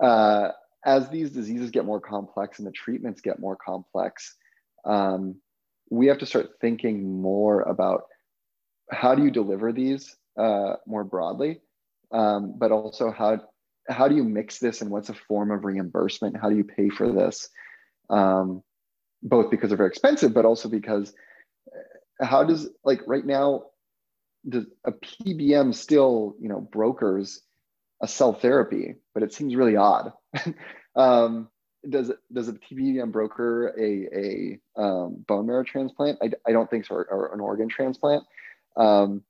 uh, 0.00 0.50
as 0.84 1.08
these 1.08 1.30
diseases 1.30 1.70
get 1.70 1.84
more 1.84 2.00
complex 2.00 2.58
and 2.58 2.66
the 2.66 2.72
treatments 2.72 3.20
get 3.20 3.40
more 3.40 3.56
complex, 3.56 4.36
um, 4.84 5.36
we 5.90 6.06
have 6.06 6.18
to 6.18 6.26
start 6.26 6.50
thinking 6.60 7.20
more 7.20 7.62
about 7.62 8.04
how 8.90 9.14
do 9.14 9.22
you 9.22 9.30
deliver 9.30 9.72
these 9.72 10.16
uh, 10.38 10.74
more 10.86 11.04
broadly, 11.04 11.60
um, 12.12 12.54
but 12.56 12.72
also 12.72 13.10
how 13.10 13.40
how 13.88 14.08
do 14.08 14.14
you 14.14 14.24
mix 14.24 14.58
this 14.58 14.80
and 14.80 14.90
what's 14.90 15.10
a 15.10 15.14
form 15.14 15.50
of 15.50 15.64
reimbursement? 15.64 16.36
How 16.40 16.48
do 16.48 16.56
you 16.56 16.64
pay 16.64 16.88
for 16.88 17.12
this? 17.12 17.48
Um, 18.08 18.62
both 19.22 19.50
because 19.50 19.70
they're 19.70 19.76
very 19.76 19.88
expensive, 19.90 20.32
but 20.32 20.44
also 20.44 20.68
because 20.68 21.12
uh, 22.20 22.26
how 22.26 22.44
does 22.44 22.68
like 22.84 23.00
right 23.06 23.24
now 23.24 23.64
does 24.48 24.66
a 24.84 24.92
PBM 24.92 25.74
still 25.74 26.36
you 26.40 26.48
know 26.48 26.60
brokers 26.60 27.42
a 28.02 28.08
cell 28.08 28.32
therapy, 28.32 28.96
but 29.14 29.22
it 29.22 29.32
seems 29.32 29.56
really 29.56 29.76
odd. 29.76 30.12
um, 30.96 31.48
does 31.88 32.12
does 32.32 32.48
a 32.48 32.52
PBM 32.52 33.12
broker 33.12 33.68
a 33.78 34.58
a 34.78 34.82
um, 34.82 35.24
bone 35.26 35.46
marrow 35.46 35.64
transplant? 35.64 36.18
I, 36.22 36.30
I 36.46 36.52
don't 36.52 36.70
think 36.70 36.86
so, 36.86 36.94
or, 36.94 37.04
or 37.04 37.34
an 37.34 37.40
organ 37.40 37.68
transplant. 37.68 38.24
Um, 38.76 39.22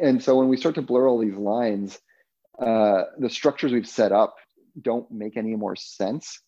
and 0.00 0.22
so 0.22 0.36
when 0.36 0.48
we 0.48 0.56
start 0.56 0.76
to 0.76 0.82
blur 0.82 1.08
all 1.08 1.18
these 1.18 1.36
lines, 1.36 1.98
uh, 2.58 3.04
the 3.18 3.30
structures 3.30 3.72
we've 3.72 3.88
set 3.88 4.12
up 4.12 4.36
don't 4.80 5.10
make 5.10 5.36
any 5.36 5.56
more 5.56 5.76
sense. 5.76 6.40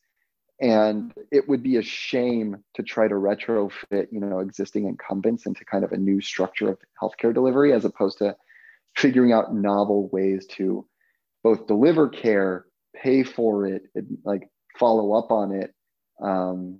And 0.61 1.13
it 1.33 1.49
would 1.49 1.63
be 1.63 1.77
a 1.77 1.83
shame 1.83 2.63
to 2.75 2.83
try 2.83 3.09
to 3.09 3.15
retrofit, 3.15 4.07
you 4.13 4.21
know, 4.21 4.39
existing 4.39 4.87
incumbents 4.87 5.47
into 5.47 5.65
kind 5.65 5.85
of 5.85 5.93
a 5.93 5.97
new 5.97 6.21
structure 6.21 6.71
of 6.71 6.79
healthcare 7.01 7.35
delivery, 7.35 7.73
as 7.73 7.85
opposed 7.85 8.19
to 8.19 8.37
figuring 8.97 9.33
out 9.33 9.53
novel 9.55 10.09
ways 10.09 10.47
to 10.53 10.87
both 11.43 11.67
deliver 11.67 12.09
care, 12.09 12.67
pay 12.95 13.25
for 13.25 13.67
it, 13.67 13.83
like 14.25 14.49
follow 14.79 15.15
up 15.15 15.33
on 15.33 15.53
it 15.53 15.75
um, 16.23 16.79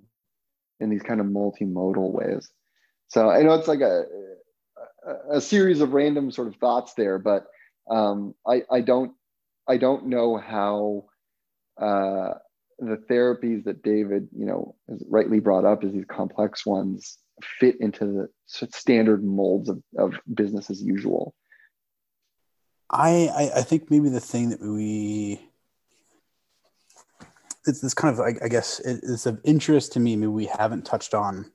in 0.79 0.89
these 0.89 1.03
kind 1.03 1.19
of 1.19 1.27
multimodal 1.27 2.11
ways. 2.11 2.49
So 3.09 3.29
I 3.29 3.43
know 3.43 3.53
it's 3.53 3.67
like 3.67 3.81
a, 3.81 4.05
a, 5.29 5.41
series 5.41 5.81
of 5.81 5.93
random 5.93 6.31
sort 6.31 6.47
of 6.47 6.55
thoughts 6.55 6.93
there, 6.95 7.19
but 7.19 7.45
um, 7.89 8.33
I, 8.47 8.63
I 8.71 8.81
don't 8.81 9.13
I 9.67 9.77
don't 9.77 10.07
know 10.07 10.37
how 10.37 11.05
uh, 11.79 12.33
the 12.79 12.97
therapies 13.09 13.63
that 13.65 13.83
David, 13.83 14.27
you 14.35 14.45
know, 14.45 14.75
has 14.89 15.03
rightly 15.09 15.39
brought 15.39 15.65
up 15.65 15.83
as 15.83 15.91
these 15.91 16.05
complex 16.07 16.65
ones 16.65 17.17
fit 17.59 17.75
into 17.81 18.05
the 18.05 18.67
standard 18.71 19.23
molds 19.23 19.69
of, 19.69 19.81
of 19.97 20.13
business 20.33 20.69
as 20.69 20.81
usual. 20.81 21.33
I, 22.89 23.27
I, 23.27 23.59
I 23.59 23.61
think 23.61 23.89
maybe 23.89 24.09
the 24.09 24.19
thing 24.19 24.49
that 24.49 24.61
we 24.61 25.41
it's 27.67 27.81
this 27.81 27.95
kind 27.95 28.13
of 28.13 28.19
I, 28.19 28.35
I 28.45 28.47
guess 28.47 28.79
it 28.79 28.99
is 29.01 29.25
of 29.25 29.41
interest 29.43 29.93
to 29.93 29.99
me 29.99 30.15
maybe 30.15 30.27
we 30.27 30.45
haven't 30.45 30.85
touched 30.85 31.15
on 31.15 31.51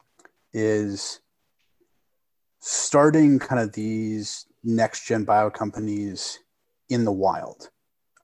is 0.52 1.20
starting 2.60 3.38
kind 3.38 3.60
of 3.60 3.72
these 3.72 4.46
next 4.62 5.06
gen 5.06 5.24
bio 5.24 5.50
companies 5.50 6.38
in 6.88 7.04
the 7.04 7.12
wild 7.12 7.70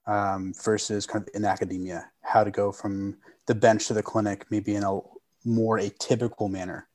um, 0.05 0.53
versus 0.63 1.05
kind 1.05 1.27
of 1.27 1.29
in 1.35 1.43
academia, 1.43 2.09
how 2.21 2.43
to 2.43 2.51
go 2.51 2.71
from 2.71 3.17
the 3.47 3.55
bench 3.55 3.87
to 3.87 3.93
the 3.93 4.03
clinic, 4.03 4.45
maybe 4.49 4.75
in 4.75 4.83
a 4.83 4.99
more 5.43 5.79
atypical 5.79 6.49
manner. 6.49 6.87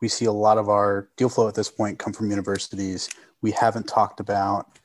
We 0.00 0.08
see 0.08 0.24
a 0.24 0.32
lot 0.32 0.56
of 0.56 0.68
our 0.68 1.08
deal 1.16 1.28
flow 1.28 1.48
at 1.48 1.54
this 1.54 1.70
point 1.70 1.98
come 1.98 2.12
from 2.12 2.30
universities. 2.30 3.08
We 3.42 3.50
haven't 3.50 3.86
talked 3.86 4.20
about 4.20 4.78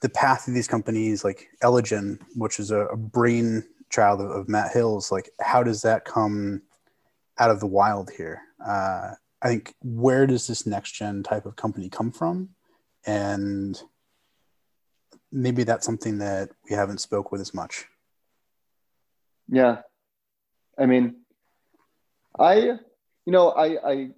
the 0.00 0.08
path 0.08 0.48
of 0.48 0.54
these 0.54 0.68
companies 0.68 1.24
like 1.24 1.48
Elegen, 1.62 2.18
which 2.34 2.58
is 2.58 2.70
a, 2.70 2.86
a 2.86 2.96
brain 2.96 3.64
child 3.90 4.20
of, 4.20 4.30
of, 4.30 4.48
Matt 4.48 4.72
Hill's. 4.72 5.10
Like, 5.10 5.30
how 5.40 5.62
does 5.62 5.82
that 5.82 6.04
come 6.04 6.62
out 7.38 7.50
of 7.50 7.60
the 7.60 7.66
wild 7.66 8.10
here? 8.10 8.42
Uh, 8.64 9.12
I 9.40 9.48
think 9.48 9.74
where 9.82 10.26
does 10.26 10.46
this 10.46 10.66
next 10.66 10.92
gen 10.92 11.22
type 11.22 11.46
of 11.46 11.56
company 11.56 11.88
come 11.88 12.10
from? 12.10 12.50
And 13.06 13.80
maybe 15.30 15.64
that's 15.64 15.86
something 15.86 16.18
that 16.18 16.50
we 16.68 16.74
haven't 16.74 16.98
spoke 16.98 17.30
with 17.30 17.40
as 17.40 17.54
much. 17.54 17.86
Yeah. 19.48 19.82
I 20.78 20.86
mean, 20.86 21.16
I, 22.38 22.56
you 22.56 23.32
know, 23.32 23.50
I, 23.50 23.90
I 23.90 24.08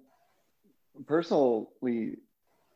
personally 1.05 2.17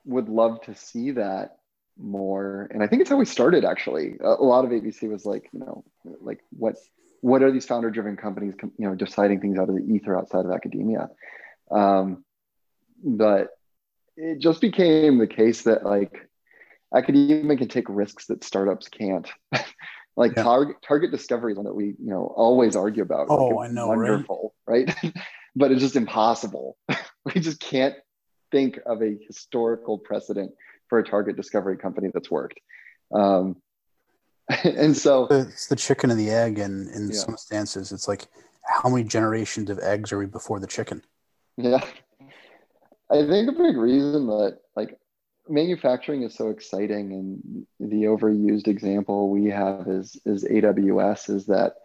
would 0.06 0.30
love 0.30 0.62
to 0.64 0.76
see 0.76 1.12
that 1.12 1.58
more. 1.98 2.68
And 2.72 2.84
I 2.84 2.88
think 2.88 3.02
it's 3.02 3.10
how 3.10 3.18
we 3.18 3.26
started 3.26 3.66
actually. 3.66 4.18
A, 4.22 4.34
lot 4.34 4.66
of 4.66 4.72
8VC 4.72 5.10
was 5.10 5.26
like, 5.26 5.50
you 5.52 5.60
know, 5.60 5.84
like 6.22 6.40
what, 6.52 6.76
what 7.22 7.42
are 7.42 7.52
these 7.52 7.66
founder 7.66 7.90
driven 7.90 8.18
companies, 8.18 8.54
you 8.62 8.88
know, 8.88 8.96
deciding 8.96 9.40
things 9.40 9.58
out 9.58 9.70
of 9.70 9.76
the 9.76 9.84
ether 9.84 10.18
outside 10.18 10.46
of 10.46 10.52
academia. 10.52 11.10
Um, 11.72 12.25
but 13.04 13.50
it 14.18 14.40
just 14.40 14.62
became 14.62 15.18
the 15.18 15.28
case 15.28 15.64
that 15.64 15.84
like 15.84 16.30
academia 16.96 17.58
can 17.58 17.68
take 17.68 17.86
risks 17.90 18.28
that 18.28 18.44
startups 18.44 18.88
can't. 18.88 19.30
like 20.18 20.34
yeah. 20.36 20.44
target 20.44 20.78
target 20.82 21.12
discovery 21.12 21.52
is 21.52 21.58
one 21.58 21.66
that 21.66 21.74
we 21.74 21.88
you 21.88 21.96
know 22.00 22.34
always 22.36 22.76
argue 22.76 23.04
about. 23.04 23.28
Oh, 23.30 23.48
like 23.48 23.70
I 23.70 23.74
know, 23.74 23.88
wonderful, 23.88 24.54
right? 24.66 24.94
right? 25.04 25.14
but 25.56 25.72
it's 25.72 25.82
just 25.82 25.96
impossible. 25.96 26.78
we 27.26 27.42
just 27.42 27.60
can't 27.60 27.96
think 28.52 28.80
of 28.86 29.02
a 29.02 29.18
historical 29.28 29.98
precedent 29.98 30.52
for 30.88 31.00
a 31.00 31.04
target 31.04 31.36
discovery 31.36 31.78
company 31.78 32.10
that's 32.14 32.32
worked. 32.32 32.60
Um, 33.14 33.58
and 34.64 34.96
so 34.96 35.28
it's 35.30 35.68
the 35.68 35.76
chicken 35.76 36.12
and 36.12 36.20
the 36.20 36.30
egg, 36.30 36.60
and 36.60 36.90
in 36.90 37.10
yeah. 37.10 37.20
some 37.20 37.38
stances, 37.38 37.92
it's 37.92 38.08
like 38.08 38.28
how 38.64 38.90
many 38.90 39.04
generations 39.04 39.70
of 39.70 39.80
eggs 39.80 40.12
are 40.12 40.18
we 40.18 40.26
before 40.26 40.60
the 40.60 40.68
chicken? 40.68 41.02
Yeah, 41.58 41.84
I 43.10 43.26
think 43.26 43.50
a 43.50 43.52
big 43.52 43.78
reason 43.78 44.28
that 44.28 44.60
like 44.76 44.98
manufacturing 45.48 46.24
is 46.24 46.34
so 46.34 46.50
exciting 46.50 47.12
and 47.14 47.68
the 47.80 48.06
overused 48.06 48.68
example 48.68 49.30
we 49.30 49.46
have 49.46 49.88
is 49.88 50.20
is 50.26 50.44
aws 50.44 51.30
is 51.30 51.46
that 51.46 51.76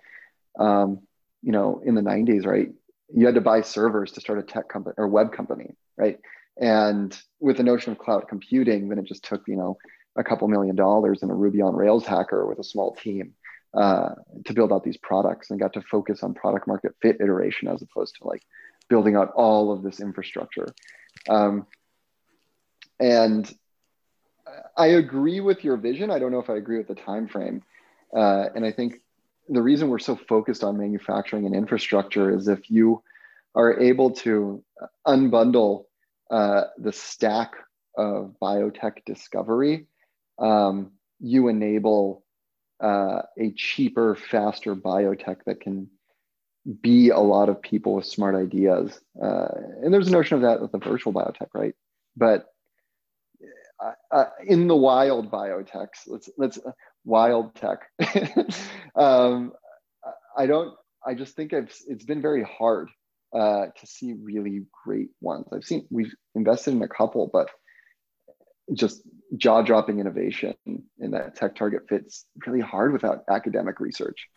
um, 0.58 1.00
you 1.42 1.52
know 1.52 1.82
in 1.84 1.94
the 1.94 2.00
90s 2.00 2.46
right 2.46 2.68
you 3.12 3.26
had 3.26 3.34
to 3.34 3.40
buy 3.40 3.60
servers 3.60 4.12
to 4.12 4.20
start 4.20 4.38
a 4.38 4.42
tech 4.42 4.68
company 4.68 4.94
or 4.96 5.08
web 5.08 5.32
company 5.32 5.74
right? 5.96 6.18
And 6.56 7.16
with 7.40 7.58
the 7.58 7.62
notion 7.62 7.92
of 7.92 7.98
cloud 7.98 8.28
computing 8.28 8.88
then 8.88 8.98
it 8.98 9.04
just 9.04 9.24
took 9.24 9.46
you 9.46 9.56
know 9.56 9.76
a 10.16 10.24
couple 10.24 10.48
million 10.48 10.76
dollars 10.76 11.22
and 11.22 11.30
a 11.30 11.34
ruby 11.34 11.60
on 11.60 11.76
rails 11.76 12.06
hacker 12.06 12.46
with 12.46 12.58
a 12.58 12.64
small 12.64 12.94
team 12.94 13.34
uh, 13.74 14.10
to 14.46 14.52
build 14.52 14.72
out 14.72 14.84
these 14.84 14.96
products 14.96 15.50
and 15.50 15.60
got 15.60 15.72
to 15.74 15.82
focus 15.82 16.22
on 16.22 16.34
product 16.34 16.66
market 16.66 16.94
fit 17.00 17.18
iteration 17.20 17.68
as 17.68 17.82
opposed 17.82 18.16
to 18.16 18.26
like 18.26 18.42
building 18.88 19.14
out 19.14 19.30
all 19.36 19.70
of 19.70 19.82
this 19.82 20.00
infrastructure 20.00 20.66
um, 21.28 21.66
and 22.98 23.52
I 24.76 24.88
agree 24.88 25.40
with 25.40 25.64
your 25.64 25.76
vision. 25.76 26.10
I 26.10 26.18
don't 26.18 26.32
know 26.32 26.40
if 26.40 26.50
I 26.50 26.56
agree 26.56 26.78
with 26.78 26.88
the 26.88 26.94
time 26.94 27.28
frame. 27.28 27.62
Uh, 28.14 28.46
and 28.54 28.64
I 28.64 28.72
think 28.72 28.94
the 29.48 29.62
reason 29.62 29.88
we're 29.88 29.98
so 29.98 30.16
focused 30.16 30.64
on 30.64 30.78
manufacturing 30.78 31.46
and 31.46 31.54
infrastructure 31.54 32.34
is 32.34 32.48
if 32.48 32.70
you 32.70 33.02
are 33.54 33.78
able 33.80 34.10
to 34.10 34.62
unbundle 35.06 35.84
uh, 36.30 36.64
the 36.78 36.92
stack 36.92 37.52
of 37.96 38.34
biotech 38.42 39.04
discovery, 39.04 39.86
um, 40.38 40.92
you 41.18 41.48
enable 41.48 42.24
uh, 42.82 43.22
a 43.38 43.52
cheaper, 43.56 44.14
faster 44.14 44.74
biotech 44.74 45.38
that 45.46 45.60
can 45.60 45.88
be 46.82 47.10
a 47.10 47.18
lot 47.18 47.48
of 47.48 47.62
people 47.62 47.94
with 47.94 48.06
smart 48.06 48.34
ideas. 48.34 48.98
Uh, 49.20 49.48
and 49.82 49.92
there's 49.92 50.08
a 50.08 50.12
notion 50.12 50.36
of 50.36 50.42
that 50.42 50.60
with 50.60 50.72
the 50.72 50.78
virtual 50.78 51.12
biotech, 51.12 51.48
right? 51.54 51.74
But 52.16 52.46
uh, 53.82 53.92
uh, 54.10 54.24
in 54.46 54.66
the 54.68 54.76
wild 54.76 55.30
biotechs, 55.30 56.06
let's 56.06 56.28
let's 56.36 56.58
uh, 56.58 56.72
wild 57.04 57.54
tech. 57.54 57.88
um, 58.94 59.52
I 60.36 60.46
don't. 60.46 60.74
I 61.04 61.14
just 61.14 61.34
think 61.34 61.52
it's 61.52 61.82
it's 61.86 62.04
been 62.04 62.20
very 62.20 62.44
hard 62.44 62.90
uh, 63.34 63.66
to 63.66 63.86
see 63.86 64.12
really 64.12 64.66
great 64.84 65.08
ones. 65.20 65.46
I've 65.52 65.64
seen 65.64 65.86
we've 65.90 66.14
invested 66.34 66.74
in 66.74 66.82
a 66.82 66.88
couple, 66.88 67.30
but 67.32 67.48
just 68.74 69.02
jaw-dropping 69.36 69.98
innovation 69.98 70.54
in 70.66 71.10
that 71.12 71.36
tech 71.36 71.56
target 71.56 71.82
fits 71.88 72.26
really 72.46 72.60
hard 72.60 72.92
without 72.92 73.24
academic 73.28 73.80
research. 73.80 74.28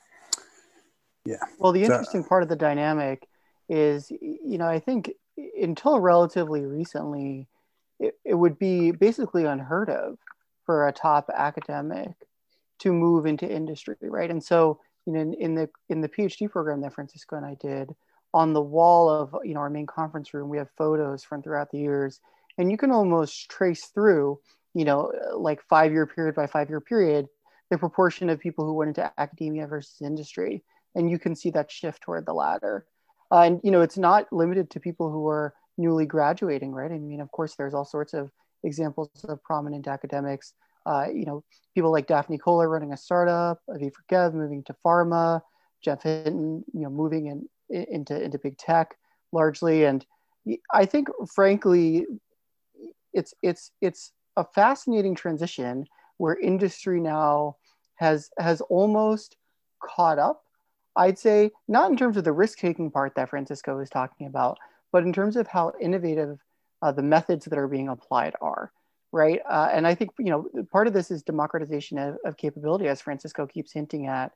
Yeah. 1.25 1.37
Well, 1.57 1.71
the 1.71 1.83
interesting 1.83 2.23
part 2.23 2.43
of 2.43 2.49
the 2.49 2.55
dynamic 2.55 3.27
is, 3.69 4.11
you 4.11 4.57
know, 4.57 4.67
I 4.67 4.79
think 4.79 5.11
until 5.61 5.99
relatively 5.99 6.65
recently, 6.65 7.47
it, 7.99 8.17
it 8.25 8.33
would 8.33 8.59
be 8.59 8.91
basically 8.91 9.45
unheard 9.45 9.89
of 9.89 10.17
for 10.65 10.87
a 10.87 10.91
top 10.91 11.29
academic 11.33 12.11
to 12.79 12.91
move 12.91 13.25
into 13.25 13.49
industry, 13.49 13.95
right? 14.01 14.29
And 14.29 14.43
so, 14.43 14.79
you 15.05 15.13
know, 15.13 15.21
in, 15.21 15.33
in 15.35 15.55
the 15.55 15.69
in 15.89 16.01
the 16.01 16.09
PhD 16.09 16.49
program 16.49 16.81
that 16.81 16.93
Francisco 16.93 17.37
and 17.37 17.45
I 17.45 17.55
did, 17.59 17.93
on 18.33 18.53
the 18.53 18.61
wall 18.61 19.09
of 19.09 19.35
you 19.43 19.53
know 19.53 19.59
our 19.61 19.69
main 19.69 19.85
conference 19.85 20.33
room, 20.33 20.49
we 20.49 20.57
have 20.57 20.69
photos 20.77 21.23
from 21.23 21.41
throughout 21.41 21.71
the 21.71 21.79
years, 21.79 22.19
and 22.57 22.71
you 22.71 22.77
can 22.77 22.91
almost 22.91 23.49
trace 23.49 23.85
through, 23.87 24.39
you 24.73 24.85
know, 24.85 25.11
like 25.35 25.61
five 25.63 25.91
year 25.91 26.05
period 26.05 26.35
by 26.35 26.47
five 26.47 26.69
year 26.69 26.81
period, 26.81 27.27
the 27.69 27.77
proportion 27.77 28.29
of 28.29 28.39
people 28.39 28.65
who 28.65 28.73
went 28.73 28.89
into 28.89 29.11
academia 29.17 29.67
versus 29.67 30.01
industry, 30.01 30.63
and 30.95 31.09
you 31.09 31.19
can 31.19 31.35
see 31.35 31.51
that 31.51 31.71
shift 31.71 32.01
toward 32.03 32.25
the 32.25 32.33
latter. 32.33 32.85
Uh, 33.31 33.41
and 33.41 33.61
you 33.63 33.71
know, 33.71 33.81
it's 33.81 33.97
not 33.97 34.31
limited 34.31 34.69
to 34.71 34.79
people 34.79 35.11
who 35.11 35.27
are 35.27 35.53
newly 35.77 36.05
graduating, 36.05 36.71
right? 36.71 36.91
I 36.91 36.99
mean, 36.99 37.21
of 37.21 37.31
course, 37.31 37.55
there's 37.55 37.73
all 37.73 37.85
sorts 37.85 38.13
of 38.13 38.29
examples 38.63 39.09
of 39.27 39.43
prominent 39.43 39.87
academics. 39.87 40.53
Uh, 40.85 41.07
you 41.13 41.25
know, 41.25 41.43
people 41.73 41.91
like 41.91 42.07
Daphne 42.07 42.37
Koller 42.37 42.69
running 42.69 42.93
a 42.93 42.97
startup, 42.97 43.59
Aviv 43.69 43.93
Regev 44.09 44.33
moving 44.33 44.63
to 44.65 44.75
pharma, 44.85 45.41
Geoff 45.81 46.03
Hinton, 46.03 46.63
you 46.73 46.81
know, 46.81 46.89
moving 46.89 47.27
in, 47.27 47.47
into 47.69 48.21
into 48.21 48.37
big 48.37 48.57
tech 48.57 48.95
largely, 49.31 49.85
and 49.85 50.05
I 50.71 50.85
think, 50.85 51.07
frankly, 51.33 52.05
it's 53.13 53.33
it's 53.41 53.71
it's 53.81 54.11
a 54.35 54.43
fascinating 54.43 55.15
transition 55.15 55.85
where 56.17 56.37
industry 56.37 56.99
now 56.99 57.57
has 57.95 58.29
has 58.37 58.61
almost 58.61 59.37
caught 59.81 60.19
up. 60.19 60.42
I'd 60.95 61.17
say 61.17 61.51
not 61.67 61.89
in 61.89 61.97
terms 61.97 62.17
of 62.17 62.23
the 62.23 62.31
risk 62.31 62.59
taking 62.59 62.91
part 62.91 63.15
that 63.15 63.29
Francisco 63.29 63.77
was 63.77 63.89
talking 63.89 64.27
about, 64.27 64.57
but 64.91 65.03
in 65.03 65.13
terms 65.13 65.35
of 65.35 65.47
how 65.47 65.73
innovative 65.81 66.39
uh, 66.81 66.91
the 66.91 67.01
methods 67.01 67.45
that 67.45 67.57
are 67.57 67.67
being 67.67 67.89
applied 67.89 68.35
are, 68.41 68.71
right? 69.11 69.39
Uh, 69.49 69.69
and 69.71 69.87
I 69.87 69.95
think 69.95 70.11
you 70.19 70.25
know 70.25 70.47
part 70.71 70.87
of 70.87 70.93
this 70.93 71.09
is 71.11 71.23
democratization 71.23 71.97
of, 71.97 72.17
of 72.25 72.37
capability, 72.37 72.87
as 72.87 73.01
Francisco 73.01 73.47
keeps 73.47 73.71
hinting 73.71 74.07
at. 74.07 74.31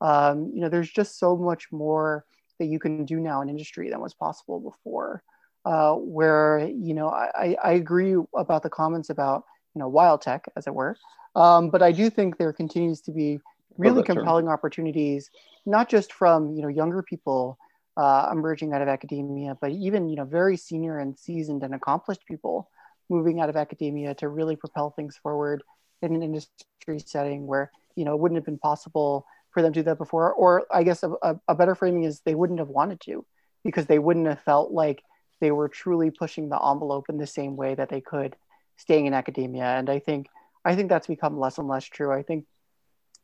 Um, 0.00 0.52
you 0.54 0.60
know, 0.60 0.68
there's 0.68 0.90
just 0.90 1.18
so 1.18 1.36
much 1.36 1.72
more 1.72 2.24
that 2.58 2.66
you 2.66 2.78
can 2.78 3.04
do 3.04 3.18
now 3.18 3.40
in 3.40 3.48
industry 3.48 3.90
than 3.90 4.00
was 4.00 4.14
possible 4.14 4.60
before. 4.60 5.22
Uh, 5.64 5.94
where 5.94 6.70
you 6.72 6.94
know 6.94 7.08
I, 7.10 7.56
I 7.62 7.72
agree 7.72 8.14
about 8.34 8.62
the 8.62 8.70
comments 8.70 9.10
about 9.10 9.44
you 9.74 9.80
know 9.80 9.88
wild 9.88 10.22
tech, 10.22 10.46
as 10.56 10.66
it 10.66 10.74
were, 10.74 10.96
um, 11.34 11.68
but 11.68 11.82
I 11.82 11.92
do 11.92 12.08
think 12.08 12.38
there 12.38 12.52
continues 12.52 13.00
to 13.02 13.12
be 13.12 13.40
really 13.78 14.02
compelling 14.02 14.44
term. 14.46 14.52
opportunities, 14.52 15.30
not 15.64 15.88
just 15.88 16.12
from 16.12 16.52
you 16.52 16.62
know 16.62 16.68
younger 16.68 17.02
people 17.02 17.58
uh, 17.96 18.28
emerging 18.30 18.72
out 18.72 18.82
of 18.82 18.88
academia, 18.88 19.56
but 19.60 19.70
even 19.70 20.08
you 20.08 20.16
know 20.16 20.24
very 20.24 20.56
senior 20.56 20.98
and 20.98 21.18
seasoned 21.18 21.62
and 21.62 21.74
accomplished 21.74 22.26
people 22.26 22.68
moving 23.08 23.40
out 23.40 23.48
of 23.48 23.56
academia 23.56 24.14
to 24.14 24.28
really 24.28 24.56
propel 24.56 24.90
things 24.90 25.16
forward 25.16 25.62
in 26.02 26.14
an 26.14 26.22
industry 26.22 26.98
setting 27.04 27.46
where 27.46 27.70
you 27.96 28.04
know 28.04 28.14
it 28.14 28.20
wouldn't 28.20 28.36
have 28.36 28.44
been 28.44 28.58
possible 28.58 29.26
for 29.50 29.62
them 29.62 29.72
to 29.72 29.80
do 29.80 29.84
that 29.84 29.98
before. 29.98 30.32
Or 30.32 30.66
i 30.70 30.82
guess 30.82 31.02
a, 31.02 31.40
a, 31.48 31.54
better 31.54 31.74
framing 31.74 32.04
is 32.04 32.20
they 32.20 32.34
wouldn't 32.34 32.58
have 32.58 32.68
wanted 32.68 33.00
to 33.02 33.24
because 33.64 33.86
they 33.86 33.98
wouldn't 33.98 34.26
have 34.26 34.40
felt 34.40 34.72
like 34.72 35.02
they 35.40 35.50
were 35.52 35.68
truly 35.68 36.10
pushing 36.10 36.48
the 36.48 36.56
envelope 36.56 37.06
in 37.08 37.16
the 37.16 37.26
same 37.26 37.56
way 37.56 37.74
that 37.74 37.88
they 37.88 38.00
could 38.00 38.36
staying 38.76 39.06
in 39.06 39.14
academia. 39.14 39.64
And 39.64 39.88
i 39.88 39.98
think 39.98 40.26
i 40.64 40.74
think 40.76 40.88
that's 40.88 41.06
become 41.06 41.38
less 41.38 41.58
and 41.58 41.68
less 41.68 41.84
true. 41.84 42.12
I 42.12 42.22
think 42.22 42.44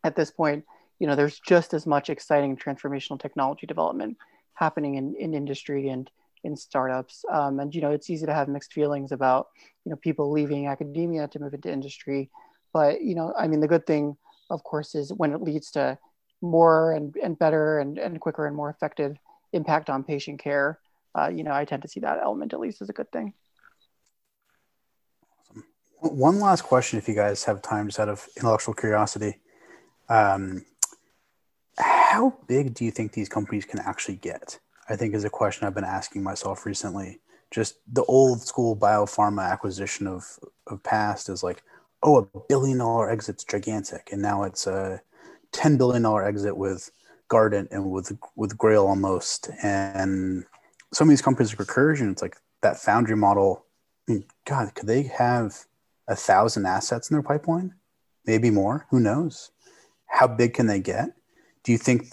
at 0.05 0.14
this 0.14 0.31
point 0.31 0.64
you 1.01 1.06
know 1.06 1.16
there's 1.16 1.40
just 1.40 1.74
as 1.74 1.86
much 1.86 2.09
exciting 2.10 2.56
transformational 2.56 3.20
technology 3.20 3.66
development 3.66 4.16
happening 4.55 4.94
in, 4.94 5.14
in 5.16 5.35
industry 5.35 5.89
and 5.89 6.10
in 6.44 6.56
startups. 6.56 7.24
Um, 7.32 7.59
and 7.59 7.74
you 7.74 7.81
know, 7.81 7.90
it's 7.90 8.10
easy 8.10 8.26
to 8.26 8.35
have 8.35 8.48
mixed 8.48 8.72
feelings 8.72 9.10
about 9.10 9.48
you 9.85 9.90
know 9.90 9.97
people 9.97 10.31
leaving 10.31 10.66
academia 10.66 11.26
to 11.28 11.39
move 11.39 11.55
into 11.55 11.72
industry. 11.72 12.31
But 12.72 13.02
you 13.02 13.14
know, 13.14 13.35
I 13.36 13.48
mean, 13.48 13.60
the 13.60 13.68
good 13.68 13.86
thing, 13.86 14.16
of 14.51 14.62
course, 14.62 14.94
is 14.94 15.12
when 15.12 15.32
it 15.32 15.43
leads 15.43 15.70
to 15.72 15.98
more 16.40 16.93
and, 16.93 17.16
and 17.22 17.39
better 17.39 17.78
and, 17.78 17.98
and 17.98 18.20
quicker 18.20 18.47
and 18.47 18.55
more 18.55 18.70
effective 18.70 19.16
impact 19.52 19.89
on 19.89 20.05
patient 20.05 20.40
care. 20.40 20.78
Uh, 21.18 21.28
you 21.28 21.44
know, 21.44 21.52
I 21.52 21.64
tend 21.64 21.82
to 21.82 21.89
see 21.89 22.01
that 22.01 22.18
element 22.22 22.52
at 22.52 22.60
least 22.60 22.82
as 22.82 22.90
a 22.90 22.93
good 22.93 23.10
thing. 23.12 23.32
One 26.01 26.39
last 26.39 26.62
question, 26.62 26.98
if 26.98 27.09
you 27.09 27.14
guys 27.14 27.44
have 27.44 27.62
time, 27.62 27.86
just 27.86 27.98
out 27.98 28.10
of 28.10 28.28
intellectual 28.36 28.74
curiosity. 28.74 29.36
Um, 30.09 30.64
how 31.78 32.36
big 32.47 32.74
do 32.74 32.85
you 32.85 32.90
think 32.90 33.12
these 33.12 33.28
companies 33.28 33.64
can 33.64 33.81
actually 33.81 34.16
get? 34.16 34.59
I 34.89 34.97
think 34.97 35.14
is 35.14 35.24
a 35.24 35.31
question 35.31 35.66
I've 35.66 35.74
been 35.74 35.85
asking 35.85 36.22
myself 36.22 36.66
recently. 36.66 37.20
Just 37.51 37.76
the 37.93 38.05
old 38.05 38.43
school 38.43 38.76
biopharma 38.76 39.51
acquisition 39.51 40.06
of 40.06 40.39
of 40.66 40.82
past 40.82 41.28
is 41.28 41.43
like, 41.43 41.62
oh, 42.02 42.18
a 42.18 42.39
billion 42.48 42.78
dollar 42.78 43.10
exit's 43.10 43.44
gigantic, 43.44 44.10
and 44.12 44.20
now 44.20 44.44
it's 44.44 44.66
a 44.66 45.01
ten 45.52 45.76
billion 45.76 46.02
dollar 46.02 46.24
exit 46.24 46.56
with 46.56 46.90
Garden 47.28 47.68
and 47.70 47.90
with 47.90 48.16
with 48.36 48.59
Grail 48.59 48.86
almost, 48.86 49.51
and 49.62 50.44
some 50.93 51.09
of 51.09 51.10
these 51.10 51.22
companies 51.22 51.56
like 51.56 51.66
Recursion, 51.66 52.12
it's 52.12 52.22
like 52.22 52.36
that 52.62 52.78
foundry 52.78 53.16
model. 53.16 53.64
I 54.09 54.12
mean, 54.12 54.24
God, 54.47 54.74
could 54.74 54.86
they 54.86 55.02
have 55.02 55.64
a 56.09 56.14
thousand 56.14 56.66
assets 56.66 57.10
in 57.10 57.14
their 57.14 57.22
pipeline? 57.22 57.74
Maybe 58.26 58.51
more. 58.51 58.86
Who 58.90 59.01
knows? 59.01 59.51
How 60.06 60.26
big 60.26 60.55
can 60.55 60.66
they 60.66 60.81
get? 60.81 61.10
do 61.64 61.72
you 61.72 61.78
think 61.78 62.06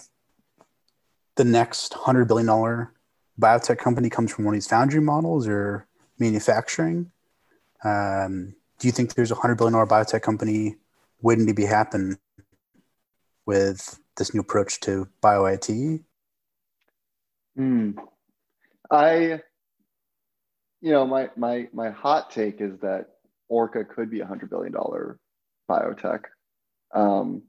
the 1.36 1.44
next 1.44 1.92
$100 1.92 2.26
billion 2.26 2.48
biotech 3.40 3.78
company 3.78 4.10
comes 4.10 4.32
from 4.32 4.44
one 4.44 4.54
of 4.54 4.56
these 4.56 4.66
foundry 4.66 5.00
models 5.00 5.46
or 5.46 5.86
manufacturing? 6.18 7.12
Um, 7.84 8.54
do 8.78 8.88
you 8.88 8.92
think 8.92 9.14
there's 9.14 9.30
a 9.30 9.36
$100 9.36 9.58
billion 9.58 9.74
biotech 9.86 10.22
company 10.22 10.76
waiting 11.20 11.46
to 11.46 11.54
be 11.54 11.64
happen 11.64 12.18
with 13.46 14.00
this 14.16 14.34
new 14.34 14.40
approach 14.40 14.80
to 14.80 15.06
bio 15.20 15.44
IT? 15.44 15.68
Mm. 17.58 17.94
I, 18.90 19.40
you 20.80 20.92
know, 20.92 21.06
my, 21.06 21.30
my, 21.36 21.68
my 21.72 21.90
hot 21.90 22.30
take 22.30 22.60
is 22.60 22.78
that 22.80 23.08
Orca 23.48 23.84
could 23.84 24.10
be 24.10 24.20
a 24.20 24.26
$100 24.26 24.48
billion 24.48 24.72
biotech. 25.68 26.24
Um, 26.94 27.42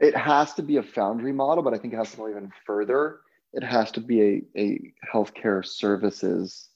it 0.00 0.16
has 0.16 0.54
to 0.54 0.62
be 0.62 0.78
a 0.78 0.82
foundry 0.82 1.32
model, 1.32 1.62
but 1.62 1.74
I 1.74 1.78
think 1.78 1.92
it 1.92 1.98
has 1.98 2.10
to 2.12 2.16
go 2.16 2.28
even 2.28 2.50
further. 2.66 3.20
It 3.52 3.62
has 3.62 3.92
to 3.92 4.00
be 4.00 4.22
a, 4.22 4.42
a 4.56 4.94
healthcare 5.12 5.64
services 5.64 6.68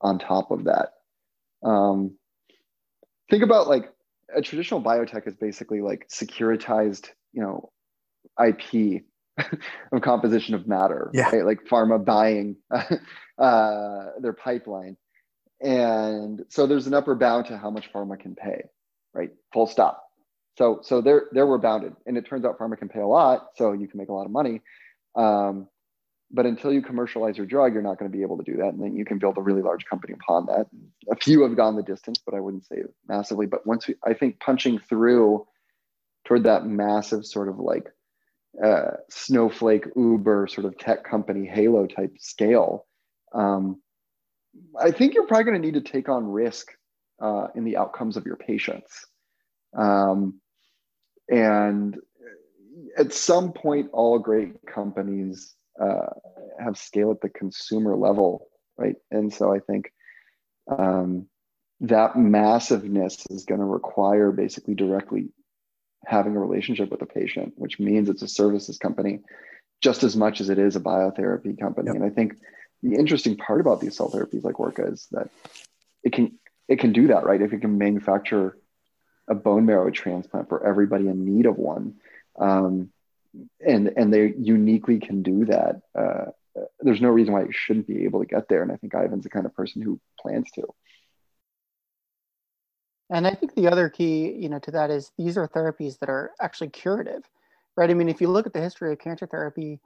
on 0.00 0.18
top 0.18 0.50
of 0.50 0.64
that. 0.64 0.90
Um, 1.64 2.16
think 3.30 3.42
about 3.42 3.68
like 3.68 3.92
a 4.34 4.42
traditional 4.42 4.82
biotech 4.82 5.26
is 5.26 5.36
basically 5.36 5.80
like 5.80 6.08
securitized, 6.08 7.08
you 7.32 7.42
know, 7.42 7.72
IP 8.44 9.04
of 9.92 10.02
composition 10.02 10.54
of 10.54 10.66
matter, 10.66 11.10
yeah. 11.14 11.30
right? 11.30 11.46
Like 11.46 11.64
pharma 11.64 12.04
buying 12.04 12.56
uh, 13.38 14.04
their 14.20 14.34
pipeline. 14.34 14.96
And 15.62 16.44
so 16.50 16.66
there's 16.66 16.86
an 16.86 16.94
upper 16.94 17.14
bound 17.14 17.46
to 17.46 17.56
how 17.56 17.70
much 17.70 17.90
pharma 17.90 18.20
can 18.20 18.34
pay, 18.34 18.64
right? 19.14 19.30
Full 19.54 19.66
stop. 19.66 20.05
So 20.56 20.80
so 20.82 21.00
there 21.00 21.26
there 21.32 21.46
we're 21.46 21.58
bounded, 21.58 21.94
and 22.06 22.16
it 22.16 22.26
turns 22.26 22.44
out 22.44 22.58
pharma 22.58 22.78
can 22.78 22.88
pay 22.88 23.00
a 23.00 23.06
lot, 23.06 23.48
so 23.56 23.72
you 23.72 23.88
can 23.88 23.98
make 23.98 24.08
a 24.08 24.12
lot 24.12 24.24
of 24.24 24.32
money. 24.32 24.62
Um, 25.14 25.68
but 26.30 26.46
until 26.46 26.72
you 26.72 26.82
commercialize 26.82 27.36
your 27.36 27.46
drug, 27.46 27.72
you're 27.72 27.82
not 27.82 27.98
going 27.98 28.10
to 28.10 28.16
be 28.16 28.22
able 28.22 28.38
to 28.38 28.42
do 28.42 28.56
that, 28.56 28.68
and 28.68 28.82
then 28.82 28.96
you 28.96 29.04
can 29.04 29.18
build 29.18 29.38
a 29.38 29.42
really 29.42 29.62
large 29.62 29.84
company 29.84 30.14
upon 30.14 30.46
that. 30.46 30.66
A 31.10 31.16
few 31.16 31.42
have 31.42 31.56
gone 31.56 31.76
the 31.76 31.82
distance, 31.82 32.20
but 32.24 32.34
I 32.34 32.40
wouldn't 32.40 32.66
say 32.66 32.82
massively. 33.06 33.46
But 33.46 33.66
once 33.66 33.86
we, 33.86 33.94
I 34.04 34.14
think 34.14 34.40
punching 34.40 34.80
through 34.80 35.46
toward 36.24 36.44
that 36.44 36.66
massive 36.66 37.24
sort 37.24 37.48
of 37.48 37.58
like 37.58 37.88
uh, 38.62 38.92
snowflake 39.08 39.84
Uber 39.94 40.48
sort 40.48 40.64
of 40.64 40.76
tech 40.78 41.04
company 41.04 41.46
halo 41.46 41.86
type 41.86 42.14
scale, 42.18 42.86
um, 43.32 43.80
I 44.80 44.90
think 44.90 45.14
you're 45.14 45.26
probably 45.26 45.44
going 45.44 45.60
to 45.60 45.66
need 45.66 45.84
to 45.84 45.92
take 45.92 46.08
on 46.08 46.26
risk 46.26 46.68
uh, 47.22 47.48
in 47.54 47.64
the 47.64 47.76
outcomes 47.76 48.16
of 48.16 48.26
your 48.26 48.36
patients. 48.36 49.06
Um, 49.76 50.40
and 51.28 51.96
at 52.96 53.12
some 53.12 53.52
point, 53.52 53.90
all 53.92 54.18
great 54.18 54.54
companies 54.66 55.54
uh, 55.80 56.06
have 56.58 56.78
scale 56.78 57.10
at 57.10 57.20
the 57.20 57.28
consumer 57.28 57.96
level, 57.96 58.48
right? 58.78 58.96
And 59.10 59.32
so 59.32 59.52
I 59.52 59.58
think 59.58 59.92
um, 60.68 61.26
that 61.80 62.16
massiveness 62.16 63.26
is 63.30 63.44
going 63.44 63.60
to 63.60 63.66
require 63.66 64.32
basically 64.32 64.74
directly 64.74 65.28
having 66.06 66.36
a 66.36 66.40
relationship 66.40 66.90
with 66.90 67.00
the 67.00 67.06
patient, 67.06 67.52
which 67.56 67.78
means 67.78 68.08
it's 68.08 68.22
a 68.22 68.28
services 68.28 68.78
company. 68.78 69.20
just 69.80 70.02
as 70.02 70.16
much 70.16 70.40
as 70.40 70.48
it 70.48 70.58
is 70.58 70.76
a 70.76 70.80
biotherapy 70.80 71.58
company. 71.58 71.86
Yep. 71.86 71.96
And 71.96 72.04
I 72.04 72.10
think 72.10 72.36
the 72.82 72.94
interesting 72.94 73.36
part 73.36 73.60
about 73.60 73.80
these 73.80 73.96
cell 73.96 74.10
therapies 74.10 74.44
like 74.44 74.58
Orca 74.58 74.86
is 74.86 75.06
that 75.12 75.28
it 76.02 76.12
can 76.12 76.38
it 76.68 76.78
can 76.78 76.92
do 76.92 77.08
that, 77.08 77.24
right? 77.24 77.40
If 77.40 77.52
it 77.52 77.60
can 77.60 77.78
manufacture 77.78 78.56
a 79.28 79.34
bone 79.34 79.66
marrow 79.66 79.90
transplant 79.90 80.48
for 80.48 80.64
everybody 80.66 81.08
in 81.08 81.24
need 81.24 81.46
of 81.46 81.56
one, 81.56 81.94
um, 82.38 82.90
and 83.66 83.92
and 83.96 84.12
they 84.12 84.34
uniquely 84.38 84.98
can 84.98 85.22
do 85.22 85.44
that. 85.46 85.82
Uh, 85.98 86.26
there's 86.80 87.00
no 87.00 87.08
reason 87.08 87.32
why 87.32 87.42
it 87.42 87.54
shouldn't 87.54 87.86
be 87.86 88.04
able 88.04 88.20
to 88.20 88.26
get 88.26 88.48
there. 88.48 88.62
And 88.62 88.72
I 88.72 88.76
think 88.76 88.94
Ivan's 88.94 89.24
the 89.24 89.30
kind 89.30 89.46
of 89.46 89.54
person 89.54 89.82
who 89.82 90.00
plans 90.20 90.50
to. 90.54 90.62
And 93.10 93.26
I 93.26 93.34
think 93.34 93.54
the 93.54 93.68
other 93.68 93.88
key, 93.88 94.32
you 94.32 94.48
know, 94.48 94.58
to 94.60 94.70
that 94.72 94.90
is 94.90 95.12
these 95.16 95.36
are 95.36 95.46
therapies 95.46 95.98
that 96.00 96.08
are 96.08 96.32
actually 96.40 96.70
curative, 96.70 97.22
right? 97.76 97.90
I 97.90 97.94
mean, 97.94 98.08
if 98.08 98.20
you 98.20 98.28
look 98.28 98.46
at 98.46 98.52
the 98.52 98.60
history 98.60 98.92
of 98.92 98.98
cancer 98.98 99.26
therapy, 99.26 99.80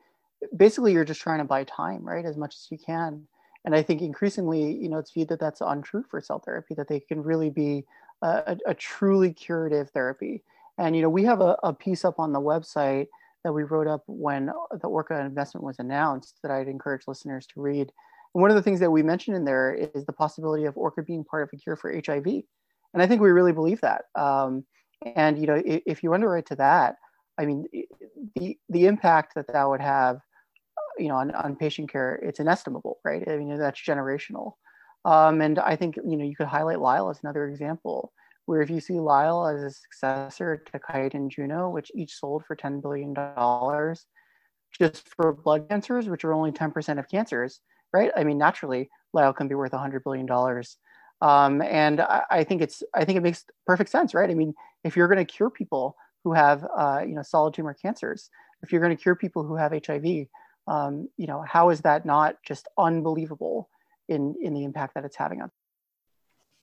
basically 0.57 0.93
you're 0.93 1.05
just 1.05 1.21
trying 1.21 1.39
to 1.39 1.45
buy 1.45 1.65
time, 1.65 2.03
right, 2.03 2.25
as 2.25 2.39
much 2.39 2.55
as 2.55 2.69
you 2.71 2.79
can. 2.79 3.27
And 3.65 3.75
I 3.75 3.83
think 3.83 4.01
increasingly, 4.01 4.75
you 4.75 4.89
know, 4.89 4.99
it's 4.99 5.13
viewed 5.13 5.29
that 5.29 5.41
that's 5.41 5.61
untrue 5.61 6.05
for 6.09 6.23
cell 6.23 6.39
therapy, 6.39 6.75
that 6.77 6.89
they 6.89 7.01
can 7.01 7.23
really 7.23 7.51
be 7.51 7.85
a, 8.23 8.57
a 8.67 8.75
truly 8.75 9.33
curative 9.33 9.91
therapy. 9.91 10.43
And, 10.79 10.97
you 10.97 11.03
know, 11.03 11.09
we 11.09 11.25
have 11.25 11.41
a, 11.41 11.57
a 11.63 11.73
piece 11.73 12.05
up 12.05 12.19
on 12.19 12.33
the 12.33 12.41
website 12.41 13.07
that 13.45 13.53
we 13.53 13.63
wrote 13.63 13.87
up 13.87 14.03
when 14.07 14.47
the 14.47 14.89
Orca 14.89 15.19
investment 15.21 15.65
was 15.65 15.79
announced 15.79 16.39
that 16.43 16.51
I'd 16.51 16.69
encourage 16.69 17.03
listeners 17.07 17.47
to 17.49 17.61
read. 17.61 17.91
And 18.35 18.43
one 18.43 18.51
of 18.51 18.57
the 18.57 18.63
things 18.63 18.81
that 18.81 18.91
we 18.91 19.03
mentioned 19.03 19.37
in 19.37 19.45
there 19.45 19.75
is 19.75 20.05
the 20.05 20.13
possibility 20.13 20.65
of 20.65 20.77
Orca 20.77 21.03
being 21.03 21.25
part 21.25 21.43
of 21.43 21.51
a 21.53 21.57
cure 21.57 21.77
for 21.77 21.93
HIV. 21.93 22.27
And 22.27 23.03
I 23.03 23.07
think 23.07 23.21
we 23.21 23.31
really 23.31 23.53
believe 23.53 23.81
that. 23.81 24.05
Um, 24.15 24.65
and, 25.17 25.39
you 25.39 25.47
know, 25.47 25.63
if, 25.65 25.83
if 25.87 26.03
you 26.03 26.13
underwrite 26.13 26.47
to 26.47 26.57
that, 26.57 26.97
I 27.39 27.47
mean, 27.47 27.65
the, 28.37 28.59
the 28.69 28.87
impact 28.87 29.35
that 29.35 29.47
that 29.53 29.69
would 29.69 29.81
have 29.81 30.21
you 30.99 31.09
know 31.09 31.17
on, 31.17 31.31
on 31.33 31.57
patient 31.57 31.91
care 31.91 32.17
it's 32.17 32.41
inestimable 32.41 32.99
right 33.05 33.27
i 33.29 33.37
mean 33.37 33.57
that's 33.59 33.81
generational 33.81 34.55
um, 35.05 35.41
and 35.41 35.59
i 35.59 35.77
think 35.77 35.97
you 35.97 36.17
know 36.17 36.25
you 36.25 36.37
could 36.37 36.47
highlight 36.47 36.81
Lyell 36.81 37.11
as 37.11 37.21
another 37.23 37.49
example 37.49 38.13
where 38.51 38.63
if 38.63 38.69
you 38.69 38.81
see 38.81 38.99
Lyell 38.99 39.47
as 39.47 39.63
a 39.63 39.71
successor 39.71 40.57
to 40.73 40.79
Kite 40.81 41.15
and 41.15 41.31
Juno, 41.31 41.71
which 41.71 41.93
each 41.95 42.19
sold 42.19 42.45
for 42.45 42.57
$10 42.57 42.83
billion 42.83 43.15
just 44.77 45.09
for 45.15 45.33
blood 45.33 45.69
cancers, 45.69 46.09
which 46.09 46.25
are 46.25 46.33
only 46.33 46.51
10% 46.51 46.99
of 46.99 47.09
cancers, 47.09 47.61
right? 47.93 48.11
I 48.17 48.25
mean, 48.25 48.39
naturally, 48.39 48.91
Lyell 49.13 49.33
can 49.33 49.47
be 49.47 49.55
worth 49.55 49.71
$100 49.71 50.03
billion. 50.03 50.29
Um, 51.23 51.63
and 51.63 52.01
I, 52.01 52.23
I, 52.29 52.43
think 52.43 52.61
it's, 52.61 52.83
I 52.93 53.05
think 53.05 53.19
it 53.19 53.23
makes 53.23 53.45
perfect 53.69 53.91
sense, 53.91 54.15
right? 54.15 54.29
I 54.29 54.35
mean, 54.35 54.53
if 54.83 54.97
you're 54.97 55.07
going 55.07 55.25
to 55.25 55.33
cure 55.33 55.51
people 55.51 55.97
who 56.25 56.33
have, 56.33 56.67
uh, 56.77 57.03
you 57.07 57.15
know, 57.15 57.23
solid 57.23 57.55
tumor 57.55 57.75
cancers, 57.75 58.31
if 58.65 58.73
you're 58.73 58.81
going 58.81 58.97
to 58.97 59.01
cure 59.01 59.15
people 59.15 59.45
who 59.45 59.55
have 59.55 59.73
HIV, 59.87 60.27
um, 60.67 61.09
you 61.17 61.29
know, 61.29 61.45
how 61.47 61.71
is 61.71 61.83
that 61.83 62.05
not 62.05 62.37
just 62.45 62.67
unbelievable 62.77 63.69
in 64.11 64.35
in 64.43 64.53
the 64.53 64.65
impact 64.65 64.95
that 64.95 65.05
it's 65.05 65.17
having 65.17 65.41
on? 65.41 65.51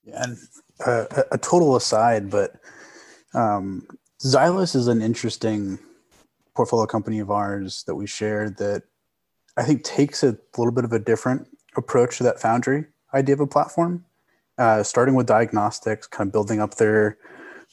Yeah, 0.03 0.23
and 0.23 0.37
uh, 0.85 1.23
a 1.31 1.37
total 1.37 1.75
aside, 1.75 2.29
but 2.29 2.55
um, 3.33 3.87
Xilis 4.21 4.75
is 4.75 4.87
an 4.87 5.01
interesting 5.01 5.79
portfolio 6.55 6.85
company 6.85 7.19
of 7.19 7.31
ours 7.31 7.83
that 7.87 7.95
we 7.95 8.07
shared 8.07 8.57
that 8.57 8.83
I 9.57 9.63
think 9.63 9.83
takes 9.83 10.23
a 10.23 10.37
little 10.57 10.71
bit 10.71 10.85
of 10.85 10.93
a 10.93 10.99
different 10.99 11.47
approach 11.75 12.17
to 12.17 12.23
that 12.23 12.39
Foundry 12.41 12.85
idea 13.13 13.35
of 13.35 13.39
a 13.39 13.47
platform, 13.47 14.05
uh, 14.57 14.83
starting 14.83 15.15
with 15.15 15.27
diagnostics, 15.27 16.07
kind 16.07 16.27
of 16.27 16.31
building 16.31 16.59
up 16.59 16.75
their 16.75 17.17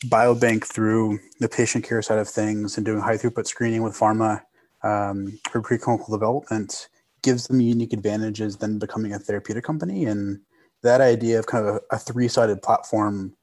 biobank 0.06 0.64
through 0.64 1.18
the 1.40 1.48
patient 1.48 1.84
care 1.84 2.02
side 2.02 2.18
of 2.18 2.28
things 2.28 2.76
and 2.76 2.84
doing 2.84 3.00
high 3.00 3.16
throughput 3.16 3.46
screening 3.46 3.82
with 3.82 3.94
pharma 3.94 4.42
um, 4.82 5.38
for 5.50 5.62
preclinical 5.62 6.10
development 6.10 6.88
gives 7.24 7.48
them 7.48 7.60
unique 7.60 7.92
advantages 7.92 8.56
than 8.56 8.78
becoming 8.78 9.14
a 9.14 9.18
therapeutic 9.18 9.64
company. 9.64 10.04
And 10.04 10.40
that 10.82 11.00
idea 11.00 11.38
of 11.40 11.46
kind 11.46 11.66
of 11.66 11.76
a, 11.76 11.80
a 11.96 11.98
three-sided 11.98 12.62
platform 12.62 13.34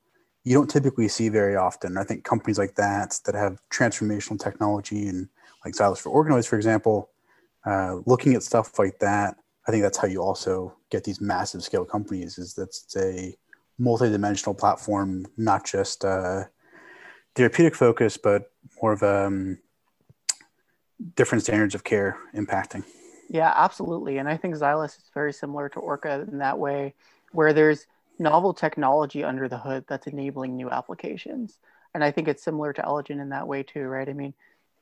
you 0.43 0.55
don't 0.55 0.69
typically 0.69 1.07
see 1.07 1.29
very 1.29 1.55
often. 1.55 1.97
I 1.97 2.03
think 2.03 2.23
companies 2.23 2.57
like 2.57 2.75
that 2.75 3.19
that 3.25 3.35
have 3.35 3.61
transformational 3.69 4.39
technology 4.39 5.07
and 5.07 5.29
like 5.63 5.75
Xilis 5.75 5.99
for 5.99 6.09
organoids, 6.09 6.47
for 6.47 6.55
example, 6.55 7.09
uh, 7.65 7.97
looking 8.05 8.33
at 8.33 8.41
stuff 8.41 8.79
like 8.79 8.97
that, 8.99 9.35
I 9.67 9.71
think 9.71 9.83
that's 9.83 9.99
how 9.99 10.07
you 10.07 10.23
also 10.23 10.75
get 10.89 11.03
these 11.03 11.21
massive 11.21 11.63
scale 11.63 11.85
companies. 11.85 12.39
Is 12.39 12.55
that's 12.55 12.95
a 12.97 13.35
multi-dimensional 13.77 14.55
platform, 14.55 15.27
not 15.37 15.65
just 15.65 16.03
uh, 16.03 16.45
therapeutic 17.35 17.75
focus, 17.75 18.17
but 18.17 18.51
more 18.81 18.93
of 18.93 19.03
a 19.03 19.27
um, 19.27 19.59
different 21.15 21.43
standards 21.43 21.75
of 21.75 21.83
care 21.83 22.17
impacting. 22.35 22.83
Yeah, 23.31 23.53
absolutely. 23.55 24.17
And 24.17 24.27
I 24.27 24.35
think 24.35 24.55
Xilis 24.55 24.97
is 24.97 25.09
very 25.13 25.31
similar 25.31 25.69
to 25.69 25.79
Orca 25.79 26.25
in 26.29 26.39
that 26.39 26.59
way, 26.59 26.93
where 27.31 27.53
there's 27.53 27.87
novel 28.19 28.53
technology 28.53 29.23
under 29.23 29.47
the 29.47 29.57
hood 29.57 29.85
that's 29.87 30.05
enabling 30.05 30.57
new 30.57 30.69
applications. 30.69 31.57
And 31.93 32.03
I 32.03 32.11
think 32.11 32.27
it's 32.27 32.43
similar 32.43 32.73
to 32.73 32.83
Elegen 32.85 33.21
in 33.21 33.29
that 33.29 33.47
way 33.47 33.63
too, 33.63 33.83
right? 33.83 34.07
I 34.07 34.11
mean, 34.11 34.33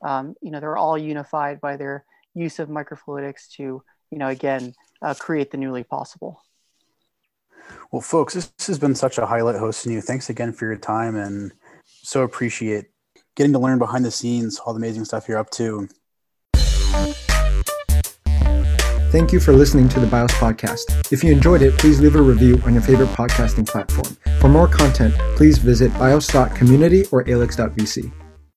um, 0.02 0.34
you 0.42 0.50
know, 0.50 0.58
they're 0.58 0.76
all 0.76 0.98
unified 0.98 1.60
by 1.60 1.76
their 1.76 2.04
use 2.34 2.58
of 2.58 2.68
microfluidics 2.68 3.52
to, 3.52 3.84
you 4.10 4.18
know, 4.18 4.28
again, 4.28 4.74
uh, 5.00 5.14
create 5.14 5.52
the 5.52 5.56
newly 5.56 5.84
possible. 5.84 6.42
Well, 7.92 8.02
folks, 8.02 8.34
this 8.34 8.52
has 8.66 8.80
been 8.80 8.96
such 8.96 9.18
a 9.18 9.26
highlight 9.26 9.60
hosting 9.60 9.92
you. 9.92 10.00
Thanks 10.00 10.28
again 10.28 10.52
for 10.52 10.66
your 10.66 10.76
time 10.76 11.14
and 11.14 11.52
so 11.86 12.22
appreciate 12.22 12.86
getting 13.36 13.52
to 13.52 13.60
learn 13.60 13.78
behind 13.78 14.04
the 14.04 14.10
scenes, 14.10 14.58
all 14.58 14.74
the 14.74 14.78
amazing 14.78 15.04
stuff 15.04 15.28
you're 15.28 15.38
up 15.38 15.50
to. 15.50 15.88
Thank 19.10 19.32
you 19.32 19.40
for 19.40 19.52
listening 19.52 19.88
to 19.88 19.98
the 19.98 20.06
BIOS 20.06 20.30
podcast. 20.34 21.12
If 21.12 21.24
you 21.24 21.32
enjoyed 21.32 21.62
it, 21.62 21.76
please 21.78 22.00
leave 22.00 22.14
a 22.14 22.22
review 22.22 22.62
on 22.64 22.74
your 22.74 22.82
favorite 22.82 23.08
podcasting 23.08 23.66
platform. 23.66 24.16
For 24.40 24.48
more 24.48 24.68
content, 24.68 25.14
please 25.34 25.58
visit 25.58 25.92
bios.community 25.94 27.06
or 27.10 27.28
alix.vc. 27.28 28.12